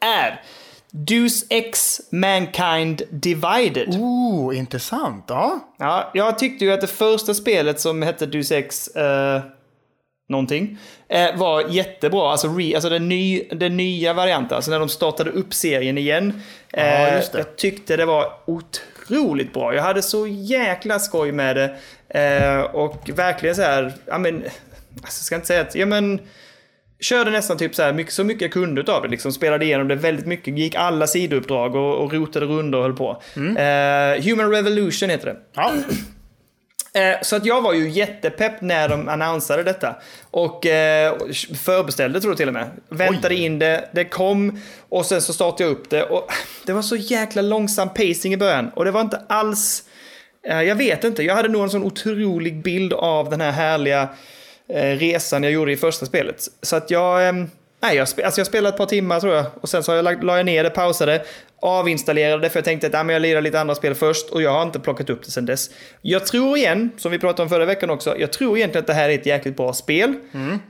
är 0.00 0.42
Deus 0.90 1.44
Ex 1.50 2.00
Mankind 2.10 3.02
Divided. 3.10 3.88
Oh, 3.88 4.58
intressant. 4.58 5.24
Ja. 5.28 5.74
Ja, 5.78 6.10
jag 6.14 6.38
tyckte 6.38 6.64
ju 6.64 6.72
att 6.72 6.80
det 6.80 6.86
första 6.86 7.34
spelet 7.34 7.80
som 7.80 8.02
hette 8.02 8.26
Deus 8.26 8.52
Ex 8.52 8.88
eh, 8.88 9.40
någonting 10.28 10.78
eh, 11.08 11.36
var 11.36 11.64
jättebra. 11.68 12.30
Alltså, 12.30 12.48
re, 12.48 12.74
alltså 12.74 12.88
den, 12.90 13.08
ny, 13.08 13.42
den 13.52 13.76
nya 13.76 14.12
varianten, 14.12 14.56
alltså 14.56 14.70
när 14.70 14.78
de 14.78 14.88
startade 14.88 15.30
upp 15.30 15.54
serien 15.54 15.98
igen. 15.98 16.42
Eh, 16.72 16.84
Ja. 17.14 17.22
Jag 17.34 17.56
tyckte 17.56 17.96
det 17.96 18.04
var 18.06 18.32
otroligt 18.46 19.52
bra. 19.52 19.74
Jag 19.74 19.82
hade 19.82 20.02
så 20.02 20.26
jäkla 20.26 20.98
skoj 20.98 21.32
med 21.32 21.56
det. 21.56 21.76
Eh, 22.20 22.60
och 22.60 23.10
verkligen 23.14 23.54
så 23.56 23.62
här, 23.62 23.92
ja 24.06 24.18
men, 24.18 24.34
alltså, 24.36 24.52
jag 25.02 25.12
ska 25.12 25.34
inte 25.34 25.46
säga 25.46 25.60
att, 25.60 25.74
ja 25.74 25.86
men, 25.86 26.20
körde 27.00 27.30
nästan 27.30 27.56
typ 27.58 27.74
så 27.74 27.82
här, 27.82 27.92
mycket, 27.92 28.12
så 28.12 28.24
mycket 28.24 28.42
jag 28.42 28.52
kunde 28.52 28.92
av 28.92 29.02
det. 29.02 29.08
Liksom, 29.08 29.32
spelade 29.32 29.64
igenom 29.64 29.88
det 29.88 29.94
väldigt 29.94 30.26
mycket, 30.26 30.58
gick 30.58 30.74
alla 30.74 31.06
sidouppdrag 31.06 31.76
och, 31.76 31.94
och 32.04 32.12
rotade 32.12 32.46
runder 32.46 32.78
och 32.78 32.84
höll 32.84 32.96
på. 32.96 33.22
Mm. 33.36 33.56
Eh, 33.56 34.24
Human 34.24 34.50
Revolution 34.50 35.10
heter 35.10 35.26
det. 35.26 35.36
ja. 35.54 35.72
Eh, 36.94 37.16
Så 37.22 37.36
att 37.36 37.44
jag 37.46 37.62
var 37.62 37.72
ju 37.72 37.90
jättepepp 37.90 38.60
när 38.60 38.88
de 38.88 39.08
annonsade 39.08 39.62
detta. 39.62 39.94
Och 40.30 40.66
eh, 40.66 41.14
förbeställde 41.64 42.20
tror 42.20 42.30
jag 42.32 42.38
till 42.38 42.48
och 42.48 42.54
med. 42.54 42.70
Väntade 42.88 43.34
Oj. 43.34 43.42
in 43.44 43.58
det, 43.58 43.88
det 43.92 44.04
kom 44.04 44.60
och 44.88 45.06
sen 45.06 45.22
så 45.22 45.32
startade 45.32 45.62
jag 45.64 45.70
upp 45.72 45.90
det. 45.90 46.02
Och 46.02 46.30
det 46.66 46.72
var 46.72 46.82
så 46.82 46.96
jäkla 46.96 47.42
långsam 47.42 47.88
pacing 47.88 48.32
i 48.34 48.36
början. 48.36 48.68
Och 48.74 48.84
det 48.84 48.90
var 48.90 49.00
inte 49.00 49.22
alls... 49.28 49.82
eh, 50.48 50.62
Jag 50.62 50.76
vet 50.76 51.04
inte, 51.04 51.22
jag 51.22 51.34
hade 51.34 51.48
nog 51.48 51.62
en 51.62 51.70
sån 51.70 51.84
otrolig 51.84 52.62
bild 52.62 52.92
av 52.92 53.30
den 53.30 53.40
här 53.40 53.50
härliga 53.52 54.08
resan 54.98 55.42
jag 55.42 55.52
gjorde 55.52 55.72
i 55.72 55.76
första 55.76 56.06
spelet. 56.06 56.36
Så 56.62 56.76
att 56.76 56.90
jag... 56.90 57.46
Nej, 57.84 57.96
jag, 57.96 58.08
spe, 58.08 58.24
alltså 58.24 58.40
jag 58.40 58.46
spelade 58.46 58.68
ett 58.68 58.78
par 58.78 58.86
timmar 58.86 59.20
tror 59.20 59.34
jag. 59.34 59.46
Och 59.60 59.68
sen 59.68 59.82
så 59.82 59.92
jag 59.92 60.24
la 60.24 60.36
jag 60.36 60.46
ner 60.46 60.64
det, 60.64 60.70
pausade, 60.70 61.24
avinstallerade 61.60 62.42
det 62.42 62.50
för 62.50 62.58
jag 62.58 62.64
tänkte 62.64 62.86
att 62.86 62.92
ja, 62.92 63.02
men 63.02 63.12
jag 63.12 63.22
lirar 63.22 63.40
lite 63.40 63.60
andra 63.60 63.74
spel 63.74 63.94
först. 63.94 64.30
Och 64.30 64.42
jag 64.42 64.50
har 64.50 64.62
inte 64.62 64.80
plockat 64.80 65.10
upp 65.10 65.24
det 65.24 65.30
sen 65.30 65.46
dess. 65.46 65.70
Jag 66.02 66.26
tror 66.26 66.56
igen, 66.56 66.90
som 66.96 67.12
vi 67.12 67.18
pratade 67.18 67.42
om 67.42 67.48
förra 67.48 67.64
veckan 67.64 67.90
också, 67.90 68.18
jag 68.18 68.32
tror 68.32 68.56
egentligen 68.56 68.82
att 68.82 68.86
det 68.86 68.94
här 68.94 69.08
är 69.08 69.14
ett 69.14 69.26
jäkligt 69.26 69.56
bra 69.56 69.72
spel. 69.72 70.14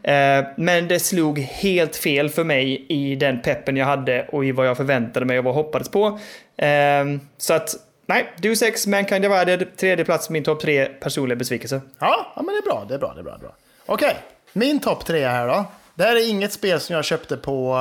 Eh, 0.03 0.47
men 0.57 0.89
det 0.89 1.01
slog 1.01 1.39
helt 1.39 1.97
fel 1.97 2.29
för 2.29 2.45
mig 2.45 2.87
i 2.89 3.17
den 3.17 3.43
peppen 3.43 3.77
jag 3.77 3.87
hade 3.87 4.29
och 4.33 4.45
i 4.45 4.53
vad 4.53 4.67
jag 4.67 4.77
förväntade 4.77 5.27
mig 5.27 5.39
och 5.39 5.45
vad 5.45 5.51
jag 5.51 5.63
hoppades 5.63 5.89
på. 5.89 6.19
Eh, 6.57 7.05
så 7.39 7.55
att, 7.55 7.75
nej, 8.07 8.33
Deus 8.37 8.63
Ex 8.63 8.87
Mankind 8.87 9.23
Divided, 9.23 9.77
tredje 9.77 10.05
plats 10.05 10.31
min 10.31 10.45
topp 10.45 10.61
tre 10.61 10.87
personliga 10.87 11.37
besvikelse. 11.37 11.81
Ja, 11.99 12.33
ja, 12.37 12.43
men 12.43 12.55
det 12.55 12.59
är 12.59 12.63
bra. 12.63 12.85
Det 12.89 12.95
är 12.95 12.99
bra. 12.99 13.13
Det 13.15 13.21
är 13.21 13.25
bra, 13.25 13.33
det 13.33 13.39
är 13.39 13.49
bra. 13.49 13.55
Okej, 13.87 14.17
min 14.53 14.81
topp 14.81 15.07
tre 15.07 15.27
här 15.27 15.49
då. 15.49 15.65
Det 15.95 16.05
här 16.05 16.17
är 16.17 16.29
inget 16.29 16.53
spel 16.53 16.81
som 16.81 16.97
jag 16.97 17.05
köpte 17.05 17.37
på, 17.37 17.77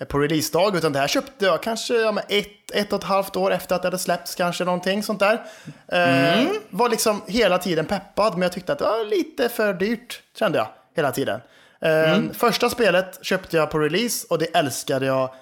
eh, 0.00 0.04
på 0.06 0.18
releasedag, 0.18 0.76
utan 0.76 0.92
det 0.92 0.98
här 0.98 1.08
köpte 1.08 1.44
jag 1.44 1.62
kanske 1.62 1.94
ja, 1.94 2.20
ett, 2.28 2.70
ett 2.72 2.92
och 2.92 2.98
ett 2.98 3.04
halvt 3.04 3.36
år 3.36 3.52
efter 3.52 3.74
att 3.76 3.82
det 3.82 3.86
hade 3.86 3.98
släppts, 3.98 4.34
kanske 4.34 4.64
någonting 4.64 5.02
sånt 5.02 5.20
där. 5.20 5.44
Eh, 5.88 6.46
Var 6.70 6.88
liksom 6.88 7.22
hela 7.26 7.58
tiden 7.58 7.86
peppad, 7.86 8.32
men 8.32 8.42
jag 8.42 8.52
tyckte 8.52 8.72
att 8.72 8.78
det 8.78 8.84
var 8.84 9.04
lite 9.04 9.48
för 9.48 9.74
dyrt, 9.74 10.22
kände 10.38 10.58
jag, 10.58 10.68
hela 10.96 11.12
tiden. 11.12 11.40
Eh, 11.80 12.18
Första 12.32 12.70
spelet 12.70 13.18
köpte 13.22 13.56
jag 13.56 13.70
på 13.70 13.78
release 13.78 14.26
och 14.30 14.38
det 14.38 14.46
älskade 14.56 15.06
jag 15.06 15.34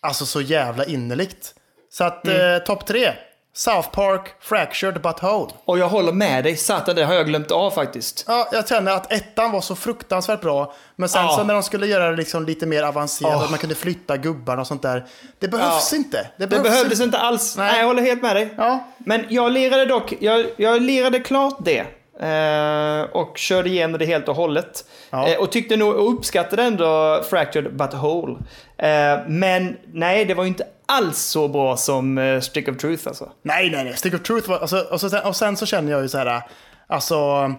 alltså 0.00 0.26
så 0.26 0.40
jävla 0.40 0.84
innerligt. 0.84 1.54
Så 1.90 2.04
att 2.04 2.28
eh, 2.28 2.58
topp 2.66 2.86
tre, 2.86 3.12
South 3.58 3.88
Park, 3.90 4.34
Fractured 4.40 5.00
But 5.02 5.22
Whole. 5.22 5.52
Och 5.64 5.78
jag 5.78 5.88
håller 5.88 6.12
med 6.12 6.44
dig, 6.44 6.56
satan 6.56 6.96
det 6.96 7.04
har 7.04 7.14
jag 7.14 7.26
glömt 7.26 7.50
av 7.50 7.70
faktiskt. 7.70 8.24
Ja, 8.28 8.48
jag 8.52 8.68
känner 8.68 8.92
att 8.92 9.12
ettan 9.12 9.52
var 9.52 9.60
så 9.60 9.76
fruktansvärt 9.76 10.40
bra. 10.40 10.74
Men 10.96 11.08
sen 11.08 11.22
Ja. 11.24 11.36
så 11.36 11.44
när 11.44 11.54
de 11.54 11.62
skulle 11.62 11.86
göra 11.86 12.10
det 12.10 12.16
liksom 12.16 12.46
lite 12.46 12.66
mer 12.66 12.82
avancerat, 12.82 13.34
Oh. 13.36 13.44
att 13.44 13.50
man 13.50 13.58
kunde 13.58 13.74
flytta 13.74 14.16
gubbarna 14.16 14.60
och 14.60 14.66
sånt 14.66 14.82
där. 14.82 15.06
Det 15.38 15.48
behövs 15.48 15.88
Ja. 15.92 15.96
inte. 15.96 16.16
Det 16.16 16.30
Det 16.36 16.46
behövs 16.46 16.68
behövdes 16.68 17.00
inte 17.00 17.18
alls. 17.18 17.56
Nej. 17.56 17.70
Nej. 17.70 17.80
jag 17.80 17.86
håller 17.86 18.02
helt 18.02 18.22
med 18.22 18.36
dig. 18.36 18.54
Ja. 18.56 18.84
Men 18.98 19.24
jag 19.28 19.52
lirade 19.52 19.84
dock, 19.84 20.12
jag, 20.20 20.46
jag 20.56 20.82
lirade 20.82 21.20
klart 21.20 21.56
det. 21.64 21.86
Eh, 22.20 23.02
och 23.12 23.38
körde 23.38 23.68
igenom 23.68 23.98
det 23.98 24.06
helt 24.06 24.28
och 24.28 24.36
hållet. 24.36 24.84
Ja. 25.10 25.28
Eh, 25.28 25.38
och 25.38 25.52
tyckte 25.52 25.76
nog, 25.76 25.94
och 25.94 26.12
uppskattade 26.12 26.62
ändå 26.62 27.22
Fractured 27.30 27.76
But 27.76 27.94
Whole. 27.94 28.36
Eh, 28.78 29.18
men 29.28 29.76
nej, 29.92 30.24
det 30.24 30.34
var 30.34 30.44
ju 30.44 30.48
inte 30.48 30.66
alls 30.86 31.18
så 31.18 31.48
bra 31.48 31.76
som 31.76 32.40
Stick 32.42 32.68
of 32.68 32.76
Truth 32.76 33.08
alltså. 33.08 33.30
Nej, 33.42 33.70
nej, 33.70 33.84
nej. 33.84 33.96
Stick 33.96 34.14
of 34.14 34.22
Truth 34.22 34.48
var... 34.48 34.58
Alltså, 34.58 34.78
och, 34.78 35.00
så, 35.00 35.10
sen- 35.10 35.24
och 35.24 35.36
sen 35.36 35.56
så 35.56 35.66
känner 35.66 35.92
jag 35.92 36.02
ju 36.02 36.08
så 36.08 36.18
här... 36.18 36.42
Alltså, 36.86 37.52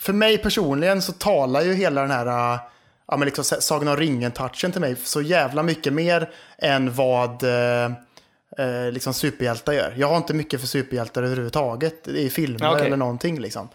för 0.00 0.12
mig 0.12 0.38
personligen 0.38 1.02
så 1.02 1.12
talar 1.12 1.62
ju 1.62 1.74
hela 1.74 2.00
den 2.00 2.10
här... 2.10 2.58
Ja, 3.08 3.16
men 3.16 3.26
liksom 3.26 3.44
Sagan 3.44 3.88
om 3.88 3.96
ringen-touchen 3.96 4.72
till 4.72 4.80
mig 4.80 4.96
så 4.96 5.22
jävla 5.22 5.62
mycket 5.62 5.92
mer 5.92 6.30
än 6.58 6.94
vad 6.94 7.42
eh, 7.42 7.90
liksom 8.92 9.14
superhjältar 9.14 9.72
gör. 9.72 9.94
Jag 9.96 10.08
har 10.08 10.16
inte 10.16 10.34
mycket 10.34 10.60
för 10.60 10.66
superhjältar 10.66 11.22
överhuvudtaget 11.22 12.08
i 12.08 12.30
filmer 12.30 12.72
okej. 12.72 12.86
eller 12.86 12.96
någonting 12.96 13.40
liksom. 13.40 13.68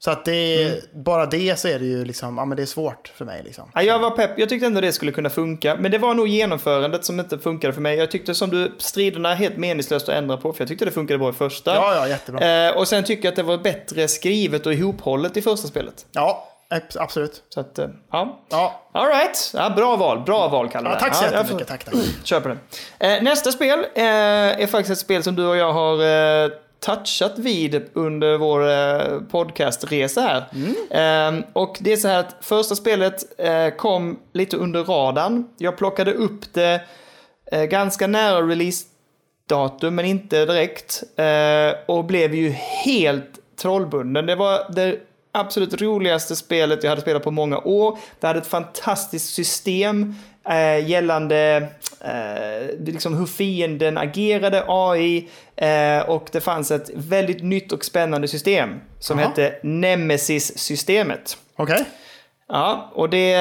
Så 0.00 0.10
att 0.10 0.24
det 0.24 0.62
är, 0.62 0.80
bara 1.04 1.26
det 1.26 1.58
så 1.58 1.68
är 1.68 1.78
det 1.78 1.84
ju 1.84 2.04
liksom, 2.04 2.38
ja 2.38 2.44
men 2.44 2.56
det 2.56 2.62
är 2.62 2.66
svårt 2.66 3.12
för 3.14 3.24
mig 3.24 3.42
liksom. 3.44 3.70
Ja, 3.74 3.82
jag 3.82 3.98
var 3.98 4.10
pepp, 4.10 4.30
jag 4.38 4.48
tyckte 4.48 4.66
ändå 4.66 4.80
det 4.80 4.92
skulle 4.92 5.12
kunna 5.12 5.30
funka. 5.30 5.76
Men 5.80 5.90
det 5.90 5.98
var 5.98 6.14
nog 6.14 6.28
genomförandet 6.28 7.04
som 7.04 7.20
inte 7.20 7.38
funkade 7.38 7.72
för 7.72 7.80
mig. 7.80 7.96
Jag 7.98 8.10
tyckte 8.10 8.34
som 8.34 8.50
du, 8.50 8.72
striderna 8.78 9.30
är 9.30 9.34
helt 9.34 9.56
meningslöst 9.56 10.08
att 10.08 10.14
ändra 10.14 10.36
på. 10.36 10.52
För 10.52 10.60
jag 10.60 10.68
tyckte 10.68 10.84
det 10.84 10.90
funkade 10.90 11.18
bra 11.18 11.30
i 11.30 11.32
första. 11.32 11.74
Ja, 11.74 11.94
ja, 11.94 12.08
jättebra. 12.08 12.68
Eh, 12.68 12.76
och 12.76 12.88
sen 12.88 13.04
tycker 13.04 13.24
jag 13.24 13.32
att 13.32 13.36
det 13.36 13.42
var 13.42 13.58
bättre 13.58 14.08
skrivet 14.08 14.66
och 14.66 14.72
ihophållet 14.72 15.36
i 15.36 15.42
första 15.42 15.68
spelet. 15.68 16.06
Ja, 16.12 16.48
ab- 16.70 16.82
absolut. 16.98 17.42
Så 17.48 17.60
att, 17.60 17.78
eh, 17.78 17.88
ja. 18.12 18.40
Ja, 18.50 18.82
All 18.92 19.06
right. 19.08 19.50
Ja, 19.54 19.70
bra 19.76 19.96
val, 19.96 20.22
bra 20.26 20.48
val 20.48 20.68
Kalle. 20.68 20.90
ja 20.90 20.96
tack 20.98 21.14
så 21.14 21.24
Ja, 21.24 21.38
jättemycket. 21.40 21.68
Tack, 21.68 21.84
tack. 21.84 21.94
Kör 22.24 22.40
på 22.40 22.48
det. 22.48 22.56
Eh, 23.16 23.22
nästa 23.22 23.52
spel 23.52 23.78
eh, 23.94 24.04
är 24.62 24.66
faktiskt 24.66 24.92
ett 24.92 24.98
spel 24.98 25.22
som 25.22 25.34
du 25.36 25.46
och 25.46 25.56
jag 25.56 25.72
har 25.72 25.94
eh, 26.44 26.50
touchat 26.80 27.38
vid 27.38 27.86
under 27.92 28.38
vår 28.38 28.70
eh, 28.70 29.20
podcastresa 29.20 30.20
här. 30.20 30.44
Eh, 30.90 31.44
och 31.52 31.76
det 31.80 31.92
är 31.92 31.96
så 31.96 32.08
här 32.08 32.18
att 32.18 32.36
första 32.40 32.74
spelet 32.74 33.40
eh, 33.40 33.68
kom 33.68 34.18
lite 34.32 34.56
under 34.56 34.84
radarn. 34.84 35.48
Jag 35.56 35.76
plockade 35.76 36.12
upp 36.12 36.54
det 36.54 36.80
eh, 37.52 37.64
ganska 37.64 38.06
nära 38.06 38.42
release-datum, 38.42 39.94
men 39.94 40.04
inte 40.04 40.44
direkt. 40.44 41.02
Och 41.86 42.04
blev 42.04 42.34
ju 42.34 42.50
helt 42.84 43.30
trollbunden. 43.56 44.26
Det 44.26 44.36
var 44.36 44.72
det 44.72 44.98
absolut 45.32 45.82
roligaste 45.82 46.36
spelet 46.36 46.82
jag 46.82 46.90
hade 46.90 47.02
spelat 47.02 47.24
på 47.24 47.30
många 47.30 47.58
år. 47.58 47.98
Det 48.20 48.26
hade 48.26 48.38
ett 48.38 48.46
fantastiskt 48.46 49.34
system 49.34 50.14
eh, 50.48 50.88
gällande 50.90 51.66
eh, 52.00 52.84
liksom 52.86 53.14
hur 53.18 53.26
fienden 53.26 53.98
agerade, 53.98 54.64
AI, 54.68 55.28
eh, 55.56 56.08
och 56.08 56.28
det 56.32 56.40
fanns 56.40 56.70
ett 56.70 56.90
väldigt 56.94 57.42
nytt 57.42 57.72
och 57.72 57.84
spännande 57.84 58.28
system 58.28 58.80
som 58.98 59.18
Jaha. 59.18 59.28
hette 59.28 59.54
Nemesis-systemet. 59.62 61.36
Okej. 61.56 61.84
Ja, 62.48 62.90
och 62.94 63.10
det, 63.10 63.36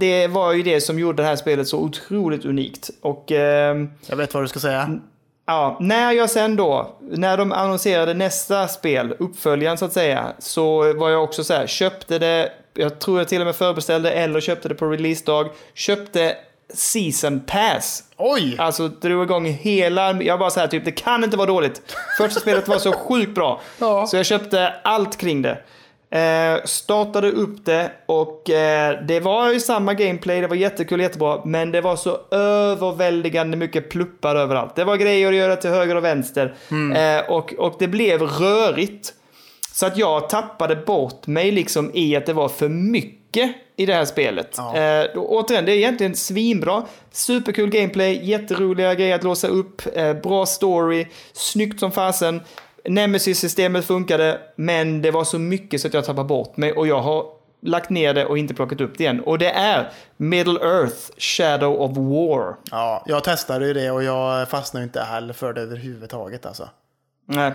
det 0.00 0.26
var 0.26 0.52
ju 0.52 0.62
det 0.62 0.80
som 0.80 0.98
gjorde 0.98 1.22
det 1.22 1.28
här 1.28 1.36
spelet 1.36 1.68
så 1.68 1.78
otroligt 1.78 2.44
unikt. 2.44 2.90
Och 3.02 3.32
ehm, 3.32 3.90
Jag 4.06 4.16
vet 4.16 4.34
vad 4.34 4.42
du 4.42 4.48
ska 4.48 4.60
säga. 4.60 4.98
ja, 5.46 5.76
när 5.80 6.12
jag 6.12 6.30
sen 6.30 6.56
då, 6.56 6.96
när 7.00 7.36
de 7.36 7.52
annonserade 7.52 8.14
nästa 8.14 8.68
spel, 8.68 9.14
uppföljaren 9.18 9.78
så 9.78 9.84
att 9.84 9.92
säga, 9.92 10.32
så 10.38 10.92
var 10.92 11.10
jag 11.10 11.24
också 11.24 11.44
så 11.44 11.54
här, 11.54 11.66
köpte 11.66 12.18
det, 12.18 12.52
jag 12.74 12.98
tror 12.98 13.18
jag 13.18 13.28
till 13.28 13.40
och 13.40 13.46
med 13.46 13.56
förbeställde 13.56 14.10
eller 14.10 14.40
köpte 14.40 14.68
det 14.68 14.74
på 14.74 14.86
releasedag, 14.86 15.48
köpte 15.74 16.36
Season 16.74 17.40
Pass. 17.40 18.04
Oj! 18.16 18.56
Alltså 18.58 18.88
drog 18.88 19.22
igång 19.22 19.46
hela, 19.46 20.22
jag 20.22 20.38
bara 20.38 20.50
så 20.50 20.60
här 20.60 20.66
typ, 20.66 20.84
det 20.84 20.90
kan 20.90 21.24
inte 21.24 21.36
vara 21.36 21.46
dåligt. 21.46 21.82
Första 22.18 22.40
spelet 22.40 22.68
var 22.68 22.78
så 22.78 22.92
sjukt 23.08 23.34
bra. 23.34 23.60
Ja. 23.78 24.06
Så 24.06 24.16
jag 24.16 24.26
köpte 24.26 24.74
allt 24.84 25.16
kring 25.16 25.42
det. 25.42 25.58
Eh, 26.18 26.64
startade 26.64 27.30
upp 27.30 27.64
det 27.64 27.90
och 28.06 28.50
eh, 28.50 29.04
det 29.04 29.20
var 29.20 29.52
ju 29.52 29.60
samma 29.60 29.94
gameplay, 29.94 30.40
det 30.40 30.46
var 30.46 30.56
jättekul, 30.56 31.00
jättebra, 31.00 31.40
men 31.44 31.72
det 31.72 31.80
var 31.80 31.96
så 31.96 32.18
överväldigande 32.30 33.56
mycket 33.56 33.90
pluppar 33.90 34.36
överallt. 34.36 34.76
Det 34.76 34.84
var 34.84 34.96
grejer 34.96 35.28
att 35.28 35.34
göra 35.34 35.56
till 35.56 35.70
höger 35.70 35.96
och 35.96 36.04
vänster 36.04 36.54
eh, 36.96 37.30
och, 37.30 37.54
och 37.54 37.76
det 37.78 37.88
blev 37.88 38.22
rörigt. 38.22 39.14
Så 39.82 39.86
att 39.86 39.96
jag 39.96 40.28
tappade 40.28 40.76
bort 40.76 41.26
mig 41.26 41.50
liksom 41.50 41.90
i 41.94 42.16
att 42.16 42.26
det 42.26 42.32
var 42.32 42.48
för 42.48 42.68
mycket 42.68 43.54
i 43.76 43.86
det 43.86 43.94
här 43.94 44.04
spelet. 44.04 44.54
Ja. 44.56 44.76
Eh, 44.76 45.18
och 45.18 45.32
återigen, 45.32 45.64
det 45.64 45.72
är 45.72 45.76
egentligen 45.76 46.16
svinbra. 46.16 46.82
Superkul 47.10 47.70
gameplay, 47.70 48.30
jätteroliga 48.30 48.94
grejer 48.94 49.14
att 49.14 49.24
låsa 49.24 49.48
upp, 49.48 49.82
eh, 49.94 50.12
bra 50.14 50.46
story, 50.46 51.06
snyggt 51.32 51.80
som 51.80 51.92
fasen. 51.92 52.40
Nemesis-systemet 52.84 53.84
funkade, 53.84 54.40
men 54.56 55.02
det 55.02 55.10
var 55.10 55.24
så 55.24 55.38
mycket 55.38 55.80
så 55.80 55.88
att 55.88 55.94
jag 55.94 56.04
tappade 56.04 56.28
bort 56.28 56.56
mig 56.56 56.72
och 56.72 56.86
jag 56.86 57.00
har 57.00 57.26
lagt 57.62 57.90
ner 57.90 58.14
det 58.14 58.26
och 58.26 58.38
inte 58.38 58.54
plockat 58.54 58.80
upp 58.80 58.98
det 58.98 59.04
igen. 59.04 59.20
Och 59.20 59.38
det 59.38 59.50
är 59.50 59.92
Middle 60.16 60.60
Earth, 60.60 61.10
Shadow 61.18 61.80
of 61.80 61.96
War. 61.96 62.56
Ja, 62.70 63.04
jag 63.06 63.24
testade 63.24 63.66
ju 63.66 63.74
det 63.74 63.90
och 63.90 64.02
jag 64.02 64.48
fastnade 64.48 64.84
inte 64.84 65.00
heller 65.00 65.34
för 65.34 65.52
det 65.52 65.60
överhuvudtaget 65.60 66.46
alltså. 66.46 66.68
Nej. 67.26 67.52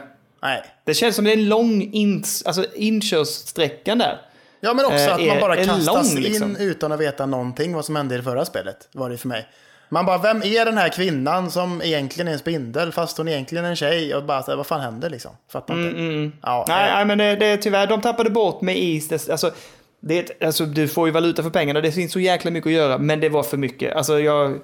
Nej. 0.48 0.64
Det 0.86 0.94
känns 0.94 1.16
som 1.16 1.26
det 1.26 1.32
är 1.32 1.38
en 1.38 1.50
lång 1.50 1.82
ins- 1.94 2.44
alltså 2.48 2.66
inkörssträckan 2.76 3.98
där. 3.98 4.22
Ja, 4.62 4.74
men 4.74 4.86
också 4.86 4.98
Eh, 4.98 5.14
att 5.14 5.20
man 5.20 5.38
är- 5.38 5.42
bara 5.42 5.56
kastas 5.56 6.14
lång, 6.14 6.24
liksom. 6.24 6.50
in 6.52 6.58
utan 6.60 6.92
att 6.92 7.00
veta 7.00 7.26
någonting 7.26 7.74
vad 7.76 7.86
som 7.86 7.96
hände 7.96 8.16
i 8.16 8.18
det 8.18 8.24
förra 8.24 8.46
spelet. 8.46 8.90
Var 8.92 9.10
det 9.10 9.18
för 9.18 9.28
mig. 9.28 9.48
Man 9.90 10.06
bara, 10.06 10.18
vem 10.18 10.38
är 10.44 10.66
den 10.66 10.78
här 10.78 10.90
kvinnan 10.90 11.52
som 11.52 11.82
egentligen 11.82 12.28
är 12.28 12.32
en 12.32 12.40
spindel 12.40 12.92
fast 12.92 13.18
hon 13.18 13.28
egentligen 13.28 13.66
är 13.66 13.70
en 13.70 13.76
tjej? 13.76 14.16
Och 14.16 14.24
bara, 14.24 14.44
så 14.44 14.52
här, 14.52 14.56
vad 14.58 14.68
fan 14.68 14.82
händer 14.82 15.10
liksom? 15.10 15.32
Fattar 15.52 15.74
inte. 15.74 16.38
Ja, 16.42 16.66
Nej, 16.68 16.90
eh, 16.90 16.96
nej 16.96 17.06
men 17.06 17.18
det, 17.18 17.36
det 17.36 17.46
är 17.46 17.58
tyvärr, 17.58 17.88
de 17.88 18.02
tappade 18.02 18.30
bort 18.30 18.62
med 18.62 18.78
is. 18.78 19.08
Det, 19.08 19.30
alltså, 19.30 19.52
det, 20.00 20.44
alltså, 20.44 20.66
du 20.66 20.88
får 20.88 21.08
ju 21.08 21.12
valuta 21.14 21.44
för 21.44 21.50
pengarna, 21.50 21.82
det 21.82 21.92
finns 21.92 22.12
så 22.12 22.20
jäkla 22.20 22.52
mycket 22.52 22.68
att 22.68 22.74
göra, 22.74 22.98
men 22.98 23.20
det 23.20 23.30
var 23.30 23.44
för 23.44 23.58
mycket. 23.58 23.96
Alltså, 23.96 24.20
jag, 24.20 24.60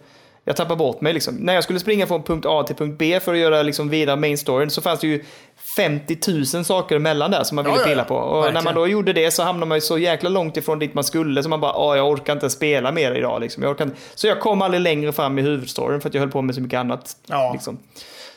jag 0.46 0.56
tappade 0.56 0.76
bort 0.78 1.02
mig 1.02 1.14
liksom. 1.14 1.36
När 1.36 1.54
jag 1.54 1.64
skulle 1.64 1.80
springa 1.80 2.08
från 2.08 2.24
punkt 2.24 2.46
A 2.50 2.64
till 2.68 2.76
punkt 2.76 2.96
B 3.00 3.20
för 3.20 3.34
att 3.34 3.40
göra 3.40 3.64
liksom, 3.64 3.90
vidare 3.90 4.16
main 4.16 4.38
storyn 4.38 4.70
så 4.70 4.82
fanns 4.82 5.00
det 5.00 5.08
ju 5.08 5.24
50 5.76 6.18
000 6.56 6.66
saker 6.66 6.96
emellan 6.96 7.32
där 7.32 7.44
som 7.44 7.56
man 7.56 7.66
ville 7.66 7.76
Ja, 7.78 7.82
ja, 7.82 7.88
ja. 7.88 7.94
pilla 7.94 8.04
på. 8.04 8.16
Och 8.16 8.36
när 8.36 8.42
Verkligen. 8.42 8.64
man 8.64 8.76
då 8.76 8.88
gjorde 8.88 9.14
det 9.14 9.32
så 9.32 9.44
hamnade 9.44 9.66
man 9.70 9.78
ju 9.78 9.82
så 9.82 9.98
jäkla 9.98 10.30
långt 10.30 10.58
ifrån 10.58 10.80
dit 10.80 10.94
man 10.94 11.04
skulle 11.04 11.44
så 11.44 11.50
man 11.50 11.62
bara, 11.62 11.74
"Åh, 11.76 11.98
jag 11.98 12.10
orkar 12.10 12.34
inte 12.34 12.50
spela 12.50 12.92
mer 12.92 13.12
idag. 13.12 13.42
Liksom. 13.42 13.64
Jag 13.64 13.72
orkar 13.72 13.86
inte. 13.86 13.98
Så 14.16 14.28
jag 14.28 14.40
kom 14.40 14.62
aldrig 14.62 14.82
längre 14.82 15.12
fram 15.12 15.40
i 15.40 15.42
huvudstoryn 15.42 16.02
för 16.02 16.10
att 16.10 16.14
jag 16.14 16.22
höll 16.22 16.32
på 16.32 16.42
med 16.42 16.56
så 16.56 16.62
mycket 16.62 16.80
annat. 16.80 17.12
Ja. 17.28 17.52
Liksom. 17.54 17.78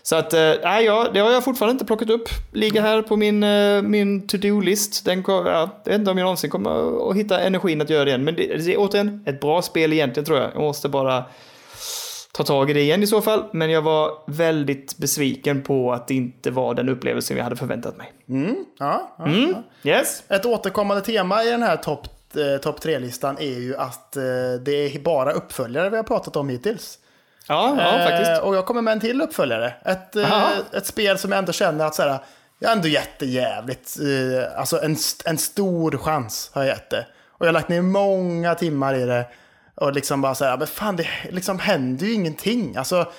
Så 0.03 0.16
att, 0.16 0.32
eh, 0.34 0.53
nej, 0.62 0.84
ja, 0.84 1.07
det 1.14 1.20
har 1.20 1.30
jag 1.30 1.45
fortfarande 1.45 1.72
inte 1.72 1.84
plockat 1.84 2.11
upp. 2.11 2.28
Ligger 2.53 2.82
här 2.82 3.03
på 3.03 3.16
min, 3.16 3.43
eh, 3.43 3.82
min 3.82 4.26
to-do-list. 4.28 5.05
Den 5.05 5.22
kom, 5.22 5.47
ja, 5.47 5.70
jag 5.84 5.91
vet 5.93 5.99
inte 5.99 6.11
om 6.11 6.18
jag 6.18 6.24
någonsin 6.24 6.51
kommer 6.51 7.11
att 7.11 7.16
hitta 7.16 7.41
energin 7.41 7.80
att 7.80 7.91
göra 7.91 8.05
det 8.05 8.09
igen. 8.11 8.24
Men 8.24 8.34
det, 8.34 8.57
det 8.57 8.72
är 8.74 8.76
återigen 8.78 9.24
ett 9.26 9.41
bra 9.41 9.62
spel 9.62 9.93
egentligen 9.93 10.24
tror 10.24 10.39
jag. 10.39 10.51
Jag 10.55 10.61
måste 10.62 10.89
bara 10.89 11.24
ta 12.37 12.45
tag 12.45 12.70
i 12.70 12.72
det 12.72 12.80
igen 12.80 13.03
i 13.03 13.07
så 13.07 13.22
fall. 13.22 13.45
Men 13.53 13.70
jag 13.70 13.82
var 13.82 14.11
väldigt 14.26 14.97
besviken 14.99 15.62
på 15.62 15.93
att 15.93 16.09
det 16.09 16.14
inte 16.14 16.51
var 16.51 16.74
den 16.74 16.89
upplevelsen 16.89 17.37
jag 17.37 17.45
hade 17.45 17.57
förväntat 17.57 17.97
mig. 17.97 18.12
ja, 18.78 19.14
ja. 19.18 19.24
Mm. 19.26 19.55
Yes? 19.82 20.22
Ett 20.28 20.47
återkommande 20.47 21.03
tema 21.03 21.45
i 21.45 21.51
den 21.51 21.62
här 21.62 21.76
topp 21.76 22.07
eh, 22.37 22.61
top 22.61 22.84
3-listan 22.84 23.37
är 23.39 23.61
ju 23.61 23.76
att 23.76 24.16
eh, 24.16 24.22
det 24.64 24.95
är 24.95 25.01
bara 25.01 25.32
uppföljare 25.32 25.91
vi 25.91 25.97
har 25.97 26.05
pratat 26.05 26.37
om 26.37 26.49
hittills. 26.49 26.99
Ja, 27.49 27.76
ja 27.78 27.99
Eh, 27.99 28.11
faktiskt. 28.11 28.43
och 28.43 28.57
jag 28.57 28.66
kommer 28.66 28.82
med 28.82 28.93
en 28.93 29.01
till 29.01 29.22
uppföljare. 29.22 29.74
Ett, 29.84 30.16
eh, 30.16 30.49
ett 30.72 30.87
spel 30.87 31.18
som 31.18 31.32
jag 31.32 31.39
ändå 31.39 31.53
känner 31.53 31.84
att 31.87 31.95
så 31.95 32.03
här, 32.03 32.18
jag 32.59 32.72
ändå 32.72 32.89
gett 32.89 33.18
det 33.18 33.26
jävligt. 33.26 33.97
Eh, 34.01 34.61
alltså 34.61 34.82
en, 34.82 34.97
en 35.24 35.39
stor 35.39 35.99
chans 35.99 36.51
har 36.55 36.62
jag 36.62 36.68
gett 36.68 36.91
det. 36.91 37.07
Och 37.30 37.47
jag 37.47 37.49
har 37.49 37.53
lagt 37.53 37.68
ner 37.68 37.82
många 37.82 38.55
timmar 38.55 38.95
i 38.95 39.05
det. 39.05 39.24
Och 39.77 39.93
liksom 39.93 40.20
bara 40.20 40.35
så 40.35 40.45
här, 40.45 40.59
men 40.59 40.66
fan 40.66 40.97
det 40.97 41.09
liksom 41.31 41.59
händer 41.59 42.07
ju 42.07 42.12
ingenting. 42.12 42.77
Alltså, 42.77 43.12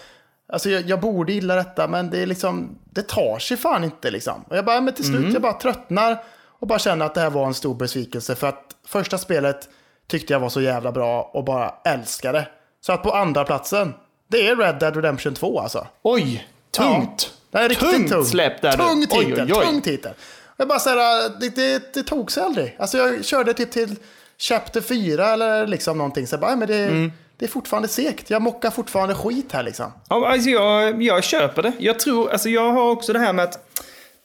alltså 0.53 0.70
jag, 0.70 0.89
jag 0.89 0.99
borde 0.99 1.34
gilla 1.34 1.55
detta 1.55 1.88
men 1.88 2.10
det 2.10 2.22
är 2.22 2.26
liksom, 2.26 2.78
det 2.91 3.08
tar 3.08 3.39
sig 3.39 3.58
fan 3.58 3.84
inte 3.84 4.12
liksom. 4.12 4.43
Och 4.47 4.58
jag 4.58 4.66
bara, 4.66 4.82
men 4.82 4.93
till 4.93 5.05
slut 5.05 5.34
jag 5.34 5.41
bara 5.41 5.53
tröttnar. 5.53 6.24
Och 6.60 6.68
bara 6.68 6.80
känner 6.80 7.05
att 7.05 7.16
det 7.16 7.22
här 7.22 7.30
var 7.30 7.47
en 7.47 7.53
stor 7.53 7.76
besvikelse. 7.76 8.36
För 8.36 8.47
att 8.47 8.76
första 8.88 9.18
spelet 9.18 9.70
tyckte 10.08 10.34
jag 10.34 10.39
var 10.39 10.49
så 10.49 10.62
jävla 10.62 10.91
bra 10.91 11.32
och 11.34 11.43
bara 11.43 11.74
älskade. 11.86 12.47
Så 12.82 12.91
att 12.93 13.03
på 13.03 13.12
andra 13.12 13.43
platsen 13.45 13.93
det 14.28 14.47
är 14.47 14.55
Red 14.55 14.80
Dead 14.80 14.95
Redemption 14.95 15.34
2 15.34 15.60
alltså. 15.60 15.88
Oj, 16.01 16.47
tungt. 16.72 17.34
Ja, 17.51 17.60
är 17.60 17.70
riktigt 17.70 17.91
tungt 17.91 18.12
tung. 18.12 18.26
släpp 18.26 18.62
där. 18.62 18.72
Tung 18.72 18.99
nu. 18.99 19.05
titel, 19.05 19.34
Oj, 19.34 19.43
oj, 19.43 19.53
oj. 19.53 19.66
tung 19.66 19.82
titel. 19.82 20.14
Jag 20.58 20.68
bara 20.68 20.80
säger, 20.80 21.39
det, 21.39 21.55
det, 21.55 21.93
det 21.93 22.03
tog 22.03 22.32
sig 22.32 22.43
aldrig. 22.43 22.76
Alltså 22.80 22.97
jag 22.97 23.26
körde 23.26 23.53
typ 23.53 23.72
till 23.72 23.95
Chapter 24.40 24.82
4 24.82 25.34
eller 25.34 25.68
liksom 25.68 25.98
någonting. 25.98 26.28
Så 26.28 26.38
bara, 26.38 26.48
"Nej, 26.56 26.58
men 26.58 26.68
det, 26.68 26.86
Mm. 26.86 27.12
det 27.38 27.46
är 27.46 27.50
fortfarande 27.50 27.88
segt. 27.88 28.30
Jag 28.30 28.42
mockar 28.42 28.72
fortfarande 28.72 29.16
skit 29.16 29.52
här 29.52 29.64
liksom. 29.64 29.92
Ja, 30.10 30.28
alltså 30.32 30.50
jag, 30.50 31.04
jag 31.04 31.24
köper 31.24 31.64
det. 31.64 31.72
Jag 31.80 32.00
tror, 32.00 32.32
alltså 32.32 32.50
jag 32.50 32.72
har 32.72 32.90
också 32.92 33.14
det 33.14 33.20
här 33.20 33.34
med 33.34 33.44
att 33.46 33.60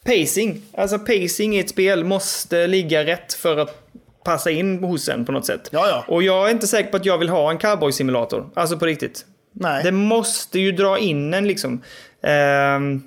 pacing, 0.05 0.63
alltså 0.79 0.99
pacing 0.99 1.57
i 1.57 1.61
ett 1.61 1.71
spel 1.71 2.05
måste 2.05 2.67
ligga 2.67 3.05
rätt 3.05 3.33
för 3.35 3.57
att 3.59 3.89
passa 4.25 4.51
in 4.51 4.85
hos 4.85 5.09
en 5.09 5.25
på 5.25 5.33
något 5.33 5.47
sätt. 5.47 5.69
Ja, 5.73 5.89
ja. 5.89 6.05
Och 6.15 6.23
jag 6.23 6.47
är 6.47 6.51
inte 6.51 6.67
säker 6.67 6.91
på 6.91 6.97
att 6.97 7.07
jag 7.07 7.19
vill 7.19 7.29
ha 7.29 7.51
en 7.51 7.59
cowboy-simulator. 7.59 8.51
Alltså 8.55 8.79
på 8.79 8.87
riktigt. 8.87 9.25
Nej. 9.53 9.83
Det 9.85 9.93
måste 9.93 10.61
ju 10.61 10.73
dra 10.73 10.99
in 10.99 11.35
en 11.35 11.47
liksom. 11.49 11.83
Ehm, 12.23 13.03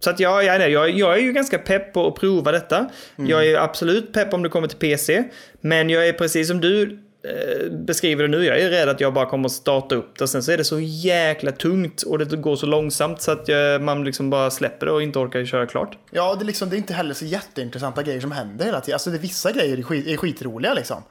så 0.00 0.10
att 0.10 0.20
jag, 0.20 0.44
jag, 0.44 0.70
jag, 0.70 0.90
jag 0.90 1.14
är 1.14 1.20
ju 1.20 1.32
ganska 1.32 1.58
pepp 1.58 1.92
på 1.92 2.06
att 2.06 2.14
prova 2.14 2.52
detta. 2.52 2.90
Mm. 3.16 3.30
Jag 3.30 3.46
är 3.46 3.58
absolut 3.58 4.12
pepp 4.12 4.34
om 4.34 4.42
det 4.42 4.48
kommer 4.48 4.68
till 4.68 4.78
PC. 4.78 5.24
Men 5.60 5.90
jag 5.90 6.08
är 6.08 6.12
precis 6.12 6.48
som 6.48 6.60
du 6.60 6.98
eh, 7.24 7.72
beskriver 7.72 8.22
det 8.22 8.28
nu. 8.28 8.44
Jag 8.44 8.60
är 8.60 8.70
rädd 8.70 8.88
att 8.88 9.00
jag 9.00 9.14
bara 9.14 9.26
kommer 9.26 9.48
att 9.48 9.52
starta 9.52 9.94
upp 9.94 10.18
det. 10.18 10.24
Och 10.24 10.30
sen 10.30 10.42
så 10.42 10.52
är 10.52 10.56
det 10.56 10.64
så 10.64 10.80
jäkla 10.80 11.52
tungt 11.52 12.02
och 12.02 12.18
det 12.18 12.36
går 12.36 12.56
så 12.56 12.66
långsamt 12.66 13.22
så 13.22 13.30
att 13.30 13.48
jag, 13.48 13.82
man 13.82 14.04
liksom 14.04 14.30
bara 14.30 14.50
släpper 14.50 14.86
det 14.86 14.92
och 14.92 15.02
inte 15.02 15.18
orkar 15.18 15.44
köra 15.44 15.66
klart. 15.66 15.98
Ja, 16.10 16.34
det 16.34 16.42
är, 16.42 16.46
liksom, 16.46 16.70
det 16.70 16.76
är 16.76 16.78
inte 16.78 16.94
heller 16.94 17.14
så 17.14 17.24
jätteintressanta 17.24 18.02
grejer 18.02 18.20
som 18.20 18.32
händer 18.32 18.64
hela 18.64 18.80
tiden. 18.80 18.94
Alltså 18.94 19.10
det 19.10 19.16
är 19.16 19.20
vissa 19.20 19.52
grejer 19.52 19.78
är, 19.78 19.82
skit, 19.82 20.06
är 20.06 20.16
skitroliga 20.16 20.74
liksom. 20.74 21.02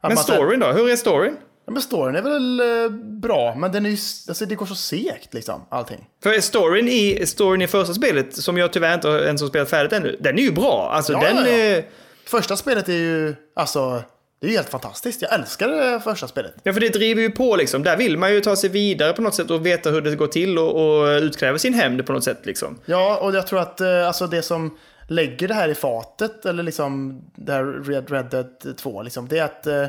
Att 0.00 0.08
Men 0.08 0.16
storyn 0.16 0.60
då? 0.60 0.66
Hur 0.66 0.90
är 0.90 0.96
storyn? 0.96 1.36
Ja, 1.66 1.72
men 1.72 1.82
storyn 1.82 2.16
är 2.16 2.22
väl 2.22 2.60
eh, 2.60 2.90
bra, 3.20 3.54
men 3.54 3.72
den 3.72 3.86
är 3.86 3.90
ju, 3.90 3.96
alltså, 4.28 4.46
det 4.46 4.54
går 4.54 4.66
så 4.66 4.74
segt 4.74 5.34
liksom, 5.34 5.66
allting. 5.68 6.06
För 6.22 6.40
storyn 6.40 6.88
i, 6.88 7.26
storyn 7.26 7.62
i 7.62 7.66
första 7.66 7.94
spelet, 7.94 8.36
som 8.36 8.58
jag 8.58 8.72
tyvärr 8.72 8.94
inte 8.94 9.08
ens 9.08 9.40
har 9.40 9.48
spelat 9.48 9.70
färdigt 9.70 9.92
ännu, 9.92 10.16
den 10.20 10.38
är 10.38 10.42
ju 10.42 10.52
bra. 10.52 10.90
Alltså 10.92 11.12
Ja, 11.12 11.20
den 11.20 11.36
ja, 11.36 11.56
ja. 11.56 11.82
Första 12.26 12.56
spelet 12.56 12.88
är 12.88 12.92
ju, 12.92 13.34
alltså, 13.56 14.02
det 14.40 14.46
är 14.46 14.50
ju 14.50 14.56
helt 14.56 14.68
fantastiskt. 14.68 15.22
Jag 15.22 15.32
älskar 15.32 15.68
det 15.68 16.00
första 16.00 16.28
spelet. 16.28 16.54
Ja, 16.62 16.72
för 16.72 16.80
det 16.80 16.88
driver 16.88 17.22
ju 17.22 17.30
på 17.30 17.56
liksom. 17.56 17.82
Där 17.82 17.96
vill 17.96 18.18
man 18.18 18.32
ju 18.32 18.40
ta 18.40 18.56
sig 18.56 18.70
vidare 18.70 19.12
på 19.12 19.22
något 19.22 19.34
sätt 19.34 19.50
och 19.50 19.66
veta 19.66 19.90
hur 19.90 20.00
det 20.00 20.16
går 20.16 20.26
till 20.26 20.58
och, 20.58 21.00
och 21.00 21.06
utkräva 21.06 21.58
sin 21.58 21.74
hämnd 21.74 22.06
på 22.06 22.12
något 22.12 22.24
sätt 22.24 22.46
liksom. 22.46 22.78
Ja, 22.84 23.18
och 23.22 23.34
jag 23.34 23.46
tror 23.46 23.60
att 23.60 23.80
eh, 23.80 24.06
alltså 24.06 24.26
det 24.26 24.42
som 24.42 24.78
lägger 25.08 25.48
det 25.48 25.54
här 25.54 25.68
i 25.68 25.74
fatet, 25.74 26.46
eller 26.46 26.62
liksom 26.62 27.22
det 27.36 27.52
här 27.52 27.64
Red, 27.64 28.10
Red 28.10 28.26
Dead 28.30 28.76
2, 28.76 29.02
liksom, 29.02 29.28
det 29.28 29.38
är 29.38 29.44
att 29.44 29.66
eh, 29.66 29.86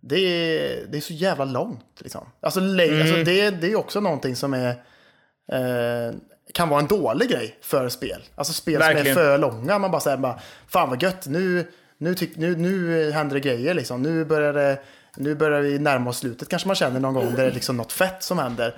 det, 0.00 0.16
är, 0.18 0.86
det 0.86 0.96
är 0.96 1.00
så 1.00 1.12
jävla 1.12 1.44
långt. 1.44 1.84
Liksom. 2.00 2.26
Alltså, 2.40 2.60
lä- 2.60 2.84
Mm. 2.88 3.00
alltså 3.00 3.16
det, 3.16 3.50
det 3.50 3.72
är 3.72 3.76
också 3.76 4.00
någonting 4.00 4.36
som 4.36 4.54
är, 4.54 4.68
eh, 5.52 6.14
kan 6.54 6.68
vara 6.68 6.80
en 6.80 6.86
dålig 6.86 7.30
grej 7.30 7.58
för 7.62 7.88
spel. 7.88 8.22
Alltså 8.34 8.52
spel 8.52 8.74
som 8.74 8.78
Verkligen. 8.80 9.06
är 9.06 9.14
för 9.14 9.38
långa. 9.38 9.78
Man 9.78 9.90
bara 9.90 10.00
säger 10.00 10.16
bara, 10.16 10.40
fan 10.68 10.90
vad 10.90 11.02
gött, 11.02 11.26
nu, 11.26 11.66
nu, 11.98 12.14
tyck, 12.14 12.36
nu, 12.36 12.56
nu 12.56 13.10
händer 13.10 13.34
det 13.34 13.40
grejer 13.40 13.74
liksom. 13.74 14.02
Nu 14.02 14.24
börjar, 14.24 14.52
det, 14.52 14.78
nu 15.16 15.34
börjar 15.34 15.60
vi 15.60 15.78
närma 15.78 16.10
oss 16.10 16.18
slutet 16.18 16.48
kanske 16.48 16.68
man 16.68 16.76
känner 16.76 17.00
någon 17.00 17.14
gång 17.14 17.30
där 17.34 17.42
det 17.44 17.50
är 17.50 17.54
liksom 17.54 17.76
något 17.76 17.92
fett 17.92 18.22
som 18.22 18.38
händer. 18.38 18.74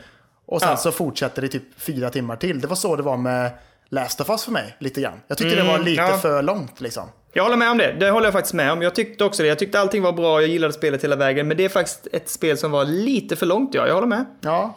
Och 0.47 0.61
sen 0.61 0.71
Ja. 0.71 0.77
så 0.77 0.93
fortsätter 0.93 1.43
det 1.43 1.49
typ 1.49 1.63
fyra 1.81 2.11
timmar 2.11 2.37
till. 2.37 2.61
Det 2.61 2.67
var 2.67 2.77
så 2.77 2.97
det 2.97 3.03
var 3.03 3.17
med 3.17 3.51
Last 3.91 4.21
of 4.21 4.31
Us 4.31 4.45
för 4.45 4.53
mig, 4.53 4.77
lite 4.79 5.01
grann. 5.01 5.21
Jag 5.29 5.39
tyckte 5.39 5.57
det 5.57 5.63
var 5.63 5.79
lite 5.79 6.03
ja. 6.03 6.19
för 6.19 6.43
långt 6.43 6.81
liksom. 6.81 7.09
Jag 7.33 7.43
håller 7.43 7.57
med 7.57 7.71
om 7.71 7.79
det. 7.79 7.93
Det 7.93 8.11
håller 8.11 8.27
jag 8.27 8.33
faktiskt 8.33 8.55
med 8.55 8.73
om. 8.73 8.83
Jag 8.83 8.95
tyckte 8.95 9.25
också 9.25 9.43
det. 9.43 9.49
Jag 9.49 9.59
tyckte 9.59 9.81
allting 9.81 10.03
var 10.03 10.13
bra. 10.13 10.41
Jag 10.41 10.51
gillade 10.51 10.73
spelet 10.73 11.05
hela 11.05 11.17
vägen. 11.17 11.49
Men 11.49 11.57
det 11.57 11.65
är 11.65 11.69
faktiskt 11.69 12.07
ett 12.13 12.29
spel 12.29 12.59
som 12.59 12.71
var 12.71 12.85
lite 12.85 13.37
för 13.37 13.47
långt. 13.47 13.75
Ja, 13.75 13.87
jag 13.87 13.95
håller 13.95 14.07
med. 14.07 14.25
Ja, 14.41 14.75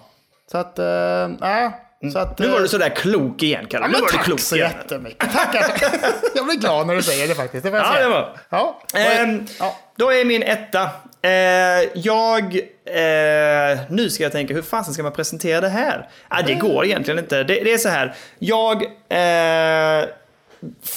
så 0.51 0.57
att, 0.57 0.79
äh, 0.79 0.85
ja. 0.85 1.71
Så 2.13 2.19
att, 2.19 2.39
Nu 2.39 2.47
var 2.47 2.55
eh, 2.55 2.61
du 2.61 2.67
sådär 2.67 2.89
klok 2.89 3.43
igen, 3.43 3.65
Kalle. 3.69 3.85
Ja, 3.85 3.91
nu 3.91 3.99
var 3.99 4.07
du 4.07 4.13
tack 4.13 4.25
klok 4.25 4.39
så 4.39 4.55
igen. 4.55 4.71
jättemycket. 4.77 5.33
Tackar. 5.33 5.63
jag 6.35 6.45
blir 6.45 6.55
glad 6.55 6.87
när 6.87 6.95
du 6.95 7.01
säger 7.01 7.27
det 7.27 7.35
faktiskt. 7.35 7.63
Det 7.63 7.69
får 7.69 7.79
jag 7.79 7.87
Ja, 7.87 7.93
säga. 7.93 8.07
det 8.07 8.13
var. 8.13 8.37
Ja. 8.49 8.81
Ehm, 8.93 9.45
ja. 9.59 9.75
Då 9.95 10.11
är 10.11 10.25
min 10.25 10.43
etta. 10.43 10.89
Eh, 11.21 11.89
jag... 11.93 12.55
Eh, 12.85 13.79
nu 13.89 14.09
ska 14.09 14.23
jag 14.23 14.31
tänka, 14.31 14.53
hur 14.53 14.61
fasen 14.61 14.93
ska 14.93 15.03
man 15.03 15.11
presentera 15.11 15.61
det 15.61 15.69
här? 15.69 16.09
Ah, 16.27 16.41
det 16.41 16.53
går 16.53 16.85
egentligen 16.85 17.19
inte. 17.19 17.43
Det, 17.43 17.53
det 17.63 17.73
är 17.73 17.77
så 17.77 17.89
här. 17.89 18.15
Jag... 18.39 18.83
Eh, 19.09 20.05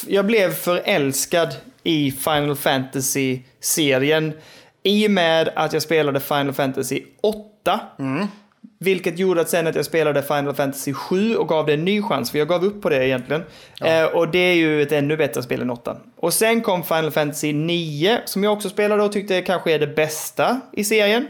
jag 0.07 0.27
blev 0.27 0.53
förälskad 0.53 1.55
i 1.83 2.13
Final 2.13 2.57
Fantasy-serien 2.57 4.33
i 4.83 5.07
och 5.07 5.11
med 5.11 5.51
att 5.57 5.73
jag 5.73 5.83
spelade 5.83 6.21
Final 6.21 6.53
Fantasy 6.53 7.03
8. 7.21 7.81
Vilket 8.79 9.19
gjorde 9.19 9.41
att 9.41 9.49
sen 9.49 9.67
att 9.67 9.75
jag 9.75 9.85
spelade 9.85 10.23
Final 10.23 10.55
Fantasy 10.55 10.93
7 10.93 11.37
och 11.37 11.49
gav 11.49 11.67
det 11.67 11.75
en 11.75 11.85
ny 11.85 12.03
chans, 12.03 12.31
för 12.31 12.39
jag 12.39 12.49
gav 12.49 12.65
upp 12.65 12.83
på 12.83 12.89
det 12.89 13.07
egentligen. 13.07 13.43
Eh, 13.81 14.05
och 14.05 14.29
det 14.29 14.39
är 14.39 14.55
ju 14.55 14.83
ett 14.83 14.93
ännu 14.93 15.17
bättre 15.17 15.43
spel 15.43 15.63
än 15.63 15.71
8. 15.71 15.97
Och 16.17 16.35
sen 16.35 16.61
kom 16.61 16.83
Final 16.83 17.11
Fantasy 17.11 17.53
9, 17.53 18.21
som 18.25 18.45
jag 18.45 18.53
också 18.53 18.69
spelade 18.69 19.03
och 19.03 19.13
tyckte 19.13 19.43
kanske 19.43 19.73
är 19.73 19.79
det 19.79 19.87
bästa 19.87 20.61
i 20.73 20.85
serien. 20.85 21.27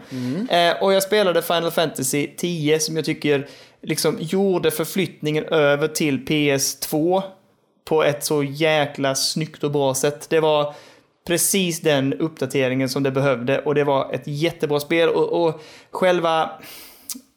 Eh, 0.50 0.82
och 0.82 0.92
jag 0.92 1.02
spelade 1.02 1.42
Final 1.42 1.70
Fantasy 1.70 2.26
10, 2.36 2.80
som 2.80 2.96
jag 2.96 3.04
tycker 3.04 3.46
liksom 3.82 4.16
gjorde 4.20 4.70
förflyttningen 4.70 5.44
över 5.44 5.88
till 5.88 6.18
PS2 6.18 7.22
på 7.84 8.04
ett 8.04 8.24
så 8.24 8.42
jäkla 8.42 9.14
snyggt 9.14 9.64
och 9.64 9.70
bra 9.70 9.94
sätt. 9.94 10.26
Det 10.30 10.40
var 10.40 10.74
precis 11.26 11.80
den 11.80 12.14
uppdateringen 12.14 12.88
som 12.88 13.02
det 13.02 13.10
behövde 13.10 13.58
och 13.58 13.74
det 13.74 13.84
var 13.84 14.12
ett 14.12 14.22
jättebra 14.24 14.80
spel 14.80 15.08
och, 15.08 15.44
och 15.44 15.62
själva 15.90 16.50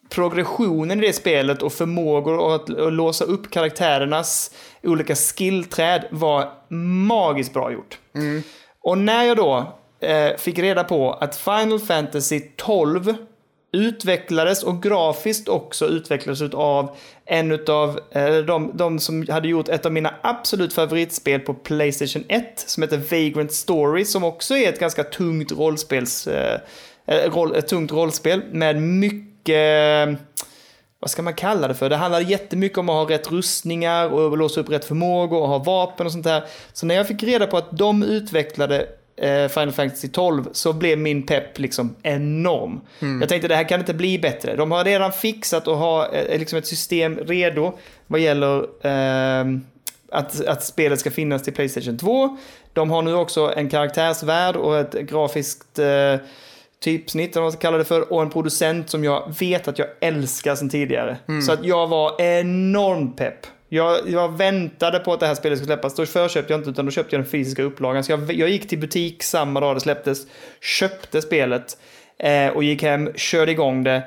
progressionen 0.09 1.03
i 1.03 1.07
det 1.07 1.13
spelet 1.13 1.61
och 1.61 1.73
förmågor 1.73 2.55
att, 2.55 2.69
att 2.69 2.93
låsa 2.93 3.25
upp 3.25 3.51
karaktärernas 3.51 4.51
olika 4.83 5.15
skillträd 5.15 6.07
var 6.11 6.51
magiskt 7.07 7.53
bra 7.53 7.71
gjort. 7.71 7.99
Och 8.81 8.97
när 8.97 9.23
jag 9.23 9.37
då 9.37 9.73
eh, 9.99 10.37
fick 10.37 10.59
reda 10.59 10.83
på 10.83 11.13
att 11.13 11.35
Final 11.35 11.79
Fantasy 11.79 12.41
12 12.55 13.13
utvecklades 13.71 14.63
och 14.63 14.83
grafiskt 14.83 15.47
också 15.47 15.85
utvecklades 15.85 16.41
av 16.53 16.95
en 17.25 17.59
av 17.67 17.99
eh, 18.11 18.37
de, 18.37 18.71
de 18.73 18.99
som 18.99 19.27
hade 19.29 19.47
gjort 19.47 19.69
ett 19.69 19.85
av 19.85 19.91
mina 19.91 20.13
absolut 20.21 20.73
favoritspel 20.73 21.39
på 21.39 21.53
Playstation 21.53 22.23
1 22.27 22.63
som 22.67 22.83
heter 22.83 22.97
Vagrant 22.97 23.53
Story 23.53 24.05
som 24.05 24.23
också 24.23 24.57
är 24.57 24.69
ett 24.69 24.79
ganska 24.79 25.03
tungt 25.03 25.51
rollspels 25.51 26.27
eh, 26.27 26.59
eh, 27.05 27.31
roll, 27.31 27.55
ett 27.55 27.67
tungt 27.67 27.91
rollspel 27.91 28.43
med 28.51 28.81
mycket 28.81 29.26
vad 30.99 31.09
ska 31.09 31.21
man 31.21 31.33
kalla 31.33 31.67
det 31.67 31.75
för? 31.75 31.89
Det 31.89 31.95
handlar 31.95 32.19
jättemycket 32.19 32.77
om 32.77 32.89
att 32.89 33.09
ha 33.09 33.15
rätt 33.15 33.31
rustningar 33.31 34.13
och 34.13 34.37
låsa 34.37 34.61
upp 34.61 34.69
rätt 34.69 34.85
förmågor 34.85 35.41
och 35.41 35.47
ha 35.47 35.57
vapen 35.57 36.05
och 36.05 36.11
sånt 36.11 36.23
där. 36.23 36.43
Så 36.73 36.85
när 36.85 36.95
jag 36.95 37.07
fick 37.07 37.23
reda 37.23 37.47
på 37.47 37.57
att 37.57 37.77
de 37.77 38.03
utvecklade 38.03 38.87
eh, 39.17 39.47
Final 39.47 39.71
Fantasy 39.71 40.07
12 40.07 40.49
så 40.51 40.73
blev 40.73 40.97
min 40.97 41.25
pepp 41.25 41.59
liksom 41.59 41.95
enorm. 42.03 42.81
Jag 43.19 43.29
tänkte 43.29 43.47
det 43.47 43.55
här 43.55 43.69
kan 43.69 43.79
inte 43.79 43.93
bli 43.93 44.19
bättre. 44.19 44.55
De 44.55 44.71
har 44.71 44.83
redan 44.83 45.11
fixat 45.11 45.67
och 45.67 45.77
har 45.77 46.15
eh, 46.15 46.39
liksom 46.39 46.59
ett 46.59 46.67
system 46.67 47.17
redo 47.17 47.73
vad 48.07 48.19
gäller 48.19 48.65
ehm, 48.81 49.65
att, 50.11 50.45
att 50.45 50.63
spelet 50.63 50.99
ska 50.99 51.11
finnas 51.11 51.43
till 51.43 51.53
Playstation 51.53 51.97
2. 51.97 52.37
De 52.73 52.91
har 52.91 53.01
nu 53.01 53.13
också 53.13 53.53
en 53.55 53.69
karaktärsvärld 53.69 54.55
och 54.55 54.77
ett 54.77 54.93
grafiskt 54.93 55.79
eh, 55.79 56.15
typsnitt, 56.83 57.31
eller 57.31 57.41
vad 57.41 57.45
man 57.45 57.51
ska 57.51 57.61
kalla 57.61 57.77
det 57.77 57.85
för, 57.85 58.13
och 58.13 58.21
en 58.21 58.29
producent 58.29 58.89
som 58.89 59.03
jag 59.03 59.33
vet 59.39 59.67
att 59.67 59.79
jag 59.79 59.87
älskar 60.01 60.55
sedan 60.55 60.69
tidigare. 60.69 61.17
Så 61.45 61.51
att 61.51 61.65
jag 61.65 61.87
var 61.87 62.21
enormt 62.21 63.17
pepp. 63.17 63.47
Jag, 63.69 64.09
jag 64.09 64.37
väntade 64.37 64.99
på 64.99 65.13
att 65.13 65.19
det 65.19 65.27
här 65.27 65.35
spelet 65.35 65.57
skulle 65.57 65.73
släppas. 65.73 65.95
Då 65.95 66.05
förköpte 66.05 66.53
jag 66.53 66.59
inte, 66.59 66.69
utan 66.69 66.85
då 66.85 66.91
köpte 66.91 67.15
jag 67.15 67.23
den 67.23 67.31
fysiska 67.31 67.63
upplagan. 67.63 68.03
Så 68.03 68.11
jag, 68.11 68.31
jag 68.33 68.49
gick 68.49 68.69
till 68.69 68.79
butik 68.79 69.23
samma 69.23 69.59
dag 69.59 69.75
det 69.75 69.79
släpptes, 69.79 70.27
köpte 70.61 71.21
spelet 71.21 71.77
eh, 72.19 72.47
och 72.47 72.63
gick 72.63 72.83
hem, 72.83 73.13
körde 73.15 73.51
igång 73.51 73.83
det. 73.83 74.03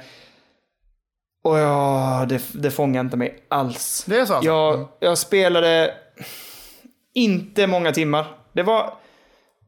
Och 1.44 1.58
ja, 1.58 2.26
det, 2.28 2.42
det 2.52 2.70
fångade 2.70 3.00
inte 3.00 3.16
mig 3.16 3.44
alls. 3.48 4.04
Det 4.08 4.16
är 4.16 4.24
så 4.24 4.34
alltså? 4.34 4.50
Jag, 4.50 4.88
jag 5.00 5.18
spelade 5.18 5.94
inte 7.14 7.66
många 7.66 7.92
timmar. 7.92 8.26
Det 8.52 8.62
var, 8.62 8.94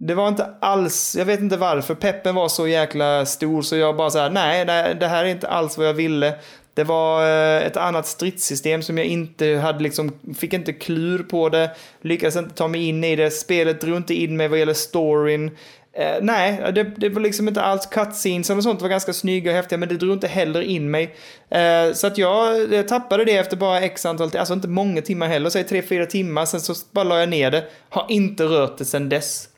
det 0.07 0.15
var 0.15 0.29
inte 0.29 0.47
alls, 0.61 1.17
jag 1.19 1.25
vet 1.25 1.41
inte 1.41 1.57
varför, 1.57 1.95
peppen 1.95 2.35
var 2.35 2.49
så 2.49 2.69
jäkla 2.69 3.27
stor 3.27 3.63
så 3.63 3.77
jag 3.77 3.97
bara 3.97 4.11
så 4.11 4.19
här, 4.19 4.31
nej, 4.31 4.65
nej, 4.65 4.95
det 5.01 5.07
här 5.07 5.25
är 5.25 5.29
inte 5.29 5.49
alls 5.49 5.79
vad 5.79 5.87
jag 5.87 5.95
ville. 5.95 6.35
Det 6.75 6.85
var 6.85 7.23
eh, 7.23 7.67
ett 7.67 7.77
annat 7.77 8.07
stridssystem 8.07 8.83
som 8.83 8.99
jag 8.99 9.07
inte 9.07 9.47
hade 9.47 9.83
liksom, 9.83 10.13
fick 10.39 10.53
inte 10.53 10.73
klur 10.73 11.19
på 11.19 11.49
det, 11.49 11.71
lyckades 12.01 12.37
inte 12.37 12.55
ta 12.55 12.69
mig 12.69 12.89
in 12.89 13.05
i 13.05 13.17
det, 13.17 13.31
spelet 13.31 13.81
drog 13.81 13.97
inte 13.97 14.15
in 14.15 14.37
mig 14.37 14.49
vad 14.49 14.59
gäller 14.59 14.75
storyn. 14.75 15.51
Eh, 15.93 16.17
nej, 16.23 16.73
det, 16.75 16.83
det 16.83 17.09
var 17.09 17.21
liksom 17.21 17.49
inte 17.49 17.63
alls 17.63 17.87
cutscenes 17.87 18.51
och 18.51 18.63
sånt 18.63 18.83
var 18.83 18.89
ganska 18.89 19.13
snygga 19.13 19.51
och 19.51 19.57
häftiga, 19.57 19.79
men 19.79 19.89
det 19.89 19.97
drog 19.97 20.13
inte 20.13 20.29
heller 20.29 20.61
in 20.61 20.91
mig. 20.91 21.15
Eh, 21.51 21.93
så 21.93 22.07
att 22.07 22.19
jag, 22.19 22.73
jag 22.73 22.89
tappade 22.89 23.25
det 23.25 23.37
efter 23.37 23.57
bara 23.57 23.81
x 23.81 24.07
antal, 24.07 24.37
alltså 24.37 24.55
inte 24.55 24.69
många 24.69 25.03
timmar 25.03 25.29
heller, 25.29 25.51
säg 25.51 25.65
tre, 25.65 25.83
fyra 25.83 26.07
timmar, 26.07 26.47
sen 26.47 26.61
så 26.61 26.75
bara 26.91 27.05
la 27.05 27.21
jag 27.21 27.29
ner 27.29 27.51
det. 27.51 27.65
Har 27.89 28.07
inte 28.09 28.45
rört 28.45 28.79
det 28.79 28.85
sen 28.85 29.09
dess. 29.09 29.49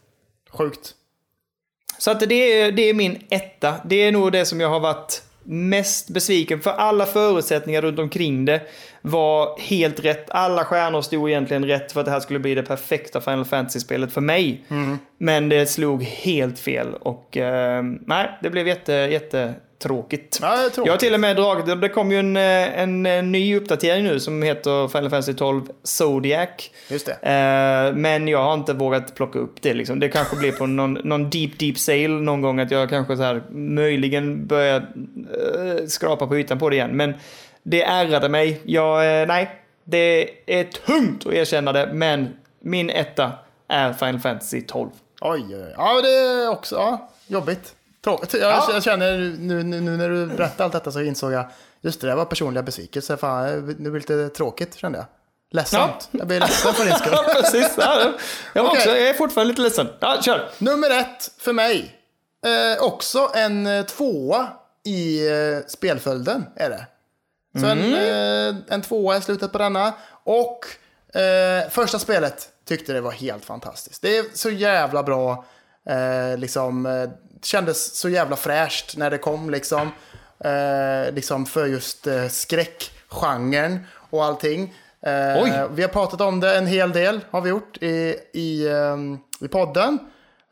Sjukt. 0.54 0.94
Så 1.98 2.10
att 2.10 2.20
det 2.20 2.34
är, 2.34 2.72
det 2.72 2.82
är 2.82 2.94
min 2.94 3.22
etta. 3.30 3.74
Det 3.84 3.96
är 3.96 4.12
nog 4.12 4.32
det 4.32 4.44
som 4.44 4.60
jag 4.60 4.68
har 4.68 4.80
varit 4.80 5.22
mest 5.46 6.10
besviken 6.10 6.60
för 6.60 6.70
alla 6.70 7.06
förutsättningar 7.06 7.82
runt 7.82 7.98
omkring 7.98 8.44
det 8.44 8.60
var 9.02 9.58
helt 9.60 10.00
rätt. 10.00 10.30
Alla 10.30 10.64
stjärnor 10.64 11.02
stod 11.02 11.30
egentligen 11.30 11.64
rätt 11.64 11.92
för 11.92 12.00
att 12.00 12.06
det 12.06 12.12
här 12.12 12.20
skulle 12.20 12.38
bli 12.38 12.54
det 12.54 12.62
perfekta 12.62 13.20
Final 13.20 13.44
Fantasy-spelet 13.44 14.12
för 14.12 14.20
mig. 14.20 14.64
Men 15.18 15.48
det 15.48 15.66
slog 15.66 16.02
helt 16.02 16.58
fel 16.58 16.94
och 16.94 17.36
eh, 17.36 17.82
nej, 18.06 18.38
det 18.42 18.50
blev 18.50 18.68
jätte, 18.68 18.94
jättetråkigt. 19.84 20.38
Ja, 20.42 20.56
det 20.56 20.64
är 20.64 20.70
tråkigt. 20.70 20.86
Jag 20.86 20.92
har 20.92 20.98
till 20.98 21.14
och 21.14 21.20
med 21.20 21.36
dragit, 21.36 21.80
det 21.80 21.88
kom 21.88 22.12
ju 22.12 22.18
en, 22.18 22.36
eh, 22.36 22.80
en, 22.80 23.06
en 23.06 23.32
ny 23.32 23.56
uppdatering 23.56 24.04
nu 24.04 24.20
som 24.20 24.42
heter 24.42 24.88
Final 24.88 25.10
Fantasy 25.10 25.34
12 25.34 25.62
Zodiac. 25.82 26.48
Just 26.88 27.06
det. 27.06 27.12
Eh, 27.12 27.96
men 27.96 28.28
jag 28.28 28.42
har 28.42 28.54
inte 28.54 28.72
vågat 28.72 29.14
plocka 29.14 29.38
upp 29.38 29.62
det. 29.62 29.74
Liksom. 29.74 30.00
Det 30.00 30.08
kanske 30.08 30.36
blir 30.36 30.52
på 30.52 30.66
någon, 30.66 30.92
någon 30.92 31.30
deep, 31.30 31.58
deep 31.58 31.78
sale 31.78 32.08
någon 32.08 32.40
gång 32.40 32.60
att 32.60 32.70
jag 32.70 32.88
kanske 32.88 33.16
så 33.16 33.22
här, 33.22 33.42
möjligen 33.50 34.46
börjar 34.46 34.76
eh, 34.76 35.86
skrapa 35.86 36.26
på 36.26 36.36
ytan 36.36 36.58
på 36.58 36.70
det 36.70 36.76
igen. 36.76 36.96
Men 36.96 37.14
det 37.62 37.82
ärrade 37.82 38.28
mig. 38.28 38.60
Jag, 38.64 39.20
eh, 39.20 39.26
nej, 39.26 39.50
det 39.84 40.30
är 40.46 40.64
tungt 40.64 41.26
att 41.26 41.32
erkänna 41.32 41.72
det, 41.72 41.90
men 41.92 42.28
min 42.60 42.90
etta 42.90 43.32
är 43.68 43.92
Final 43.92 44.20
Fantasy 44.20 44.60
12. 44.60 44.90
Oj, 45.20 45.44
oj, 45.48 45.54
oj. 45.54 45.74
Ja, 45.76 46.02
det 46.02 46.08
är 46.08 46.48
också 46.48 46.74
ja, 46.76 47.10
jobbigt. 47.26 47.74
Tråkigt. 48.04 48.32
Jag, 48.34 48.42
Ja. 48.42 48.68
jag 48.72 48.82
känner 48.82 49.18
nu, 49.18 49.62
nu, 49.62 49.80
nu 49.80 49.96
när 49.96 50.08
du 50.08 50.26
berättade 50.26 50.64
allt 50.64 50.72
detta 50.72 50.92
så 50.92 51.00
insåg 51.00 51.32
jag, 51.32 51.46
just 51.80 52.00
det, 52.00 52.06
det 52.06 52.14
var 52.14 52.24
personliga 52.24 52.62
besvikelser. 52.62 53.16
Fan, 53.16 53.66
det 53.66 53.90
blir 53.90 54.00
lite 54.00 54.28
tråkigt 54.28 54.74
kände 54.76 54.98
jag. 54.98 55.06
Ledsamt. 55.50 56.08
Jag 56.10 56.26
blir 56.26 56.40
ledsen 56.40 56.74
för 56.74 56.84
din 56.84 56.94
skull. 56.94 57.12
Ja, 57.26 57.34
precis. 57.40 57.74
Ja, 57.78 58.00
jag, 58.52 58.64
Okej. 58.64 58.76
också, 58.78 58.88
jag 58.88 59.08
är 59.08 59.14
fortfarande 59.14 59.48
lite 59.52 59.62
ledsen. 59.62 59.88
Ja, 60.00 60.22
kör. 60.22 60.50
Nummer 60.58 60.90
ett 60.90 61.30
för 61.38 61.52
mig. 61.52 62.00
Eh, 62.46 62.82
också 62.84 63.30
en 63.34 63.66
eh, 63.66 63.84
tvåa 63.84 64.48
i 64.84 65.28
eh, 65.28 65.58
spelföljden 65.68 66.46
är 66.56 66.70
det. 66.70 66.86
Så 67.60 67.66
en, 67.66 67.94
eh, 67.94 68.54
en 68.68 68.82
tvåa 68.82 69.16
i 69.16 69.20
slutet 69.20 69.52
på 69.52 69.58
denna. 69.58 69.92
Och 70.24 70.66
eh, 71.20 71.68
första 71.70 71.98
spelet 71.98 72.48
tyckte 72.68 72.92
det 72.92 73.00
var 73.00 73.12
helt 73.12 73.44
fantastiskt. 73.44 74.02
Det 74.02 74.18
är 74.18 74.24
så 74.34 74.50
jävla 74.50 75.02
bra. 75.02 75.44
Eh, 75.88 76.38
liksom, 76.38 76.86
eh, 76.86 77.08
kändes 77.44 77.94
så 77.96 78.08
jävla 78.08 78.36
fräscht 78.36 78.96
när 78.96 79.10
det 79.10 79.18
kom 79.18 79.50
liksom. 79.50 79.90
Eh, 80.44 81.12
liksom 81.12 81.46
för 81.46 81.66
just 81.66 82.06
eh, 82.06 82.28
skräckgenren 82.28 83.86
och 84.10 84.24
allting. 84.24 84.74
Eh, 85.06 85.42
Oj. 85.42 85.52
Vi 85.70 85.82
har 85.82 85.88
pratat 85.88 86.20
om 86.20 86.40
det 86.40 86.56
en 86.56 86.66
hel 86.66 86.92
del, 86.92 87.20
har 87.30 87.40
vi 87.40 87.50
gjort, 87.50 87.76
i, 87.82 88.16
i, 88.32 88.68
ehm, 88.68 89.18
i 89.40 89.48
podden. 89.48 89.98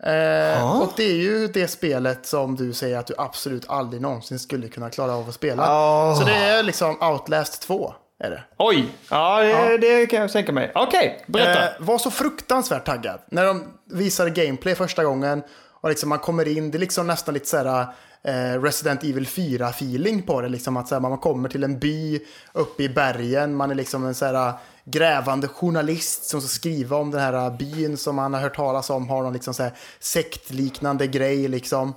Eh, 0.02 0.80
och 0.82 0.92
det 0.96 1.02
är 1.04 1.14
ju 1.16 1.46
det 1.48 1.68
spelet 1.68 2.26
som 2.26 2.56
du 2.56 2.72
säger 2.72 2.98
att 2.98 3.06
du 3.06 3.14
absolut 3.18 3.68
aldrig 3.68 4.02
någonsin 4.02 4.38
skulle 4.38 4.68
kunna 4.68 4.90
klara 4.90 5.12
av 5.12 5.28
att 5.28 5.34
spela. 5.34 5.62
Åh. 5.62 6.18
Så 6.18 6.24
det 6.24 6.34
är 6.34 6.62
liksom 6.62 7.02
Outlast 7.02 7.62
2. 7.62 7.94
Är 8.24 8.30
det. 8.30 8.42
Oj, 8.58 8.86
ja, 9.10 9.40
det, 9.40 9.48
Ja. 9.48 9.78
det 9.78 10.06
kan 10.06 10.20
jag 10.20 10.32
tänka 10.32 10.52
mig. 10.52 10.72
Okej, 10.74 11.24
berätta. 11.26 11.62
Eh, 11.64 11.70
var 11.78 11.98
så 11.98 12.10
fruktansvärt 12.10 12.84
taggad. 12.86 13.20
När 13.30 13.46
de 13.46 13.64
visade 13.90 14.30
gameplay 14.30 14.74
första 14.74 15.04
gången 15.04 15.42
och 15.82 15.88
liksom 15.88 16.08
man 16.08 16.18
kommer 16.18 16.48
in, 16.48 16.70
det 16.70 16.78
är 16.78 16.80
liksom 16.80 17.06
nästan 17.06 17.34
lite 17.34 17.48
såhär 17.48 17.86
eh, 18.22 18.62
Resident 18.62 19.04
Evil 19.04 19.26
4-feeling 19.26 20.22
på 20.22 20.40
det. 20.40 20.48
Liksom 20.48 20.76
att 20.76 20.88
så 20.88 20.94
här, 20.94 21.00
man 21.00 21.18
kommer 21.18 21.48
till 21.48 21.64
en 21.64 21.78
by 21.78 22.20
uppe 22.52 22.82
i 22.82 22.88
bergen, 22.88 23.54
man 23.54 23.70
är 23.70 23.74
liksom 23.74 24.06
en 24.06 24.14
så 24.14 24.24
här 24.24 24.52
grävande 24.84 25.48
journalist 25.48 26.24
som 26.24 26.40
ska 26.40 26.48
skriva 26.48 26.96
om 26.96 27.10
den 27.10 27.20
här 27.20 27.50
byn 27.50 27.96
som 27.96 28.16
man 28.16 28.34
har 28.34 28.40
hört 28.40 28.56
talas 28.56 28.90
om, 28.90 29.08
har 29.08 29.22
någon 29.22 29.32
liksom 29.32 29.54
så 29.54 29.62
här 29.62 29.72
sektliknande 30.00 31.06
grej 31.06 31.48
liksom. 31.48 31.88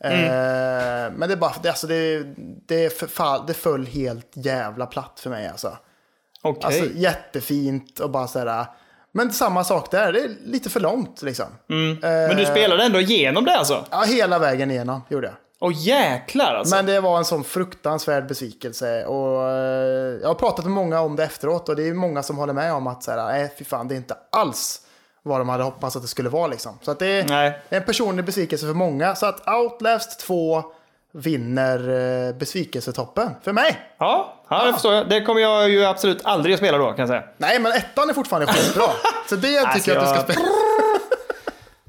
Eh, 0.00 1.12
men 1.12 1.20
det 1.20 1.32
är 1.32 1.36
bara, 1.36 1.54
det, 1.62 1.68
alltså 1.68 1.86
det, 1.86 2.24
det, 2.66 2.98
förfall, 2.98 3.46
det 3.46 3.54
föll 3.54 3.86
helt 3.86 4.30
jävla 4.32 4.86
platt 4.86 5.20
för 5.20 5.30
mig 5.30 5.48
alltså. 5.48 5.78
Okej. 6.42 6.64
Alltså 6.64 6.84
jättefint 6.94 8.00
och 8.00 8.10
bara 8.10 8.28
sådär. 8.28 8.66
Men 9.16 9.32
samma 9.32 9.64
sak 9.64 9.90
där, 9.90 10.12
det 10.12 10.20
är 10.20 10.30
lite 10.44 10.70
för 10.70 10.80
långt 10.80 11.22
liksom. 11.22 11.46
Men 11.66 12.36
du 12.36 12.44
spelade 12.46 12.84
ändå 12.84 13.00
igenom 13.00 13.44
det 13.44 13.56
alltså? 13.56 13.84
Ja, 13.90 14.02
hela 14.02 14.38
vägen 14.38 14.70
igenom 14.70 15.00
gjorde 15.08 15.26
jag. 15.26 15.34
Åh 15.60 15.72
jäklar 15.76 16.54
alltså. 16.54 16.74
Men 16.74 16.86
det 16.86 17.00
var 17.00 17.18
en 17.18 17.24
sån 17.24 17.44
fruktansvärd 17.44 18.28
besvikelse. 18.28 19.04
Och 19.04 19.50
eh, 19.50 20.18
jag 20.22 20.28
har 20.28 20.34
pratat 20.34 20.64
med 20.64 20.74
många 20.74 21.00
om 21.00 21.16
det 21.16 21.24
efteråt 21.24 21.68
och 21.68 21.76
det 21.76 21.88
är 21.88 21.94
många 21.94 22.22
som 22.22 22.38
håller 22.38 22.52
med 22.52 22.72
om 22.72 22.86
att 22.86 23.02
så 23.02 23.10
här, 23.10 23.24
nej 23.24 23.54
fy 23.58 23.64
fan, 23.64 23.88
det 23.88 23.94
är 23.94 23.96
inte 23.96 24.16
alls 24.32 24.80
vad 25.22 25.40
de 25.40 25.48
hade 25.48 25.64
hoppats 25.64 25.96
att 25.96 26.02
det 26.02 26.08
skulle 26.08 26.28
vara 26.28 26.46
liksom. 26.46 26.78
Så 26.82 26.90
att 26.90 26.98
det 26.98 27.06
är 27.06 27.28
Nej. 27.28 27.60
en 27.68 27.82
personlig 27.82 28.24
besvikelse 28.24 28.66
för 28.66 28.74
många. 28.74 29.14
Så 29.14 29.26
att 29.26 29.48
Outlast 29.48 30.20
2 30.20 30.64
vinner 31.16 31.78
eh, 32.28 32.34
besvikelsetoppen 32.34 33.30
för 33.42 33.52
mig. 33.52 33.80
Ja, 33.98 34.42
ja, 34.48 34.64
det 34.66 34.72
förstår 34.72 34.94
jag. 34.94 35.08
Det 35.08 35.20
kommer 35.20 35.40
jag 35.40 35.70
ju 35.70 35.84
absolut 35.84 36.20
aldrig 36.24 36.54
att 36.54 36.58
spela 36.60 36.78
då 36.78 36.86
kan 36.86 36.98
jag 36.98 37.08
säga. 37.08 37.22
Nej, 37.36 37.60
men 37.60 37.72
ettan 37.72 38.10
är 38.10 38.14
fortfarande 38.14 38.52
skitbra. 38.52 38.84
Så 39.28 39.36
det 39.36 39.42
tycker 39.48 39.66
Alltså, 39.66 39.90
jag 39.90 39.98
att 39.98 40.04
du 40.04 40.08
ska 40.08 40.16
jag- 40.16 40.24
spela. 40.24 40.48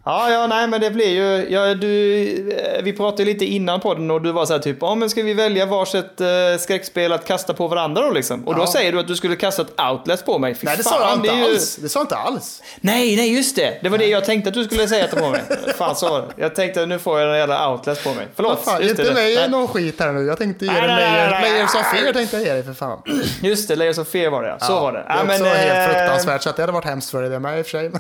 Ja, 0.08 0.32
ja, 0.32 0.48
nej, 0.48 0.68
men 0.68 0.82
det 0.82 0.92
blir 0.92 1.10
ju... 1.10 1.48
Ja, 1.50 1.74
du, 1.74 2.20
eh, 2.52 2.84
vi 2.84 2.94
pratade 2.94 3.26
lite 3.26 3.46
innan 3.46 3.80
på 3.80 3.94
den 3.94 4.12
och 4.12 4.22
du 4.22 4.32
var 4.32 4.46
så 4.46 4.54
här 4.54 4.60
typ, 4.60 4.78
ja 4.82 4.96
men 4.96 5.10
ska 5.10 5.24
vi 5.24 5.34
välja 5.34 5.66
varsitt 5.66 6.22
eh, 6.22 6.28
skräckspel 6.60 7.12
att 7.14 7.26
kasta 7.26 7.54
på 7.54 7.68
varandra 7.68 8.02
då 8.02 8.12
liksom? 8.12 8.48
Och 8.48 8.56
då 8.56 8.62
Ja. 8.62 8.68
säger 8.68 8.92
du 8.92 9.00
att 9.00 9.08
du 9.08 9.16
skulle 9.16 9.36
kasta 9.36 9.62
ett 9.62 9.82
outlast 9.92 10.26
på 10.26 10.40
mig. 10.40 10.56
Fy 10.56 10.66
Nej, 10.66 10.78
det 10.78 10.84
fan, 10.84 10.94
sa 10.94 11.10
jag 11.10 11.18
inte 11.18 11.28
ju- 11.36 11.44
alls. 11.44 11.76
Det 11.76 11.90
sa 11.90 12.00
jag 12.00 12.04
inte 12.04 12.16
alls. 12.16 12.62
Nej, 12.82 13.16
nej, 13.16 13.36
just 13.36 13.56
det. 13.56 13.80
Det 13.84 13.90
var 13.90 13.98
det 13.98 14.06
jag 14.08 14.26
tänkte 14.26 14.48
att 14.48 14.54
du 14.54 14.64
skulle 14.64 14.88
säga 14.88 15.08
på 15.08 15.30
mig. 15.30 15.42
Fan, 15.78 15.96
så. 15.96 16.24
Jag 16.36 16.56
tänkte 16.56 16.86
nu 16.86 17.00
får 17.00 17.20
jag 17.20 17.32
en 17.32 17.38
jävla 17.38 17.70
outlast 17.72 18.04
på 18.04 18.14
mig. 18.14 18.28
Förlåt. 18.36 18.64
Fan, 18.66 18.82
just 18.82 19.00
inte 19.00 19.14
mig 19.14 19.50
någon 19.50 19.68
skit 19.68 20.00
här 20.00 20.12
nu. 20.12 20.26
Jag 20.26 20.38
tänkte 20.38 20.66
ge 20.66 20.72
dig. 20.72 20.88
Layers 20.88 21.76
of 21.76 21.86
Fear 21.92 22.14
tänkte 22.14 22.38
jag 22.38 22.46
ge 22.46 22.54
dig 22.54 22.64
för 22.64 22.74
fan. 22.74 23.02
Just 23.42 23.68
det, 23.68 23.76
Layers 23.76 23.98
of 23.98 24.08
Fear 24.08 24.30
var 24.30 24.44
det 24.44 24.50
ja. 24.50 24.60
Så 24.68 24.74
var 24.80 24.92
det. 24.94 25.00
Det 25.08 25.14
är 25.14 25.24
men, 25.24 25.32
också 25.42 25.44
helt 25.46 25.90
eh, 25.90 25.96
fruktansvärt, 25.96 26.44
så 26.44 26.50
att 26.50 26.56
det 26.56 26.62
hade 26.64 26.74
varit 26.74 26.86
hemskt 26.86 27.10
för 27.12 27.22
dig 27.22 27.30
det 27.30 27.40
med 27.40 27.60
i 27.60 27.62
och 27.62 27.66
för 27.66 27.72
sig. 27.72 27.92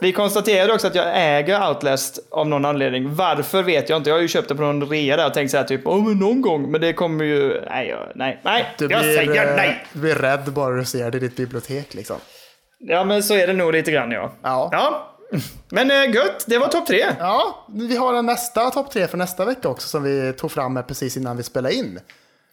Vi 0.00 0.12
konstaterade 0.12 0.72
också 0.72 0.86
att 0.86 0.94
jag 0.94 1.06
äger 1.14 1.49
Outlast 1.56 2.18
av 2.30 2.48
någon 2.48 2.64
anledning. 2.64 3.14
Varför 3.14 3.62
vet 3.62 3.88
jag 3.88 3.96
inte. 3.96 4.10
Jag 4.10 4.16
har 4.16 4.22
ju 4.22 4.28
köpt 4.28 4.48
det 4.48 4.54
på 4.54 4.62
någon 4.62 4.88
rea 4.90 5.16
där 5.16 5.26
och 5.26 5.34
tänkt 5.34 5.50
så 5.50 5.56
här 5.56 5.64
typ, 5.64 5.80
åh 5.84 6.04
men 6.04 6.18
någon 6.18 6.40
gång. 6.42 6.70
Men 6.70 6.80
det 6.80 6.92
kommer 6.92 7.24
ju, 7.24 7.60
nej, 7.70 7.88
jag- 7.88 8.12
nej, 8.14 8.40
nej. 8.44 8.66
Du 8.78 8.86
jag 8.90 9.02
blir, 9.02 9.16
säger 9.16 9.48
eh, 9.50 9.56
nej. 9.56 9.84
du 9.92 10.00
blir 10.00 10.14
rädd 10.14 10.52
bara 10.52 10.76
du 10.76 10.84
ser 10.84 11.10
det 11.10 11.16
i 11.16 11.20
ditt 11.20 11.36
bibliotek 11.36 11.94
liksom. 11.94 12.16
Ja, 12.78 13.04
men 13.04 13.22
så 13.22 13.34
är 13.34 13.46
det 13.46 13.52
nog 13.52 13.72
lite 13.72 13.90
grann 13.90 14.10
ja. 14.10 14.32
Ja. 14.42 14.68
ja. 14.72 15.06
Men 15.70 15.90
äh, 15.90 16.14
gött, 16.14 16.44
det 16.46 16.58
var 16.58 16.68
topp 16.68 16.86
tre. 16.86 17.04
Ja, 17.18 17.66
vi 17.68 17.96
har 17.96 18.14
en 18.14 18.26
nästa 18.26 18.70
topp 18.70 18.90
tre 18.90 19.06
för 19.08 19.18
nästa 19.18 19.44
vecka 19.44 19.68
också 19.68 19.88
som 19.88 20.02
vi 20.02 20.32
tog 20.32 20.52
fram 20.52 20.82
precis 20.88 21.16
innan 21.16 21.36
vi 21.36 21.42
spelade 21.42 21.74
in. 21.74 21.98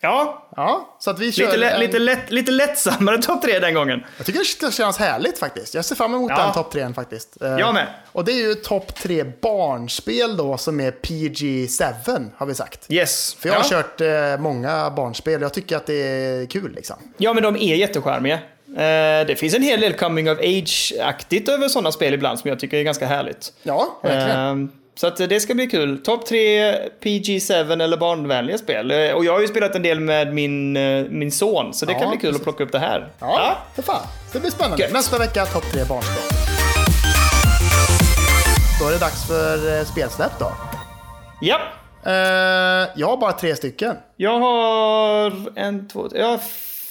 Ja, 0.01 0.43
Ja, 0.55 0.95
så 0.99 1.09
att 1.11 1.19
vi 1.19 1.31
kör 1.31 1.57
lite, 1.57 1.69
en, 1.69 1.79
lite, 1.79 1.99
lätt, 1.99 2.31
lite 2.31 2.51
lättsammare 2.51 3.17
topp 3.21 3.41
tre 3.41 3.59
den 3.59 3.73
gången. 3.73 4.03
Jag 4.17 4.25
tycker 4.25 4.39
det 4.39 4.45
ska 4.45 4.71
kännas 4.71 4.97
härligt 4.97 5.39
faktiskt. 5.39 5.73
Jag 5.73 5.85
ser 5.85 5.95
fram 5.95 6.13
emot 6.13 6.31
Ja. 6.35 6.43
den 6.43 6.53
topp 6.53 6.71
trean 6.71 6.93
faktiskt. 6.93 7.41
Eh, 7.41 7.47
Jag 7.49 7.73
med. 7.73 7.87
Och 8.11 8.25
det 8.25 8.31
är 8.31 8.47
ju 8.47 8.53
topp 8.55 8.95
tre 8.95 9.23
barnspel 9.23 10.37
då 10.37 10.57
som 10.57 10.79
är 10.79 10.91
PG-7 10.91 12.25
har 12.37 12.45
vi 12.45 12.55
sagt. 12.55 12.85
Yes. 12.89 13.33
För 13.33 13.49
jag 13.49 13.55
har 13.55 13.63
ja. 13.63 13.69
kört 13.69 14.01
eh, 14.01 14.41
många 14.41 14.89
barnspel. 14.89 15.41
Jag 15.41 15.53
tycker 15.53 15.77
att 15.77 15.85
det 15.85 15.93
är 15.93 16.45
kul 16.45 16.71
liksom. 16.75 16.95
Ja, 17.17 17.33
men 17.33 17.43
de 17.43 17.55
är 17.55 17.75
jättecharmiga. 17.75 18.39
Eh, 18.67 19.27
det 19.27 19.39
finns 19.39 19.53
en 19.55 19.63
hel 19.63 19.81
del 19.81 19.93
coming 19.93 20.31
of 20.31 20.39
age-aktigt 20.39 21.49
över 21.49 21.67
sådana 21.67 21.91
spel 21.91 22.13
ibland 22.13 22.39
som 22.39 22.49
jag 22.49 22.59
tycker 22.59 22.77
är 22.77 22.83
ganska 22.83 23.05
härligt. 23.05 23.53
Ja, 23.63 23.99
verkligen. 24.03 24.63
Eh, 24.63 24.69
så 24.97 25.07
att 25.07 25.17
det 25.17 25.39
ska 25.39 25.53
bli 25.53 25.67
kul. 25.67 25.97
Topp 26.03 26.25
tre 26.25 26.71
PG-7 27.01 27.83
eller 27.83 27.97
barnvänliga 27.97 28.57
spel. 28.57 28.91
Eh, 28.91 29.11
Och 29.11 29.25
jag 29.25 29.33
har 29.33 29.41
ju 29.41 29.47
spelat 29.47 29.75
en 29.75 29.81
del 29.83 29.99
med 29.99 30.33
min, 30.33 30.77
eh, 30.77 31.05
min 31.09 31.31
son, 31.31 31.73
så 31.73 31.85
det 31.85 31.91
Ja, 31.93 31.99
kan 31.99 32.09
bli 32.09 32.17
kul 32.17 32.29
precis. 32.29 32.37
att 32.39 32.43
plocka 32.43 32.63
upp 32.63 32.71
det 32.71 32.79
här. 32.79 33.07
Ja, 33.19 33.57
för 33.75 33.81
fan. 33.81 34.01
Det 34.33 34.39
blir 34.39 34.51
spännande. 34.51 34.83
Gött. 34.83 34.93
Nästa 34.93 35.17
vecka 35.19 35.45
topp 35.45 35.63
tre 35.71 35.83
barnspel. 35.83 36.23
Då 38.81 38.87
är 38.87 38.91
det 38.91 38.97
dags 38.99 39.27
för 39.27 39.79
eh, 39.79 39.85
spelsläpp 39.85 40.39
då. 40.39 40.51
ja. 41.41 41.59
Jag 42.95 43.07
har 43.07 43.17
bara 43.17 43.31
tre 43.31 43.55
stycken. 43.55 43.95
Jag 44.15 44.39
har 44.39 45.33
en, 45.55 45.87
två, 45.87 46.07
jag 46.15 46.25
har 46.27 46.37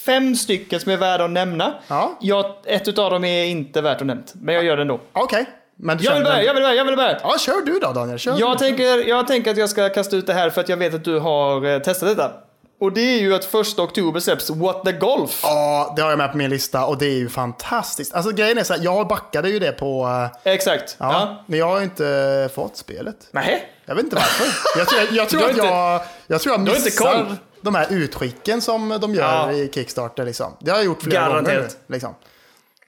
fem 0.05 0.35
stycken 0.35 0.79
som 0.79 0.91
är 0.91 0.97
värda 0.97 1.23
att 1.23 1.29
nämna. 1.31 1.73
Ja. 1.87 2.17
Jag, 2.21 2.45
ett 2.65 2.87
utav 2.87 3.11
dem 3.11 3.23
är 3.23 3.43
inte 3.45 3.81
värt 3.81 4.01
att 4.01 4.07
nämna, 4.07 4.23
men 4.33 4.55
jag 4.55 4.63
gör 4.63 4.75
det 4.75 4.81
ändå. 4.81 4.99
Okej. 5.13 5.45
Men 5.79 5.97
Jag 6.01 6.13
vill 6.15 6.23
börja, 6.23 6.43
jag 6.43 6.53
vill 6.53 6.63
börja, 6.63 6.75
jag 6.75 6.85
vill 6.85 6.95
börja. 6.95 7.19
Ja, 7.23 7.35
kör 7.39 7.65
du 7.65 7.79
då 7.79 7.91
Daniel. 7.93 8.19
Kör 8.19 8.35
Jag 8.39 8.53
du. 8.55 8.59
tänker, 8.59 9.07
jag 9.07 9.27
tänker 9.27 9.51
att 9.51 9.57
jag 9.57 9.69
ska 9.69 9.89
kasta 9.89 10.15
ut 10.15 10.27
det 10.27 10.33
här 10.33 10.49
för 10.49 10.61
att 10.61 10.69
jag 10.69 10.77
vet 10.77 10.93
att 10.93 11.03
du 11.03 11.19
har 11.19 11.65
eh, 11.65 11.79
testat 11.79 12.09
detta. 12.09 12.31
Och 12.79 12.91
det 12.93 13.01
är 13.01 13.19
ju 13.19 13.35
att 13.35 13.45
första 13.45 13.81
oktober 13.81 14.19
släpps 14.19 14.49
What 14.49 14.85
the 14.85 14.91
Golf. 14.91 15.39
Ja, 15.43 15.93
det 15.95 16.01
har 16.01 16.09
jag 16.09 16.17
med 16.17 16.31
på 16.31 16.37
min 16.37 16.49
lista 16.49 16.85
och 16.85 16.97
det 16.97 17.05
är 17.05 17.15
ju 17.17 17.29
fantastiskt. 17.29 18.13
Alltså 18.15 18.31
grejen 18.31 18.57
är 18.57 18.63
så 18.63 18.73
här, 18.73 18.81
jag 18.83 19.07
backade 19.07 19.49
ju 19.49 19.59
det 19.59 19.71
på... 19.71 20.07
eh, 20.45 20.53
Exakt. 20.53 20.95
Ja, 20.99 21.11
Ja. 21.11 21.43
Men 21.47 21.59
jag 21.59 21.65
har 21.67 21.77
ju 21.77 21.83
inte 21.83 22.49
fått 22.55 22.77
spelet. 22.77 23.15
Nej. 23.31 23.71
Jag 23.85 23.95
vet 23.95 24.03
inte 24.03 24.15
varför. 24.15 24.79
Jag 24.79 24.87
tror, 24.87 25.01
jag, 25.01 25.11
jag 25.13 25.29
tror 25.29 25.43
att 25.43 25.49
inte- 25.51 25.65
jag, 25.65 26.01
jag, 26.27 26.41
tror 26.41 26.53
jag 26.53 26.61
missar 26.61 27.25
de 27.61 27.75
här 27.75 27.87
utskicken 27.89 28.61
som 28.61 28.97
de 29.01 29.15
gör 29.15 29.23
Ja. 29.23 29.51
i 29.51 29.71
Kickstarter. 29.73 30.25
Liksom. 30.25 30.57
Det 30.59 30.71
har 30.71 30.77
jag 30.77 30.85
gjort 30.85 31.03
flera 31.03 31.21
Garanterat. 31.27 31.55
gånger. 31.57 31.69
Liksom. 31.87 32.15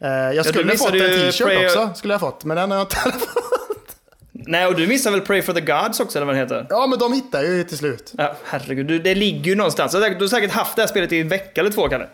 Eh, 0.02 0.10
jag 0.10 0.46
skulle 0.46 0.64
ha 0.64 0.72
missade 0.72 1.00
fått 1.00 1.10
en 1.10 1.16
t-shirt 1.32 1.48
Prayer- 1.48 1.66
också, 1.66 1.90
skulle 1.96 2.14
jag 2.14 2.22
fått, 2.22 2.46
men 2.46 2.58
den 2.58 2.72
har 2.72 2.78
jag 2.78 2.86
inte 2.86 2.96
fått. 2.96 3.30
Nej, 4.32 4.68
och 4.68 4.76
du 4.76 4.88
missar 4.88 5.12
väl 5.12 5.22
Pray 5.22 5.42
for 5.42 5.54
the 5.54 5.62
Gods 5.62 6.00
också, 6.00 6.18
eller 6.18 6.26
vad 6.26 6.36
det 6.36 6.40
heter? 6.40 6.68
Ja, 6.70 6.88
men 6.88 7.00
de 7.00 7.14
hittar 7.14 7.44
ju 7.44 7.64
till 7.64 7.78
slut. 7.78 8.14
Ja, 8.18 8.36
herregud. 8.46 8.88
Du, 8.88 9.00
det 9.00 9.16
ligger 9.16 9.44
ju 9.52 9.56
någonstans. 9.56 9.92
Du 9.92 9.98
har 9.98 10.28
säkert- 10.28 10.52
haft 10.52 10.76
det 10.76 10.82
här 10.82 10.88
spelet 10.88 11.12
i 11.12 11.20
en 11.22 11.30
vecka 11.30 11.62
eller 11.62 11.72
två, 11.72 11.90
Kalle. 11.90 12.08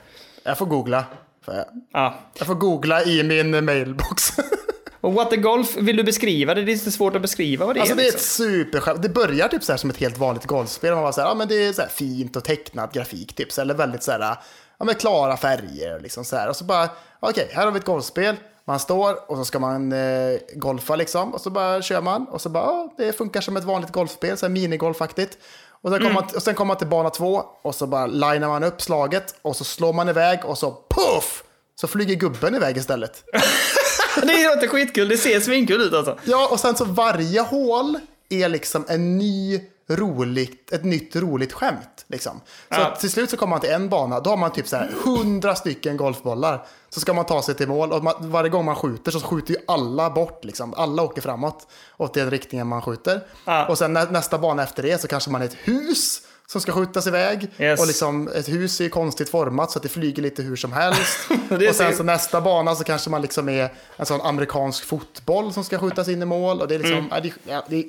Jag 0.43 0.57
får 0.57 0.65
googla. 0.65 1.05
Jag- 1.45 1.65
Ja. 1.93 2.19
Jag 2.37 2.47
får 2.47 2.55
googla 2.55 3.03
i 3.03 3.23
min 3.23 3.65
mailbox. 3.65 4.23
Och 5.01 5.13
What 5.13 5.29
the 5.29 5.37
Golf, 5.37 5.75
vill 5.77 5.97
du 5.97 6.03
beskriva 6.03 6.53
det? 6.53 6.61
Det 6.61 6.71
är 6.71 6.73
lite 6.75 6.91
svårt 6.91 7.15
att 7.15 7.21
beskriva 7.21 7.65
vad 7.65 7.75
det 7.75 7.79
Alltså 7.79 7.93
är. 7.95 7.97
det 7.97 8.03
är 8.03 8.07
ett 8.07 8.13
liksom. 8.13 8.45
superskämt. 8.45 9.01
Det 9.01 9.09
börjar 9.09 9.47
typ 9.47 9.63
så 9.63 9.71
här 9.71 9.77
som 9.77 9.89
ett 9.89 9.97
helt 9.97 10.17
vanligt 10.17 10.45
golfspel. 10.45 10.93
Man 10.93 11.03
bara 11.03 11.13
så 11.13 11.21
här, 11.21 11.27
ja 11.27 11.35
men 11.35 11.47
det 11.47 11.65
är 11.65 11.73
så 11.73 11.81
här 11.81 11.89
fint 11.89 12.35
och 12.35 12.43
tecknad 12.43 12.93
grafik 12.93 13.33
typ. 13.35 13.51
Så, 13.51 13.61
eller 13.61 13.73
väldigt 13.73 14.03
så 14.03 14.11
här, 14.11 14.35
ja 14.77 14.85
men 14.85 14.95
klara 14.95 15.37
färger 15.37 15.99
liksom 15.99 16.25
så 16.25 16.35
här. 16.35 16.49
Och 16.49 16.55
så 16.55 16.63
bara, 16.63 16.89
okej, 17.19 17.49
här 17.53 17.65
har 17.65 17.71
vi 17.71 17.79
ett 17.79 17.85
golfspel. 17.85 18.35
Man 18.67 18.79
står 18.79 19.31
och 19.31 19.37
så 19.37 19.45
ska 19.45 19.59
man 19.59 19.91
eh, 19.91 20.39
golfa 20.55 20.95
liksom. 20.95 21.33
Och 21.33 21.41
så 21.41 21.49
bara 21.49 21.81
kör 21.81 22.01
man. 22.01 22.27
Och 22.27 22.41
så 22.41 22.49
bara, 22.49 22.89
det 22.97 23.13
funkar 23.13 23.41
som 23.41 23.57
ett 23.57 23.63
vanligt 23.63 23.91
golfspel. 23.91 24.37
Så 24.37 24.45
här 24.45 24.51
minigolfaktigt. 24.53 25.37
Och 25.81 25.91
sen, 25.91 25.99
kommer 25.99 26.13
man, 26.13 26.23
och 26.35 26.41
sen 26.43 26.55
kommer 26.55 26.67
man 26.67 26.77
till 26.77 26.87
bana 26.87 27.09
två. 27.09 27.43
Och 27.61 27.75
så 27.75 27.87
bara 27.87 28.07
linar 28.07 28.47
man 28.47 28.63
upp 28.63 28.81
slaget. 28.81 29.35
Och 29.41 29.55
så 29.55 29.63
slår 29.63 29.93
man 29.93 30.09
iväg 30.09 30.39
och 30.45 30.57
så 30.57 30.71
puff! 30.89 31.43
Så 31.75 31.87
flyger 31.87 32.15
gubben 32.15 32.55
iväg 32.55 32.77
istället. 32.77 33.23
Det 34.21 34.55
låter 34.55 34.67
skitkul. 34.67 35.09
Det 35.09 35.17
ser 35.17 35.39
svinkul 35.39 35.81
ut 35.81 35.93
alltså. 35.93 36.17
Ja, 36.23 36.47
och 36.51 36.59
sen 36.59 36.75
så 36.75 36.85
varje 36.85 37.41
hål 37.41 37.99
är 38.29 38.49
liksom 38.49 38.85
en 38.87 39.17
ny 39.17 39.61
roligt, 39.89 40.71
ett 40.73 40.83
nytt 40.83 41.15
roligt 41.15 41.53
skämt. 41.53 42.05
Liksom. 42.07 42.41
Så 42.69 42.81
Ja. 42.81 42.95
till 42.99 43.11
slut 43.11 43.29
så 43.29 43.37
kommer 43.37 43.49
man 43.51 43.59
till 43.61 43.69
en 43.71 43.89
bana, 43.89 44.19
då 44.19 44.29
har 44.29 44.37
man 44.37 44.51
typ 44.51 44.67
så 44.67 44.75
här 44.75 44.91
hundra 45.05 45.55
stycken 45.55 45.97
golfbollar. 45.97 46.65
Så 46.89 46.99
ska 46.99 47.13
man 47.13 47.25
ta 47.25 47.41
sig 47.41 47.55
till 47.55 47.67
mål 47.67 47.91
och 47.91 48.03
man, 48.03 48.13
varje 48.19 48.49
gång 48.49 48.65
man 48.65 48.75
skjuter 48.75 49.11
så 49.11 49.19
skjuter 49.19 49.53
ju 49.53 49.59
alla 49.67 50.09
bort. 50.09 50.45
Liksom. 50.45 50.73
Alla 50.73 51.03
åker 51.03 51.21
framåt 51.21 51.67
åt 51.97 52.13
den 52.13 52.29
riktningen 52.31 52.67
man 52.67 52.81
skjuter. 52.81 53.21
Ja. 53.45 53.67
Och 53.67 53.77
sen 53.77 53.93
nä, 53.93 54.05
nästa 54.05 54.37
bana 54.37 54.63
efter 54.63 54.83
det 54.83 55.01
så 55.01 55.07
kanske 55.07 55.29
man 55.29 55.41
är 55.41 55.45
ett 55.45 55.57
hus 55.63 56.21
som 56.47 56.61
ska 56.61 56.71
skjutas 56.71 57.07
iväg. 57.07 57.51
Yes. 57.59 57.79
Och 57.79 57.87
liksom, 57.87 58.27
ett 58.27 58.49
hus 58.49 58.79
är 58.79 58.83
ju 58.83 58.89
konstigt 58.89 59.29
format 59.29 59.71
så 59.71 59.79
att 59.79 59.83
det 59.83 59.89
flyger 59.89 60.23
lite 60.23 60.41
hur 60.43 60.55
som 60.55 60.71
helst. 60.73 61.17
Och 61.69 61.75
sen 61.75 61.95
så 61.95 62.03
nästa 62.03 62.41
bana 62.41 62.75
så 62.75 62.83
kanske 62.83 63.09
man 63.09 63.21
liksom 63.21 63.49
är 63.49 63.73
en 63.97 64.05
sån 64.05 64.21
amerikansk 64.21 64.85
fotboll 64.85 65.53
som 65.53 65.63
ska 65.63 65.77
skjutas 65.79 66.07
in 66.07 66.21
i 66.21 66.25
mål. 66.25 66.61
Och 66.61 66.67
det 66.67 66.75
är 66.75 66.79
liksom, 66.79 66.97
Mm. 66.97 67.09
ja, 67.11 67.19
det, 67.19 67.33
ja, 67.51 67.63
det 67.69 67.75
är 67.75 67.83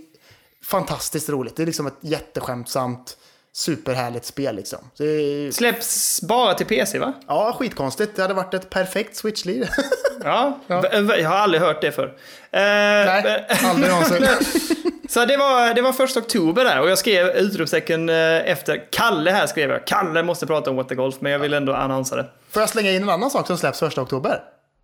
fantastiskt 0.70 1.28
roligt. 1.28 1.56
Det 1.56 1.62
är 1.62 1.66
liksom 1.66 1.86
ett 1.86 1.98
jätteskämtsamt, 2.00 3.16
superhärligt 3.52 4.24
spel 4.26 4.56
liksom. 4.56 4.78
Är, 4.98 5.50
Släpps 5.50 6.22
bara 6.22 6.54
till 6.54 6.66
PC, 6.66 6.98
va? 6.98 7.12
ja, 7.26 7.56
skitkonstigt. 7.58 8.16
Det 8.16 8.22
hade 8.22 8.34
varit 8.34 8.54
ett 8.54 8.70
perfekt 8.70 9.16
switch-lir. 9.16 9.68
Ja. 10.24 10.58
V- 10.68 11.16
Jag 11.20 11.28
har 11.28 11.36
aldrig 11.36 11.62
hört 11.62 11.80
det 11.80 11.92
förr. 11.92 12.04
Eh, 12.06 12.60
Nej, 12.60 13.46
aldrig 13.64 13.90
någonsin. 13.90 14.26
Så 15.08 15.24
det 15.24 15.36
var, 15.36 15.74
det 15.74 15.82
var 15.82 15.92
första 15.92 16.20
oktober 16.20 16.64
där 16.64 16.80
och 16.80 16.90
jag 16.90 16.98
skrev 16.98 17.26
utropstecken 17.26 18.08
eh, 18.08 18.50
efter. 18.50 18.88
Kalle 18.92 19.30
här 19.30 19.46
skrev 19.46 19.70
jag. 19.70 19.86
Kalle 19.86 20.22
måste 20.22 20.46
prata 20.46 20.70
om 20.70 20.76
What 20.76 20.88
the 20.88 20.94
Golf, 20.94 21.14
men 21.20 21.32
jag 21.32 21.38
vill 21.38 21.54
ändå 21.54 21.72
annonsera 21.74 22.22
det. 22.22 22.28
Får 22.50 22.62
jag 22.62 22.68
slänga 22.68 22.90
in 22.90 23.02
en 23.02 23.08
annan 23.08 23.30
sak 23.30 23.46
som 23.46 23.58
släpps 23.58 23.78
första 23.78 24.02
oktober? 24.02 24.40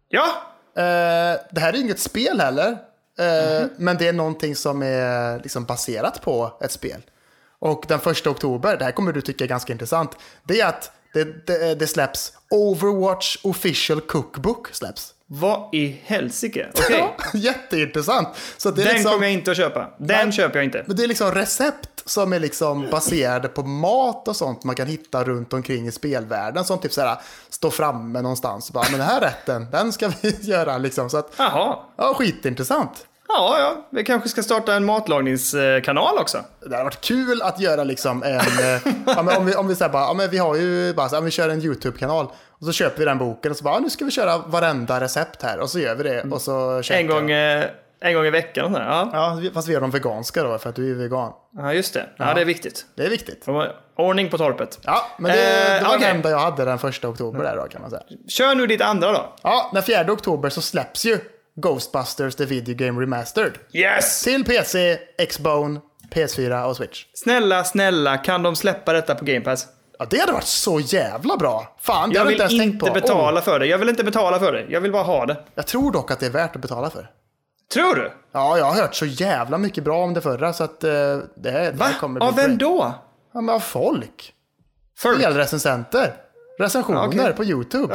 Ja, 0.08 0.26
Eh, 0.76 0.82
det 1.50 1.60
här 1.60 1.72
är 1.72 1.80
inget 1.80 2.00
spel 2.00 2.40
heller. 2.40 2.76
Eh, 3.18 3.60
Mhm. 3.60 3.70
Men 3.76 3.96
det 3.96 4.08
är 4.08 4.12
någonting 4.12 4.56
som 4.56 4.82
är 4.82 5.40
liksom 5.42 5.64
baserat 5.64 6.22
på 6.22 6.58
ett 6.60 6.72
spel. 6.72 7.02
Och 7.58 7.84
den 7.88 8.00
första 8.00 8.30
oktober, 8.30 8.76
det 8.76 8.84
här 8.84 8.92
kommer 8.92 9.12
du 9.12 9.20
tycka 9.20 9.44
är 9.44 9.48
ganska 9.48 9.72
intressant. 9.72 10.16
Det 10.44 10.60
är 10.60 10.66
att 10.68 10.90
det, 11.12 11.46
det, 11.46 11.74
det 11.74 11.86
släpps 11.86 12.32
Overwatch 12.50 13.36
official 13.42 14.00
cookbook 14.00 14.68
släpps. 14.74 15.14
Vad 15.34 15.68
i 15.74 16.00
helsike? 16.04 16.68
Ja, 16.90 17.16
jätteintressant. 17.34 18.28
Så 18.56 18.70
det 18.70 18.82
är 18.82 18.86
den 18.86 18.94
liksom, 18.94 19.12
kommer 19.12 19.24
jag 19.26 19.32
inte 19.32 19.50
att 19.50 19.56
köpa. 19.56 19.90
Den 19.98 20.26
Nej. 20.26 20.32
köper 20.32 20.58
jag 20.58 20.64
inte. 20.64 20.84
Men 20.86 20.96
det 20.96 21.02
är 21.04 21.08
liksom 21.08 21.32
recept 21.32 22.02
som 22.04 22.32
är 22.32 22.40
liksom 22.40 22.90
baserade 22.90 23.48
på 23.48 23.62
mat 23.62 24.28
och 24.28 24.36
sånt 24.36 24.64
man 24.64 24.74
kan 24.74 24.86
hitta 24.86 25.24
runt 25.24 25.52
omkring 25.52 25.86
i 25.86 25.92
spelvärlden. 25.92 26.64
Som 26.64 26.78
typ 26.78 26.92
såhär, 26.92 27.16
står 27.50 27.70
framme 27.70 28.22
någonstans. 28.22 28.72
Bara, 28.72 28.84
men 28.90 28.98
den 29.00 29.08
här 29.08 29.20
rätten, 29.20 29.66
den 29.70 29.92
ska 29.92 30.12
vi 30.22 30.30
göra 30.40 30.78
liksom. 30.78 31.10
Så 31.10 31.16
att, 31.16 31.32
Jaha. 31.36 31.78
ja, 31.96 32.14
skitintressant. 32.14 33.06
Ja, 33.36 33.56
ja. 33.58 33.86
Vi 33.90 34.04
kanske 34.04 34.28
ska 34.28 34.42
starta 34.42 34.74
en 34.74 34.84
matlagningskanal 34.84 36.18
också. 36.18 36.38
Det 36.60 36.70
hade 36.74 36.84
varit 36.84 37.00
kul 37.00 37.42
att 37.42 37.60
göra 37.60 37.84
liksom 37.84 38.22
en... 38.22 38.34
eh, 38.36 38.80
ja, 39.06 39.36
om 39.38 39.46
vi, 39.46 39.54
om 39.54 39.68
vi 39.68 39.74
säger 39.74 39.92
bara, 39.92 40.02
ja, 40.02 40.14
men 40.14 40.30
vi 40.30 40.38
har 40.38 40.56
ju 40.56 40.94
bara, 40.94 41.08
så, 41.08 41.16
ja, 41.16 41.20
vi 41.20 41.30
kör 41.30 41.48
en 41.48 41.62
YouTube-kanal. 41.62 42.26
Och 42.48 42.66
så 42.66 42.72
köper 42.72 42.98
vi 42.98 43.04
den 43.04 43.18
boken 43.18 43.50
och 43.50 43.56
så 43.56 43.64
bara, 43.64 43.74
ja, 43.74 43.80
nu 43.80 43.90
ska 43.90 44.04
vi 44.04 44.10
köra 44.10 44.38
varenda 44.38 45.00
recept 45.00 45.42
här. 45.42 45.60
Och 45.60 45.70
så 45.70 45.78
gör 45.78 45.94
vi 45.94 46.02
det. 46.02 46.22
Och 46.30 46.40
så 46.42 46.82
En 46.90 47.06
gång, 47.06 47.30
jag. 47.30 47.58
eh, 47.58 47.64
en 48.00 48.14
gång 48.14 48.26
i 48.26 48.30
veckan. 48.30 48.74
och. 48.74 48.80
Ja. 48.82 49.10
Ja, 49.12 49.38
fast 49.54 49.68
vi 49.68 49.72
gör 49.72 49.80
dem 49.80 49.90
veganska 49.90 50.42
då, 50.42 50.58
för 50.58 50.68
att 50.70 50.76
du 50.76 50.90
är 50.90 50.94
vegan. 50.94 51.32
ja, 51.56 51.72
just 51.74 51.94
det. 51.94 52.06
Ja, 52.16 52.34
det 52.34 52.40
är 52.40 52.44
viktigt. 52.44 52.86
Det 52.94 53.04
är 53.06 53.10
viktigt. 53.10 53.46
Ordning 53.96 54.30
på 54.30 54.38
torpet. 54.38 54.78
Ja, 54.82 55.06
men 55.18 55.32
det, 55.32 55.38
Eh, 55.72 55.78
det 55.78 55.84
var 55.84 55.88
okej. 55.96 56.00
det 56.00 56.06
enda 56.16 56.30
jag 56.30 56.38
hade 56.38 56.64
den 56.64 56.78
första 56.78 57.08
oktober 57.08 57.44
där 57.44 57.56
då, 57.56 57.62
kan 57.68 57.80
man 57.80 57.90
säga. 57.90 58.02
Kör 58.28 58.54
nu 58.54 58.66
ditt 58.66 58.80
andra 58.80 59.12
då. 59.12 59.32
Ja, 59.42 59.70
den 59.74 59.82
4 59.82 60.12
oktober 60.12 60.48
så 60.48 60.60
släpps 60.62 61.04
ju 61.04 61.18
Ghostbusters 61.56 62.34
The 62.36 62.44
Video 62.44 62.74
Game 62.74 63.00
Remastered. 63.00 63.52
Yes! 63.72 64.22
Till 64.22 64.44
PC, 64.44 64.98
Xbone, 65.28 65.80
PS4 66.14 66.64
och 66.64 66.76
Switch. 66.76 67.04
Snälla, 67.14 67.64
snälla, 67.64 68.16
kan 68.16 68.42
de 68.42 68.56
släppa 68.56 68.92
detta 68.92 69.14
på 69.14 69.24
Game 69.24 69.40
Pass? 69.40 69.66
Ja, 69.98 70.06
det 70.10 70.18
hade 70.18 70.32
varit 70.32 70.44
så 70.44 70.80
jävla 70.80 71.36
bra. 71.36 71.76
Fan, 71.80 72.08
det 72.10 72.14
Jag 72.14 72.20
hade 72.20 72.28
vill 72.28 72.40
inte 72.42 72.54
ens 72.54 72.62
tänkt 72.62 72.74
inte 72.74 72.86
på. 72.86 72.94
betala 72.94 73.40
Oh, 73.40 73.44
för 73.44 73.58
det. 73.58 73.66
Jag 73.66 73.78
vill 73.78 73.88
inte 73.88 74.04
betala 74.04 74.38
för 74.38 74.52
det. 74.52 74.66
Jag 74.68 74.80
vill 74.80 74.92
bara 74.92 75.02
ha 75.02 75.26
det. 75.26 75.36
jag 75.54 75.66
tror 75.66 75.92
dock 75.92 76.10
att 76.10 76.20
det 76.20 76.26
är 76.26 76.30
värt 76.30 76.56
att 76.56 76.62
betala 76.62 76.90
för. 76.90 77.10
Tror 77.74 77.94
du? 77.94 78.12
Ja, 78.32 78.58
jag 78.58 78.64
har 78.64 78.74
hört 78.74 78.94
så 78.94 79.06
jävla 79.06 79.58
mycket 79.58 79.84
bra 79.84 80.04
om 80.04 80.14
det 80.14 80.20
förra 80.20 80.52
så 80.52 80.64
att 80.64 80.84
eh, 80.84 80.90
det 80.90 81.24
det 81.36 81.50
här 81.84 81.98
kommer 82.00 82.20
bli 82.20 82.28
Av 82.28 82.36
vem 82.36 82.58
då? 82.58 82.94
Ja, 83.34 83.40
men 83.40 83.54
av 83.54 83.60
folk. 83.60 84.32
För... 84.98 85.14
Spelrecensenter. 85.14 86.14
Recensioner 86.62 87.06
Okej. 87.06 87.32
på 87.36 87.44
YouTube. 87.44 87.94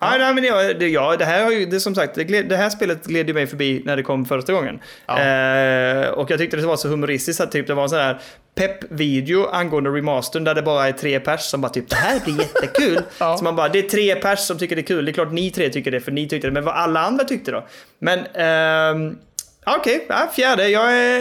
Ja, 0.00 0.16
ja, 0.18 0.32
men 0.32 0.42
det, 0.42 0.74
det, 0.74 0.88
ja, 0.88 1.16
det 1.16 1.24
här 1.24 1.44
har 1.44 1.50
ju, 1.50 1.66
det, 1.66 1.80
som 1.80 1.94
sagt, 1.94 2.14
det, 2.14 2.24
gled, 2.24 2.48
det 2.48 2.56
här 2.56 2.70
spelet 2.70 3.06
gled 3.06 3.28
ju 3.28 3.34
mig 3.34 3.46
förbi 3.46 3.82
när 3.84 3.96
det 3.96 4.02
kom 4.02 4.24
första 4.24 4.52
gången. 4.52 4.80
Eh, 5.08 6.08
och 6.08 6.30
jag 6.30 6.38
tyckte 6.38 6.56
det 6.56 6.66
var 6.66 6.76
så 6.76 6.88
humoristiskt 6.88 7.40
att 7.40 7.52
typ 7.52 7.66
det 7.66 7.74
var 7.74 7.82
en 7.82 7.88
sån 7.88 7.98
här 7.98 8.20
pepp-video 8.54 9.46
angående 9.46 9.90
remastern 9.90 10.44
där 10.44 10.54
det 10.54 10.62
bara 10.62 10.88
är 10.88 10.92
tre 10.92 11.20
pers 11.20 11.40
som 11.40 11.60
bara 11.60 11.72
typ 11.72 11.88
det 11.88 11.96
här 11.96 12.20
blir 12.20 12.38
jättekul. 12.38 13.02
Ja. 13.18 13.36
Så 13.36 13.44
man 13.44 13.56
bara, 13.56 13.68
det 13.68 13.78
är 13.78 13.82
tre 13.82 14.14
pers 14.14 14.38
som 14.38 14.58
tycker 14.58 14.76
det 14.76 14.82
är 14.82 14.86
kul. 14.86 15.04
Det 15.04 15.10
är 15.10 15.12
klart 15.12 15.32
ni 15.32 15.50
tre 15.50 15.68
tycker 15.68 15.90
det 15.90 16.00
för 16.00 16.12
ni 16.12 16.28
tyckte 16.28 16.48
det, 16.48 16.52
men 16.52 16.64
vad 16.64 16.74
alla 16.74 17.00
andra 17.00 17.24
tyckte 17.24 17.50
då? 17.50 17.66
Men, 17.98 18.26
ehm, 18.34 19.18
okej, 19.66 20.06
ja, 20.08 20.30
fjärde, 20.36 20.68
jag 20.68 20.92
är, 20.98 21.20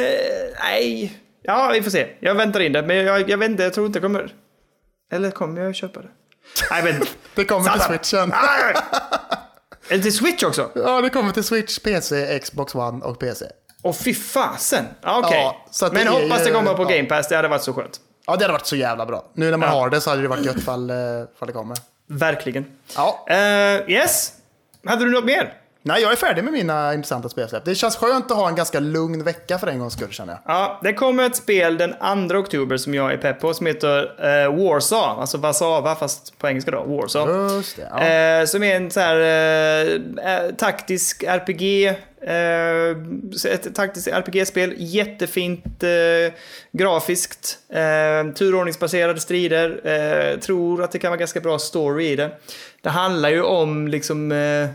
nej. 0.64 1.14
Ja, 1.44 1.72
vi 1.74 1.82
får 1.82 1.92
se. 1.92 2.08
Jag 2.20 2.36
väntar 2.36 2.60
in 2.60 2.72
det, 2.72 2.82
men 2.82 2.98
jag, 2.98 3.30
jag 3.30 3.38
vet 3.38 3.50
inte, 3.50 3.64
jag 3.64 3.74
tror 3.74 3.86
inte 3.86 4.00
det 4.00 4.04
kommer. 4.04 4.32
Eller 5.12 5.32
kommer 5.32 5.62
jag 5.62 5.76
köpa 5.76 6.02
det? 6.02 6.08
Nej, 6.72 6.90
inte. 6.94 7.08
Det 7.36 7.46
kommer 7.46 7.70
till 7.70 7.82
switchen. 7.82 8.32
Är 9.90 9.98
det 9.98 10.00
till 10.04 10.16
Switch 10.18 10.44
också? 10.44 10.70
Ja, 10.76 11.02
det 11.02 11.10
kommer 11.10 11.32
till 11.32 11.44
Switch, 11.44 11.80
PC, 11.80 12.40
Xbox 12.40 12.76
One 12.76 13.06
och 13.06 13.20
PC. 13.20 13.46
Åh 13.84 13.94
fy 13.94 14.14
fasen. 14.14 14.86
Ja, 15.02 15.20
Okej. 15.26 15.40
Ja, 15.82 15.86
att 15.88 15.94
Men 15.94 16.06
det 16.06 16.12
hoppas 16.12 16.40
det 16.44 16.48
ju- 16.50 16.54
kommer 16.54 16.74
på 16.74 16.84
ja. 16.84 16.90
Game 16.90 17.04
Pass, 17.10 17.28
det 17.28 17.36
hade 17.36 17.48
varit 17.48 17.64
så 17.64 17.74
skönt. 17.74 18.00
Ja, 18.28 18.36
det 18.36 18.44
hade 18.44 18.54
varit 18.54 18.66
så 18.68 18.76
jävla 18.76 19.06
bra. 19.06 19.32
Nu 19.34 19.50
när 19.52 19.58
man 19.58 19.70
Ja. 19.70 19.76
har 19.76 19.90
det 19.90 20.02
så 20.02 20.10
hade 20.10 20.22
det 20.22 20.28
varit 20.28 20.46
gött 20.46 20.64
fall, 20.64 20.90
eh, 20.90 20.96
fall 21.40 21.48
det 21.48 21.54
kommer. 21.54 21.78
Verkligen. 22.10 22.66
Ja. 22.96 23.26
Eh, 23.30 23.36
yes. 23.92 24.32
Hade 24.86 25.06
du 25.06 25.12
något 25.12 25.26
mer? 25.26 25.54
Nej, 25.84 26.02
jag 26.02 26.12
är 26.12 26.16
färdig 26.16 26.44
med 26.44 26.54
mina 26.54 26.94
intressanta 26.94 27.30
spelsläpp. 27.30 27.66
Det 27.66 27.76
känns 27.76 27.96
skönt 27.96 28.32
att 28.32 28.38
ha 28.38 28.50
en 28.50 28.56
ganska 28.56 28.80
lugn 28.80 29.24
vecka 29.24 29.60
för 29.60 29.68
en 29.68 29.80
gångs 29.80 29.94
skull 29.94 30.12
känner 30.12 30.34
jag. 30.34 30.42
Ja, 30.56 30.80
det 30.84 30.94
kommer 30.94 31.26
ett 31.26 31.36
spel 31.36 31.78
den 31.78 32.30
2 32.30 32.38
oktober 32.38 32.78
som 32.78 32.94
jag 32.94 33.14
är 33.14 33.18
pepp 33.18 33.40
på 33.40 33.54
som 33.54 33.66
heter 33.66 34.04
eh, 34.20 34.66
Warsaw. 34.66 35.22
Alltså 35.22 35.38
Warszawa 35.38 35.96
fast 35.96 36.38
på 36.38 36.48
engelska 36.48 36.72
då. 36.72 36.84
Warsaw. 36.84 37.56
Just 37.56 37.76
det. 37.78 37.88
Ja. 37.92 38.04
Eh, 38.04 38.46
som 38.46 38.64
är 38.64 38.76
en 38.76 38.92
så 38.92 39.00
här 39.00 39.20
eh, 39.20 40.36
eh, 40.36 40.52
taktisk 40.56 41.24
RPG. 41.24 41.86
Eh, 42.22 43.54
ett 43.54 43.76
taktiskt 43.76 44.08
RPG-spel. 44.08 44.74
Jättefint 44.78 45.84
eh, 45.84 46.34
grafiskt. 46.72 47.60
Eh, 47.70 48.34
turordningsbaserade 48.34 49.20
strider. 49.20 49.82
Eh, 49.84 50.40
tror 50.40 50.84
att 50.84 50.92
det 50.92 51.00
kan 51.00 51.12
vara 51.12 51.20
ganska 51.20 51.40
bra 51.40 51.60
story 51.60 52.06
i 52.06 52.16
det. 52.16 52.32
Det 52.82 52.90
handlar 52.90 53.30
ju 53.30 53.42
om 53.42 53.88
liksom 53.88 54.32
eh, 54.32 54.70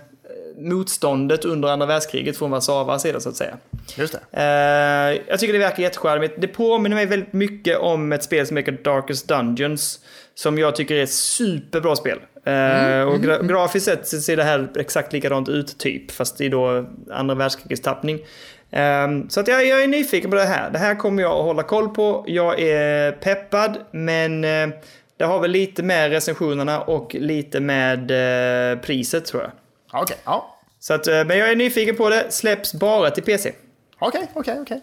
motståndet 0.56 1.44
under 1.44 1.68
andra 1.68 1.86
världskriget 1.86 2.36
från 2.36 2.50
Warszawas 2.50 3.02
sida 3.02 3.20
så 3.20 3.28
att 3.28 3.36
säga. 3.36 3.56
Just 3.96 4.18
det. 4.30 4.40
Eh, 4.40 5.22
jag 5.28 5.40
tycker 5.40 5.52
det 5.52 5.58
verkar 5.58 5.82
jättecharmigt. 5.82 6.34
Det 6.38 6.48
påminner 6.48 6.96
mig 6.96 7.06
väldigt 7.06 7.32
mycket 7.32 7.78
om 7.78 8.12
ett 8.12 8.22
spel 8.22 8.46
som 8.46 8.56
heter 8.56 8.72
Darkest 8.72 9.28
Dungeons. 9.28 10.00
Som 10.34 10.58
jag 10.58 10.76
tycker 10.76 10.94
är 10.94 11.02
ett 11.02 11.12
superbra 11.12 11.96
spel. 11.96 12.18
Eh, 12.44 13.02
och 13.02 13.22
gra 13.22 13.42
grafiskt 13.42 13.86
sett 13.86 14.08
ser 14.08 14.36
det 14.36 14.44
här 14.44 14.68
exakt 14.78 15.12
likadant 15.12 15.48
ut 15.48 15.78
typ. 15.78 16.10
Fast 16.10 16.40
i 16.40 16.48
då 16.48 16.86
andra 17.10 17.34
världskrigets 17.34 17.82
tappning. 17.82 18.18
Eh, 18.70 19.08
så 19.28 19.40
att 19.40 19.48
jag, 19.48 19.66
jag 19.66 19.82
är 19.82 19.86
nyfiken 19.86 20.30
på 20.30 20.36
det 20.36 20.44
här. 20.44 20.70
Det 20.70 20.78
här 20.78 20.94
kommer 20.94 21.22
jag 21.22 21.32
att 21.32 21.44
hålla 21.44 21.62
koll 21.62 21.88
på. 21.88 22.24
Jag 22.28 22.60
är 22.60 23.12
peppad 23.12 23.78
men 23.90 24.44
eh, 24.44 24.68
det 25.16 25.24
har 25.24 25.40
väl 25.40 25.50
lite 25.50 25.82
med 25.82 26.10
recensionerna 26.10 26.80
och 26.80 27.14
lite 27.14 27.60
med 27.60 28.08
priset 28.82 29.24
tror 29.24 29.42
jag. 29.42 29.52
Okej, 30.02 30.16
ja. 30.24 30.56
Så 30.80 30.94
att, 30.94 31.06
eh, 31.06 31.24
men 31.24 31.38
jag 31.38 31.50
är 31.50 31.56
nyfiken 31.56 31.96
på 31.96 32.08
det. 32.10 32.26
Släpps 32.32 32.74
bara 32.74 33.10
till 33.10 33.22
PC. 33.22 33.52
Okej, 33.98 34.30
okej, 34.34 34.58
okej. 34.60 34.80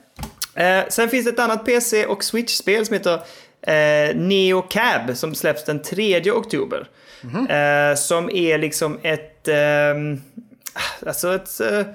Eh, 0.56 0.84
sen 0.90 1.10
finns 1.10 1.26
det 1.26 1.32
ett 1.32 1.40
annat 1.40 1.66
PC 1.66 2.06
och 2.06 2.24
Switch-spel 2.24 2.86
som 2.86 2.94
heter 2.94 3.14
eh, 3.62 4.16
Neo 4.16 4.62
Cab 4.62 5.18
som 5.18 5.36
släpps 5.36 5.66
den 5.66 5.82
3 5.82 6.32
oktober. 6.32 6.88
Eh, 7.50 7.96
som 7.96 8.30
är 8.30 8.58
liksom 8.58 9.00
ett... 9.04 9.48
ehm, 9.48 10.22
alltså 11.06 11.36
ett... 11.36 11.60
Eh, 11.60 11.86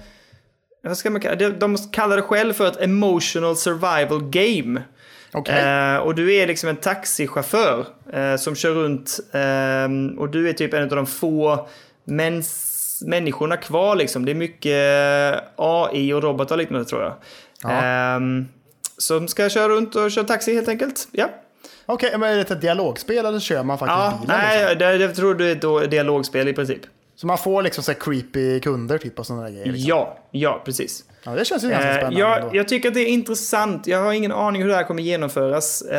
vad 0.83 0.99
ska 0.99 1.11
man 1.11 1.21
kalla 1.21 1.35
det? 1.37 1.51
De 1.51 1.77
kallar 1.93 2.17
det 2.17 2.23
själv 2.23 2.53
för 2.53 2.67
ett 2.69 2.81
emotional 2.81 3.57
survival 3.57 4.31
game. 4.31 4.83
Okej. 5.33 5.59
Eh, 5.61 5.97
och 5.97 6.15
du 6.15 6.35
är 6.35 6.47
liksom 6.47 6.69
en 6.69 6.77
taxichaufför 6.77 7.87
eh, 8.13 8.37
som 8.37 8.55
kör 8.55 8.71
runt 8.71 9.21
ehm, 9.33 10.19
och 10.19 10.29
du 10.29 10.49
är 10.49 10.53
typ 10.53 10.75
en 10.75 10.83
av 10.83 10.89
de 10.89 11.07
få 11.07 11.69
mäns, 12.05 12.68
människorna 13.03 13.57
kvar 13.57 13.97
liksom. 13.97 14.25
Det 14.25 14.33
är 14.33 14.35
mycket 14.35 15.45
AI 15.57 16.13
och 16.13 16.23
robotar 16.23 16.55
och 16.55 16.59
liknande 16.59 16.85
tror 16.85 17.03
jag. 17.03 17.15
Ehm, 17.73 18.49
som 18.99 19.29
ska 19.29 19.49
köra 19.49 19.69
runt 19.69 19.97
och 19.97 20.11
köra 20.11 20.25
taxi 20.25 20.55
helt 20.55 20.69
enkelt. 20.69 21.09
Ja. 21.13 21.29
Okej, 21.87 22.19
men 22.19 22.23
är 22.33 22.37
det 22.37 22.51
ett 22.51 22.61
dialogspel 22.61 23.27
eller 23.27 23.41
kör 23.41 23.63
man 23.63 23.79
faktiskt 23.79 23.99
Ja, 23.99 24.19
bilen? 24.23 24.41
Liksom? 24.41 24.57
nej, 24.59 24.77
det, 24.99 25.07
det 25.07 25.15
tror 25.15 25.35
du 25.35 25.51
är 25.51 25.85
ett 25.85 25.91
dialogspel 25.91 26.49
i 26.49 26.53
princip. 26.53 26.81
Så 27.21 27.27
man 27.27 27.39
får 27.39 27.63
liksom 27.63 27.85
så 27.85 27.95
creepy 27.95 28.61
kunder 28.61 28.99
typ 28.99 29.19
och 29.19 29.27
sådana 29.27 29.43
där 29.45 29.51
grejer? 29.51 29.67
Liksom. 29.67 29.89
Ja, 29.89 30.19
ja, 30.31 30.63
precis. 30.65 31.05
Ja, 31.23 31.31
det 31.31 31.45
känns 31.45 31.65
ju 31.65 31.69
ganska 31.69 31.89
Eh, 31.91 31.95
spännande. 31.97 32.21
jag, 32.21 32.41
ändå. 32.43 32.57
jag 32.57 32.69
tycker 32.69 32.89
att 32.89 32.95
det 32.95 33.01
är 33.01 33.07
intressant. 33.07 33.87
Jag 33.87 34.03
har 34.03 34.13
ingen 34.13 34.33
aning 34.33 34.63
hur 34.63 34.69
det 34.69 34.75
här 34.75 34.85
kommer 34.85 35.03
genomföras. 35.03 35.83
Eh, 35.83 35.99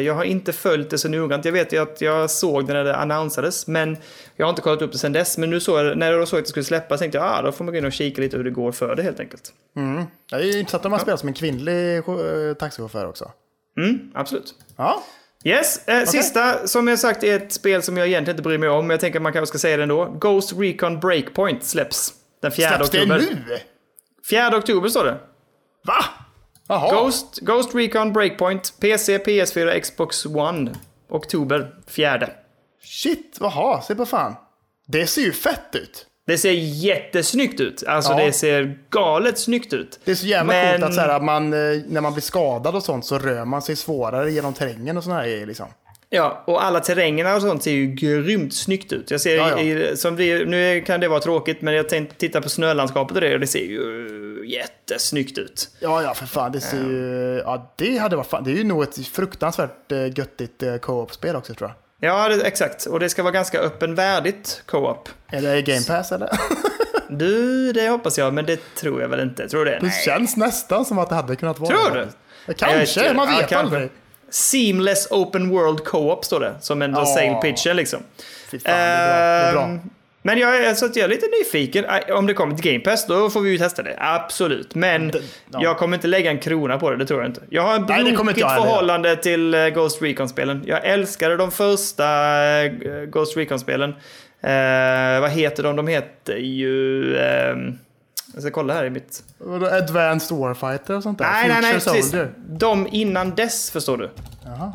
jag 0.00 0.14
har 0.14 0.24
inte 0.24 0.52
följt 0.52 0.90
det 0.90 0.98
så 0.98 1.08
noggrant. 1.08 1.44
Jag 1.44 1.52
vet 1.52 1.72
ju 1.72 1.82
att 1.82 2.00
jag 2.00 2.30
såg 2.30 2.66
det 2.66 2.72
när 2.72 2.84
det 2.84 2.96
annonsades, 2.96 3.66
men 3.66 3.96
jag 4.36 4.46
har 4.46 4.50
inte 4.50 4.62
kollat 4.62 4.82
upp 4.82 4.92
det 4.92 4.98
sedan 4.98 5.12
dess. 5.12 5.38
Men 5.38 5.50
nu 5.50 5.60
såg 5.60 5.78
jag, 5.78 5.98
när 5.98 6.12
jag 6.12 6.28
såg 6.28 6.38
att 6.38 6.44
det 6.44 6.48
skulle 6.50 6.64
släppas 6.64 7.00
tänkte 7.00 7.18
jag 7.18 7.26
ah, 7.26 7.42
då 7.42 7.52
får 7.52 7.64
man 7.64 7.72
gå 7.74 7.78
in 7.78 7.84
och 7.84 7.92
kika 7.92 8.20
lite 8.20 8.36
hur 8.36 8.44
det 8.44 8.50
går 8.50 8.72
för 8.72 8.96
det 8.96 9.02
helt 9.02 9.20
enkelt. 9.20 9.52
Det 10.30 10.36
är 10.36 10.40
ju 10.40 10.58
intressant 10.58 10.84
om 10.84 10.90
man 10.90 11.00
spelar 11.00 11.16
som 11.16 11.28
en 11.28 11.34
kvinnlig 11.34 11.96
eh, 11.96 12.04
taxichaufför 12.58 13.06
också. 13.08 13.32
Mm, 13.80 14.10
absolut. 14.14 14.54
Ja, 14.76 15.02
Yes, 15.44 15.88
eh, 15.88 16.04
sista 16.06 16.66
som 16.66 16.88
jag 16.88 16.98
sagt 16.98 17.24
är 17.24 17.36
ett 17.36 17.52
spel 17.52 17.82
som 17.82 17.96
jag 17.96 18.06
egentligen 18.06 18.34
inte 18.34 18.42
bryr 18.42 18.58
mig 18.58 18.68
om, 18.68 18.86
men 18.86 18.90
jag 18.94 19.00
tänker 19.00 19.18
att 19.18 19.22
man 19.22 19.32
kanske 19.32 19.46
ska 19.46 19.58
säga 19.58 19.76
det 19.76 19.82
ändå. 19.82 20.04
Ghost 20.04 20.52
Recon 20.56 21.00
Breakpoint 21.00 21.64
släpps 21.64 22.14
den 22.42 22.52
4 22.52 22.68
släpps 22.68 22.90
det 22.90 23.00
oktober. 23.00 23.18
nu? 23.18 23.58
4 24.30 24.56
oktober 24.56 24.88
står 24.88 25.04
det. 25.04 25.18
Va? 25.84 26.04
Jaha. 26.68 26.94
Ghost, 26.94 27.38
Ghost 27.40 27.74
Recon 27.74 28.12
Breakpoint, 28.12 28.80
PC, 28.80 29.18
PS4, 29.18 29.80
Xbox 29.80 30.26
One. 30.26 30.74
Oktober 31.10 31.74
4. 31.86 32.28
Shit, 32.82 33.36
jaha, 33.40 33.82
se 33.82 33.94
på 33.94 34.06
fan. 34.06 34.34
Det 34.86 35.06
ser 35.06 35.22
ju 35.22 35.32
fett 35.32 35.74
ut. 35.74 36.06
Det 36.28 36.38
ser 36.38 36.52
jättesnyggt 36.52 37.60
ut. 37.60 37.84
Alltså 37.86 38.12
Ja. 38.12 38.24
det 38.24 38.32
ser 38.32 38.78
galet 38.90 39.38
snyggt 39.38 39.72
ut. 39.72 40.00
Det 40.04 40.10
är 40.10 40.14
så 40.14 40.26
jävla 40.26 40.52
Men- 40.52 40.72
coolt 40.80 40.84
att 40.88 40.94
så 40.94 41.00
här, 41.00 41.20
man, 41.20 41.52
eh, 41.52 41.58
när 41.88 42.00
man 42.00 42.12
blir 42.12 42.22
skadad 42.22 42.74
och 42.76 42.82
sånt 42.82 43.06
så 43.06 43.18
rör 43.18 43.44
man 43.44 43.62
sig 43.62 43.76
svårare 43.76 44.30
genom 44.32 44.52
terrängen 44.54 44.96
och 44.96 45.04
här 45.04 45.22
grejer 45.24 45.46
liksom. 45.46 45.66
Ja, 46.10 46.42
och 46.46 46.64
alla 46.64 46.80
terrängerna 46.80 47.34
och 47.36 47.42
sånt 47.42 47.62
ser 47.62 47.70
ju 47.70 47.86
grymt 47.86 48.54
snyggt 48.54 48.92
ut. 48.92 49.10
Jag 49.10 49.20
ser, 49.20 49.36
Ja, 49.36 49.96
som 49.96 50.16
vi, 50.16 50.44
nu 50.44 50.80
kan 50.80 51.00
det 51.00 51.08
vara 51.08 51.20
tråkigt, 51.20 51.62
men 51.62 51.74
jag 51.74 51.88
tänkte 51.88 52.16
titta 52.16 52.40
på 52.40 52.48
snölandskapet 52.48 53.14
och 53.14 53.20
det 53.20 53.34
och 53.34 53.40
det 53.40 53.46
ser 53.46 53.58
ju 53.64 54.44
jättesnyggt 54.46 55.38
ut. 55.38 55.68
Ja, 55.80 56.02
ja, 56.02 56.14
för 56.14 56.26
fan. 56.26 56.52
Det 56.52 56.60
ser 56.60 56.76
ju... 56.76 57.42
Ja, 57.44 57.72
det 57.76 57.98
hade 57.98 58.16
varit 58.16 58.26
fan. 58.26 58.44
Det 58.44 58.50
är 58.50 58.56
ju 58.56 58.64
nog 58.64 58.82
ett 58.82 59.06
fruktansvärt 59.06 59.92
eh, 59.92 60.18
göttigt 60.18 60.62
eh, 60.62 60.76
co-op-spel 60.76 61.36
också 61.36 61.54
tror 61.54 61.70
jag. 61.70 61.76
Ja, 62.00 62.28
det, 62.28 62.42
exakt. 62.46 62.86
Och 62.86 63.00
det 63.00 63.08
ska 63.08 63.22
vara 63.22 63.32
ganska 63.32 63.58
öppenvärdigt 63.58 64.62
co-op. 64.66 65.08
Är 65.30 65.42
det 65.42 65.62
Game 65.62 65.82
Pass 65.86 66.12
eller? 66.12 66.30
Du, 67.10 67.72
det 67.72 67.88
hoppas 67.88 68.18
jag, 68.18 68.34
men 68.34 68.46
det 68.46 68.74
tror 68.74 69.00
jag 69.02 69.08
väl 69.08 69.20
inte. 69.20 69.48
Tror 69.48 69.64
du 69.64 69.70
det? 69.70 69.76
Det 69.78 69.86
Nej. 69.86 70.02
känns 70.04 70.36
nästan 70.36 70.84
som 70.84 70.98
att 70.98 71.08
det 71.08 71.14
hade 71.14 71.36
kunnat 71.36 71.58
vara 71.58 71.70
Tror 71.76 71.94
du? 71.94 72.08
Ja, 72.46 72.52
Kanske, 72.56 73.04
Jag- 73.06 73.16
man 73.16 73.28
ja, 73.32 73.38
vet 73.38 73.48
kanske. 73.48 73.56
aldrig. 73.76 73.90
Seamless 74.30 75.06
Open 75.10 75.48
World 75.50 75.84
Co-op 75.84 76.24
står 76.24 76.40
det, 76.40 76.54
som 76.60 76.82
en 76.82 76.90
Ja. 76.92 77.06
sale 77.06 77.34
pitchen 77.42 77.76
liksom. 77.76 78.00
Fy 78.50 78.58
fan, 78.58 78.72
det 78.72 78.78
är 78.78 79.52
bra. 79.52 79.60
Det 79.60 79.66
är 79.66 79.72
Ehm, 79.72 79.76
bra. 79.80 79.90
Men 80.22 80.38
jag 80.38 80.64
är, 80.64 80.74
så 80.74 80.86
att 80.86 80.96
jag 80.96 81.04
är 81.04 81.08
lite 81.08 81.26
nyfiken. 81.26 81.84
Äh, 81.84 82.16
Om 82.16 82.26
det 82.26 82.34
kommer 82.34 82.56
till 82.56 82.72
Game 82.72 82.84
Pass, 82.84 83.06
då 83.06 83.30
får 83.30 83.40
vi 83.40 83.50
ju 83.50 83.58
testa 83.58 83.82
det. 83.82 83.96
Absolut. 83.98 84.74
Men 84.74 85.12
ja. 85.50 85.60
jag 85.62 85.78
kommer 85.78 85.96
inte 85.96 86.08
lägga 86.08 86.30
en 86.30 86.38
krona 86.38 86.78
på 86.78 86.90
det, 86.90 86.96
det 86.96 87.06
tror 87.06 87.20
jag 87.20 87.28
inte. 87.28 87.40
Jag 87.48 87.62
har 87.62 87.78
Nej, 87.78 88.04
det 88.04 88.16
kommer 88.16 88.32
brokigt 88.32 88.54
förhållande 88.54 89.16
till 89.16 89.54
eh, 89.54 89.68
Ghost 89.68 90.02
Recon-spelen. 90.02 90.62
Jag 90.66 90.86
älskade 90.86 91.36
de 91.36 91.50
första 91.50 92.06
eh, 92.64 92.72
Ghost 93.04 93.36
Recon-spelen. 93.36 93.90
Eh, 94.40 95.20
vad 95.20 95.30
heter 95.30 95.62
de? 95.62 95.76
De 95.76 95.86
heter 95.86 96.36
ju... 96.36 97.16
ehm, 97.18 97.78
jag 98.34 98.42
ska 98.42 98.50
kolla 98.50 98.74
här 98.74 98.84
i 98.84 98.90
mitt... 98.90 99.22
Advanced 99.72 100.38
Warfighter 100.38 100.96
och 100.96 101.02
sånt 101.02 101.18
där? 101.18 101.30
Nej, 101.32 101.48
nej, 101.48 101.58
nej, 101.62 101.80
Future 101.80 101.94
precis. 101.94 102.14
De 102.48 102.88
innan 102.92 103.34
dess, 103.34 103.70
förstår 103.70 103.96
du. 103.96 104.10
Jaha. 104.44 104.72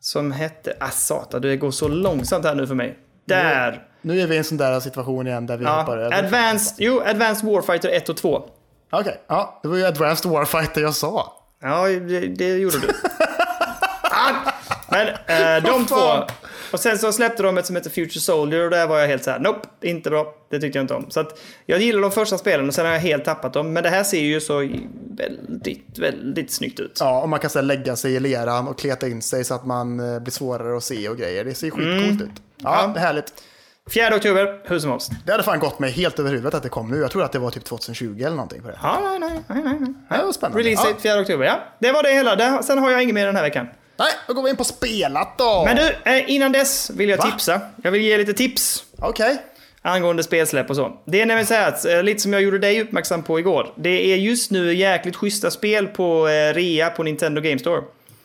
Som 0.00 0.32
hette... 0.32 0.76
Ah, 0.80 0.88
satan, 0.90 1.42
det 1.42 1.56
går 1.56 1.70
så 1.70 1.88
långsamt 1.88 2.44
här 2.44 2.54
nu 2.54 2.66
för 2.66 2.74
mig. 2.74 2.98
Där! 3.24 3.86
Nu 4.02 4.20
är 4.20 4.26
vi 4.26 4.34
i 4.34 4.38
en 4.38 4.44
sån 4.44 4.56
där 4.58 4.80
situation 4.80 5.26
igen 5.26 5.46
där 5.46 5.56
vi 5.56 5.64
Ja, 5.64 5.70
hoppar 5.80 5.98
över. 5.98 6.18
Advanced, 6.24 6.74
jo, 6.78 7.00
Advanced 7.06 7.50
Warfighter 7.50 7.88
1 7.88 8.08
och 8.08 8.16
2. 8.16 8.42
Okej, 8.90 9.20
ja, 9.26 9.60
det 9.62 9.68
var 9.68 9.76
ju 9.76 9.84
Advanced 9.84 10.30
Warfighter 10.30 10.80
jag 10.80 10.94
sa. 10.94 11.32
Ja, 11.62 11.86
det, 11.88 12.20
det 12.20 12.56
gjorde 12.56 12.78
du. 12.78 12.88
ah, 14.02 14.32
men 14.90 15.08
eh, 15.08 15.62
de 15.64 15.86
två. 15.86 16.24
Och 16.72 16.80
sen 16.80 16.98
så 16.98 17.12
släppte 17.12 17.42
de 17.42 17.58
ett 17.58 17.66
som 17.66 17.76
heter 17.76 17.90
Future 17.90 18.20
Soldier 18.20 18.64
och 18.64 18.70
där 18.70 18.86
var 18.86 18.98
jag 18.98 19.08
helt 19.08 19.24
så 19.24 19.30
här: 19.30 19.38
nope, 19.38 19.68
inte 19.80 20.10
bra. 20.10 20.34
Det 20.50 20.60
tyckte 20.60 20.78
jag 20.78 20.82
inte 20.84 20.94
om. 20.94 21.10
Så 21.10 21.20
att 21.20 21.40
jag 21.66 21.80
gillar 21.80 22.00
de 22.00 22.10
första 22.10 22.38
spelen 22.38 22.68
och 22.68 22.74
sen 22.74 22.86
har 22.86 22.92
jag 22.92 23.00
helt 23.00 23.24
tappat 23.24 23.52
dem. 23.52 23.72
Men 23.72 23.82
det 23.82 23.88
här 23.88 24.02
ser 24.04 24.20
ju 24.20 24.40
så 24.40 24.68
väldigt, 25.16 25.98
väldigt 25.98 26.50
snyggt 26.50 26.80
ut. 26.80 26.96
Ja, 27.00 27.20
och 27.22 27.28
man 27.28 27.40
kan 27.40 27.50
här, 27.54 27.62
lägga 27.62 27.96
sig 27.96 28.14
i 28.14 28.20
leran 28.20 28.68
och 28.68 28.78
kleta 28.78 29.08
in 29.08 29.22
sig 29.22 29.44
så 29.44 29.54
att 29.54 29.66
man 29.66 30.14
eh, 30.14 30.20
blir 30.20 30.32
svårare 30.32 30.76
att 30.76 30.84
se 30.84 31.08
och 31.08 31.16
grejer. 31.16 31.44
Det 31.44 31.54
ser 31.54 31.70
skitcoolt 31.70 32.22
ut. 32.22 32.42
Ja, 32.56 32.82
Ja. 32.82 32.86
det 32.94 33.00
är 33.00 33.04
härligt. 33.04 33.32
4 33.94 34.16
oktober, 34.16 34.60
hur 34.64 34.78
som 34.78 34.90
helst. 34.90 35.10
Det 35.26 35.32
hade 35.32 35.44
fan 35.44 35.58
gått 35.58 35.78
mig 35.78 35.90
helt 35.90 36.18
över 36.18 36.30
huvudet 36.30 36.54
att 36.54 36.62
det 36.62 36.68
kom 36.68 36.90
nu. 36.90 36.96
Jag 36.96 37.10
tror 37.10 37.22
att 37.24 37.32
det 37.32 37.38
var 37.38 37.50
typ 37.50 37.64
2020 37.64 38.16
eller 38.18 38.30
någonting 38.30 38.62
på 38.62 38.68
det. 38.68 38.78
Ja, 38.82 39.00
nej, 39.04 39.18
nej, 39.18 39.40
nej, 39.48 39.62
nej. 40.08 40.18
det 40.18 40.24
var 40.24 40.32
spännande. 40.32 40.58
Release 40.62 40.82
Ja. 40.86 40.90
date 40.90 41.02
4 41.02 41.20
oktober, 41.20 41.44
ja. 41.44 41.60
Det 41.78 41.92
var 41.92 42.02
det 42.02 42.08
hela. 42.12 42.36
Det, 42.36 42.60
sen 42.62 42.78
har 42.78 42.90
jag 42.90 43.02
inget 43.02 43.14
mer 43.14 43.26
den 43.26 43.36
här 43.36 43.42
veckan. 43.42 43.66
Nej, 43.98 44.08
då 44.26 44.34
går 44.34 44.42
vi 44.42 44.50
in 44.50 44.56
på 44.56 44.64
spelat 44.64 45.38
då. 45.38 45.62
Men 45.64 45.76
du, 45.76 46.10
eh, 46.10 46.30
innan 46.30 46.52
dess 46.52 46.90
vill 46.90 47.08
jag 47.08 47.16
Va? 47.18 47.24
tipsa. 47.30 47.60
Jag 47.82 47.90
vill 47.90 48.02
ge 48.02 48.18
lite 48.18 48.32
tips. 48.32 48.84
Okej. 48.98 49.36
angående 49.82 50.22
spelsläpp 50.22 50.70
och 50.70 50.76
så. 50.76 51.00
Det 51.06 51.20
är 51.20 51.26
nämligen 51.26 51.46
så 51.46 51.54
här 51.54 51.68
att, 51.68 51.84
eh, 51.84 52.02
lite 52.02 52.20
som 52.20 52.32
jag 52.32 52.42
gjorde 52.42 52.58
dig 52.58 52.80
uppmärksam 52.82 53.22
på 53.22 53.38
igår. 53.38 53.72
Det 53.76 54.12
är 54.12 54.16
just 54.16 54.50
nu 54.50 54.74
jäkligt 54.74 55.16
schyssta 55.16 55.50
spel 55.50 55.86
på 55.86 56.28
eh, 56.28 56.54
rea 56.54 56.90
på 56.90 57.02
Nintendo 57.02 57.40
Game 57.40 57.58
Store. 57.58 57.82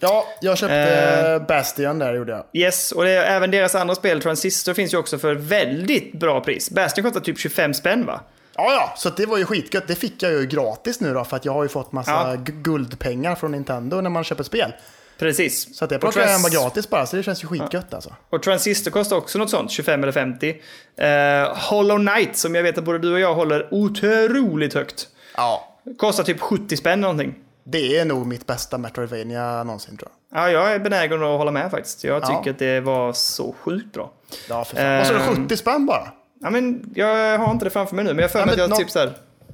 Ja, 0.07 0.25
jag 0.41 0.57
köpte 0.57 0.75
Eh. 0.75 1.47
Bastion 1.47 1.99
där 1.99 2.13
gjorde 2.13 2.31
jag. 2.31 2.43
Yes, 2.53 2.91
och 2.91 3.03
det 3.03 3.11
även 3.11 3.51
deras 3.51 3.75
andra 3.75 3.95
spel, 3.95 4.21
Transistor, 4.21 4.73
finns 4.73 4.93
ju 4.93 4.97
också 4.97 5.17
för 5.17 5.33
väldigt 5.35 6.13
bra 6.13 6.41
pris. 6.41 6.69
Bastion 6.69 7.03
kostar 7.03 7.19
typ 7.21 7.39
25 7.39 7.73
spänn 7.73 8.05
va? 8.05 8.19
Ja, 8.55 8.71
ja, 8.71 8.93
så 8.97 9.09
det 9.09 9.25
var 9.25 9.37
ju 9.37 9.45
skitgött. 9.45 9.87
Det 9.87 9.95
fick 9.95 10.23
jag 10.23 10.31
ju 10.31 10.45
gratis 10.45 10.99
nu 10.99 11.13
då 11.13 11.23
för 11.23 11.37
att 11.37 11.45
jag 11.45 11.53
har 11.53 11.63
ju 11.63 11.69
fått 11.69 11.91
massa 11.91 12.11
Ja. 12.11 12.35
guldpengar 12.45 13.35
från 13.35 13.51
Nintendo 13.51 14.01
när 14.01 14.09
man 14.09 14.23
köper 14.23 14.43
spel. 14.43 14.73
Precis. 15.19 15.77
Så 15.77 15.83
att 15.83 15.89
det 15.89 15.99
plockade 15.99 16.25
jag 16.31 16.39
hem 16.39 16.51
gratis 16.51 16.89
bara, 16.89 17.05
så 17.05 17.15
det 17.15 17.23
känns 17.23 17.43
ju 17.43 17.47
skitgött 17.47 17.93
alltså. 17.93 18.15
Och 18.29 18.43
Transistor 18.43 18.91
kostar 18.91 19.15
också 19.15 19.37
något 19.39 19.49
sånt, 19.49 19.71
25 19.71 20.03
eller 20.03 20.11
50. 20.11 20.55
Eh, 20.97 21.57
Hollow 21.69 21.97
Knight, 22.07 22.37
som 22.37 22.55
jag 22.55 22.63
vet 22.63 22.77
att 22.77 22.83
både 22.83 22.99
du 22.99 23.13
och 23.13 23.19
jag 23.19 23.33
håller 23.35 23.67
otroligt 23.73 24.73
högt. 24.73 25.07
Ja. 25.37 25.77
Kostar 25.97 26.23
typ 26.23 26.39
70 26.39 26.77
spänn 26.77 27.01
någonting. 27.01 27.35
Det 27.67 27.97
är 27.97 28.05
nog 28.05 28.27
mitt 28.27 28.47
bästa 28.47 28.77
Metroidvania 28.77 29.63
någonsin 29.63 29.97
tror 29.97 30.11
jag. 30.31 30.41
Ja, 30.41 30.49
jag 30.51 30.73
är 30.73 30.79
benägen 30.79 31.23
att 31.23 31.37
hålla 31.37 31.51
med 31.51 31.71
faktiskt. 31.71 32.03
Jag 32.03 32.23
Ja. 32.23 32.27
tycker 32.27 32.51
att 32.51 32.59
det 32.59 32.79
var 32.79 33.13
så 33.13 33.55
sjukt 33.61 33.93
bra. 33.93 34.11
Ja, 34.49 34.65
för 34.65 34.75
fan. 34.75 34.99
Och 34.99 35.05
så 35.07 35.13
är 35.13 35.17
det 35.19 35.25
Ehm. 35.25 35.35
70 35.43 35.57
spänn 35.57 35.85
bara. 35.85 36.07
Ja, 36.41 36.49
men 36.49 36.91
jag 36.95 37.37
har 37.39 37.51
inte 37.51 37.65
det 37.65 37.69
framför 37.69 37.95
mig 37.95 38.05
nu, 38.05 38.09
men 38.13 38.17
jag 38.19 38.23
har 38.23 38.29
för 38.29 38.39
Ja, 38.39 38.45
mig 38.45 38.53
att 38.53 38.59
jag 38.59 38.69
nå- 38.69 38.75
typ 38.75 38.89
så 38.89 38.99
här... 38.99 39.13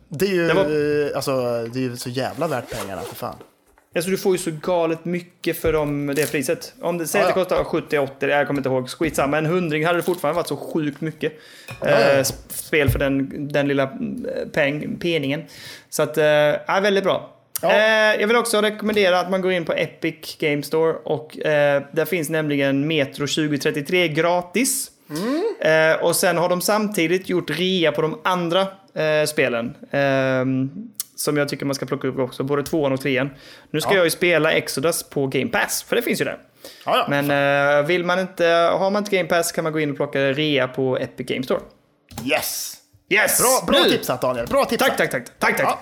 Det 0.09 0.25
är 0.25 0.29
ju, 0.29 0.47
Det 0.47 0.53
var- 0.53 1.15
alltså, 1.15 1.31
det 1.73 1.79
är 1.79 1.83
ju 1.83 1.97
så 1.97 2.09
jävla 2.09 2.47
värt 2.47 2.69
pengarna 2.79 3.01
för 3.01 3.15
fan. 3.15 3.35
Alltså 3.95 4.11
du 4.11 4.17
får 4.17 4.31
ju 4.31 4.37
så 4.37 4.51
galet 4.61 5.05
mycket 5.05 5.57
för 5.57 5.73
dem, 5.73 6.07
det 6.15 6.31
priset. 6.31 6.73
Om 6.81 6.97
det 6.97 7.07
säger 7.07 7.25
Ja, 7.25 7.41
att 7.41 7.49
det 7.49 7.55
ja. 7.55 7.63
kostar 7.63 7.79
70-80, 7.97 8.27
jag 8.29 8.47
kommer 8.47 8.59
inte 8.59 8.69
ihåg, 8.69 8.89
skitsamma. 8.89 9.37
En 9.37 9.45
hundring 9.45 9.85
hade 9.85 9.99
det 9.99 10.03
fortfarande 10.03 10.35
varit 10.35 10.47
så 10.47 10.57
sjukt 10.57 11.01
mycket. 11.01 11.33
ja. 11.81 11.87
Eh, 11.87 12.19
sp- 12.19 12.33
spel 12.53 12.89
för 12.89 12.99
den, 12.99 13.47
den 13.47 13.67
lilla 13.67 13.83
eh, 13.83 13.89
peng, 14.53 14.97
peningen. 15.01 15.43
Så 15.89 16.03
att, 16.03 16.17
eh, 16.17 16.25
ja, 16.25 16.79
väldigt 16.81 17.03
bra. 17.03 17.29
Ja. 17.61 17.71
Eh, 17.71 18.21
jag 18.21 18.27
vill 18.27 18.37
också 18.37 18.61
rekommendera 18.61 19.19
att 19.19 19.29
man 19.29 19.41
går 19.41 19.51
in 19.51 19.65
på 19.65 19.73
Epic 19.73 20.37
Game 20.39 20.63
Store 20.63 20.93
och 21.03 21.39
eh, 21.45 21.83
där 21.91 22.05
finns 22.05 22.29
nämligen 22.29 22.87
Metro 22.87 23.27
2033 23.27 24.07
gratis. 24.07 24.91
Mm. 25.09 25.43
Eh, 25.91 26.03
och 26.03 26.15
sen 26.15 26.37
har 26.37 26.49
de 26.49 26.61
samtidigt 26.61 27.29
gjort 27.29 27.49
rea 27.49 27.91
på 27.91 28.01
de 28.01 28.19
andra 28.23 28.67
spelen. 29.27 29.75
ehm, 29.91 30.69
som 31.15 31.37
jag 31.37 31.49
tycker 31.49 31.65
man 31.65 31.75
ska 31.75 31.85
plocka 31.85 32.07
upp 32.07 32.19
också, 32.19 32.43
både 32.43 32.63
tvåan 32.63 32.91
och 32.91 33.01
trean. 33.01 33.29
Nu 33.71 33.81
ska 33.81 33.91
Ja. 33.91 33.95
jag 33.95 34.03
ju 34.05 34.09
spela 34.09 34.51
Exodus 34.51 35.03
på 35.03 35.27
Game 35.27 35.47
Pass, 35.51 35.83
för 35.83 35.95
det 35.95 36.01
finns 36.01 36.21
ju 36.21 36.25
där. 36.25 36.37
Ja. 36.85 37.05
Men 37.09 37.85
vill 37.85 38.03
man 38.05 38.19
inte, 38.19 38.45
har 38.79 38.89
man 38.91 39.03
inte 39.03 39.15
Game 39.17 39.29
Pass 39.29 39.51
kan 39.51 39.63
man 39.63 39.73
gå 39.73 39.79
in 39.79 39.89
och 39.89 39.95
plocka 39.95 40.19
rea 40.19 40.67
på 40.67 40.97
Epic 40.97 41.27
Game 41.27 41.43
Store. 41.43 41.59
Yes! 42.25 42.73
Yes! 43.09 43.41
Bra, 43.41 43.73
bra 43.73 43.83
tipsat 43.89 44.21
Daniel, 44.21 44.47
bra 44.47 44.65
tipsat. 44.65 44.87
Tack, 44.87 44.97
tack, 44.97 45.11
tack. 45.11 45.39
tack, 45.39 45.57
tack. 45.57 45.77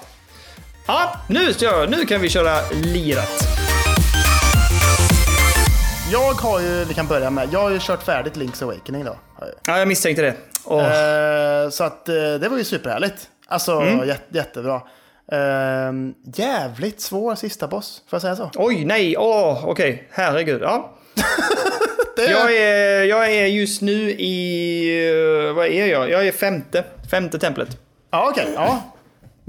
Ja. 0.90 1.14
Nu, 1.28 1.54
nu 1.90 2.06
kan 2.06 2.22
vi 2.22 2.30
köra 2.30 2.56
lirat. 2.72 3.48
Jag 6.12 6.34
har 6.34 6.60
ju, 6.60 6.86
vi 6.86 6.94
kan 6.94 7.08
börja 7.08 7.30
med, 7.30 7.50
jag 7.52 7.60
har 7.60 7.70
ju 7.70 7.80
kört 7.82 8.04
färdigt 8.04 8.36
Link's 8.36 8.64
Awakening 8.64 9.06
då. 9.06 9.16
Ja, 9.66 9.78
jag 9.80 9.88
misstänkte 9.88 10.22
det. 10.22 10.34
Åh. 10.66 10.84
Eh, 10.86 11.70
så 11.70 11.84
att 11.84 12.10
eh, 12.10 12.16
det 12.16 12.48
var 12.50 12.58
ju 12.58 12.64
superhärligt. 12.64 13.28
Alltså 13.48 13.72
Mm. 13.72 14.00
jät- 14.10 14.20
jättebra. 14.30 14.82
Eh, 15.32 15.92
jävligt 16.36 17.02
svår 17.02 17.36
sista 17.36 17.68
boss, 17.68 18.02
får 18.10 18.18
jag 18.18 18.22
säga 18.22 18.36
så? 18.36 18.52
Oj, 18.56 18.86
nej, 18.86 19.18
åh, 19.18 19.66
okej, 19.68 20.08
herregud. 20.12 20.62
Ja. 20.62 20.94
Det, 22.16 22.32
Jag, 22.32 22.56
är, 22.58 23.04
jag 23.04 23.32
är 23.34 23.46
just 23.46 23.82
nu 23.82 24.12
i, 24.12 25.48
eh, 25.48 25.54
vad 25.54 25.66
är 25.68 25.86
jag? 25.88 26.10
Jag 26.10 26.28
är 26.28 26.32
femte, 26.32 26.84
femte 27.12 27.40
templet. 27.40 27.70
Ja, 28.12 28.30
okej. 28.32 28.48
ja. 28.56 28.82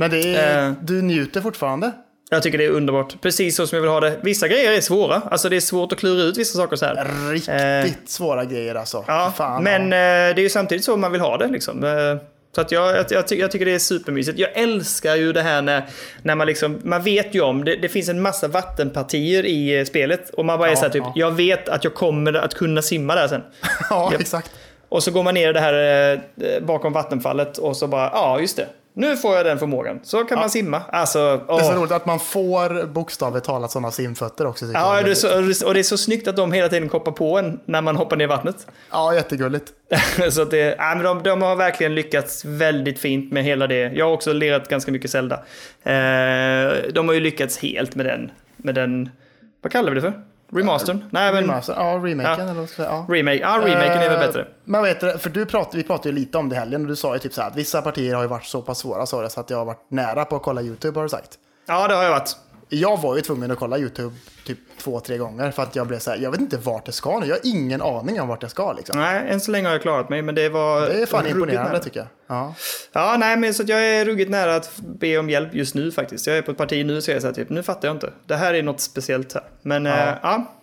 Men 0.01 0.10
det 0.10 0.35
är, 0.36 0.66
Eh. 0.68 0.72
du 0.82 1.02
njuter 1.02 1.40
fortfarande? 1.40 1.93
Jag 2.31 2.43
tycker 2.43 2.59
det 2.59 2.64
är 2.64 2.70
underbart, 2.70 3.20
precis 3.20 3.56
så 3.56 3.66
som 3.66 3.77
jag 3.77 3.82
vill 3.82 3.90
ha 3.90 4.01
det. 4.01 4.16
Vissa 4.22 4.48
grejer 4.48 4.72
är 4.72 4.81
svåra, 4.81 5.22
alltså 5.31 5.48
det 5.48 5.56
är 5.56 5.60
svårt 5.60 5.93
att 5.93 5.98
klura 5.98 6.22
ut 6.22 6.36
vissa 6.39 6.59
saker 6.59 6.77
så 6.77 6.85
här. 6.86 7.32
Riktigt 7.32 8.10
svåra 8.10 8.44
grejer 8.44 8.74
alltså. 8.74 9.05
Ja, 9.06 9.32
Fan, 9.36 9.62
men 9.64 9.82
ja. 9.93 9.97
eh, 9.97 10.35
det 10.35 10.40
är 10.40 10.43
ju 10.43 10.48
samtidigt 10.48 10.85
så 10.85 10.97
man 10.97 11.12
vill 11.12 11.20
ha 11.20 11.36
det 11.36 11.47
liksom. 11.48 11.85
Eh, 11.85 12.16
Så 12.55 12.60
att 12.60 12.72
jag, 12.72 12.97
jag, 12.97 13.05
jag, 13.10 13.28
ty- 13.28 13.36
jag 13.40 13.51
tycker 13.51 13.64
det 13.66 13.74
är 13.74 13.78
supermysigt. 13.78 14.39
Jag 14.39 14.51
älskar 14.56 15.16
ju 15.16 15.32
det 15.32 15.43
här 15.43 15.62
när, 15.62 15.85
när 16.22 16.35
man 16.35 16.47
liksom, 16.47 16.81
man 16.85 17.02
vet 17.02 17.35
ju 17.35 17.40
om, 17.40 17.64
det, 17.64 17.77
det 17.77 17.89
finns 17.89 18.09
en 18.09 18.22
massa 18.22 18.48
vattenpartier 18.48 19.47
i 19.47 19.78
eh, 19.78 19.85
spelet. 19.85 20.31
Och 20.31 20.44
man 20.44 20.59
bara 20.59 20.68
är 20.68 20.72
Ja, 20.72 20.77
så 20.77 20.82
här 20.82 20.90
typ, 20.93 21.02
ja. 21.05 21.12
jag 21.16 21.31
vet 21.31 21.68
att 21.68 21.85
jag 21.85 21.94
kommer 21.94 22.32
att 22.35 22.55
kunna 22.55 22.82
simma 22.82 23.14
där 23.14 23.28
sen. 23.28 23.43
ja, 23.90 24.12
exakt. 24.20 24.51
Och 24.89 25.02
så 25.02 25.10
går 25.10 25.22
man 25.22 25.35
ner 25.35 25.52
det 25.52 25.60
här 25.60 26.12
eh, 26.12 26.60
bakom 26.62 26.93
vattenfallet 26.93 27.59
och 27.59 27.77
så 27.77 27.86
bara, 27.86 28.10
ja 28.14 28.40
just 28.40 28.56
det. 28.56 28.66
Nu 28.94 29.16
får 29.16 29.36
jag 29.36 29.46
den 29.46 29.58
förmågan. 29.58 30.00
Så 30.02 30.24
kan 30.24 30.38
man 30.38 30.50
simma. 30.50 30.82
Alltså, 30.88 31.44
Det 31.48 31.52
är 31.54 31.58
så 31.58 31.72
roligt 31.72 31.92
att 31.92 32.06
man 32.06 32.20
får 32.20 32.86
bokstavligt 32.86 33.46
talat 33.46 33.70
sådana 33.70 33.90
simfötter 33.90 34.46
också. 34.46 34.66
Ja, 34.66 35.02
det 35.02 35.10
är 35.10 35.14
så, 35.14 35.66
och 35.66 35.74
det 35.74 35.80
är 35.80 35.82
så 35.82 35.98
snyggt 35.98 36.28
att 36.28 36.36
de 36.36 36.52
hela 36.52 36.68
tiden 36.68 36.88
koppar 36.88 37.12
på 37.12 37.38
en 37.38 37.60
när 37.64 37.82
man 37.82 37.96
hoppar 37.96 38.16
ner 38.16 38.24
i 38.24 38.28
vattnet. 38.28 38.66
ja, 38.90 39.14
jättegulligt. 39.14 39.72
så 40.30 40.44
det, 40.44 40.74
ja, 40.78 40.94
men 40.94 41.04
de, 41.04 41.22
de 41.22 41.42
har 41.42 41.56
verkligen 41.56 41.94
lyckats 41.94 42.44
väldigt 42.44 42.98
fint 42.98 43.32
med 43.32 43.44
hela 43.44 43.66
det. 43.66 43.92
Jag 43.94 44.04
har 44.06 44.12
också 44.12 44.32
lirat 44.32 44.68
ganska 44.68 44.92
mycket 44.92 45.10
Zelda. 45.10 45.34
Eh, 45.82 46.92
de 46.94 47.08
har 47.08 47.12
ju 47.12 47.20
lyckats 47.20 47.58
helt 47.58 47.94
med 47.94 48.06
den, 48.06 48.30
med 48.56 48.74
den, 48.74 49.08
vad 49.62 49.72
kallar 49.72 49.90
vi 49.90 49.94
det 49.94 50.00
för? 50.00 50.30
Remastern? 50.52 51.05
Nej, 51.10 51.32
men 51.32 51.43
Remaster, 51.43 51.74
ja, 51.78 52.01
remaken 52.02 52.47
Ja. 52.47 52.52
eller 52.52 52.66
säga. 52.66 52.89
Ja. 53.09 53.14
remake. 53.14 53.39
Ja, 53.39 53.48
remaken 53.64 53.93
är 54.02 54.09
väl 54.09 54.12
Eh, 54.20 54.27
bättre. 54.27 54.47
Men 54.64 54.82
vet 54.82 55.01
du, 55.01 55.18
för 55.18 55.31
du 55.31 55.47
pratade, 55.47 55.77
vi 55.77 55.82
pratade 55.85 56.09
ju 56.09 56.14
lite 56.14 56.39
om 56.39 56.48
det 56.48 56.56
helgen 56.56 56.82
och 56.82 56.89
du 56.89 56.97
sa 56.97 57.12
ju 57.14 57.18
typ 57.18 57.32
så 57.35 57.40
här 57.40 57.48
att 57.48 57.56
vissa 57.56 57.82
partier 57.82 58.14
har 58.14 58.22
ju 58.22 58.28
varit 58.28 58.44
så 58.44 58.62
pass 58.62 58.78
svåra 58.78 59.06
så 59.06 59.20
att 59.40 59.51
jag 59.51 59.59
har 59.59 59.64
varit 59.64 59.90
nära 59.90 60.24
på 60.24 60.36
att 60.36 60.43
kolla 60.43 60.62
YouTube 60.62 60.98
har 60.98 61.02
du 61.02 61.09
sagt. 61.09 61.31
Ja, 61.66 61.89
det 61.89 61.94
har 61.94 62.02
jag 62.02 62.10
varit. 62.10 62.36
Jag 62.72 63.01
var 63.01 63.16
ju 63.16 63.22
tvungen 63.22 63.51
att 63.51 63.59
kolla 63.59 63.78
YouTube 63.78 64.14
typ 64.47 64.59
två, 64.78 65.01
tre 65.01 65.18
gånger 65.18 65.51
för 65.51 65.62
att 65.62 65.76
jag 65.76 65.86
blev 65.86 65.98
så 65.98 66.10
här, 66.10 66.18
jag 66.18 66.30
vet 66.30 66.40
inte 66.40 66.56
vart 66.56 66.86
det 66.86 66.92
ska 66.92 67.18
nu. 67.18 67.26
Jag 67.26 67.34
har 67.34 67.40
ingen 67.44 67.82
aning 67.82 68.20
om 68.20 68.28
vart 68.28 68.40
det 68.40 68.48
ska 68.48 68.72
liksom. 68.72 68.98
Nej, 68.98 69.24
än 69.28 69.40
så 69.40 69.51
länge 69.51 69.66
har 69.66 69.72
jag 69.72 69.82
klarat 69.82 70.09
mig, 70.09 70.22
men 70.22 70.34
det 70.34 70.48
var... 70.48 70.80
Det 70.80 71.02
är 71.02 71.06
fan 71.06 71.26
imponerande 71.26 71.70
nära. 71.70 71.82
tycker 71.82 72.01
jag. 72.01 72.09
Ja. 72.26 72.55
Ja, 72.92 73.16
nej, 73.18 73.36
men 73.36 73.55
så 73.55 73.62
att 73.62 73.68
jag 73.68 73.84
är 73.84 74.05
ruggigt 74.05 74.30
nära 74.30 74.56
att 74.56 74.76
be 74.78 75.18
om 75.18 75.30
hjälp 75.30 75.55
just 75.55 75.74
nu 75.74 75.92
faktiskt. 75.92 76.26
Jag 76.26 76.38
är 76.38 76.42
på 76.42 76.51
ett 76.51 76.59
parti 76.59 76.86
nu 76.86 77.02
så 77.02 77.10
jag 77.10 77.22
säger 77.22 77.34
typ, 77.34 77.51
nu 77.51 77.62
fattar 77.62 77.88
jag 77.88 77.94
inte. 77.94 78.12
Det 78.26 78.36
här 78.36 78.55
är 78.55 78.62
något 78.62 78.80
speciellt 78.80 79.32
här. 79.34 79.44
Men 79.62 79.84
ja, 79.84 80.09
eh, 80.09 80.14
ja 80.22 80.60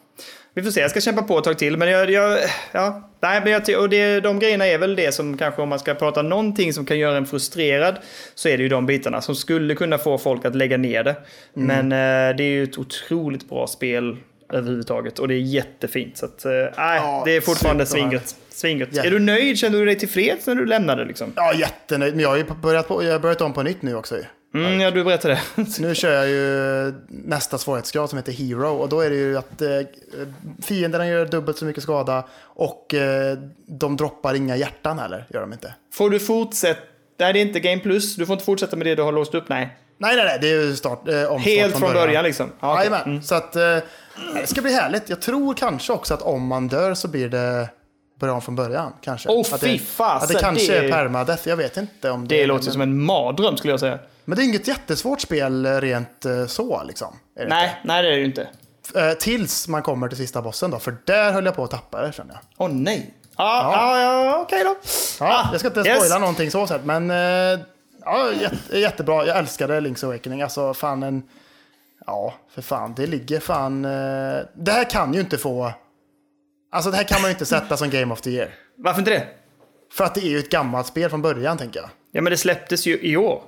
vi 0.57 0.63
får 0.63 0.71
se. 0.71 0.81
Jag 0.81 0.91
ska 0.91 1.01
kämpa 1.01 1.21
på 1.21 1.37
ett 1.37 1.43
tag 1.43 1.57
till. 1.57 1.77
Men 1.77 1.89
jag, 1.89 2.09
jag 2.09 2.39
ja, 2.71 3.09
nej, 3.19 3.41
men 3.43 3.51
jag, 3.51 3.81
och 3.81 3.89
det, 3.89 4.19
de 4.19 4.39
grejerna 4.39 4.67
är 4.67 4.77
väl 4.77 4.95
det 4.95 5.11
som 5.11 5.37
kanske 5.37 5.61
om 5.61 5.69
man 5.69 5.79
ska 5.79 5.93
prata 5.93 6.21
någonting 6.21 6.73
som 6.73 6.85
kan 6.85 6.99
göra 6.99 7.17
en 7.17 7.25
frustrerad 7.25 7.95
så 8.35 8.49
är 8.49 8.57
det 8.57 8.63
ju 8.63 8.69
de 8.69 8.85
bitarna 8.85 9.21
som 9.21 9.35
skulle 9.35 9.75
kunna 9.75 9.97
få 9.97 10.17
folk 10.17 10.45
att 10.45 10.55
lägga 10.55 10.77
ner 10.77 11.03
det. 11.03 11.15
Mm. 11.55 11.87
Men 11.87 11.91
eh, 11.91 12.35
det 12.35 12.43
är 12.43 12.49
ju 12.49 12.63
ett 12.63 12.77
otroligt 12.77 13.49
bra 13.49 13.67
spel 13.67 14.17
överhuvudtaget 14.53 15.19
och 15.19 15.27
det 15.27 15.33
är 15.33 15.39
jättefint. 15.39 16.17
Så 16.17 16.25
att, 16.25 16.45
eh, 16.45 16.51
Ja, 16.51 17.21
det 17.25 17.35
är 17.35 17.41
fortfarande 17.41 17.85
svingött. 17.85 18.35
Är 19.05 19.11
du 19.11 19.19
nöjd? 19.19 19.57
Känner 19.57 19.79
du 19.79 19.85
dig 19.85 19.99
tillfreds 19.99 20.47
när 20.47 20.55
du 20.55 20.65
lämnade 20.65 21.05
liksom? 21.05 21.33
ja, 21.35 21.53
jättenöjd. 21.53 22.13
Men 22.13 22.23
jag 22.23 22.29
har 22.29 22.37
ju 22.37 22.45
börjat, 22.61 22.87
på, 22.87 23.03
jag 23.03 23.11
har 23.11 23.19
börjat 23.19 23.41
om 23.41 23.53
på 23.53 23.63
nytt 23.63 23.81
nu 23.81 23.95
också. 23.95 24.15
Mm, 24.53 24.79
ja, 24.81 24.91
du 24.91 25.03
berättade. 25.03 25.41
Nu 25.79 25.95
kör 25.95 26.11
jag 26.13 26.29
ju 26.29 26.93
nästa 27.07 27.57
svårighetsgrad 27.57 28.09
som 28.09 28.17
heter 28.17 28.31
Hero 28.31 28.69
och 28.69 28.89
då 28.89 29.01
är 29.01 29.09
det 29.09 29.15
ju 29.15 29.37
att 29.37 29.61
eh, 29.61 29.69
fienderna 30.63 31.07
gör 31.07 31.25
dubbelt 31.25 31.57
så 31.57 31.65
mycket 31.65 31.83
skada 31.83 32.23
och 32.41 32.93
eh, 32.93 33.37
de 33.67 33.97
droppar 33.97 34.33
inga 34.33 34.55
hjärtan 34.55 34.99
heller, 34.99 35.25
gör 35.29 35.41
de 35.41 35.53
inte. 35.53 35.73
Får 35.93 36.09
du 36.09 36.19
fortsätta? 36.19 36.79
Nej, 37.19 37.33
det 37.33 37.39
är 37.39 37.41
inte 37.41 37.59
Game 37.59 37.81
Plus. 37.81 38.15
Du 38.15 38.25
får 38.25 38.33
inte 38.33 38.45
fortsätta 38.45 38.75
med 38.75 38.87
det 38.87 38.95
du 38.95 39.01
har 39.01 39.11
låst 39.11 39.35
upp. 39.35 39.49
Nej. 39.49 39.77
Nej, 39.97 40.15
nej, 40.15 40.25
nej, 40.25 40.37
det 40.41 40.47
är 40.47 40.61
ju 40.61 40.75
start, 40.75 41.07
eh, 41.07 41.23
omstart 41.23 41.41
Helt 41.41 41.77
från 41.77 41.93
början, 41.93 42.23
liksom. 42.23 42.49
Ja, 42.59 42.73
okej. 42.73 42.89
Jajamän, 42.91 43.23
så 43.23 43.35
att 43.35 43.55
eh, 43.55 43.61
det 44.41 44.47
ska 44.47 44.61
bli 44.61 44.73
härligt. 44.73 45.09
Jag 45.09 45.21
tror 45.21 45.53
kanske 45.53 45.93
också 45.93 46.13
att 46.13 46.21
om 46.21 46.47
man 46.47 46.67
dör 46.67 46.93
så 46.93 47.07
blir 47.07 47.29
det 47.29 47.69
börja 48.19 48.33
om 48.33 48.41
från 48.41 48.55
början. 48.55 48.93
Kanske. 49.01 49.29
Att 49.39 49.59
fy 49.61 49.71
det, 49.71 49.79
fasen, 49.79 50.23
Att 50.23 50.27
det 50.33 50.39
kanske 50.39 50.79
det- 50.79 50.87
är 50.87 50.91
permadeath, 50.91 51.49
jag 51.49 51.57
vet 51.57 51.77
inte 51.77 52.11
om 52.11 52.27
det 52.27 52.35
Det 52.35 52.43
är 52.43 52.47
låter 52.47 52.65
men, 52.65 52.73
som 52.73 52.81
en 52.81 53.01
mardröm 53.01 53.57
skulle 53.57 53.73
jag 53.73 53.79
säga. 53.79 53.99
Men 54.27 54.37
det 54.37 54.43
är 54.43 54.45
inget 54.45 54.67
jättesvårt 54.67 55.21
spel 55.21 55.65
eh, 55.65 55.81
rent 55.81 56.25
eh, 56.25 56.45
så 56.45 56.83
liksom. 56.83 57.15
Är 57.35 57.43
det 57.43 57.49
Nej, 57.49 57.81
nej 57.83 58.03
det 58.03 58.09
är 58.13 58.17
det 58.17 58.23
inte. 58.25 58.49
inte. 58.87 59.01
Eh, 59.07 59.13
tills 59.13 59.67
man 59.67 59.81
kommer 59.83 60.07
till 60.07 60.17
sista 60.17 60.41
bossen 60.41 60.71
då, 60.71 60.79
för 60.79 60.97
där 61.05 61.31
höll 61.31 61.45
jag 61.45 61.55
på 61.55 61.63
att 61.63 61.71
tappa 61.71 62.01
det 62.01 62.11
känner 62.13 62.33
jag. 62.33 62.41
Åh 62.57 62.69
nej. 62.73 63.13
Ja, 63.37 63.71
ja, 63.73 64.25
ja, 64.25 64.39
okej 64.41 64.63
då. 64.63 64.75
Ja, 65.19 65.25
Ah, 65.25 65.49
jag 65.51 65.59
ska 65.59 65.67
inte 65.67 65.79
yes. 65.79 65.97
spoila 65.99 66.19
någonting 66.19 66.51
så 66.51 66.67
sett, 66.67 66.83
men 66.85 67.09
ja, 67.09 68.31
jätte, 68.41 68.79
jättebra. 68.79 69.25
Jag 69.25 69.37
älskade 69.37 69.79
Link's 69.79 70.05
Awakening. 70.05 70.41
Alltså 70.41 70.73
fan 70.73 71.03
en... 71.03 71.23
Ja, 72.05 72.33
för 72.49 72.61
fan. 72.61 72.93
Det 72.95 73.07
ligger 73.07 73.39
fan... 73.39 73.81
Det 74.53 74.71
här 74.71 74.89
kan 74.89 75.13
ju 75.13 75.19
inte 75.19 75.37
få... 75.37 75.71
Alltså 76.71 76.91
det 76.91 76.97
här 76.97 77.03
kan 77.03 77.21
man 77.21 77.29
ju 77.29 77.33
inte 77.33 77.45
sätta 77.45 77.77
som 77.77 77.89
Game 77.89 78.13
of 78.13 78.21
the 78.21 78.29
Year. 78.29 78.49
Varför 78.77 78.99
inte 78.99 79.11
det? 79.11 79.27
För 79.91 80.03
att 80.03 80.15
det 80.15 80.21
är 80.21 80.29
ju 80.29 80.39
ett 80.39 80.49
gammalt 80.49 80.87
spel 80.87 81.09
från 81.09 81.21
början, 81.21 81.57
tänker 81.57 81.79
jag. 81.79 81.89
Ja, 82.11 82.21
men 82.21 82.31
det 82.31 82.37
släpptes 82.37 82.85
ju 82.87 82.99
i 83.01 83.17
år. 83.17 83.41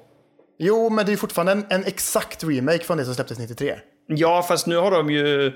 Jo, 0.61 0.89
men 0.89 1.05
det 1.05 1.11
är 1.11 1.17
fortfarande 1.17 1.51
en, 1.51 1.65
en 1.69 1.85
exakt 1.85 2.43
remake 2.43 2.83
från 2.83 2.97
det 2.97 3.05
som 3.05 3.15
släpptes 3.15 3.39
93. 3.39 3.75
Ja, 4.07 4.43
fast 4.47 4.67
nu 4.67 4.75
har 4.77 4.91
de 4.91 5.09
ju... 5.09 5.51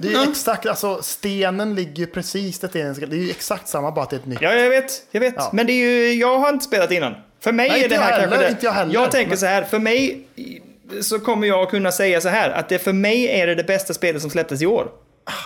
Det 0.00 0.08
är 0.08 0.24
ju 0.24 0.30
exakt, 0.30 0.66
alltså 0.66 1.02
stenen 1.02 1.74
ligger 1.74 1.94
ju 1.96 2.06
precis 2.06 2.58
där 2.58 2.68
stenen 2.68 2.94
ska... 2.94 3.06
Det 3.06 3.16
är 3.16 3.20
ju 3.20 3.30
exakt 3.30 3.68
samma, 3.68 3.90
bara 3.90 4.02
att 4.02 4.10
det 4.10 4.16
är 4.16 4.20
ett 4.20 4.26
nytt. 4.26 4.38
Ja, 4.40 4.54
jag 4.54 4.70
vet. 4.70 4.92
Jag 5.10 5.20
vet. 5.20 5.34
Ja. 5.36 5.50
Men 5.52 5.66
det 5.66 5.72
är 5.72 5.86
ju... 5.90 6.12
Jag 6.14 6.38
har 6.38 6.48
inte 6.52 6.64
spelat 6.64 6.90
innan. 6.90 7.14
För 7.40 7.52
mig 7.52 7.68
Nej, 7.68 7.84
är 7.84 7.88
det 7.88 7.96
här 7.96 8.10
jag 8.10 8.20
kanske 8.20 8.36
heller, 8.36 8.46
det... 8.48 8.50
inte 8.50 8.66
jag 8.66 8.72
heller. 8.72 8.94
Jag 8.94 9.10
tänker 9.10 9.28
Men- 9.28 9.38
så 9.38 9.46
här, 9.46 9.62
för 9.62 9.78
mig... 9.78 10.26
så 11.02 11.18
kommer 11.18 11.46
jag 11.46 11.70
kunna 11.70 11.92
säga 11.92 12.20
så 12.20 12.28
här 12.28 12.50
att 12.50 12.68
det 12.68 12.78
för 12.78 12.92
mig 12.92 13.28
är 13.28 13.46
det 13.46 13.54
det 13.54 13.64
bästa 13.64 13.94
spelet 13.94 14.22
som 14.22 14.30
släpptes 14.30 14.62
i 14.62 14.66
år. 14.66 14.88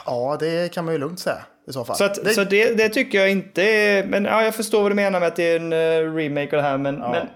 Ja, 0.07 0.37
det 0.41 0.73
kan 0.73 0.85
man 0.85 0.95
ju 0.95 1.01
lugnt 1.01 1.21
säga 1.21 1.39
i 1.69 1.73
så 1.73 1.85
fall. 1.85 1.97
Så, 1.97 2.05
att, 2.05 2.25
det, 2.25 2.35
så 2.35 2.45
det, 2.45 2.75
det 2.75 2.89
tycker 2.89 3.19
jag 3.19 3.31
inte 3.31 3.63
är, 3.63 4.05
Men 4.05 4.25
ja, 4.25 4.45
jag 4.45 4.55
förstår 4.55 4.83
vad 4.83 4.91
du 4.91 4.95
menar 4.95 5.21
med 5.21 5.27
att 5.27 5.37
det 5.37 5.45
är 5.45 5.57
en 5.57 5.73
uh, 5.73 6.15
remake 6.17 6.57
och 6.57 6.63
det 6.63 6.69
här, 6.69 6.79
men... 6.79 6.99
Ja. 6.99 7.11
men 7.11 7.27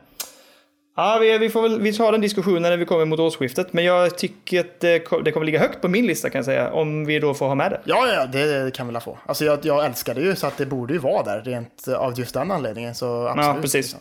ja, 0.97 1.19
vi, 1.21 1.39
vi, 1.39 1.51
får 1.51 1.63
väl, 1.63 1.81
vi 1.81 1.93
tar 1.93 2.13
den 2.13 2.21
diskussionen 2.21 2.63
när 2.63 2.77
vi 2.77 2.85
kommer 2.85 3.05
mot 3.05 3.21
årsskiftet. 3.21 3.73
Men 3.73 3.85
jag 3.85 4.19
tycker 4.19 4.61
att 4.61 4.81
det, 4.81 4.99
det 5.25 5.33
kommer 5.33 5.47
ligga 5.47 5.59
högt 5.59 5.81
på 5.81 5.89
min 5.89 6.07
lista 6.07 6.31
kan 6.31 6.39
jag 6.39 6.45
säga. 6.45 6.73
Om 6.73 7.05
vi 7.05 7.19
då 7.19 7.35
får 7.35 7.47
ha 7.47 7.55
med 7.55 7.71
det. 7.71 7.81
Ja, 7.85 8.09
ja 8.09 8.27
det 8.27 8.75
kan 8.75 8.87
vi 8.87 8.93
väl 8.93 9.03
få. 9.03 9.19
Alltså 9.27 9.45
jag, 9.45 9.59
jag 9.63 9.85
älskar 9.85 10.15
det 10.15 10.21
ju 10.21 10.37
så 10.37 10.47
att 10.47 10.57
det 10.57 10.67
borde 10.67 10.93
ju 10.93 10.99
vara 10.99 11.23
där 11.23 11.43
rent 11.43 11.89
av 11.89 12.19
just 12.19 12.35
den 12.35 12.51
anledningen. 12.51 12.95
Så 12.95 13.27
absolut. 13.27 13.47
Ja, 13.47 13.61
precis. 13.61 13.75
Liksom. 13.75 14.01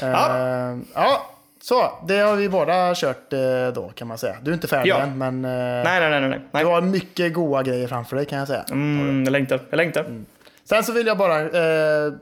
Ja. 0.00 0.72
Uh, 0.72 0.78
ja, 0.94 1.37
så, 1.68 1.92
det 2.08 2.18
har 2.18 2.36
vi 2.36 2.48
båda 2.48 2.94
kört 2.94 3.32
eh, 3.32 3.38
då 3.74 3.88
kan 3.94 4.08
man 4.08 4.18
säga. 4.18 4.36
Du 4.42 4.50
är 4.50 4.54
inte 4.54 4.68
färdig 4.68 4.90
Ja. 4.90 4.98
än, 4.98 5.18
men 5.18 5.44
eh, 5.44 5.50
Nej, 5.84 6.10
nej, 6.10 6.20
nej, 6.20 6.40
nej. 6.52 6.64
du 6.64 6.68
har 6.68 6.80
mycket 6.80 7.34
goda 7.34 7.62
grejer 7.62 7.88
framför 7.88 8.16
dig 8.16 8.26
kan 8.26 8.38
jag 8.38 8.48
säga. 8.48 8.64
Mm, 8.70 9.24
jag 9.24 9.32
längtar. 9.32 9.60
Jag 9.70 9.76
längtar. 9.76 10.06
Sen 10.64 10.84
så 10.84 10.92
vill 10.92 11.06
jag 11.06 11.18
bara 11.18 11.40
eh, 11.40 12.12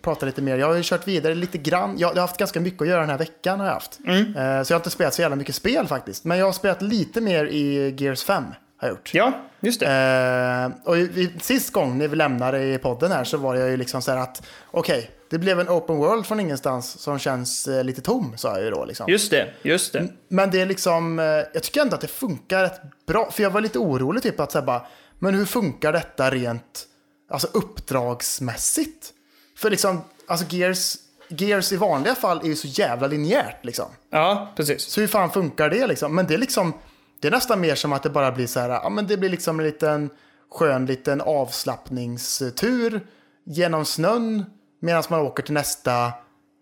prata 0.00 0.26
lite 0.26 0.42
mer. 0.42 0.56
Jag 0.58 0.66
har 0.66 0.74
ju 0.74 0.82
kört 0.84 1.08
vidare 1.08 1.34
lite 1.34 1.58
grann. 1.58 1.94
Jag, 1.98 2.10
jag 2.10 2.14
har 2.14 2.20
haft 2.20 2.36
ganska 2.36 2.60
mycket 2.60 2.82
att 2.82 2.88
göra 2.88 3.00
den 3.00 3.10
här 3.10 3.18
veckan. 3.18 3.58
Har 3.60 3.66
jag 3.66 3.72
haft. 3.74 3.98
Mm. 4.06 4.20
Eh, 4.20 4.62
så 4.62 4.72
jag 4.72 4.76
har 4.76 4.80
inte 4.80 4.90
spelat 4.90 5.14
så 5.14 5.22
jävla 5.22 5.36
mycket 5.36 5.54
spel 5.54 5.86
faktiskt. 5.86 6.24
Men 6.24 6.38
jag 6.38 6.46
har 6.46 6.52
spelat 6.52 6.82
lite 6.82 7.20
mer 7.20 7.44
i 7.44 7.94
Gears 7.98 8.24
5. 8.24 8.44
Har 8.80 8.88
gjort. 8.88 9.14
Ja, 9.14 9.32
just 9.60 9.80
det. 9.80 9.86
Eh, 9.86 10.88
och 10.88 10.96
vi, 10.96 11.30
sist 11.40 11.72
gång 11.72 11.98
när 11.98 12.08
vi 12.08 12.16
lämnade 12.16 12.74
i 12.74 12.78
podden 12.78 13.12
här 13.12 13.24
så 13.24 13.36
var 13.36 13.54
jag 13.54 13.70
ju 13.70 13.76
liksom 13.76 14.02
så 14.02 14.10
här 14.10 14.18
att 14.18 14.46
okej, 14.70 15.10
det 15.30 15.38
blev 15.38 15.60
en 15.60 15.68
open 15.68 15.96
world 15.96 16.26
från 16.26 16.40
ingenstans 16.40 17.00
som 17.00 17.18
känns 17.18 17.68
eh, 17.68 17.84
lite 17.84 18.00
tom, 18.00 18.34
sa 18.36 18.54
jag 18.54 18.64
ju 18.64 18.70
då. 18.70 18.84
Liksom. 18.84 19.06
Just 19.08 19.30
det, 19.30 19.48
just 19.62 19.92
det. 19.92 20.08
Men 20.28 20.50
det 20.50 20.60
är 20.60 20.66
liksom, 20.66 21.18
eh, 21.18 21.24
jag 21.24 21.62
tycker 21.62 21.80
ändå 21.80 21.94
att 21.94 22.00
det 22.00 22.08
funkar 22.08 22.62
rätt 22.62 22.80
bra. 23.06 23.30
För 23.30 23.42
jag 23.42 23.50
var 23.50 23.60
lite 23.60 23.78
orolig 23.78 24.22
typ 24.22 24.40
att 24.40 24.52
säga 24.52 24.62
bara, 24.62 24.86
men 25.18 25.34
hur 25.34 25.44
funkar 25.44 25.92
detta 25.92 26.30
rent 26.30 26.86
alltså 27.30 27.48
uppdragsmässigt? 27.52 29.12
För 29.56 29.70
liksom, 29.70 30.00
alltså 30.26 30.46
Gears, 30.56 30.96
Gears 31.28 31.72
i 31.72 31.76
vanliga 31.76 32.14
fall 32.14 32.38
är 32.38 32.46
ju 32.46 32.56
så 32.56 32.68
jävla 32.68 33.06
linjärt 33.06 33.64
liksom. 33.64 33.86
Ja, 34.10 34.52
precis. 34.56 34.82
Så 34.82 35.00
hur 35.00 35.08
fan 35.08 35.30
funkar 35.30 35.70
det 35.70 35.86
liksom? 35.86 36.14
Men 36.14 36.26
det 36.26 36.34
är 36.34 36.38
liksom, 36.38 36.72
det 37.20 37.28
är 37.28 37.32
nästan 37.32 37.60
mer 37.60 37.74
som 37.74 37.92
att 37.92 38.02
det 38.02 38.10
bara 38.10 38.32
blir 38.32 38.46
så 38.46 38.60
här, 38.60 38.68
ja 38.68 38.88
men 38.88 39.06
det 39.06 39.16
blir 39.16 39.30
liksom 39.30 39.60
en 39.60 39.66
liten 39.66 40.10
skön 40.50 40.86
liten 40.86 41.20
avslappningstur 41.20 43.06
genom 43.44 43.84
snön 43.84 44.44
medan 44.80 45.02
man 45.08 45.20
åker 45.20 45.42
till 45.42 45.54
nästa 45.54 46.06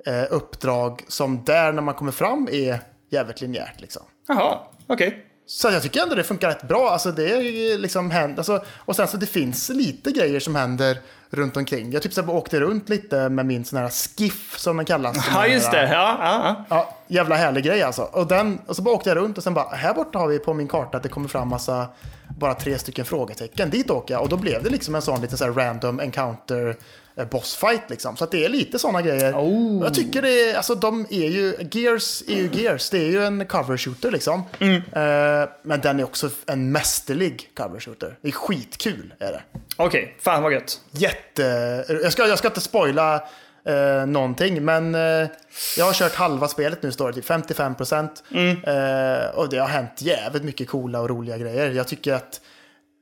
eh, 0.07 0.25
uppdrag 0.31 1.05
som 1.09 1.45
där 1.45 1.73
när 1.73 1.83
man 1.83 1.95
kommer 1.95 2.13
fram 2.13 2.49
är 2.53 2.81
jävligt 3.11 3.41
linjärt 3.41 3.81
liksom. 3.81 4.03
Jaha, 4.29 4.59
okej. 4.87 5.26
Så 5.47 5.71
jag 5.71 5.83
tycker 5.83 6.03
ändå 6.03 6.15
det 6.15 6.25
funkar 6.25 6.49
rätt 6.49 6.69
bra. 6.69 6.91
Alltså 6.91 7.13
det 7.13 7.31
är 7.31 7.79
liksom 7.79 8.11
händer, 8.11 8.39
alltså, 8.39 8.65
och 8.79 8.97
sen 8.97 9.09
så 9.09 9.17
det 9.17 9.27
finns 9.27 9.69
lite 9.69 10.11
grejer 10.11 10.41
som 10.41 10.55
händer 10.55 10.99
runt 11.31 11.57
omkring. 11.57 11.93
Jag 11.93 12.03
typ 12.03 12.13
så 12.13 12.23
här 12.23 12.31
åkte 12.31 12.61
runt 12.61 12.89
lite 12.89 13.29
med 13.29 13.47
min 13.47 13.65
sån 13.65 13.79
här 13.79 13.89
skiff 13.89 14.59
som 14.59 14.77
den 14.77 14.87
kallas. 14.87 15.13
Den 15.27 15.35
Ja, 15.35 15.47
just 15.47 15.71
det. 15.71 15.83
Ja, 15.93 16.19
ja, 16.21 16.41
ja. 16.45 16.65
Ja, 16.69 16.97
jävla 17.07 17.37
härlig 17.37 17.65
grej 17.65 17.83
alltså. 17.83 18.03
Och, 18.03 18.27
den, 18.27 18.59
och 18.67 18.77
så 18.77 18.83
bara 18.83 18.95
åkte 18.95 19.11
jag 19.11 19.17
runt 19.17 19.39
och 19.39 19.45
sen 19.45 19.55
bara, 19.55 19.77
här 19.77 19.95
borta 19.95 20.19
har 20.19 20.29
vi 20.29 20.39
på 20.39 20.55
min 20.55 20.69
karta 20.69 20.97
att 20.97 21.03
det 21.03 21.09
kommer 21.09 21.29
fram 21.29 21.49
massa, 21.49 21.87
bara 22.29 22.55
tre 22.55 22.79
stycken 22.79 23.05
frågetecken. 23.05 23.71
Dit 23.71 23.91
åker 23.91 24.15
jag 24.15 24.23
och 24.23 24.29
då 24.29 24.37
blev 24.37 24.63
det 24.63 24.71
liksom 24.71 24.95
en 24.95 25.03
sån 25.03 25.21
lite 25.21 25.37
så 25.37 25.47
random 25.47 26.01
encounter 26.01 26.69
eh, 26.69 26.75
bossfight 27.25 27.91
liksom. 27.91 28.17
Så 28.17 28.25
att 28.25 28.31
det 28.31 28.45
är 28.45 28.49
lite 28.49 28.79
sådana 28.79 29.03
grejer. 29.03 29.33
Oh. 29.33 29.85
Jag 29.85 29.95
tycker 29.95 30.23
det 30.23 30.51
är, 30.51 30.57
alltså 30.57 30.75
de 30.75 31.07
är 31.11 31.29
ju, 31.29 31.57
Gears 31.73 32.23
är 32.29 32.37
ju 32.37 32.51
Gears. 32.53 32.91
Det 32.91 32.99
är 32.99 33.11
ju 33.11 33.25
en 33.25 33.47
cover 33.47 33.77
shooter 33.77 34.11
liksom. 34.11 34.43
Mm. 34.59 34.75
Eh, 34.75 35.49
men 35.63 35.81
den 35.81 36.01
är 36.01 36.05
också 36.05 36.31
en 36.47 36.73
mästerlig 36.73 37.51
cover 37.57 37.81
shooter. 37.81 38.19
Det 38.23 38.29
är 38.29 38.33
skitkul 38.33 39.15
är 39.19 39.33
det. 39.33 39.43
Okej, 39.77 40.17
fan 40.21 40.43
vad 40.43 40.53
gött. 40.53 40.81
Jätte... 40.91 41.43
Jag 41.89 42.13
ska, 42.13 42.27
jag 42.27 42.39
ska 42.39 42.49
inte 42.49 42.61
spoila 42.61 43.15
eh, 43.65 44.07
någonting, 44.07 44.65
men 44.65 44.95
eh, 44.95 45.29
jag 45.79 45.85
har 45.85 45.93
kört 45.93 46.15
halva 46.15 46.49
spelet 46.49 46.83
nu, 46.83 46.93
står 46.93 47.09
det, 47.09 47.15
typ 47.15 47.25
55 47.25 47.75
procent. 47.75 48.23
Eh, 48.31 49.39
och 49.39 49.49
det 49.49 49.59
har 49.59 49.69
hänt 49.69 50.03
jävligt 50.03 50.45
mycket 50.45 50.69
coola 50.69 51.01
och 51.01 51.09
roliga 51.09 51.39
grejer. 51.39 51.71
Jag 51.71 51.89
tycker 51.89 52.13
att 52.13 52.41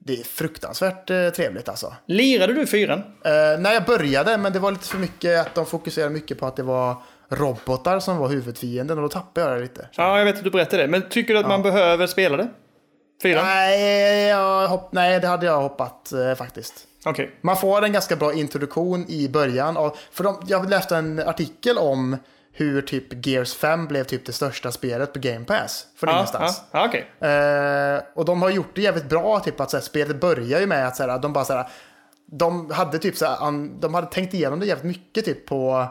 det 0.06 0.20
är 0.20 0.24
fruktansvärt 0.24 1.10
eh, 1.10 1.28
trevligt 1.28 1.68
alltså. 1.68 1.94
Lirade 2.06 2.52
du 2.52 2.66
fyran? 2.66 2.98
Eh, 2.98 3.60
när 3.60 3.72
jag 3.72 3.85
började, 3.85 4.39
men 4.39 4.52
det 4.52 4.59
var 4.59 4.72
lite 4.72 4.86
för 4.86 4.98
mycket 4.98 5.47
att 5.47 5.55
de 5.55 5.66
fokuserade 5.66 6.12
mycket 6.12 6.39
på 6.39 6.47
att 6.47 6.56
det 6.56 6.62
var 6.62 6.97
robotar 7.28 8.01
som 8.01 8.16
var 8.16 8.28
huvudfienden 8.28 8.98
och 8.98 9.02
då 9.02 9.09
tappade 9.09 9.47
jag 9.47 9.56
det 9.56 9.62
lite. 9.62 9.89
Ja, 9.93 10.18
jag 10.18 10.24
vet 10.24 10.36
att 10.36 10.44
du 10.44 10.51
berättade 10.51 10.82
det. 10.82 10.89
Men 10.89 11.09
tycker 11.09 11.35
du 11.35 11.40
att 11.40 11.48
man 11.48 11.62
behöver 11.62 12.06
spela 12.06 12.36
det? 12.36 12.48
Fyran? 13.22 13.44
Nej, 13.44 14.28
jag 14.28 14.68
hopp, 14.68 14.93
nej, 14.93 15.20
det 15.20 15.26
hade 15.26 15.47
jag 15.47 15.60
hoppat 15.60 16.12
eh, 16.12 16.35
faktiskt. 16.35 16.74
Okej. 17.05 17.39
Man 17.40 17.56
får 17.56 17.85
en 17.85 17.93
ganska 17.93 18.16
bra 18.16 18.32
introduktion 18.32 19.05
i 19.09 19.28
början. 19.28 19.76
Av, 19.76 19.97
för 20.12 20.24
de, 20.24 20.43
jag 20.47 20.70
läste 20.70 20.97
en 20.97 21.18
artikel 21.18 21.78
om 21.78 22.16
hur 22.56 22.82
typ 22.82 23.26
Gears 23.26 23.55
5 23.55 23.86
blev 23.86 24.05
typ 24.05 24.26
det 24.26 24.32
största 24.32 24.72
spelet 24.72 25.12
på 25.12 25.18
Game 25.18 25.44
Pass. 25.44 25.86
Från 25.97 26.10
Ja, 26.10 26.16
ingenstans. 26.16 26.62
ja, 26.70 26.86
okej. 26.89 27.28
Eh, 27.31 28.02
och 28.14 28.24
de 28.24 28.43
har 28.43 28.51
gjort 28.51 28.70
det 28.74 28.82
jävligt 28.82 29.09
bra, 29.09 29.40
typ 29.40 29.60
att 29.60 29.70
så 29.70 29.76
här, 29.76 29.85
spelet 29.85 30.20
börjar 30.20 30.60
ju 30.60 30.66
med 30.66 30.86
att 30.89 30.97
så 30.97 31.02
här, 31.02 31.18
de 31.18 31.32
bara 31.32 31.44
så 31.44 31.52
här, 31.52 31.68
de 32.26 32.70
hade 32.70 32.98
typ 32.98 33.16
så 33.16 33.26
här, 33.26 33.39
de 33.81 33.94
hade 33.94 34.06
tänkt 34.06 34.35
igenom 34.35 34.60
det 34.60 34.66
jävligt 34.66 34.85
mycket 34.97 35.24
typ 35.24 35.47
på 35.47 35.86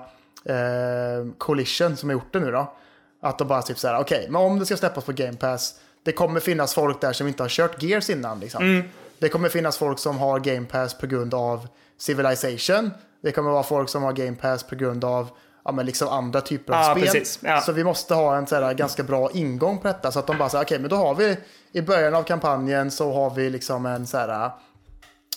eh, 0.45 1.33
Collision 1.37 1.97
som 1.97 2.09
har 2.09 2.13
gjort 2.13 2.33
det 2.33 2.39
nu 2.39 2.51
då. 2.51 2.73
Att 3.21 3.37
de 3.37 3.47
bara 3.47 3.61
typ 3.61 3.79
så 3.79 3.87
här, 3.87 3.99
okej, 3.99 4.27
men 4.29 4.41
om 4.41 4.59
det 4.59 4.65
ska 4.65 4.77
släppas 4.77 5.03
på 5.05 5.11
Game 5.11 5.33
Pass, 5.37 5.79
det 6.03 6.11
kommer 6.11 6.39
finnas 6.39 6.73
folk 6.73 7.01
där 7.01 7.13
som 7.13 7.27
inte 7.27 7.43
har 7.43 7.49
kört 7.49 7.83
Gears 7.83 8.09
innan 8.09 8.39
liksom. 8.39 8.83
Det 9.19 9.29
kommer 9.29 9.49
finnas 9.49 9.77
folk 9.77 9.99
som 9.99 10.17
har 10.17 10.39
Game 10.39 10.65
Pass 10.65 10.93
på 10.97 11.07
grund 11.07 11.33
av 11.33 11.67
Civilization. 11.97 12.91
Det 13.21 13.31
kommer 13.31 13.51
vara 13.51 13.63
folk 13.63 13.89
som 13.89 14.03
har 14.03 14.13
Game 14.13 14.35
Pass 14.35 14.63
på 14.63 14.75
grund 14.75 15.05
av 15.05 15.29
ja, 15.65 15.71
men 15.71 15.85
liksom 15.85 16.07
andra 16.07 16.41
typer 16.41 16.73
av 16.73 16.79
Ja, 16.79 16.91
spel. 16.91 17.03
precis. 17.03 17.39
Ja. 17.43 17.61
Så 17.61 17.71
vi 17.71 17.83
måste 17.83 18.13
ha 18.13 18.35
en 18.35 18.47
så 18.47 18.55
här, 18.55 18.73
ganska 18.73 19.03
bra 19.03 19.29
ingång 19.33 19.77
på 19.79 19.87
detta. 19.87 20.11
Så 20.11 20.19
att 20.19 20.27
de 20.27 20.37
bara 20.37 20.49
säger, 20.49 20.63
okej, 20.65 20.79
men 20.79 20.89
då 20.89 20.95
har 20.95 21.15
vi 21.15 21.37
i 21.71 21.81
början 21.81 22.15
av 22.15 22.23
kampanjen 22.23 22.91
så 22.91 23.13
har 23.13 23.29
vi 23.29 23.49
liksom 23.49 23.85
en 23.85 24.07
så 24.07 24.17
här 24.17 24.51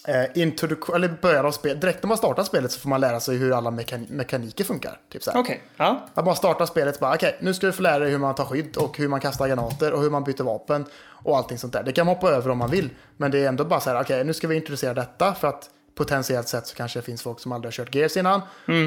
eh, 0.09 0.25
introduktion, 0.35 0.97
eller 0.97 1.09
början 1.23 1.47
av 1.47 1.51
spelet. 1.53 1.81
Direkt 1.81 2.03
när 2.03 2.09
man 2.09 2.17
startar 2.19 2.45
spelet 2.45 2.73
så 2.73 2.81
får 2.81 2.89
man 2.89 3.01
lära 3.01 3.21
sig 3.21 3.37
hur 3.37 3.53
alla 3.57 3.71
mekan- 3.71 4.07
mekaniker 4.11 4.65
funkar. 4.65 5.01
Typ 5.13 5.23
så 5.23 5.31
här. 5.31 5.41
Okej. 5.41 5.63
Ja. 5.77 6.07
Att 6.15 6.25
man 6.25 6.37
startar 6.37 6.67
spelet 6.67 7.01
bara, 7.01 7.15
okej, 7.15 7.37
nu 7.41 7.55
ska 7.55 7.67
du 7.67 7.73
få 7.73 7.83
lära 7.83 7.99
dig 7.99 8.11
hur 8.11 8.19
man 8.19 8.35
tar 8.35 8.45
skydd 8.45 8.77
och 8.77 8.99
hur 8.99 9.09
man 9.09 9.21
kastar 9.21 9.49
granater 9.49 9.93
och 9.93 10.01
hur 10.03 10.11
man 10.11 10.25
byter 10.25 10.43
vapen 10.43 10.85
och 11.09 11.37
allting 11.37 11.59
sånt 11.59 11.73
där. 11.73 11.83
Det 11.83 11.93
kan 11.93 12.07
man 12.07 12.15
hoppa 12.15 12.31
över 12.31 12.51
om 12.51 12.59
man 12.59 12.71
vill, 12.71 12.91
men 13.17 13.31
det 13.31 13.45
är 13.45 13.49
ändå 13.49 13.65
bara 13.65 13.81
så 13.81 13.91
här, 13.91 14.01
okej, 14.03 14.25
nu 14.25 14.35
ska 14.35 14.49
vi 14.49 14.57
introducera 14.57 14.95
detta 14.95 15.35
för 15.35 15.49
att 15.49 15.71
potentiellt 15.97 16.49
sett 16.49 16.67
så 16.67 16.77
kanske 16.77 16.99
det 16.99 17.03
finns 17.03 17.23
folk 17.23 17.41
som 17.41 17.53
aldrig 17.53 17.69
har 17.69 17.73
kört 17.73 17.95
Gears 17.95 18.17
innan. 18.17 18.41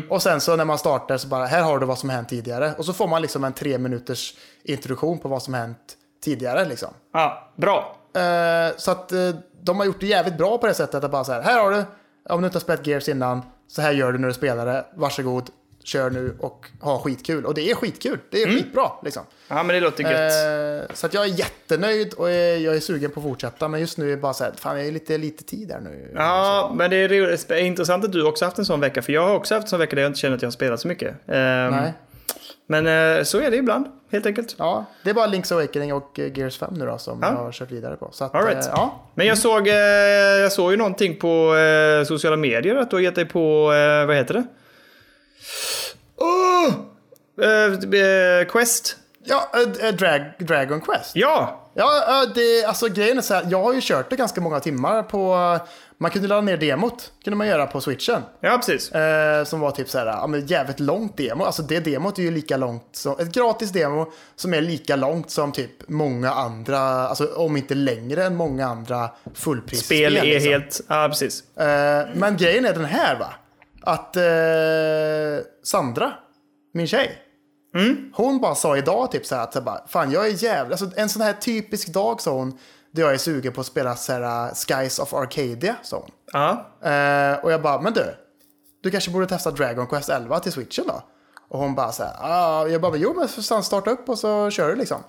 Och 0.09 0.21
sen 0.21 0.41
så 0.41 0.55
när 0.55 0.65
man 0.65 0.77
startar 0.77 1.17
så 1.17 1.27
bara, 1.27 1.45
här 1.45 1.61
har 1.61 1.79
du 1.79 1.85
vad 1.85 1.99
som 1.99 2.09
hänt 2.09 2.29
tidigare. 2.29 2.73
Och 2.77 2.85
så 2.85 2.93
får 2.93 3.07
man 3.07 3.21
liksom 3.21 3.43
en 3.43 3.53
tre 3.53 3.77
minuters 3.77 4.35
introduktion 4.63 5.19
på 5.19 5.29
vad 5.29 5.43
som 5.43 5.53
hänt 5.53 5.95
tidigare 6.23 6.65
liksom. 6.65 6.93
ja. 7.13 7.51
Bra. 7.55 7.95
Eh, 8.13 8.75
så 8.77 8.91
att 8.91 9.11
eh, 9.11 9.29
de 9.61 9.79
har 9.79 9.85
gjort 9.85 9.99
det 9.99 10.07
jävligt 10.07 10.37
bra 10.37 10.57
på 10.57 10.67
det 10.67 10.73
sättet 10.73 11.03
att 11.03 11.11
bara 11.11 11.23
så 11.23 11.31
här, 11.31 11.41
här 11.41 11.63
har 11.63 11.71
du, 11.71 11.83
om 12.29 12.41
du 12.41 12.47
inte 12.47 12.55
har 12.55 12.61
spelat 12.61 12.87
Gears 12.87 13.09
innan, 13.09 13.41
så 13.67 13.81
här 13.81 13.91
gör 13.91 14.11
du 14.11 14.17
när 14.17 14.27
du 14.27 14.33
spelar 14.33 14.65
det, 14.65 14.85
varsågod, 14.95 15.49
kör 15.89 16.09
nu 16.09 16.35
och 16.39 16.65
ha 16.81 16.99
skitkul. 16.99 17.45
Och 17.45 17.53
det 17.53 17.71
är 17.71 17.75
skitkul, 17.75 18.19
det 18.29 18.43
är 18.43 18.47
skitbra 18.47 18.91
liksom. 19.03 19.23
Ja, 19.47 19.63
men 19.63 19.67
det 19.67 19.79
låter 19.79 20.03
gött. 20.03 20.89
Eh, 20.89 20.95
så 20.95 21.05
att 21.05 21.13
jag 21.13 21.23
är 21.23 21.29
jättenöjd 21.39 22.13
och 22.13 22.29
är, 22.29 22.57
jag 22.57 22.75
är 22.75 22.79
sugen 22.79 23.11
på 23.11 23.19
att 23.19 23.23
fortsätta, 23.23 23.67
men 23.67 23.79
just 23.79 23.97
nu 23.97 24.05
är 24.05 24.11
det 24.11 24.17
bara 24.21 24.33
så 24.33 24.43
här, 24.43 24.51
fan 24.57 24.77
jag 24.77 24.87
är 24.87 24.91
lite 24.91 25.17
lite 25.17 25.43
tid 25.43 25.71
här 25.71 25.79
nu. 25.79 26.11
Ja, 26.15 26.71
men 26.75 26.89
det 26.89 26.95
är, 26.95 27.53
intressant 27.53 28.05
att 28.05 28.11
du 28.11 28.23
också 28.23 28.45
haft 28.45 28.57
en 28.57 28.65
sån 28.65 28.79
vecka. 28.79 29.01
För 29.01 29.13
jag 29.13 29.27
har 29.27 29.35
också 29.35 29.55
haft 29.55 29.65
en 29.65 29.69
sån 29.69 29.79
vecka 29.79 29.95
där 29.95 30.03
jag 30.03 30.09
inte 30.09 30.19
känner 30.19 30.35
att 30.35 30.41
jag 30.41 30.47
har 30.47 30.51
spelat 30.51 30.79
så 30.79 30.87
mycket. 30.87 31.09
Ehm, 31.27 31.71
Nej. 31.71 31.93
Men 32.67 32.87
eh, 33.17 33.23
så 33.23 33.39
är 33.39 33.51
det 33.51 33.57
ibland, 33.57 33.85
helt 34.11 34.25
enkelt. 34.25 34.55
Ja, 34.57 34.85
det 35.03 35.09
är 35.09 35.13
bara 35.13 35.27
Link's 35.27 35.53
Awakening 35.53 35.93
och 35.93 36.19
eh, 36.19 36.37
Gears 36.37 36.57
5 36.57 36.73
nu 36.73 36.85
då 36.85 36.97
som 36.97 37.19
Ja. 37.21 37.27
jag 37.27 37.35
har 37.35 37.51
kört 37.51 37.71
vidare 37.71 37.95
på. 37.95 38.09
Så 38.11 38.23
att, 38.25 38.33
right. 38.35 38.65
eh, 38.65 38.71
ja. 38.75 39.03
Men 39.15 39.27
jag 39.27 39.37
såg, 39.37 39.67
eh, 39.67 39.73
jag 40.41 40.51
såg 40.51 40.71
ju 40.71 40.77
någonting 40.77 41.19
på 41.19 41.55
eh, 41.55 42.03
sociala 42.05 42.37
medier 42.37 42.75
att 42.75 42.89
du 42.89 42.95
har 42.95 43.01
gett 43.01 43.15
dig 43.15 43.25
på, 43.25 43.73
eh, 43.73 44.05
vad 44.05 44.15
heter 44.15 44.33
det? 44.33 44.43
Oh! 46.19 46.73
Eh, 47.41 48.01
eh, 48.01 48.45
Quest. 48.47 48.95
Ja, 49.23 49.49
eh, 49.81 49.95
Drag, 49.95 50.21
Dragon 50.39 50.81
Quest. 50.81 51.11
Ja! 51.15 51.65
Ja, 51.73 52.23
eh, 52.23 52.33
det, 52.35 52.65
alltså 52.65 52.87
grejen 52.87 53.17
är 53.17 53.21
så 53.21 53.33
här, 53.33 53.47
jag 53.49 53.63
har 53.63 53.73
ju 53.73 53.79
kört 53.83 54.09
det 54.09 54.15
ganska 54.15 54.41
många 54.41 54.59
timmar 54.59 55.03
på, 55.03 55.57
man 55.97 56.11
kunde 56.11 56.27
ladda 56.27 56.41
ner 56.41 56.57
demot, 56.57 57.11
kunde 57.23 57.37
man 57.37 57.47
göra 57.47 57.67
på 57.67 57.81
switchen. 57.81 58.21
Ja, 58.41 58.57
precis. 58.57 58.91
Eh, 58.91 59.43
som 59.43 59.59
var 59.59 59.71
typ 59.71 59.89
så 59.89 59.97
här, 59.97 60.05
ja 60.05 60.27
men 60.27 60.45
jävligt 60.45 60.79
långt 60.79 61.17
demo. 61.17 61.43
Alltså 61.43 61.61
det 61.61 61.79
demot 61.79 62.19
är 62.19 62.23
ju 62.23 62.31
lika 62.31 62.57
långt 62.57 62.89
som, 62.91 63.19
ett 63.19 63.31
gratis 63.31 63.71
demo 63.71 64.11
som 64.35 64.53
är 64.53 64.61
lika 64.61 64.95
långt 64.95 65.31
som 65.31 65.51
typ 65.51 65.89
många 65.89 66.31
andra, 66.31 66.79
alltså 66.79 67.35
om 67.35 67.57
inte 67.57 67.75
längre 67.75 68.23
än 68.23 68.35
många 68.35 68.67
andra 68.67 69.09
fullprisspel. 69.33 70.11
Spel 70.11 70.17
är 70.17 70.23
liksom. 70.23 70.51
helt, 70.51 70.81
ja 70.87 71.07
precis. 71.09 71.43
Men 72.13 72.37
grejen 72.37 72.65
är 72.65 72.73
den 72.73 72.85
här 72.85 73.19
va, 73.19 73.33
att 73.81 74.15
eh, 74.15 74.23
Sandra, 75.63 76.13
min 76.73 76.87
tjej, 76.87 77.25
Hon 78.13 78.39
bara 78.39 78.55
sa 78.55 78.77
idag 78.77 79.11
typ 79.11 79.25
så 79.25 79.35
här 79.35 79.43
att 79.43 79.53
så 79.53 79.61
bara, 79.61 79.87
fan 79.87 80.11
jag 80.11 80.27
är 80.27 80.43
jävla, 80.43 80.73
alltså 80.73 80.89
en 80.95 81.09
sån 81.09 81.21
här 81.21 81.33
typisk 81.33 81.87
dag 81.87 82.21
sa 82.21 82.31
hon, 82.31 82.57
då 82.91 83.01
jag 83.01 83.13
är 83.13 83.17
sugen 83.17 83.53
på 83.53 83.61
att 83.61 83.67
spela 83.67 83.95
så 83.95 84.13
här, 84.13 84.47
uh, 84.47 84.53
Skies 84.53 84.99
of 84.99 85.13
Arcadia, 85.13 85.75
sa 85.83 85.97
hon. 85.97 86.11
Ja. 86.33 86.51
Eh, 86.89 87.39
och 87.43 87.51
jag 87.51 87.61
bara, 87.61 87.81
men 87.81 87.93
du, 87.93 88.15
du 88.81 88.91
kanske 88.91 89.11
borde 89.11 89.27
testa 89.27 89.51
Dragon 89.51 89.87
Quest 89.87 90.09
11 90.09 90.39
till 90.39 90.51
switchen 90.51 90.85
då? 90.87 91.03
Och 91.49 91.59
hon 91.59 91.75
bara 91.75 91.91
så 91.91 92.03
här, 92.03 92.15
ah, 92.19 92.67
jag 92.67 92.81
bara, 92.81 92.95
jo 92.95 93.13
men 93.13 93.63
starta 93.63 93.91
upp 93.91 94.09
och 94.09 94.19
så 94.19 94.49
kör 94.49 94.69
du 94.69 94.75
liksom. 94.75 95.03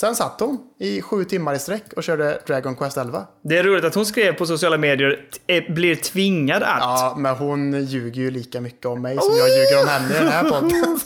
Sen 0.00 0.16
satt 0.16 0.40
hon 0.40 0.58
i 0.78 1.02
sju 1.02 1.24
timmar 1.24 1.54
i 1.54 1.58
sträck 1.58 1.92
och 1.96 2.02
körde 2.02 2.38
Dragon 2.46 2.76
Quest 2.76 2.96
11. 2.96 3.26
Det 3.42 3.58
är 3.58 3.64
roligt 3.64 3.84
att 3.84 3.94
hon 3.94 4.06
skrev 4.06 4.32
på 4.32 4.46
sociala 4.46 4.78
medier, 4.78 5.28
eh, 5.46 5.72
blir 5.72 5.96
tvingad 5.96 6.62
att. 6.62 6.80
Ja, 6.80 7.14
men 7.18 7.34
hon 7.34 7.84
ljuger 7.84 8.22
ju 8.22 8.30
lika 8.30 8.60
mycket 8.60 8.86
om 8.86 9.02
mig 9.02 9.18
som 9.20 9.36
jag 9.36 9.48
ljuger 9.48 9.82
om 9.82 9.88
henne 9.88 10.14
i 10.14 10.18
den 10.18 10.28
här 10.28 10.44
podden. 10.50 11.00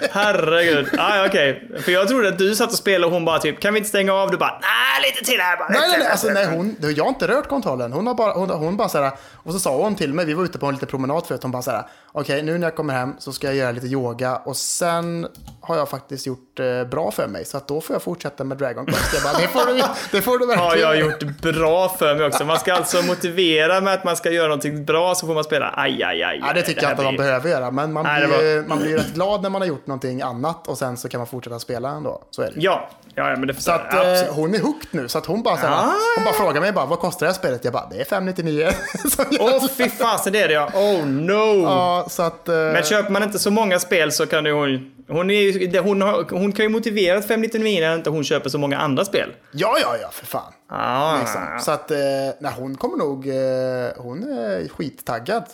Herregud. 0.10 0.88
Ah, 0.98 1.16
ja, 1.16 1.26
okej. 1.26 1.70
För 1.84 1.92
jag 1.92 2.08
trodde 2.08 2.28
att 2.28 2.38
du 2.38 2.54
satt 2.54 2.70
och 2.70 2.78
spelade 2.78 3.06
och 3.06 3.12
hon 3.12 3.24
bara 3.24 3.38
typ, 3.38 3.60
kan 3.60 3.74
vi 3.74 3.78
inte 3.78 3.88
stänga 3.88 4.12
av? 4.12 4.30
Du 4.30 4.36
bara, 4.36 4.60
nej 4.60 5.10
lite 5.10 5.30
till 5.30 5.40
här 5.40 5.56
bara. 5.56 5.68
nej, 5.68 5.80
nej, 5.88 5.98
nej, 5.98 6.08
alltså, 6.08 6.28
nej 6.28 6.46
hon, 6.46 6.76
jag 6.80 7.04
har 7.04 7.08
inte 7.08 7.28
rört 7.28 7.48
kontrollen. 7.48 7.92
Hon 7.92 8.06
har 8.06 8.14
bara, 8.14 8.32
hon, 8.32 8.50
hon 8.50 8.76
bara 8.76 8.88
så 8.88 9.02
här, 9.02 9.12
och 9.34 9.52
så 9.52 9.58
sa 9.58 9.76
hon 9.76 9.94
till 9.94 10.14
mig, 10.14 10.26
vi 10.26 10.34
var 10.34 10.44
ute 10.44 10.58
på 10.58 10.66
en 10.66 10.74
liten 10.74 10.88
promenad 10.88 11.26
förut, 11.26 11.42
hon 11.42 11.52
bara 11.52 11.62
så 11.62 11.70
här, 11.70 11.86
okej 12.12 12.42
nu 12.42 12.58
när 12.58 12.66
jag 12.66 12.76
kommer 12.76 12.94
hem 12.94 13.14
så 13.18 13.32
ska 13.32 13.46
jag 13.46 13.56
göra 13.56 13.72
lite 13.72 13.86
yoga 13.86 14.36
och 14.36 14.56
sen 14.56 15.26
har 15.60 15.76
jag 15.76 15.88
faktiskt 15.88 16.26
gjort 16.26 16.60
eh, 16.60 16.84
bra 16.84 17.10
för 17.10 17.26
mig 17.26 17.44
så 17.44 17.56
att 17.56 17.68
då 17.68 17.80
får 17.80 17.94
jag 17.94 18.02
fortsätta 18.02 18.29
med 18.38 18.56
Dragon 18.58 18.86
Quest. 18.86 19.14
Jag 19.14 19.22
bara, 19.22 19.42
det 19.42 19.48
får 19.48 19.66
du, 19.66 19.82
det 20.12 20.22
får 20.22 20.38
du 20.38 20.46
Har 20.46 20.56
verkligen. 20.56 20.88
jag 20.88 20.98
gjort 20.98 21.20
bra 21.42 21.88
för 21.98 22.14
mig 22.14 22.26
också. 22.26 22.44
Man 22.44 22.58
ska 22.58 22.72
alltså 22.74 23.02
motivera 23.02 23.80
med 23.80 23.94
att 23.94 24.04
man 24.04 24.16
ska 24.16 24.30
göra 24.30 24.46
någonting 24.48 24.84
bra 24.84 25.14
så 25.14 25.26
får 25.26 25.34
man 25.34 25.44
spela. 25.44 25.74
Aj, 25.76 26.02
aj, 26.02 26.22
aj. 26.22 26.42
Ja, 26.46 26.52
det 26.54 26.62
tycker 26.62 26.82
jag 26.82 26.88
här 26.88 26.92
inte 26.94 27.04
man 27.04 27.14
blir- 27.14 27.24
behöver 27.24 27.50
göra, 27.50 27.70
men 27.70 27.92
man, 27.92 28.04
Nej, 28.04 28.20
det 28.20 28.26
blir, 28.26 28.64
man 28.68 28.78
blir 28.78 28.96
rätt 28.98 29.14
glad 29.14 29.42
när 29.42 29.50
man 29.50 29.60
har 29.62 29.68
gjort 29.68 29.86
någonting 29.86 30.22
annat 30.22 30.68
och 30.68 30.78
sen 30.78 30.96
så 30.96 31.08
kan 31.08 31.18
man 31.20 31.26
fortsätta 31.26 31.58
spela 31.58 31.88
ändå. 31.90 32.22
Så 32.30 32.42
är 32.42 32.46
det. 32.46 32.52
Ja, 32.56 32.88
ja, 33.14 33.30
ja 33.30 33.36
men 33.36 33.46
det 33.46 33.54
Så 33.54 33.72
att 33.72 33.86
jag. 33.92 34.18
eh, 34.20 34.32
hon 34.34 34.54
är 34.54 34.58
hooked 34.60 34.88
nu, 34.90 35.08
så 35.08 35.18
att 35.18 35.26
hon 35.26 35.42
bara, 35.42 35.56
så 35.56 35.66
här, 35.66 35.74
Ah. 35.74 35.92
hon 36.16 36.24
bara 36.24 36.34
frågar 36.34 36.60
mig 36.60 36.72
bara, 36.72 36.86
vad 36.86 36.98
kostar 36.98 37.26
det 37.26 37.32
här 37.32 37.38
spelet? 37.38 37.64
Jag 37.64 37.72
bara, 37.72 37.88
det 37.90 38.00
är 38.00 38.04
599. 38.04 38.68
Så 39.10 39.22
jag- 39.30 39.40
Åh 39.54 39.68
fy 39.76 39.88
fasen, 39.90 40.32
det 40.32 40.40
är 40.40 40.48
det 40.48 40.54
ja. 40.54 40.70
Oh 40.74 41.06
no. 41.06 41.62
Ja, 41.62 42.06
så 42.10 42.22
att... 42.22 42.48
eh, 42.48 42.54
Men 42.54 42.82
köper 42.82 43.10
man 43.10 43.22
inte 43.22 43.38
så 43.38 43.50
många 43.50 43.78
spel 43.78 44.12
så 44.12 44.26
kan 44.26 44.44
det 44.44 44.50
hon... 44.52 44.90
Hon, 45.10 45.30
är, 45.30 45.78
hon, 45.80 46.02
har, 46.02 46.26
hon 46.30 46.52
kan 46.52 46.64
ju 46.64 46.68
motivera 46.68 47.18
ett 47.18 47.26
599 47.28 47.80
när 47.80 47.94
inte 47.94 48.10
hon 48.10 48.24
köper 48.24 48.50
så 48.50 48.58
många 48.58 48.78
andra 48.78 49.04
spel. 49.04 49.32
Ja, 49.52 49.76
ja, 49.82 49.96
ja, 50.02 50.08
för 50.12 50.26
fan. 50.26 50.52
Ah, 50.68 51.18
Liksom. 51.20 51.40
Så 51.60 51.70
att, 51.70 51.90
eh, 51.90 51.98
nej, 52.38 52.52
hon 52.56 52.76
kommer 52.76 52.96
nog, 52.96 53.28
eh, 53.28 54.02
hon 54.02 54.22
är 54.38 54.68
skittaggad. 54.68 55.44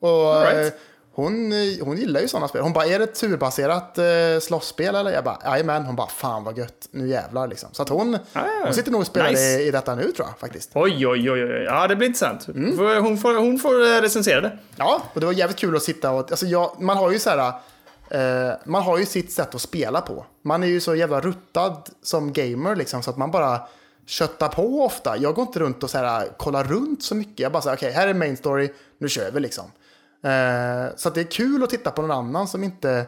Och 0.00 0.08
All 0.36 0.42
eh, 0.46 0.58
right. 0.58 0.74
hon, 1.14 1.52
hon 1.82 1.96
gillar 1.96 2.20
ju 2.20 2.28
sådana 2.28 2.48
spel. 2.48 2.62
Hon 2.62 2.72
bara, 2.72 2.86
är 2.86 2.98
det 2.98 3.04
ett 3.04 3.14
turbaserat 3.14 3.98
eh, 3.98 4.04
slåsspel 4.40 4.94
eller? 4.94 5.10
Jag 5.12 5.24
bara, 5.24 5.38
jajamän. 5.44 5.84
Hon 5.84 5.96
bara, 5.96 6.08
fan 6.08 6.44
vad 6.44 6.58
gött, 6.58 6.88
nu 6.90 7.08
jävlar 7.08 7.48
liksom. 7.48 7.68
Så 7.72 7.82
att 7.82 7.88
hon, 7.88 8.18
Ah, 8.32 8.40
hon 8.64 8.74
sitter 8.74 8.90
nog 8.90 9.00
och 9.00 9.06
spelar 9.06 9.30
nice. 9.30 9.42
i, 9.62 9.66
i 9.66 9.70
detta 9.70 9.94
nu 9.94 10.02
tror 10.12 10.28
jag 10.28 10.38
faktiskt. 10.38 10.70
Oj, 10.74 11.06
oj, 11.06 11.30
oj, 11.30 11.44
oj. 11.44 11.64
Ja, 11.64 11.86
det 11.88 11.96
blir 11.96 12.06
intressant. 12.08 12.48
Mm. 12.48 12.78
Hon, 13.04 13.18
får, 13.18 13.34
hon 13.34 13.58
får 13.58 14.00
recensera 14.02 14.40
det. 14.40 14.58
Ja, 14.76 15.02
och 15.14 15.20
det 15.20 15.26
var 15.26 15.32
jävligt 15.32 15.58
kul 15.58 15.76
att 15.76 15.82
sitta 15.82 16.10
och, 16.10 16.30
alltså 16.30 16.46
jag, 16.46 16.76
man 16.80 16.96
har 16.96 17.10
ju 17.10 17.18
så 17.18 17.30
här, 17.30 17.52
eh, 18.10 18.52
man 18.64 18.82
har 18.82 18.98
ju 18.98 19.06
sitt 19.06 19.32
sätt 19.32 19.54
att 19.54 19.60
spela 19.60 20.00
på. 20.00 20.26
Man 20.42 20.62
är 20.62 20.66
ju 20.66 20.80
så 20.80 20.94
jävla 20.94 21.20
ruttad 21.20 21.88
som 22.02 22.32
gamer 22.32 22.76
liksom 22.76 23.02
så 23.02 23.10
att 23.10 23.16
man 23.16 23.30
bara 23.30 23.60
köttar 24.06 24.48
på 24.48 24.84
ofta. 24.84 25.16
Jag 25.16 25.34
går 25.34 25.42
inte 25.42 25.58
runt 25.58 25.82
och 25.82 25.90
så 25.90 25.98
här, 25.98 26.28
kollar 26.36 26.64
runt 26.64 27.02
så 27.02 27.14
mycket. 27.14 27.38
Jag 27.38 27.52
bara 27.52 27.62
säger 27.62 27.76
okej, 27.76 27.92
här 27.92 28.08
är 28.08 28.14
main 28.14 28.36
story, 28.36 28.72
nu 28.98 29.08
kör 29.08 29.30
vi 29.30 29.40
liksom. 29.40 29.64
Eh, 30.24 30.96
så 30.96 31.08
att 31.08 31.14
det 31.14 31.20
är 31.20 31.30
kul 31.30 31.62
att 31.62 31.70
titta 31.70 31.90
på 31.90 32.02
någon 32.02 32.10
annan 32.10 32.48
som 32.48 32.64
inte 32.64 33.06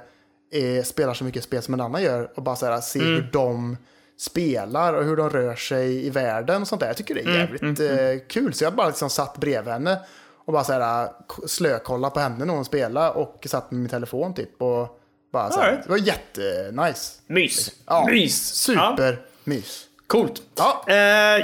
eh, 0.53 0.85
spelar 0.85 1.15
så 1.15 1.25
mycket 1.25 1.45
spel 1.45 1.63
som 1.63 1.75
en 1.75 1.81
annan 1.81 2.03
gör 2.03 2.31
och 2.35 2.43
bara 2.43 2.57
så 2.57 2.67
här, 2.67 2.81
se 2.81 3.01
hur 3.01 3.31
de 3.33 3.77
spelar 4.19 4.95
och 4.95 5.05
hur 5.05 5.17
de 5.17 5.31
rör 5.31 5.55
sig 5.55 6.07
i 6.07 6.11
världen 6.11 6.63
och 6.63 6.69
sånt 6.69 6.81
där. 6.81 6.87
Jag 6.87 6.97
tycker 6.97 7.15
det 7.15 7.21
är 7.21 7.39
jävligt 7.39 7.81
eh, 7.81 8.27
kul. 8.29 8.55
Så 8.55 8.65
jag 8.65 8.75
bara 8.75 8.87
liksom 8.87 9.11
satt 9.11 9.37
bredvid 9.39 9.73
henne 9.73 10.01
och 10.45 10.53
bara 10.53 10.65
så 10.65 10.73
här, 10.73 11.09
slökolla 11.47 12.11
på 12.11 12.21
henne 12.21 12.45
när 12.45 12.55
hon 12.55 12.65
spelade 12.65 13.11
och 13.11 13.47
satt 13.51 13.71
med 13.71 13.81
min 13.81 13.89
telefon 13.89 14.35
typ. 14.35 14.63
Och 14.63 14.99
bara 15.33 15.51
så 15.51 15.61
här, 15.61 15.67
Alright. 15.69 15.85
Det 15.85 15.91
var 15.91 15.99
jättenice. 15.99 17.13
Mys. 17.27 17.71
Ja, 17.87 18.07
Mys. 18.11 18.69
Ja, 18.69 18.97
Supermys. 18.97 19.85
coolt. 20.07 20.43
Ja. 20.55 20.85
Eh, 20.87 20.97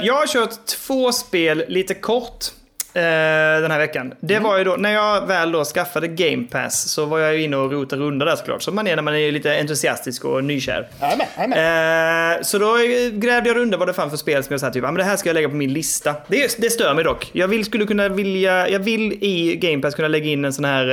jag 0.05 0.13
har 0.13 0.27
kört 0.27 0.65
två 0.65 1.11
spel 1.11 1.63
lite 1.67 1.93
kort 1.93 2.45
eh, 2.93 3.61
den 3.61 3.71
här 3.71 3.79
veckan. 3.79 4.13
Det 4.19 4.33
Mm. 4.35 4.43
var 4.49 4.57
ju 4.57 4.63
då, 4.63 4.75
när 4.75 4.93
jag 4.93 5.27
väl 5.27 5.51
då 5.51 5.63
skaffade 5.65 6.07
Game 6.07 6.43
Pass 6.51 6.89
så 6.89 7.05
var 7.05 7.19
jag 7.19 7.35
ju 7.35 7.43
inne 7.43 7.57
och 7.57 7.71
rotade 7.71 8.01
runda 8.01 8.25
där 8.25 8.35
såklart. 8.35 8.61
Som 8.61 8.75
man 8.75 8.87
är 8.87 8.95
när 8.95 9.03
man 9.03 9.15
är 9.15 9.31
lite 9.31 9.59
entusiastisk 9.59 10.25
och 10.25 10.43
nykär. 10.43 10.87
Jajamän, 11.01 11.27
jajamän. 11.37 12.35
Eh, 12.37 12.41
så 12.41 12.57
då 12.57 12.77
grävde 13.13 13.49
jag 13.49 13.55
runda 13.57 13.77
vad 13.77 13.87
det 13.87 13.93
fann 13.93 14.09
för 14.09 14.17
spel 14.17 14.43
som 14.43 14.53
jag 14.53 14.59
sa 14.59 14.69
typ, 14.69 14.83
ah, 14.83 14.87
men 14.87 14.95
det 14.95 15.03
här 15.03 15.15
ska 15.17 15.29
jag 15.29 15.33
lägga 15.33 15.49
på 15.49 15.55
min 15.55 15.73
lista. 15.73 16.15
Det, 16.27 16.55
det 16.61 16.69
stör 16.69 16.93
mig 16.93 17.03
dock. 17.03 17.29
Jag 17.33 17.47
vill, 17.47 17.65
skulle 17.65 17.85
kunna 17.85 18.09
vilja, 18.09 18.69
jag 18.69 18.79
vill 18.79 19.13
i 19.23 19.55
Game 19.55 19.81
Pass 19.81 19.95
kunna 19.95 20.07
lägga 20.07 20.25
in 20.29 20.45
en 20.45 20.53
sån 20.53 20.65
här 20.65 20.89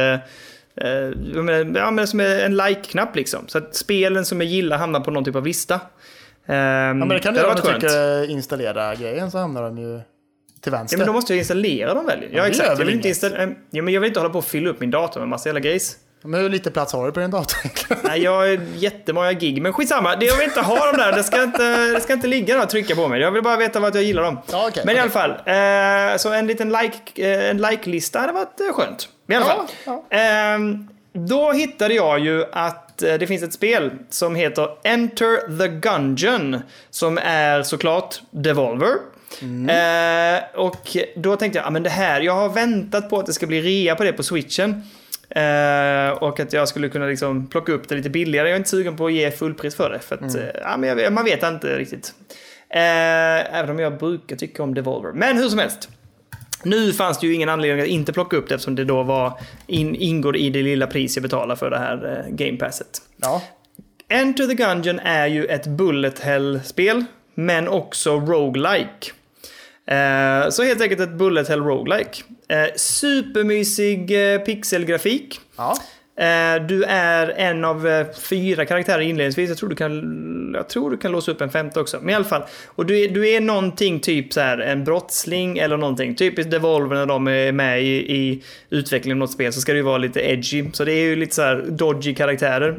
eh, 0.83 0.87
eh, 0.89 1.11
menar, 1.43 1.79
ja, 1.81 1.91
men 1.91 2.07
som 2.07 2.21
en 2.21 2.57
like-knapp 2.57 3.17
liksom. 3.17 3.49
Så 3.49 3.59
att 3.59 3.75
spelen 3.77 4.25
som 4.25 4.41
jag 4.41 4.51
gillar 4.51 4.79
hamnar 4.79 5.01
på 5.01 5.11
någon 5.11 5.25
typ 5.25 5.37
av 5.37 5.47
lista. 5.47 5.75
Ehm, 5.75 5.81
Ja, 6.49 6.93
men 6.95 7.09
det 7.09 7.19
kan 7.19 7.35
du 7.35 7.41
hade 7.41 7.49
göra 7.51 7.61
om 7.75 7.81
du 7.81 7.89
trycker 7.89 8.31
installera 8.31 8.95
grejen 8.95 9.31
så 9.31 9.39
hamnar 9.39 9.63
de 9.63 9.79
ju 9.79 10.01
till 10.67 10.73
vänster. 10.73 10.97
Ja, 10.97 10.99
men 10.99 11.07
då 11.07 11.13
måste 11.13 11.33
jag 11.33 11.39
installera 11.39 11.95
dem 11.95 12.07
väl? 12.07 12.19
Ja, 12.33 12.47
exakt. 12.47 12.69
Jag 12.69 12.77
vill, 12.77 12.91
inte 12.91 13.09
installera, 13.09 13.49
ja, 13.71 13.83
men 13.83 13.95
jag 13.95 14.01
vill 14.01 14.09
inte 14.09 14.21
hålla 14.21 14.33
på 14.33 14.39
och 14.39 14.45
fylla 14.45 14.71
upp 14.71 14.81
min 14.81 14.91
dator 14.91 15.21
med 15.21 15.29
massa 15.29 15.49
jävla 15.49 15.61
grejs. 15.61 15.97
Men 16.25 16.41
hur 16.41 16.49
lite 16.49 16.71
plats 16.71 16.93
har 16.93 17.07
du 17.07 17.13
på 17.13 17.21
din 17.21 17.31
dator? 17.31 17.59
Nej, 18.09 18.23
jag 18.23 18.37
har 18.37 18.59
jättemånga 18.77 19.33
gig, 19.33 19.63
men 19.63 19.73
skitsamma. 19.73 20.17
Det 20.17 20.27
jag 20.27 20.37
vill 20.37 20.45
inte 20.49 20.61
ha 20.61 20.87
dem 20.87 20.97
där. 20.97 21.13
Det 21.13 21.23
ska 21.25 21.43
inte, 21.43 21.93
det 21.95 22.01
ska 22.01 22.13
inte 22.13 22.27
ligga 22.27 22.55
där 22.55 22.63
och 22.63 22.71
trycka 22.71 22.95
på 22.95 23.09
mig. 23.09 23.21
Jag 23.21 23.31
vill 23.31 23.43
bara 23.43 23.57
veta 23.57 23.81
vad 23.81 23.97
jag 23.97 24.03
gillar 24.03 24.23
dem. 24.23 24.39
Ja, 24.53 24.67
okej, 24.69 24.83
men 24.87 24.97
i 24.97 24.99
okej. 24.99 25.03
alla 25.03 25.11
fall, 25.11 26.13
eh, 26.13 26.17
så 26.19 26.33
en 26.33 26.47
liten 26.47 26.69
like, 26.69 27.23
eh, 27.33 27.51
en 27.51 27.57
like-lista 27.59 28.19
hade 28.19 28.33
varit 28.33 28.61
eh, 28.61 28.73
skönt. 28.75 29.09
I 29.29 29.35
alla 29.35 29.47
Ja, 29.47 29.67
fall. 29.85 29.99
Ehm, 30.11 30.89
då 31.13 31.53
hittade 31.53 31.95
jag 31.95 32.19
ju 32.19 32.45
att 32.53 33.03
eh, 33.03 33.15
det 33.15 33.27
finns 33.27 33.43
ett 33.43 33.53
spel 33.53 33.91
som 34.11 34.35
heter 34.35 34.69
Enter 34.85 35.59
the 35.59 35.69
Gungeon. 35.69 36.61
Som 36.91 37.19
är 37.19 37.63
såklart 37.63 38.21
Devolver. 38.31 38.95
Eh, 39.43 40.61
och 40.61 40.97
då 41.17 41.37
tänkte 41.37 41.59
jag, 41.59 41.67
ah, 41.67 41.71
men 41.71 41.83
det 41.83 41.91
här, 41.91 42.21
jag 42.21 42.33
har 42.33 42.49
väntat 42.49 43.11
på 43.11 43.19
att 43.19 43.27
det 43.27 43.33
ska 43.33 43.47
bli 43.47 43.63
rea 43.63 43.95
på 43.95 44.05
det 44.05 44.13
på 44.13 44.23
switchen. 44.23 44.83
Eh, 45.31 46.11
och 46.11 46.41
att 46.41 46.53
jag 46.53 46.69
skulle 46.69 46.89
kunna 46.89 47.07
liksom 47.07 47.47
plocka 47.47 47.73
upp 47.73 47.89
det 47.89 47.95
lite 47.95 48.11
billigare. 48.11 48.49
Jag 48.49 48.55
är 48.55 48.59
inte 48.59 48.71
sugen 48.71 48.97
på 48.97 49.07
att 49.07 49.13
ge 49.13 49.31
fullpris 49.31 49.75
för 49.75 49.91
det. 49.91 49.99
För 49.99 50.15
att, 50.15 50.35
eh, 50.35 50.43
ja, 50.63 50.77
men 50.77 50.99
jag, 50.99 51.13
man 51.13 51.25
vet 51.25 51.43
inte 51.43 51.79
riktigt. 51.79 52.15
Eh, 52.71 53.59
även 53.59 53.71
om 53.71 53.79
jag 53.79 53.99
brukar 53.99 54.37
tycka 54.37 54.63
om 54.63 54.75
Devolver. 54.75 55.13
Men 55.13 55.37
hur 55.37 55.49
som 55.49 55.59
helst. 55.59 55.89
Nu 56.63 56.93
fanns 56.93 57.19
det 57.19 57.27
ju 57.27 57.35
ingen 57.35 57.49
anledning 57.49 57.83
att 57.83 57.89
inte 57.89 58.13
plocka 58.13 58.37
upp 58.37 58.49
det 58.49 58.55
eftersom 58.55 58.75
det 58.75 58.85
då 58.85 59.03
var 59.03 59.41
in, 59.67 59.95
ingår 59.95 60.37
i 60.37 60.51
det 60.51 60.63
lilla 60.63 60.87
pris 60.87 61.17
jag 61.17 61.23
betalar 61.23 61.57
för 61.57 61.71
det 61.71 61.79
här 61.79 62.25
eh, 62.27 62.35
Game 62.35 62.59
Passet. 62.59 63.03
Ja. 63.17 63.43
Enter 64.09 64.47
the 64.47 64.55
Gungeon 64.55 64.99
är 64.99 65.27
ju 65.27 65.45
ett 65.45 65.67
bullet 65.67 66.19
hell-spel, 66.19 67.05
men 67.37 67.69
också 67.69 68.21
roguelike. 68.21 69.13
Eh, 69.87 70.49
så 70.51 70.63
helt 70.63 70.81
enkelt 70.81 71.01
ett 71.01 71.13
bullet 71.13 71.49
hell 71.49 71.63
roguelike. 71.63 72.23
Eh, 72.49 72.67
supermysig 72.77 74.33
eh, 74.35 74.41
pixelgrafik. 74.41 75.41
Ja. 75.57 75.77
Du 76.69 76.85
är 76.85 77.29
en 77.29 77.65
av 77.65 78.05
fyra 78.21 78.65
karaktärer 78.65 79.01
inledningsvis. 79.01 79.49
Jag 79.49 79.59
tror, 79.59 79.69
du 79.69 79.77
kan, 79.77 80.53
jag 80.55 80.69
tror 80.69 80.91
du 80.91 80.97
kan 80.97 81.13
låsa 81.13 81.31
upp 81.31 81.41
en 81.41 81.51
femte 81.51 81.81
också. 81.81 81.99
Men 82.01 82.11
i 82.11 82.15
alla 82.15 82.25
fall. 82.25 82.43
Och 82.67 82.87
du 82.87 83.05
är, 83.05 83.09
du 83.09 83.29
är 83.29 83.41
någonting 83.41 84.01
typ 84.01 84.33
så 84.33 84.41
här 84.41 84.59
en 84.59 84.85
brottsling 84.85 85.59
eller 85.59 85.77
någonting. 85.77 86.15
Typiskt 86.15 86.51
Devolver 86.51 86.97
när 86.97 87.07
de 87.07 87.29
är 87.29 87.53
med 87.53 87.83
i, 87.83 88.15
i 88.17 88.43
utvecklingen 88.71 89.17
av 89.17 89.21
något 89.21 89.33
spel 89.33 89.53
så 89.53 89.61
ska 89.61 89.73
det 89.73 89.79
ju 89.79 89.85
vara 89.85 89.99
lite 89.99 90.21
edgy. 90.21 90.65
Så 90.73 90.85
det 90.85 90.93
är 90.93 91.05
ju 91.05 91.17
lite 91.17 91.35
så 91.35 91.43
här 91.43 91.65
dodgy 91.69 92.15
karaktärer. 92.15 92.79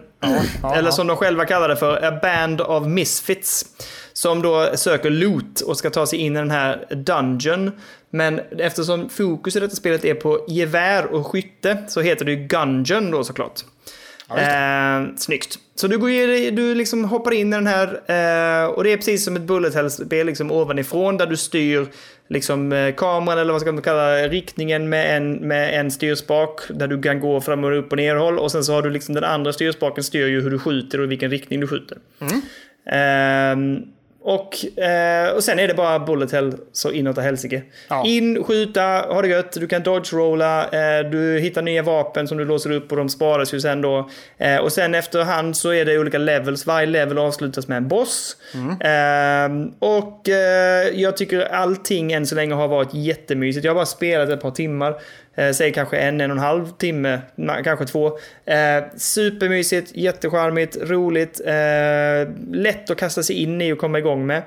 ja, 0.63 0.75
eller 0.75 0.91
som 0.91 1.07
de 1.07 1.17
själva 1.17 1.45
kallar 1.45 1.69
det 1.69 1.75
för, 1.75 2.05
a 2.05 2.19
band 2.21 2.61
of 2.61 2.87
misfits. 2.87 3.65
Som 4.17 4.41
då 4.41 4.71
söker 4.75 5.09
loot 5.09 5.61
och 5.61 5.77
ska 5.77 5.89
ta 5.89 6.05
sig 6.05 6.19
in 6.19 6.35
i 6.35 6.39
den 6.39 6.51
här 6.51 6.85
dungeon. 6.89 7.71
Men 8.09 8.39
eftersom 8.59 9.09
fokus 9.09 9.55
i 9.55 9.59
detta 9.59 9.75
spelet 9.75 10.05
är 10.05 10.13
på 10.13 10.45
gevär 10.47 11.05
och 11.05 11.27
skytte 11.27 11.77
så 11.87 12.01
heter 12.01 12.25
det 12.25 12.31
ju 12.31 12.47
Gungeon 12.47 13.11
då 13.11 13.23
såklart. 13.23 13.61
eh, 14.29 15.15
snyggt. 15.17 15.59
Så 15.75 15.87
du, 15.87 15.97
går, 15.97 16.51
du 16.51 16.75
liksom 16.75 17.05
hoppar 17.05 17.31
in 17.31 17.53
i 17.53 17.55
den 17.55 17.67
här 17.67 17.87
eh, 17.87 18.65
och 18.69 18.83
det 18.83 18.93
är 18.93 18.97
precis 18.97 19.25
som 19.25 19.35
ett 19.35 19.41
bullet 19.41 19.75
hell-spel 19.75 20.25
liksom 20.25 20.51
ovanifrån 20.51 21.17
där 21.17 21.27
du 21.27 21.37
styr 21.37 21.87
liksom 22.29 22.71
eh, 22.71 22.95
kameran 22.95 23.37
eller 23.39 23.51
vad 23.51 23.61
ska 23.61 23.71
man 23.71 23.81
kalla 23.83 24.27
riktningen 24.27 24.89
med 24.89 25.17
en, 25.17 25.33
med 25.33 25.79
en 25.79 25.91
styrspak 25.91 26.59
där 26.69 26.87
du 26.87 27.01
kan 27.01 27.19
gå 27.19 27.41
fram 27.41 27.63
och 27.63 27.79
upp 27.79 27.91
och 27.91 27.97
ner 27.97 28.15
håll 28.15 28.39
och 28.39 28.51
sen 28.51 28.63
så 28.63 28.73
har 28.73 28.81
du 28.81 28.89
liksom 28.89 29.15
den 29.15 29.23
andra 29.23 29.53
styrspaken 29.53 30.03
styr 30.03 30.27
ju 30.27 30.41
hur 30.41 30.49
du 30.49 30.59
skjuter 30.59 30.97
och 30.99 31.03
i 31.03 31.07
vilken 31.07 31.29
riktning 31.31 31.59
du 31.59 31.67
skjuter. 31.67 31.97
Ehm, 32.91 33.83
och, 34.27 34.79
eh, 34.83 35.29
och 35.29 35.43
sen 35.43 35.59
är 35.59 35.67
det 35.67 35.73
bara 35.73 35.99
bullet 35.99 36.31
hell 36.31 36.53
så 36.71 36.91
inåt 36.91 37.17
helsike. 37.17 37.61
Ja. 37.87 38.03
In, 38.05 38.43
skjuta, 38.43 38.81
ha 38.81 39.21
det 39.21 39.27
gött, 39.27 39.51
du 39.51 39.67
kan 39.67 39.83
dodge-rolla, 39.83 40.63
eh, 40.63 41.09
du 41.09 41.39
hittar 41.39 41.61
nya 41.61 41.83
vapen 41.83 42.27
som 42.27 42.37
du 42.37 42.45
låser 42.45 42.71
upp 42.71 42.91
och 42.91 42.97
de 42.97 43.09
sparas 43.09 43.53
ju 43.53 43.61
sen 43.61 43.81
då. 43.81 44.09
Eh, 44.37 44.57
och 44.57 44.71
sen 44.71 44.95
efterhand 44.95 45.57
så 45.57 45.73
är 45.73 45.85
det 45.85 45.99
olika 45.99 46.17
levels, 46.17 46.65
varje 46.65 46.87
level 46.87 47.17
avslutas 47.17 47.67
med 47.67 47.77
en 47.77 47.87
boss. 47.87 48.37
Eh, 48.81 49.49
och 49.79 50.29
eh, 50.29 50.87
jag 50.93 51.17
tycker 51.17 51.39
allting 51.41 52.11
än 52.11 52.27
så 52.27 52.35
länge 52.35 52.53
har 52.53 52.67
varit 52.67 52.93
jättemysigt. 52.93 53.65
Jag 53.65 53.71
har 53.71 53.75
bara 53.75 53.85
spelat 53.85 54.29
ett 54.29 54.41
par 54.41 54.51
timmar. 54.51 54.95
Eh, 55.37 55.51
säg 55.51 55.73
kanske 55.73 55.97
en, 55.97 56.21
en 56.21 56.31
och 56.31 56.37
en 56.37 56.43
halv 56.43 56.71
timme, 56.71 57.21
na- 57.35 57.63
kanske 57.63 57.85
två. 57.85 58.07
Eh, 58.45 58.83
supermysigt, 58.97 59.91
jättecharmigt, 59.95 60.77
roligt, 60.81 61.41
eh, 61.45 62.33
lätt 62.51 62.89
att 62.89 62.97
kasta 62.97 63.23
sig 63.23 63.35
in 63.35 63.61
i 63.61 63.71
och 63.73 63.77
komma 63.77 63.99
igång 63.99 64.25
med. 64.25 64.41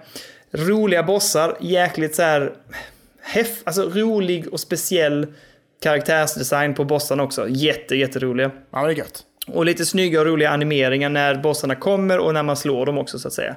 Roliga 0.52 1.02
bossar, 1.02 1.56
jäkligt 1.60 2.14
så 2.14 2.22
här 2.22 2.52
heff, 3.22 3.48
alltså 3.64 3.82
rolig 3.82 4.48
och 4.52 4.60
speciell 4.60 5.26
karaktärsdesign 5.82 6.74
på 6.74 6.84
bossarna 6.84 7.22
också. 7.22 7.46
Jätte, 7.48 7.96
jätteroliga. 7.96 8.50
Ja, 8.70 8.86
det 8.86 8.92
är 8.92 8.96
gött. 8.96 9.22
Och 9.52 9.64
lite 9.64 9.86
snygga 9.86 10.20
och 10.20 10.26
roliga 10.26 10.50
animeringar 10.50 11.08
när 11.08 11.34
bossarna 11.34 11.74
kommer 11.74 12.18
och 12.18 12.34
när 12.34 12.42
man 12.42 12.56
slår 12.56 12.86
dem 12.86 12.98
också 12.98 13.18
så 13.18 13.28
att 13.28 13.34
säga. 13.34 13.56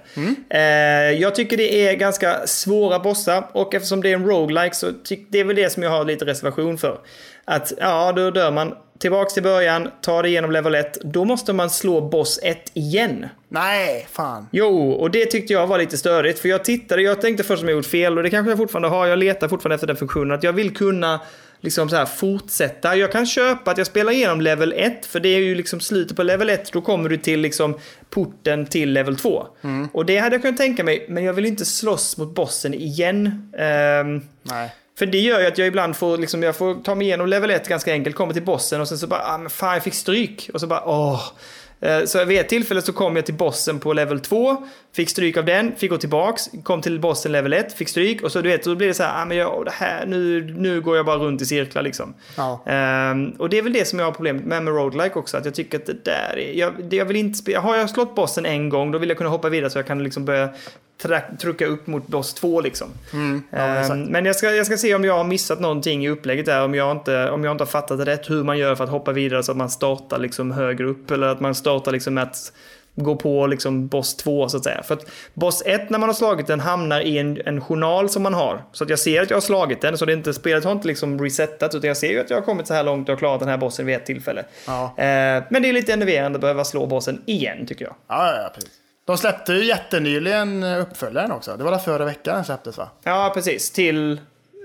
Eh, 0.50 1.20
jag 1.22 1.36
tycker 1.36 1.58
det 1.58 1.88
är 1.88 1.94
ganska 1.94 2.48
svåra 2.48 3.00
bossar 3.00 3.44
och 3.52 3.76
eftersom 3.76 4.02
det 4.02 4.10
är 4.10 4.16
en 4.16 4.26
roguelike 4.26 4.76
så 4.76 4.92
tycker 5.04 5.26
det 5.30 5.40
är 5.40 5.44
väl 5.44 5.56
det 5.56 5.70
som 5.70 5.84
jag 5.84 5.90
har 5.90 6.06
lite 6.06 6.26
reservation 6.26 6.78
för. 6.78 7.00
Att 7.46 7.74
ja, 7.80 8.12
då 8.12 8.32
dör 8.32 8.52
man. 8.52 8.74
Tillbaks 9.00 9.34
till 9.34 9.44
början, 9.44 9.90
tar 10.02 10.24
det 10.24 10.30
igenom 10.30 10.52
level 10.52 10.76
1, 10.76 10.98
då 11.04 11.26
måste 11.26 11.54
man 11.54 11.70
slå 11.70 12.02
boss 12.02 12.40
1 12.44 12.72
igen. 12.74 13.26
Nej, 13.50 14.08
fan. 14.12 14.48
Jo, 14.52 14.92
och 14.92 15.12
det 15.12 15.26
tyckte 15.26 15.54
jag 15.54 15.68
var 15.68 15.78
lite 15.78 15.98
störigt. 15.98 16.40
För 16.40 16.50
jag 16.50 16.64
tittade, 16.64 17.02
jag 17.02 17.22
tänkte 17.22 17.44
först 17.44 17.60
som 17.60 17.70
jag 17.70 17.76
gjort 17.76 17.86
fel 17.86 18.18
och 18.18 18.24
det 18.24 18.30
kanske 18.30 18.52
jag 18.52 18.58
fortfarande 18.58 18.88
har. 18.88 19.08
Jag 19.08 19.20
letar 19.20 19.48
fortfarande 19.48 19.76
efter 19.76 19.88
den 19.88 19.96
funktionen. 19.96 20.32
Att 20.38 20.44
jag 20.44 20.54
vill 20.54 20.76
kunna 20.76 21.20
liksom 21.62 21.90
så 21.90 21.96
här 21.96 22.06
fortsätta. 22.06 22.96
Jag 22.96 23.12
kan 23.12 23.26
köpa 23.26 23.72
att 23.72 23.78
jag 23.78 23.88
spelar 23.88 24.12
igenom 24.12 24.42
level 24.42 24.74
1, 24.78 25.06
för 25.06 25.20
det 25.20 25.30
är 25.30 25.40
ju 25.40 25.56
liksom 25.56 25.80
slutet 25.80 26.18
på 26.18 26.24
level 26.24 26.50
1. 26.50 26.72
Då 26.74 26.82
kommer 26.82 27.10
du 27.10 27.18
till 27.18 27.40
liksom 27.40 27.78
porten 28.10 28.66
till 28.66 28.94
level 28.94 29.16
2. 29.16 29.48
Och 29.92 30.06
det 30.06 30.18
hade 30.18 30.36
jag 30.36 30.42
kunnat 30.42 30.58
tänka 30.58 30.84
mig, 30.84 31.06
men 31.10 31.24
jag 31.24 31.34
vill 31.34 31.46
inte 31.46 31.66
slåss 31.66 32.18
mot 32.18 32.36
bossen 32.36 32.74
igen. 32.74 33.52
Ehm, 33.58 34.22
Nej. 34.44 34.74
För 35.00 35.06
det 35.06 35.20
gör 35.20 35.40
ju 35.40 35.46
att 35.48 35.58
jag 35.58 35.68
ibland 35.68 35.96
får, 35.96 36.18
liksom, 36.18 36.44
jag 36.44 36.56
får 36.56 36.76
ta 36.84 36.96
mig 36.96 37.08
igenom 37.08 37.28
level 37.28 37.50
1 37.52 37.68
ganska 37.68 37.92
enkelt, 37.92 38.16
kommer 38.16 38.34
till 38.34 38.44
bossen 38.44 38.82
och 38.82 38.88
sen 38.88 38.98
så 38.98 39.08
bara, 39.08 39.22
ah, 39.26 39.38
men 39.38 39.50
fan 39.50 39.74
jag 39.74 39.84
fick 39.84 39.94
stryk. 39.94 40.50
Och 40.54 40.60
så 40.60 40.68
bara, 40.68 40.84
åh. 40.86 41.22
Eh, 41.82 42.04
Så 42.06 42.26
vid 42.26 42.40
ett 42.40 42.50
tillfälle 42.50 42.82
så 42.82 42.94
kom 42.94 43.16
jag 43.16 43.26
till 43.26 43.34
bossen 43.34 43.80
på 43.80 43.94
level 43.94 44.20
2, 44.20 44.68
fick 44.96 45.10
stryk 45.10 45.38
av 45.38 45.46
den, 45.46 45.76
fick 45.78 45.90
gå 45.90 45.98
tillbaks, 45.98 46.50
kom 46.64 46.82
till 46.82 47.00
bossen 47.00 47.32
level 47.32 47.54
1, 47.54 47.74
fick 47.74 47.90
stryk 47.90 48.22
och 48.24 48.32
så 48.32 48.42
du 48.42 48.50
vet, 48.50 48.64
då 48.64 48.76
blir 48.76 48.88
det 48.88 48.94
så 48.94 49.04
här, 49.04 49.22
ah, 49.22 49.26
men 49.26 49.38
jag, 49.38 49.66
det 49.66 49.72
här, 49.72 50.06
nu, 50.06 50.54
nu 50.58 50.82
går 50.82 50.96
jag 50.98 51.06
bara 51.06 51.18
runt 51.18 51.42
i 51.42 51.46
cirklar 51.46 51.82
liksom. 51.82 52.14
Ja. 52.38 52.64
Ehm, 52.66 53.30
och 53.30 53.50
det 53.50 53.58
är 53.58 53.62
väl 53.62 53.74
det 53.74 53.86
som 53.86 54.00
jag 54.00 54.06
har 54.06 54.12
problem 54.12 54.38
med 54.38 54.64
med 54.64 54.74
roguelike 54.76 55.20
också, 55.20 55.38
att 55.38 55.46
jag 55.46 55.54
tycker 55.56 55.78
att 55.78 55.86
det 55.86 56.06
där 56.06 56.38
är, 56.38 56.54
jag, 56.54 56.94
jag 56.94 57.06
vill 57.06 57.18
inte 57.18 57.38
spela, 57.40 57.60
har 57.60 57.76
jag 57.76 57.90
slått 57.90 58.16
bossen 58.16 58.46
en 58.46 58.70
gång, 58.70 58.92
då 58.92 58.98
vill 58.98 59.10
jag 59.10 59.18
kunna 59.18 59.30
hoppa 59.30 59.50
vidare 59.50 59.70
så 59.70 59.78
jag 59.78 59.88
kan 59.88 60.04
liksom 60.04 60.26
börja 60.26 60.50
trycka 61.40 61.66
upp 61.66 61.88
mot 61.88 62.08
boss 62.08 62.34
2 62.34 62.62
liksom. 62.62 62.88
Mm. 63.14 63.44
ja, 63.50 63.58
Ehm, 63.58 64.04
men 64.04 64.26
jag 64.26 64.36
ska, 64.36 64.52
jag 64.52 64.66
ska 64.66 64.78
se 64.78 64.96
om 64.96 65.04
jag 65.04 65.18
har 65.18 65.24
missat 65.24 65.60
någonting 65.60 66.06
i 66.06 66.10
upplägget 66.10 66.46
där, 66.46 66.64
om 66.64 66.76
jag, 66.76 66.92
inte, 66.92 67.30
om 67.30 67.44
jag 67.44 67.52
inte 67.52 67.62
har 67.62 67.70
fattat 67.70 68.00
rätt 68.00 68.30
hur 68.30 68.44
man 68.44 68.58
gör 68.58 68.76
för 68.76 68.84
att 68.84 68.90
hoppa 68.90 69.12
vidare 69.12 69.44
så 69.44 69.52
att 69.52 69.58
man 69.58 69.70
startar 69.70 70.20
liksom 70.20 70.52
högre 70.52 70.86
upp, 70.86 71.12
eller 71.12 71.28
att 71.28 71.40
man 71.40 71.56
startar 71.56 71.92
liksom 71.92 72.14
med 72.14 72.24
att 72.24 72.54
gå 72.96 73.16
på 73.16 73.48
liksom 73.48 73.88
boss 73.88 74.16
2 74.16 74.50
så 74.50 74.58
att 74.58 74.64
säga. 74.64 74.84
För 74.84 74.94
att 74.94 75.06
boss 75.34 75.64
1 75.66 75.90
när 75.90 76.00
man 76.00 76.10
har 76.10 76.14
slagit 76.14 76.48
den 76.48 76.60
hamnar 76.60 77.02
i 77.02 77.18
en, 77.18 77.42
en 77.46 77.62
journal 77.62 78.10
som 78.10 78.24
man 78.24 78.34
har. 78.34 78.64
Så 78.72 78.84
att 78.84 78.90
jag 78.90 79.00
ser 79.00 79.22
att 79.22 79.30
jag 79.30 79.38
har 79.38 79.42
slagit 79.42 79.82
den, 79.82 79.98
så 79.98 80.06
det 80.06 80.14
är 80.14 80.18
inte, 80.18 80.34
spelet 80.34 80.64
har 80.64 80.72
inte 80.72 80.88
liksom 80.88 81.22
resetat, 81.22 81.76
utan 81.76 81.88
jag 81.88 81.98
ser 81.98 82.12
ju 82.12 82.20
att 82.20 82.30
jag 82.30 82.38
har 82.38 82.42
kommit 82.42 82.68
så 82.68 82.74
här 82.74 82.84
långt 82.84 83.10
och 83.10 83.20
klarat 83.20 83.40
den 83.40 83.50
här 83.50 83.58
bossen 83.58 83.86
vid 83.86 83.96
ett 83.96 84.06
tillfälle. 84.06 84.46
Ja. 84.68 84.84
Eh, 84.98 85.44
men 85.50 85.62
det 85.62 85.70
är 85.70 85.74
lite 85.74 85.94
enerverande 85.94 86.38
att 86.38 86.42
behöva 86.42 86.64
slå 86.64 86.86
bossen 86.86 87.22
igen 87.26 87.66
tycker 87.66 87.86
jag. 87.86 87.96
Ja, 88.08 88.28
ja, 88.28 88.42
ja, 88.44 88.52
precis. 88.56 88.83
De 89.06 89.18
släppte 89.18 89.54
ju 89.54 89.66
jättenyligen 89.66 90.64
eh, 90.64 90.82
uppföljaren 90.82 91.32
också. 91.32 91.58
Det 91.58 91.64
var 91.64 91.72
väl 91.72 91.80
förra 91.80 92.06
veckan 92.06 92.36
den 92.36 92.46
släpptes 92.46 92.78
va? 92.78 92.90
Ja, 93.04 93.32
precis. 93.34 93.72
Till 93.72 94.12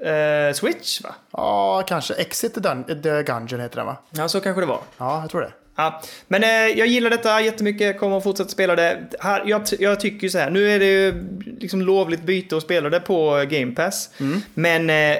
eh, 0.04 0.54
Switch 0.54 1.00
va? 1.04 1.14
Ja, 1.32 1.82
kanske. 1.88 2.14
Exit 2.14 2.54
the, 2.54 2.60
Dun- 2.60 3.02
the 3.02 3.22
Gungeon 3.32 3.60
heter 3.60 3.76
den 3.76 3.86
va? 3.86 3.96
Ja, 4.10 4.28
så 4.28 4.40
kanske 4.40 4.60
det 4.62 4.66
var. 4.66 4.80
Ja, 4.98 5.20
jag 5.20 5.30
tror 5.30 5.40
det. 5.40 5.52
Ja, 5.76 6.02
men 6.28 6.42
eh, 6.44 6.48
jag 6.50 6.86
gillar 6.86 7.10
detta 7.10 7.40
jättemycket, 7.40 7.98
kommer 8.00 8.16
att 8.16 8.22
fortsätta 8.22 8.50
spela 8.50 8.76
det. 8.76 8.98
Här, 9.20 9.42
jag, 9.46 9.62
jag 9.78 10.00
tycker 10.00 10.22
ju 10.22 10.30
så 10.30 10.38
här, 10.38 10.50
nu 10.50 10.70
är 10.70 10.78
det 10.78 10.84
ju 10.86 11.24
liksom 11.60 11.82
lovligt 11.82 12.22
byte 12.22 12.56
att 12.56 12.62
spela 12.62 12.90
det 12.90 13.00
på 13.00 13.44
Game 13.48 13.72
Pass. 13.74 14.10
Men 14.54 14.90
eh, 14.90 15.18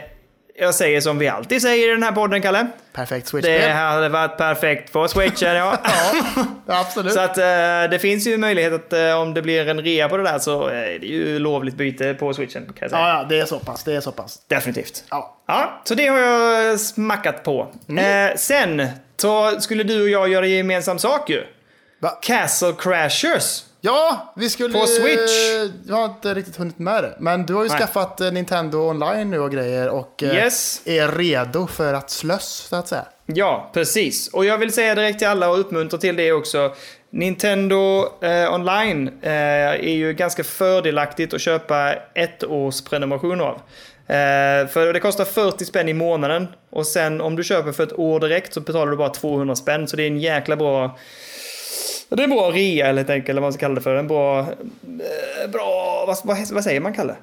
jag 0.61 0.75
säger 0.75 1.01
som 1.01 1.19
vi 1.19 1.29
alltid 1.29 1.63
säger 1.63 1.89
i 1.89 1.91
den 1.91 2.03
här 2.03 2.13
podden, 2.13 2.43
Kalle. 2.43 2.67
Perfekt 2.93 3.25
Det 3.27 3.31
Switch-spel. 3.31 3.71
hade 3.71 4.09
varit 4.09 4.37
perfekt 4.39 4.93
på 4.93 5.09
Switchen, 5.09 5.55
ja. 5.57 5.79
Ja, 6.67 6.81
absolut. 6.81 7.13
Så 7.13 7.21
att 7.21 7.39
eh, 7.39 7.45
det 7.91 7.99
finns 8.01 8.27
ju 8.27 8.39
möjlighet 8.39 8.73
att 8.73 8.93
eh, 8.93 9.21
om 9.21 9.35
det 9.35 9.43
blir 9.43 9.69
en 9.69 9.81
rea 9.81 10.09
på 10.09 10.17
det 10.17 10.23
där 10.23 10.39
så 10.39 10.69
eh, 10.69 10.79
är 10.79 10.99
det 10.99 11.07
ju 11.07 11.39
lovligt 11.39 11.75
byte 11.75 12.15
på 12.15 12.35
Switchen, 12.35 12.65
kan 12.67 12.75
jag 12.81 12.91
säga. 12.91 13.03
Ja, 13.03 13.09
ja, 13.19 13.27
det 13.29 13.41
är 13.41 13.45
så 13.45 13.59
pass. 13.59 13.85
Det 13.85 13.95
är 13.95 14.01
så 14.01 14.13
pass. 14.13 14.39
Definitivt. 14.49 15.05
Ja. 15.11 15.37
Ja, 15.47 15.81
så 15.85 15.95
det 15.95 16.07
har 16.07 16.19
jag 16.19 16.81
smackat 16.81 17.43
på. 17.45 17.69
Eh, 17.89 18.37
sen 18.37 18.87
så 19.17 19.61
skulle 19.61 19.83
du 19.83 20.03
och 20.03 20.09
jag 20.09 20.29
göra 20.29 20.47
gemensam 20.47 20.99
sak 20.99 21.31
ju. 21.31 21.45
Va? 22.01 22.09
Castle 22.23 22.73
Crashers. 22.79 23.63
Ja, 23.89 24.32
vi 24.36 24.51
skulle... 24.51 24.78
På 24.78 24.86
Switch. 24.86 25.32
Jag 25.86 25.97
har 25.97 26.05
inte 26.05 26.35
riktigt 26.35 26.56
hunnit 26.56 26.78
med 26.78 27.05
det. 27.05 27.16
Men 27.19 27.47
du 27.47 27.55
har 27.55 27.62
ju 27.62 27.69
Nej. 27.69 27.78
skaffat 27.78 28.20
eh, 28.20 28.32
Nintendo 28.32 28.78
online 28.78 29.31
nu 29.31 29.40
och 29.40 29.51
grejer 29.51 29.89
och 29.89 30.23
eh, 30.23 30.35
Yes. 30.35 30.82
är 30.85 31.09
redo 31.09 31.66
för 31.66 31.94
att 31.94 32.10
slöss, 32.10 32.66
så 32.70 32.77
att 32.77 32.89
säga. 32.89 33.05
Ja, 33.27 33.70
precis. 33.74 34.28
Och 34.28 34.44
jag 34.44 34.59
vill 34.59 34.73
säga 34.73 34.94
direkt 34.94 35.19
till 35.19 35.28
alla 35.28 35.51
och 35.51 35.60
uppmuntra 35.60 35.98
till 35.98 36.16
det 36.16 36.32
också. 36.32 36.74
Nintendo 37.10 38.05
eh, 38.23 38.55
online 38.55 39.09
eh, 39.23 39.32
är 39.32 39.94
ju 39.97 40.12
ganska 40.12 40.44
fördelaktigt 40.44 41.35
att 41.35 41.40
köpa 41.40 41.94
ett 42.15 42.44
års 42.44 42.82
prenumeration 42.82 43.40
av. 43.40 43.55
Eh, 44.06 44.66
för 44.69 44.93
det 44.93 45.01
kostar 45.01 45.24
40 45.24 45.65
spänn 45.65 45.89
i 45.89 45.94
månaden 45.94 46.47
och 46.70 46.86
sen 46.86 47.20
om 47.20 47.36
du 47.36 47.44
köper 47.44 47.73
för 47.73 47.82
ett 47.82 47.98
år 47.98 48.20
direkt 48.20 48.55
så 48.55 48.60
betalar 48.60 48.90
du 48.90 48.97
bara 48.97 49.09
200 49.09 49.56
spänn. 49.56 49.89
Så 49.89 49.97
det 49.97 50.02
är 50.02 50.06
en 50.06 50.20
jäkla 50.20 50.56
bra... 50.56 50.98
Det 52.09 52.23
är 52.23 52.25
en 52.25 52.31
bra 52.31 52.51
rea 52.51 52.87
helt 52.87 53.11
enkelt, 53.11 53.29
eller 53.29 53.41
vad 53.41 53.47
man 53.47 53.53
ska 53.53 53.61
kalla 53.61 53.75
det 53.75 53.81
för. 53.81 53.95
En 53.95 54.09
bra... 54.09 54.41
Eh, 54.41 55.51
bra... 55.53 56.05
Vad, 56.07 56.17
vad, 56.25 56.51
vad 56.53 56.65
säger 56.65 56.81
man, 56.81 56.93
Kalle? 56.93 57.15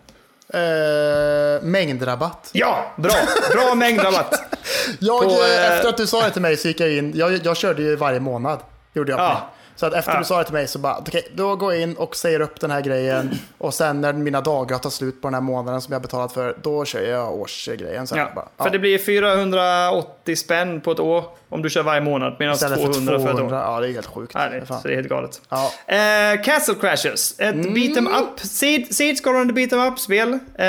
Eh, 0.53 1.63
mängdrabatt. 1.63 2.49
Ja, 2.51 2.93
bra! 2.95 3.13
Bra 3.51 3.75
mängdrabatt. 3.75 4.57
Jag, 4.99 5.23
På, 5.23 5.29
eh, 5.29 5.65
eh, 5.65 5.73
efter 5.73 5.89
att 5.89 5.97
du 5.97 6.07
sa 6.07 6.21
det 6.21 6.31
till 6.31 6.41
mig 6.41 6.57
så 6.57 6.67
gick 6.67 6.79
jag 6.79 6.91
in. 6.93 7.11
Jag, 7.15 7.45
jag 7.45 7.57
körde 7.57 7.81
ju 7.81 7.95
varje 7.95 8.19
månad. 8.19 8.59
Gjorde 8.93 9.11
jag. 9.11 9.19
Ja. 9.19 9.49
Så 9.75 9.85
att 9.85 9.93
efter 9.93 10.11
Ja. 10.13 10.19
du 10.19 10.25
sa 10.25 10.37
det 10.37 10.43
till 10.43 10.53
mig 10.53 10.67
så 10.67 10.79
bara, 10.79 10.97
okej, 10.97 11.27
då 11.35 11.55
går 11.55 11.73
jag 11.73 11.81
in 11.81 11.95
och 11.95 12.15
säger 12.15 12.39
upp 12.39 12.59
den 12.59 12.71
här 12.71 12.81
grejen. 12.81 13.31
Och 13.57 13.73
sen 13.73 14.01
när 14.01 14.13
mina 14.13 14.41
dagar 14.41 14.77
tar 14.77 14.89
slut 14.89 15.21
på 15.21 15.27
den 15.27 15.33
här 15.33 15.41
månaden 15.41 15.81
som 15.81 15.93
jag 15.93 16.01
betalat 16.01 16.33
för, 16.33 16.57
då 16.61 16.85
kör 16.85 17.01
jag 17.01 17.33
årsgrejen. 17.33 18.07
Så 18.07 18.17
Ja, 18.17 18.27
bara, 18.35 18.47
för 18.63 18.69
det 18.69 18.79
blir 18.79 18.97
480 18.97 20.35
spänn 20.35 20.81
på 20.81 20.91
ett 20.91 20.99
år 20.99 21.23
om 21.49 21.61
du 21.61 21.69
kör 21.69 21.83
varje 21.83 22.01
månad. 22.01 22.35
Medan 22.39 22.55
Istället 22.55 22.79
200 22.79 23.19
för 23.19 23.29
ett 23.29 23.35
200. 23.35 23.57
år. 23.57 23.63
Ja, 23.73 23.79
det 23.79 23.87
är 23.87 23.91
helt 23.93 24.05
sjukt. 24.07 24.33
Nej, 24.35 24.59
det, 24.59 24.65
så 24.65 24.79
det 24.83 24.91
är 24.91 24.95
helt 24.95 25.09
galet. 25.09 25.41
Ja. 25.49 25.71
Eh, 25.87 26.41
Castle 26.43 26.75
Crashers. 26.81 27.39
Ett 27.39 27.73
beat 27.73 27.97
em 27.97 28.07
up. 28.07 28.39
Sid- 28.39 28.91
Sidskrollande 28.93 29.53
beat 29.53 29.73
em 29.73 29.79
up-spel. 29.79 30.39
Eh, 30.59 30.65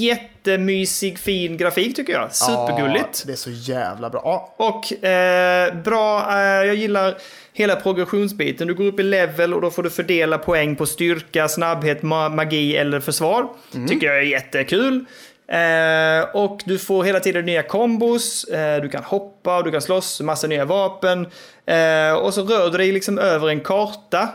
jättemysig, 0.00 1.18
fin 1.18 1.56
grafik 1.56 1.96
tycker 1.96 2.12
jag. 2.12 2.34
Supergulligt. 2.34 3.04
Ja, 3.04 3.26
det 3.26 3.32
är 3.32 3.36
så 3.36 3.50
jävla 3.50 4.10
bra. 4.10 4.20
Ja, 4.24 4.54
Och 4.56 5.04
eh, 5.04 5.74
bra, 5.74 6.32
jag 6.64 6.74
gillar 6.74 7.16
hela 7.56 7.76
progressionsbiten. 7.76 8.68
Du 8.68 8.74
går 8.74 8.84
upp 8.84 9.00
i 9.00 9.02
level 9.02 9.54
och 9.54 9.60
då 9.60 9.70
får 9.70 9.82
du 9.82 9.90
fördela 9.90 10.38
poäng 10.38 10.76
på 10.76 10.86
styrka, 10.86 11.48
snabbhet, 11.48 12.02
ma- 12.02 12.34
magi 12.34 12.76
eller 12.76 13.00
försvar. 13.00 13.48
Tycker 13.88 14.06
jag 14.06 14.16
är 14.16 14.22
jättekul. 14.22 15.04
Eh, 15.48 16.28
och 16.36 16.60
du 16.64 16.78
får 16.78 17.04
hela 17.04 17.20
tiden 17.20 17.44
nya 17.46 17.62
kombos, 17.62 18.44
eh, 18.44 18.82
du 18.82 18.88
kan 18.88 19.04
hoppa 19.04 19.56
och 19.58 19.64
du 19.64 19.70
kan 19.70 19.82
slåss, 19.82 20.20
massa 20.20 20.46
nya 20.46 20.64
vapen. 20.64 21.26
Eh, 21.66 22.12
och 22.12 22.34
så 22.34 22.42
rör 22.42 22.70
du 22.70 22.78
dig 22.78 22.92
liksom 22.92 23.18
över 23.18 23.48
en 23.48 23.60
karta 23.60 24.28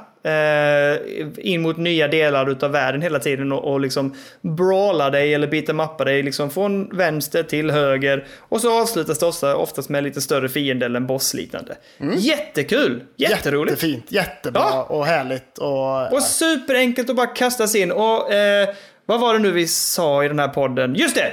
in 1.38 1.62
mot 1.62 1.78
nya 1.78 2.08
delar 2.08 2.50
utav 2.52 2.72
världen 2.72 3.02
hela 3.02 3.20
tiden 3.20 3.52
och, 3.52 3.72
och 3.74 3.80
liksom 3.80 4.16
brawlar 4.42 5.12
dig 5.12 5.34
eller 5.34 5.48
beat'em 5.48 6.06
dig 6.06 6.24
liksom 6.24 6.50
från 6.50 6.98
vänster 6.98 7.44
till 7.44 7.72
höger. 7.72 8.28
Och 8.40 8.62
så 8.62 8.82
avslutas 8.82 9.20
det 9.20 9.26
ofta, 9.26 9.56
oftast 9.56 9.90
med 9.90 10.04
lite 10.04 10.22
större 10.22 10.50
fiende 10.50 10.86
eller 10.86 11.00
en 11.00 11.08
bossliknande. 11.08 11.78
Jättekul! 12.18 13.04
Jätteroligt! 13.18 13.72
Jättefint, 13.84 14.12
jättebra 14.12 14.62
Ja. 14.72 14.84
och 14.84 15.06
härligt. 15.06 15.58
Och, 15.58 16.14
Och 16.14 16.24
superenkelt 16.24 17.10
att 17.10 17.16
bara 17.16 17.28
kasta 17.28 17.68
sig 17.68 17.82
in. 17.82 17.92
Och 17.92 18.34
eh, 18.34 18.70
vad 19.06 19.20
var 19.20 19.34
det 19.34 19.40
nu 19.40 19.52
vi 19.52 19.68
sa 19.68 20.24
i 20.24 20.28
den 20.28 20.40
här 20.40 20.48
podden? 20.48 20.96
Just 20.96 21.16
det! 21.16 21.32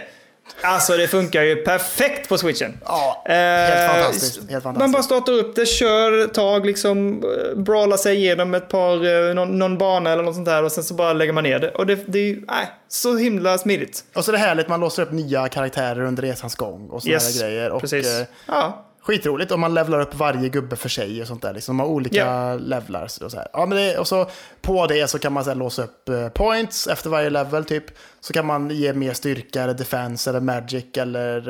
Alltså 0.62 0.97
det 0.97 1.09
funkar 1.09 1.43
ju 1.43 1.57
perfekt 1.57 2.29
på 2.29 2.39
switchen. 2.39 2.79
Ja, 2.85 3.25
Eh, 3.29 3.35
helt 3.35 3.93
fantastiskt. 3.93 4.37
Helt 4.51 4.51
Man 4.53 4.75
fantastiskt. 4.75 4.93
bara 4.93 5.03
startar 5.03 5.33
upp 5.33 5.57
det, 5.57 5.66
kör 5.66 6.25
ett 6.25 6.35
tag, 6.35 6.66
liksom 6.66 7.23
eh, 7.53 7.59
brawlar 7.59 7.97
sig 7.97 8.16
igenom 8.16 8.55
ett 8.55 8.69
par, 8.69 9.29
eh, 9.29 9.35
någon, 9.35 9.59
någon 9.59 9.79
bana 9.79 10.12
eller 10.12 10.23
något 10.23 10.35
sånt 10.35 10.47
där 10.47 10.62
och 10.65 10.73
sen 10.73 10.85
så 10.85 10.95
bara 10.95 11.12
lägger 11.12 11.33
man 11.33 11.45
ner 11.45 11.59
det. 11.59 11.70
Och 11.70 11.87
det, 11.87 11.99
det 12.07 12.19
är 12.19 12.23
ju, 12.27 12.41
nej, 12.49 12.66
så 12.89 13.16
himla 13.16 13.59
smidigt. 13.59 14.05
Och 14.15 14.25
så 14.25 14.31
är 14.31 14.33
det 14.33 14.39
härligt, 14.39 14.69
man 14.69 14.81
låser 14.81 15.03
upp 15.03 15.12
nya 15.12 15.49
karaktärer 15.49 16.01
under 16.01 16.23
resans 16.23 16.55
gång 16.55 16.89
och 16.91 17.03
sådana 17.03 17.15
Yes, 17.15 17.41
grejer. 17.41 17.70
Och, 17.70 17.81
precis. 17.81 18.07
eh, 18.19 18.27
Ja. 18.47 18.85
Skitroligt 19.09 19.52
och 19.52 19.59
man 19.59 19.74
levlar 19.74 20.01
upp 20.01 20.14
varje 20.14 20.48
gubbe 20.48 20.76
för 20.76 20.89
sig 20.89 21.20
och 21.22 21.26
sånt 21.28 21.43
där. 21.43 21.55
Liksom, 21.55 21.76
de 21.76 21.80
har 21.80 21.93
olika 21.93 22.16
Ja. 22.18 22.55
levlar. 22.55 23.02
Och 23.05 23.10
så, 23.10 23.36
här. 23.36 23.48
Ja, 23.52 23.66
men 23.66 23.78
det, 23.78 23.98
och 23.98 24.09
så 24.09 24.26
på 24.60 24.86
det 24.86 25.09
så 25.09 25.18
kan 25.18 25.32
man 25.32 25.44
så 25.44 25.51
här, 25.51 25.55
låsa 25.56 25.82
upp 25.85 26.09
eh, 26.09 26.28
points 26.28 26.86
efter 26.86 27.10
varje 27.10 27.30
level 27.30 27.64
typ. 27.64 27.85
Så 28.20 28.32
kan 28.32 28.47
man 28.47 28.70
ge 28.70 28.93
mer 28.93 29.12
styrka 29.12 29.62
eller 29.62 29.74
defense 29.74 30.30
eller 30.30 30.40
magic 30.40 30.85
eller 30.97 31.48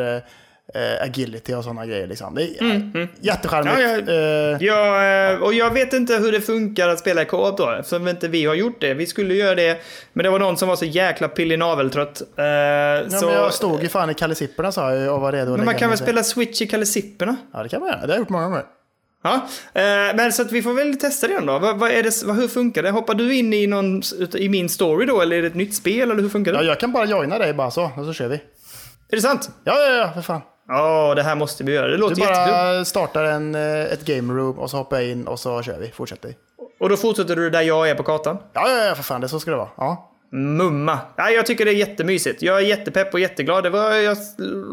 eh, 0.74 1.02
agility 1.02 1.54
och 1.54 1.64
sådana 1.64 1.86
grejer. 1.86 2.06
Liksom. 2.06 2.34
Det 2.34 2.42
är 2.42 2.60
mm, 2.60 3.08
jättecharmigt. 3.20 3.78
Ja, 3.78 4.12
ja. 4.12 4.12
Eh, 4.12 4.56
Ja, 4.60 5.04
eh, 5.04 5.42
och 5.42 5.54
jag 5.54 5.70
vet 5.70 5.92
inte 5.92 6.16
hur 6.16 6.32
det 6.32 6.40
funkar 6.40 6.88
att 6.88 6.98
spela 6.98 7.22
i 7.22 7.24
co-op 7.24 7.58
då, 7.58 7.70
eftersom 7.70 8.08
inte 8.08 8.28
vi 8.28 8.44
har 8.44 8.54
gjort 8.54 8.80
det. 8.80 8.94
Vi 8.94 9.06
skulle 9.06 9.34
göra 9.34 9.54
det, 9.54 9.80
men 10.12 10.24
det 10.24 10.30
var 10.30 10.38
någon 10.38 10.56
som 10.56 10.68
var 10.68 10.76
så 10.76 10.84
jäkla 10.84 11.28
pillig-naveltrött. 11.28 12.22
Eh, 12.36 12.44
ja, 12.44 13.10
så, 13.10 13.26
men 13.26 13.34
jag 13.34 13.54
stod 13.54 13.82
ju 13.82 13.88
fan 13.88 14.10
i 14.10 14.14
kalisipperna 14.14 14.72
sa 14.72 14.94
jag 14.94 15.14
och 15.14 15.20
var 15.20 15.32
redo 15.32 15.56
men 15.56 15.64
man 15.64 15.74
kan 15.74 15.88
väl 15.88 15.98
spela 15.98 16.22
Switch 16.22 16.62
i 16.62 16.66
kalesipperna? 16.66 17.36
Ja, 17.52 17.62
det 17.62 17.68
kan 17.68 17.80
man 17.80 17.88
göra. 17.88 18.00
Det 18.00 18.06
har 18.06 18.12
jag 18.12 18.18
gjort 18.18 18.28
många 18.28 18.44
gånger. 18.44 18.64
Ja, 19.22 19.34
eh, 19.74 20.16
men 20.16 20.32
så 20.32 20.42
att 20.42 20.52
vi 20.52 20.62
får 20.62 20.72
väl 20.72 20.98
testa 20.98 21.28
det 21.28 21.40
då. 21.40 21.58
Vad, 21.58 21.78
vad 21.78 21.90
är 21.90 22.02
det, 22.02 22.22
vad, 22.24 22.36
hur 22.36 22.48
funkar 22.48 22.82
det? 22.82 22.90
Hoppar 22.90 23.14
du 23.14 23.34
in 23.34 23.52
i, 23.52 23.66
någon, 23.66 24.02
i 24.34 24.48
min 24.48 24.68
story 24.68 25.06
då, 25.06 25.20
eller 25.20 25.36
är 25.36 25.42
det 25.42 25.48
ett 25.48 25.54
nytt 25.54 25.74
spel, 25.74 26.10
eller 26.10 26.22
hur 26.22 26.28
funkar 26.28 26.52
det? 26.52 26.58
Ja, 26.58 26.64
jag 26.64 26.80
kan 26.80 26.92
bara 26.92 27.04
joina 27.04 27.38
dig 27.38 27.54
bara 27.54 27.70
så, 27.70 27.90
och 27.96 28.04
så 28.04 28.12
kör 28.12 28.28
vi. 28.28 28.34
Är 29.10 29.16
det 29.16 29.22
sant? 29.22 29.50
Ja, 29.64 29.72
ja, 29.74 29.94
ja, 29.94 30.12
för 30.14 30.22
fan. 30.22 30.40
Ja, 30.68 31.14
det 31.14 31.22
här 31.22 31.34
måste 31.34 31.64
vi 31.64 31.72
göra. 31.72 31.86
Det 31.86 31.92
Du 31.92 31.98
låter 31.98 32.20
jättekul. 32.20 32.52
bara 32.52 32.84
startar 32.84 33.24
en, 33.24 33.54
eh, 33.54 33.80
ett 33.84 34.04
game 34.04 34.32
room 34.32 34.58
och 34.58 34.70
så 34.70 34.76
hoppar 34.76 34.96
jag 35.00 35.06
in 35.10 35.26
och 35.26 35.38
så 35.40 35.62
kör 35.62 35.78
vi. 35.78 35.88
Fortsätter. 35.90 36.34
Och 36.80 36.88
då 36.88 36.96
fortsätter 36.96 37.36
du 37.36 37.50
där 37.50 37.62
jag 37.62 37.90
är 37.90 37.94
på 37.94 38.02
kartan? 38.02 38.38
Ja, 38.52 38.68
ja, 38.70 38.84
ja, 38.84 38.94
för 38.94 39.02
fan. 39.02 39.20
Det 39.20 39.28
så 39.28 39.40
ska 39.40 39.50
det 39.50 39.56
vara. 39.56 39.68
Ja. 39.76 40.10
Mumma. 40.32 40.98
Ja, 41.16 41.30
jag 41.30 41.46
tycker 41.46 41.64
det 41.64 41.70
är 41.70 41.74
jättemysigt. 41.74 42.42
Jag 42.42 42.56
är 42.56 42.60
jättepepp 42.60 43.14
och 43.14 43.20
jätteglad. 43.20 43.64
Det 43.64 43.70
var, 43.70 43.92
jag, 43.92 44.16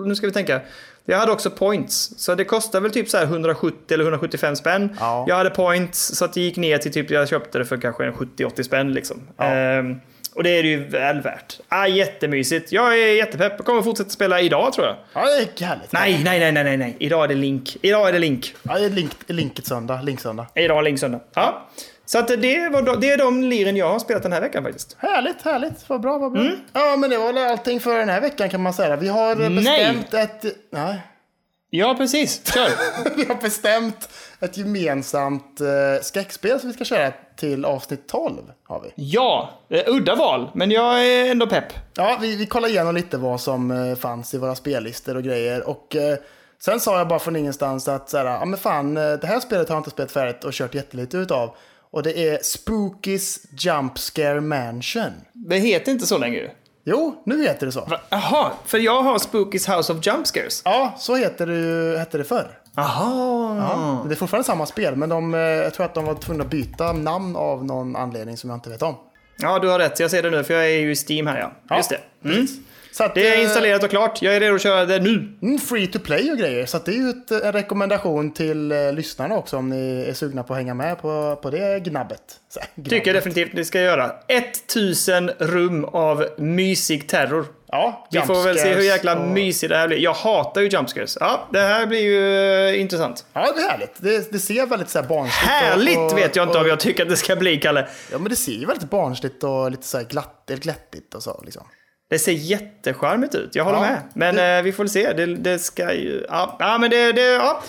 nu 0.05 0.15
ska 0.15 0.27
vi 0.27 0.33
tänka. 0.33 0.61
Jag 1.05 1.17
hade 1.17 1.31
också 1.31 1.49
points. 1.49 2.13
Så 2.17 2.35
det 2.35 2.43
kostar 2.45 2.81
väl 2.81 2.91
typ 2.91 3.09
så 3.09 3.17
här 3.17 3.23
170 3.25 3.93
eller 3.93 4.03
175 4.03 4.55
spänn. 4.55 4.97
Ja. 4.99 5.25
Jag 5.27 5.35
hade 5.35 5.49
points 5.49 6.15
så 6.15 6.25
att 6.25 6.33
det 6.33 6.41
gick 6.41 6.57
ner 6.57 6.77
till 6.77 6.93
typ, 6.93 7.11
jag 7.11 7.27
köpte 7.29 7.57
det 7.57 7.65
för 7.65 7.77
kanske 7.77 8.05
en 8.05 8.13
70-80 8.13 8.63
spänn 8.63 8.93
liksom. 8.93 9.21
Ehm, 9.37 9.99
och 10.35 10.43
det 10.43 10.49
är 10.49 10.63
det 10.63 10.69
ju 10.69 10.83
väl 10.87 11.21
värt. 11.21 11.59
Ah, 11.69 11.87
jättemysigt. 11.87 12.71
Jag 12.71 12.99
är 12.99 13.13
jättepepp. 13.13 13.53
Jag 13.57 13.65
kommer 13.65 13.81
fortsätta 13.81 14.09
spela 14.09 14.41
idag 14.41 14.73
tror 14.73 14.87
jag. 14.87 14.95
Ja, 15.13 15.21
det 15.25 15.61
är 15.61 15.65
härligt. 15.67 15.91
Nej, 15.91 16.21
nej, 16.23 16.39
nej, 16.39 16.51
nej, 16.53 16.63
nej, 16.63 16.77
nej. 16.77 16.95
Idag 16.99 17.23
är 17.23 17.27
det 17.27 17.35
Link. 17.35 17.77
Idag 17.81 18.07
är 18.09 18.13
det 18.13 18.19
Link. 18.19 18.55
Ja, 18.63 18.73
det 18.79 18.85
är 18.85 18.89
link, 18.89 19.11
linket 19.27 19.65
söndag. 19.67 20.01
Linksöndag. 20.01 20.45
Idag 20.55 20.77
är 20.77 20.81
Link 20.83 20.99
söndag. 20.99 21.19
Ja. 21.33 21.69
Så 22.05 22.19
att 22.19 22.27
det, 22.27 22.69
var, 22.69 22.81
de- 22.81 22.99
det 22.99 23.11
är 23.11 23.17
de 23.17 23.43
liren 23.43 23.75
jag 23.75 23.89
har 23.89 23.99
spelat 23.99 24.23
den 24.23 24.31
här 24.33 24.41
veckan 24.41 24.63
faktiskt. 24.63 24.97
Härligt, 24.99 25.41
härligt. 25.41 25.89
Vad 25.89 26.01
bra, 26.01 26.17
vad 26.17 26.31
bra. 26.31 26.41
Mm. 26.41 26.55
Ja, 26.73 26.95
men 26.97 27.09
det 27.09 27.17
var 27.17 27.33
väl 27.33 27.51
allting 27.51 27.79
för 27.79 27.97
den 27.99 28.09
här 28.09 28.21
veckan 28.21 28.49
kan 28.49 28.61
man 28.61 28.73
säga. 28.73 28.95
Vi 28.95 29.07
har 29.07 29.35
bestämt 29.49 30.13
ett... 30.13 30.45
Nej. 30.71 30.99
Ja, 31.69 31.95
precis. 31.97 32.53
Kör. 32.53 32.69
Vi 33.17 33.25
har 33.25 33.35
bestämt 33.35 34.09
ett 34.39 34.57
gemensamt 34.57 35.61
eh, 35.61 36.01
skräckspel 36.01 36.59
som 36.59 36.69
vi 36.69 36.73
ska 36.75 36.83
köra 36.85 37.07
till 37.35 37.65
avsnitt 37.65 38.07
12. 38.07 38.37
Har 38.63 38.81
vi. 38.81 38.91
Ja, 38.95 39.49
eh, 39.69 39.83
udda 39.87 40.15
val, 40.15 40.49
men 40.53 40.71
jag 40.71 41.07
är 41.07 41.31
ändå 41.31 41.47
pepp. 41.47 41.73
Ja, 41.95 42.17
vi, 42.21 42.35
vi 42.35 42.45
kollar 42.45 42.69
igenom 42.69 42.95
lite 42.95 43.17
vad 43.17 43.41
som 43.41 43.71
eh, 43.71 43.95
fanns 43.95 44.33
i 44.33 44.37
våra 44.37 44.55
spellistor 44.55 45.15
och 45.15 45.23
grejer. 45.23 45.69
Och 45.69 45.95
eh, 45.95 46.17
sen 46.59 46.79
sa 46.79 46.97
jag 46.97 47.07
bara 47.07 47.19
från 47.19 47.35
ingenstans 47.35 47.87
att 47.87 48.09
så 48.09 48.17
här, 48.17 48.25
ja 48.25 48.45
men 48.45 48.59
fan, 48.59 48.93
det 48.93 49.25
här 49.27 49.39
spelet 49.39 49.69
har 49.69 49.75
jag 49.75 49.79
inte 49.79 49.89
spelat 49.89 50.11
färdigt 50.11 50.43
och 50.43 50.53
kört 50.53 50.75
jättelite 50.75 51.17
utav. 51.17 51.55
Och 51.91 52.03
det 52.03 52.29
är 52.29 52.39
Spookies 52.43 53.39
Jump 53.57 53.99
Scare 53.99 54.41
Mansion. 54.41 55.13
Det 55.33 55.57
heter 55.57 55.91
inte 55.91 56.05
så 56.05 56.17
längre. 56.17 56.51
Jo, 56.83 57.21
nu 57.25 57.43
heter 57.43 57.65
det 57.65 57.71
så. 57.71 57.89
Jaha, 58.09 58.51
för 58.65 58.77
jag 58.77 59.01
har 59.01 59.17
Spooky's 59.17 59.75
House 59.75 59.93
of 59.93 60.07
Jump 60.07 60.27
Scares. 60.27 60.61
Ja, 60.65 60.93
så 60.97 61.15
heter 61.15 61.47
det, 61.47 61.99
hette 61.99 62.17
det 62.17 62.23
förr. 62.23 62.59
Jaha. 62.75 64.03
Det 64.07 64.13
är 64.13 64.15
fortfarande 64.15 64.45
samma 64.45 64.65
spel, 64.65 64.95
men 64.95 65.09
de, 65.09 65.33
eh, 65.33 65.39
jag 65.39 65.73
tror 65.73 65.85
att 65.85 65.93
de 65.93 66.05
var 66.05 66.15
tvungna 66.15 66.43
att 66.43 66.49
byta 66.49 66.93
namn 66.93 67.35
av 67.35 67.65
någon 67.65 67.95
anledning 67.95 68.37
som 68.37 68.49
jag 68.49 68.57
inte 68.57 68.69
vet 68.69 68.81
om. 68.81 68.95
Ja, 69.37 69.59
du 69.59 69.67
har 69.67 69.79
rätt. 69.79 69.99
Jag 69.99 70.11
ser 70.11 70.23
det 70.23 70.29
nu, 70.29 70.43
för 70.43 70.53
jag 70.53 70.65
är 70.65 70.79
ju 70.79 70.91
i 70.91 70.95
Steam 70.95 71.27
här 71.27 71.39
ja. 71.39 71.51
Ja, 71.69 71.77
Just 71.77 71.89
det. 71.89 72.29
Mm. 72.29 72.47
Så 72.91 73.03
att, 73.03 73.15
Det 73.15 73.27
är 73.27 73.37
eh, 73.37 73.43
installerat 73.43 73.83
och 73.83 73.89
klart. 73.89 74.21
Jag 74.21 74.35
är 74.35 74.39
redo 74.39 74.55
att 74.55 74.61
köra 74.61 74.85
det 74.85 74.99
nu. 74.99 75.37
Mm, 75.41 75.59
free 75.59 75.87
to 75.87 75.99
play 75.99 76.31
och 76.31 76.37
grejer. 76.37 76.65
Så 76.65 76.77
det 76.85 76.91
är 76.91 76.95
ju 76.95 77.09
ett, 77.09 77.31
en 77.31 77.51
rekommendation 77.53 78.31
till 78.31 78.71
eh, 78.71 78.93
lyssnarna 78.93 79.35
också 79.37 79.57
om 79.57 79.69
ni 79.69 80.05
är 80.09 80.13
sugna 80.13 80.43
på 80.43 80.53
att 80.53 80.59
hänga 80.59 80.73
med 80.73 81.01
på, 81.01 81.39
på 81.41 81.49
det 81.49 81.79
gnabbet. 81.79 82.21
Så, 82.49 82.59
här, 82.59 82.69
Tycker 82.75 82.95
jag 82.95 83.03
gnabbet. 83.03 83.23
definitivt 83.23 83.53
ni 83.53 83.65
ska 83.65 83.81
göra. 83.81 84.11
1000 84.27 85.29
rum 85.29 85.85
av 85.85 86.25
mysig 86.37 87.09
terror. 87.09 87.45
Ja, 87.75 88.07
Vi 88.11 88.21
får 88.21 88.43
väl 88.43 88.57
se 88.59 88.73
hur 88.73 88.81
jäkla 88.81 89.15
och- 89.15 89.27
mysigt 89.27 89.69
det 89.69 89.77
här 89.77 89.87
blir. 89.87 89.97
Jag 89.97 90.13
hatar 90.13 90.61
ju 90.61 90.67
jumpscares. 90.69 91.17
Ja, 91.19 91.47
det 91.51 91.59
här 91.61 91.85
blir 91.85 91.99
ju 92.01 92.69
eh, 92.69 92.81
intressant. 92.81 93.25
Ja, 93.33 93.51
det 93.55 93.61
är 93.61 93.69
härligt. 93.69 93.93
Det, 93.97 94.31
det 94.31 94.39
ser 94.39 94.65
väldigt 94.65 94.89
så 94.89 94.99
här 95.01 95.07
barnsligt 95.07 95.51
Härligt 95.51 95.97
och, 95.97 96.11
och, 96.11 96.17
vet 96.17 96.35
jag 96.35 96.47
inte 96.47 96.57
om 96.57 96.67
jag 96.67 96.79
tycker 96.79 97.03
att 97.03 97.09
det 97.09 97.17
ska 97.17 97.35
bli, 97.35 97.57
Kalle. 97.57 97.87
Ja, 98.11 98.17
men 98.17 98.29
det 98.29 98.35
ser 98.35 98.51
ju 98.51 98.65
väldigt 98.65 98.89
barnsligt 98.89 99.43
och 99.43 99.71
lite 99.71 99.83
så 99.87 99.97
här 99.97 100.05
glatt, 100.05 100.43
glättigt 100.61 101.13
och 101.15 101.23
så 101.23 101.41
liksom. 101.45 101.63
Det 102.09 102.19
ser 102.19 102.31
jättecharmigt 102.31 103.35
ut, 103.35 103.49
jag 103.55 103.63
håller 103.63 103.77
Ja, 103.77 103.83
med. 103.83 104.01
Men 104.13 104.35
det- 104.35 104.55
eh, 104.57 104.61
vi 104.63 104.71
får 104.71 104.83
väl 104.83 104.89
se. 104.89 105.13
Det, 105.13 105.25
det 105.25 105.59
ska 105.59 105.93
ju... 105.93 106.25
Ja, 106.29 106.55
ja 106.59 106.77
men 106.77 106.89
det... 106.89 107.11
det 107.11 107.21
ja. 107.21 107.61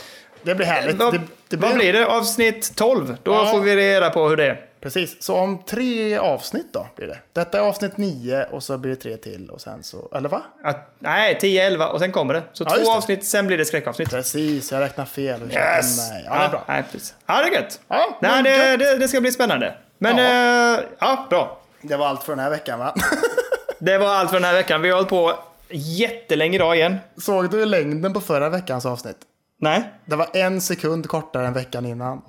Det 0.43 0.55
blir 0.55 0.67
härligt. 0.67 0.97
Vad, 0.97 1.15
det, 1.15 1.21
det 1.49 1.57
vad 1.57 1.75
blir 1.75 1.93
det? 1.93 2.07
Avsnitt 2.07 2.77
12? 2.77 3.17
Då 3.23 3.33
Ja. 3.33 3.47
får 3.51 3.61
vi 3.61 3.77
reda 3.77 4.11
på 4.11 4.29
hur 4.29 4.37
det 4.37 4.45
är. 4.47 4.61
Precis, 4.87 5.23
så 5.23 5.37
om 5.37 5.63
tre 5.63 6.17
avsnitt 6.19 6.73
då 6.73 6.87
blir 6.97 7.07
det. 7.07 7.19
Detta 7.33 7.59
är 7.59 7.63
avsnitt 7.63 7.97
nio 7.97 8.45
och 8.45 8.63
så 8.63 8.79
blir 8.79 8.91
det 8.91 8.97
tre 8.97 9.17
till 9.17 9.51
och 9.51 9.61
sen 9.61 9.83
så, 9.83 10.09
eller 10.15 10.29
va? 10.29 10.43
Att, 10.65 10.91
nej, 10.99 11.39
10, 11.41 11.67
11 11.67 11.89
och 11.89 11.99
sen 12.01 12.13
kommer 12.13 12.35
det. 12.35 12.43
Så 12.53 12.65
Ja, 12.65 12.71
två 12.71 12.81
det. 12.83 12.91
avsnitt, 12.97 13.25
sen 13.25 13.47
blir 13.47 13.59
det 13.59 13.65
skräckavsnitt. 13.65 14.11
Precis, 14.11 14.73
jag 14.73 14.81
räknar 14.81 15.05
fel. 15.05 15.41
Yes! 15.53 16.11
Nej, 16.11 16.23
Ja, 16.27 16.39
det 16.39 16.45
är 16.45 16.49
bra. 16.49 16.65
nej, 16.69 16.83
precis. 16.93 17.15
ja, 17.27 17.43
det 17.43 17.49
är 17.49 17.53
gött. 17.63 17.81
Ja, 17.89 18.19
nej, 18.21 18.43
det, 18.43 18.77
det, 18.77 18.97
det 18.99 19.09
ska 19.09 19.21
bli 19.21 19.33
spännande. 19.33 19.75
Men, 19.99 20.17
ja, 20.17 20.81
ja 20.99 21.27
bra. 21.31 21.61
Det 21.83 21.97
var 21.97 22.07
allt 22.07 22.23
för 22.23 22.33
den 22.33 22.39
här 22.45 22.51
veckan 22.51 22.79
va? 22.79 22.95
Det 23.79 23.99
var 23.99 24.09
allt 24.09 24.31
för 24.31 24.37
den 24.37 24.45
här 24.45 24.55
veckan. 24.55 24.83
Vi 24.83 24.89
har 24.89 24.97
hållit 24.97 25.09
på 25.11 25.33
jättelänge 25.71 26.55
idag 26.55 26.77
igen. 26.77 26.97
Såg 27.21 27.51
du 27.51 27.65
längden 27.65 28.13
på 28.13 28.21
förra 28.21 28.49
veckans 28.49 28.87
avsnitt? 28.87 29.17
Nej. 29.61 29.93
Det 30.05 30.17
var 30.17 30.29
en 30.33 30.61
sekund 30.61 31.09
kortare 31.09 31.47
än 31.47 31.53
veckan 31.53 31.87
innan. 31.87 32.23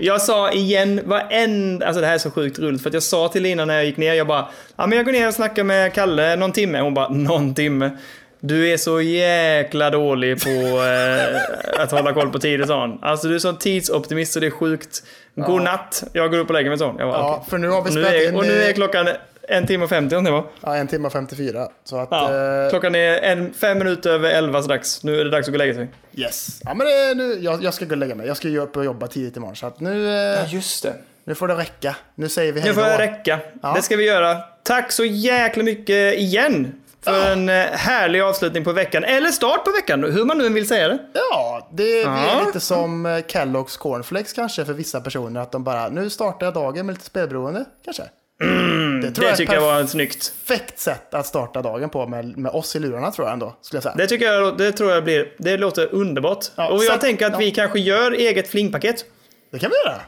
Jag 0.00 0.22
sa 0.22 0.52
igen 0.52 1.00
varenda, 1.04 1.86
alltså 1.86 2.00
det 2.00 2.06
här 2.06 2.14
är 2.14 2.18
så 2.18 2.30
sjukt 2.30 2.58
roligt 2.58 2.82
för 2.82 2.90
att 2.90 2.94
jag 2.94 3.02
sa 3.02 3.28
till 3.28 3.42
Lina 3.42 3.64
när 3.64 3.74
jag 3.74 3.84
gick 3.84 3.96
ner, 3.96 4.14
jag 4.14 4.26
bara, 4.26 4.48
ja 4.76 4.86
men 4.86 4.96
jag 4.96 5.04
går 5.04 5.12
ner 5.12 5.28
och 5.28 5.34
snackar 5.34 5.64
med 5.64 5.92
Kalle 5.94 6.36
någon 6.36 6.52
timme. 6.52 6.80
Hon 6.80 6.94
bara, 6.94 7.08
någon 7.08 7.54
timme? 7.54 7.90
Du 8.40 8.72
är 8.72 8.76
så 8.76 9.00
jäkla 9.00 9.90
dålig 9.90 10.42
på 10.42 10.50
eh, 10.84 11.82
att 11.82 11.90
hålla 11.90 12.12
koll 12.12 12.30
på 12.30 12.38
tider, 12.38 12.66
sa 12.66 12.80
hon. 12.80 12.98
Alltså 13.02 13.28
du 13.28 13.34
är 13.34 13.38
sån 13.38 13.58
tidsoptimist 13.58 14.32
så 14.32 14.40
det 14.40 14.46
är 14.46 14.50
sjukt. 14.50 15.02
God 15.34 15.62
natt. 15.62 16.04
Jag 16.12 16.30
går 16.30 16.38
upp 16.38 16.48
och 16.48 16.54
lägger 16.54 16.70
mig, 16.70 16.78
hon. 16.86 16.96
Jag 16.98 17.08
bara, 17.08 17.18
Ja, 17.18 17.34
okej. 17.36 17.50
för 17.50 17.58
nu 17.58 17.68
har 17.68 17.82
vi 17.82 17.90
och, 17.90 17.94
nu 17.94 18.04
är, 18.06 18.28
in... 18.28 18.36
och 18.36 18.44
nu 18.46 18.62
är 18.62 18.68
eh, 18.68 18.74
klockan 18.74 19.08
en 19.48 19.66
timme 19.66 19.84
och 19.84 19.90
50 19.90 20.20
det 20.20 20.30
var. 20.30 20.44
Ja, 20.60 20.76
en 20.76 20.86
timme 20.88 21.06
och 21.06 21.12
54. 21.12 21.68
Så 21.84 21.96
att... 21.98 22.08
Ja, 22.10 22.64
eh, 22.64 22.70
klockan 22.70 22.94
är 22.94 23.18
en, 23.22 23.54
fem 23.54 23.78
minuter 23.78 24.10
över 24.10 24.30
elva 24.30 24.62
strax. 24.62 25.02
Nu 25.04 25.20
är 25.20 25.24
det 25.24 25.30
dags 25.30 25.48
att 25.48 25.52
gå 25.52 25.54
och 25.54 25.58
lägga 25.58 25.74
sig. 25.74 25.88
Yes. 26.14 26.60
Ja, 26.64 26.74
men 26.74 26.86
det, 26.86 26.92
är 26.92 27.14
nu, 27.14 27.38
jag, 27.40 27.62
jag 27.64 27.74
ska 27.74 27.84
gå 27.84 27.90
och 27.90 27.96
lägga 27.96 28.14
mig. 28.14 28.26
Jag 28.26 28.36
ska 28.36 28.48
ju 28.48 28.58
upp 28.60 28.76
och 28.76 28.84
jobba 28.84 29.06
tidigt 29.06 29.36
imorgon. 29.36 29.56
Så 29.56 29.66
att 29.66 29.80
nu, 29.80 30.14
eh, 30.34 30.54
just 30.54 30.82
det. 30.82 30.94
nu 31.24 31.34
får 31.34 31.48
det 31.48 31.54
räcka. 31.54 31.96
Nu 32.14 32.28
säger 32.28 32.52
vi 32.52 32.60
hej 32.60 32.68
Nu 32.70 32.74
får 32.74 32.82
det 32.82 32.98
räcka. 32.98 33.38
Ja. 33.62 33.72
Det 33.76 33.82
ska 33.82 33.96
vi 33.96 34.04
göra. 34.04 34.36
Tack 34.62 34.92
så 34.92 35.04
jäkla 35.04 35.62
mycket 35.62 36.14
igen 36.18 36.72
för 37.02 37.12
Ja. 37.16 37.24
en 37.32 37.48
eh, 37.48 37.54
härlig 37.72 38.20
avslutning 38.20 38.64
på 38.64 38.72
veckan. 38.72 39.04
Eller 39.04 39.30
start 39.30 39.64
på 39.64 39.70
veckan, 39.70 40.04
hur 40.04 40.24
man 40.24 40.38
nu 40.38 40.46
än 40.46 40.54
vill 40.54 40.68
säga 40.68 40.88
det. 40.88 40.98
Ja, 41.12 41.68
det 41.72 42.02
är 42.02 42.06
Ja. 42.06 42.42
lite 42.46 42.60
som 42.60 43.06
eh, 43.06 43.10
Kellogg's 43.10 43.78
Cornflakes 43.78 44.32
kanske 44.32 44.64
för 44.64 44.72
vissa 44.72 45.00
personer. 45.00 45.40
Att 45.40 45.52
de 45.52 45.64
bara, 45.64 45.88
nu 45.88 46.10
startar 46.10 46.46
jag 46.46 46.54
dagen 46.54 46.86
med 46.86 46.92
lite 46.92 47.06
spelberoende 47.06 47.64
kanske. 47.84 48.02
Det 48.38 48.44
tror 48.46 48.50
Mm, 48.50 49.00
Det 49.12 49.22
jag 49.22 49.36
tycker 49.36 49.54
jag 49.54 49.60
var 49.60 49.80
ett 49.80 49.90
snyggt. 49.90 50.32
perfekt 50.46 50.78
sätt 50.78 51.14
att 51.14 51.26
starta 51.26 51.62
dagen 51.62 51.90
på 51.90 52.06
med, 52.06 52.38
med 52.38 52.52
oss 52.52 52.76
i 52.76 52.78
lurarna 52.78 53.10
tror 53.10 53.26
jag 53.26 53.32
ändå. 53.32 53.56
Skulle 53.62 53.76
jag 53.76 53.82
säga. 53.82 53.94
Det 53.94 54.06
tycker 54.06 54.26
jag, 54.26 54.58
det 54.58 54.72
tror 54.72 54.90
jag 54.92 55.04
blir, 55.04 55.32
det 55.38 55.56
låter 55.56 55.94
underbart. 55.94 56.44
Ja, 56.56 56.68
och 56.68 56.84
jag 56.84 56.92
så- 56.94 57.00
tänker 57.00 57.26
att 57.26 57.32
ja. 57.32 57.38
vi 57.38 57.50
kanske 57.50 57.80
gör 57.80 58.12
eget 58.12 58.48
flingpaket. 58.48 59.04
Det 59.52 59.58
kan 59.58 59.70
vi 59.70 59.76
göra. 59.90 60.00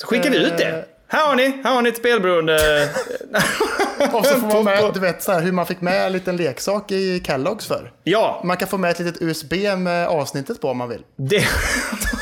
Så 0.00 0.06
skickar 0.06 0.30
vi 0.30 0.36
ut 0.38 0.50
Eh. 0.52 0.56
det. 0.56 0.84
Här 1.08 1.26
har 1.28 1.36
ni, 1.36 1.60
här 1.64 1.74
har 1.74 1.82
ni 1.82 1.88
ett 1.88 1.96
spelberoende. 1.96 2.88
Och 4.12 4.26
så 4.26 4.34
får 4.40 4.46
man 4.48 4.64
med, 4.64 4.90
du 4.94 5.00
vet 5.00 5.22
så 5.22 5.32
här, 5.32 5.40
hur 5.40 5.52
man 5.52 5.66
fick 5.66 5.80
med 5.80 6.06
en 6.06 6.12
liten 6.12 6.36
leksak 6.36 6.92
i 6.92 7.18
Kellogg's 7.26 7.68
för. 7.68 7.92
ja, 8.04 8.42
Man 8.44 8.56
kan 8.56 8.68
få 8.68 8.78
med 8.78 8.90
ett 8.90 8.98
litet 8.98 9.22
USB 9.22 9.52
med 9.78 10.08
avsnittet 10.08 10.60
på 10.60 10.68
om 10.70 10.76
man 10.76 10.88
vill. 10.88 11.02
det... 11.16 11.44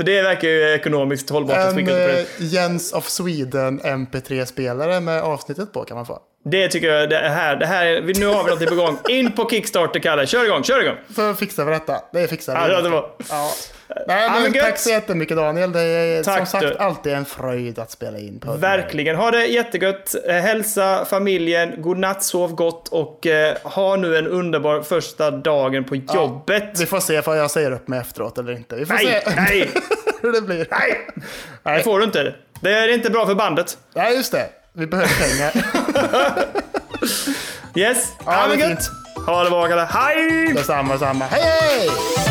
För 0.00 0.04
det 0.04 0.22
verkar 0.22 0.48
ju 0.48 0.74
ekonomiskt 0.74 1.30
hållbart 1.30 1.56
En 1.56 1.88
eh, 1.88 2.24
Jens 2.38 2.92
of 2.92 3.08
Sweden 3.08 3.80
MP3-spelare 3.80 5.00
med 5.00 5.22
avsnittet 5.22 5.72
på 5.72 5.84
kan 5.84 5.96
man 5.96 6.06
få. 6.06 6.18
Det 6.44 6.68
tycker 6.68 6.88
jag, 6.88 7.10
det 7.10 7.16
här, 7.16 7.56
det 7.56 7.66
här, 7.66 8.00
nu 8.00 8.26
har 8.26 8.44
vi 8.44 8.50
något 8.50 8.68
på 8.68 8.74
gång. 8.74 8.98
In 9.08 9.32
på 9.32 9.50
Kickstarter, 9.50 10.00
Kalle. 10.00 10.26
Kör 10.26 10.44
igång, 10.44 10.62
kör 10.62 10.82
igång! 10.82 10.96
Så 11.14 11.34
fixar 11.34 11.64
vi 11.64 11.72
detta. 11.72 12.00
Det 12.12 12.28
fixar 12.28 12.66
vi. 12.66 12.72
Ja, 12.72 12.82
det 12.82 12.88
var... 12.88 13.10
Ja. 13.30 13.50
Nej, 14.06 14.24
Ja, 14.26 14.40
men 14.42 14.52
tack 14.52 14.78
så 14.78 14.90
jättemycket 14.90 15.36
Daniel. 15.36 15.72
Det 15.72 15.80
är 15.80 16.22
Tack, 16.24 16.36
som 16.36 16.46
sagt 16.46 16.62
du. 16.62 16.76
alltid 16.76 17.12
en 17.12 17.24
fröjd 17.24 17.78
att 17.78 17.90
spela 17.90 18.18
in 18.18 18.40
på. 18.40 18.52
Verkligen. 18.52 19.16
Ha 19.16 19.30
det 19.30 19.46
jättegött. 19.46 20.14
Eh, 20.28 20.34
Hälsa 20.34 21.04
familjen, 21.04 21.82
godnatt, 21.82 22.22
sov 22.22 22.54
gott 22.54 22.88
och 22.88 23.26
eh, 23.26 23.56
ha 23.62 23.96
nu 23.96 24.16
en 24.16 24.26
underbar 24.26 24.82
första 24.82 25.30
dagen 25.30 25.84
på 25.84 25.96
jobbet. 25.96 26.80
Vi 26.80 26.86
får 26.86 27.00
se 27.00 27.20
vad 27.20 27.38
jag 27.38 27.50
säger 27.50 27.72
upp 27.72 27.88
mig 27.88 28.00
efteråt 28.00 28.38
eller 28.38 28.52
inte. 28.52 28.76
Vi 28.76 28.86
får 28.86 28.94
Nej, 28.94 29.22
se 29.26 29.34
nej, 29.36 29.70
hur 30.22 30.32
det 30.32 30.40
blir. 30.42 30.66
nej! 30.70 31.06
Det 31.14 31.22
Nej. 31.62 31.82
får 31.82 31.98
du 31.98 32.04
inte. 32.04 32.34
Det 32.60 32.72
är 32.74 32.88
inte 32.94 33.10
bra 33.10 33.26
för 33.26 33.34
bandet. 33.34 33.78
Nej, 33.94 34.16
just 34.16 34.32
det. 34.32 34.46
Vi 34.72 34.86
behöver 34.86 35.10
pengar. 35.28 35.66
Yes, 37.74 38.12
Ja, 38.26 38.32
ha 38.32 38.46
det 38.46 38.56
det 38.56 38.68
gött! 38.68 38.90
Ha 39.26 39.44
det 39.44 39.50
bra 39.50 39.68
Kalle. 39.68 39.88
Hej! 39.90 40.52
Detsamma, 40.54 40.92
detsamma. 40.92 41.24
Hej, 41.30 41.42
hej! 41.42 42.29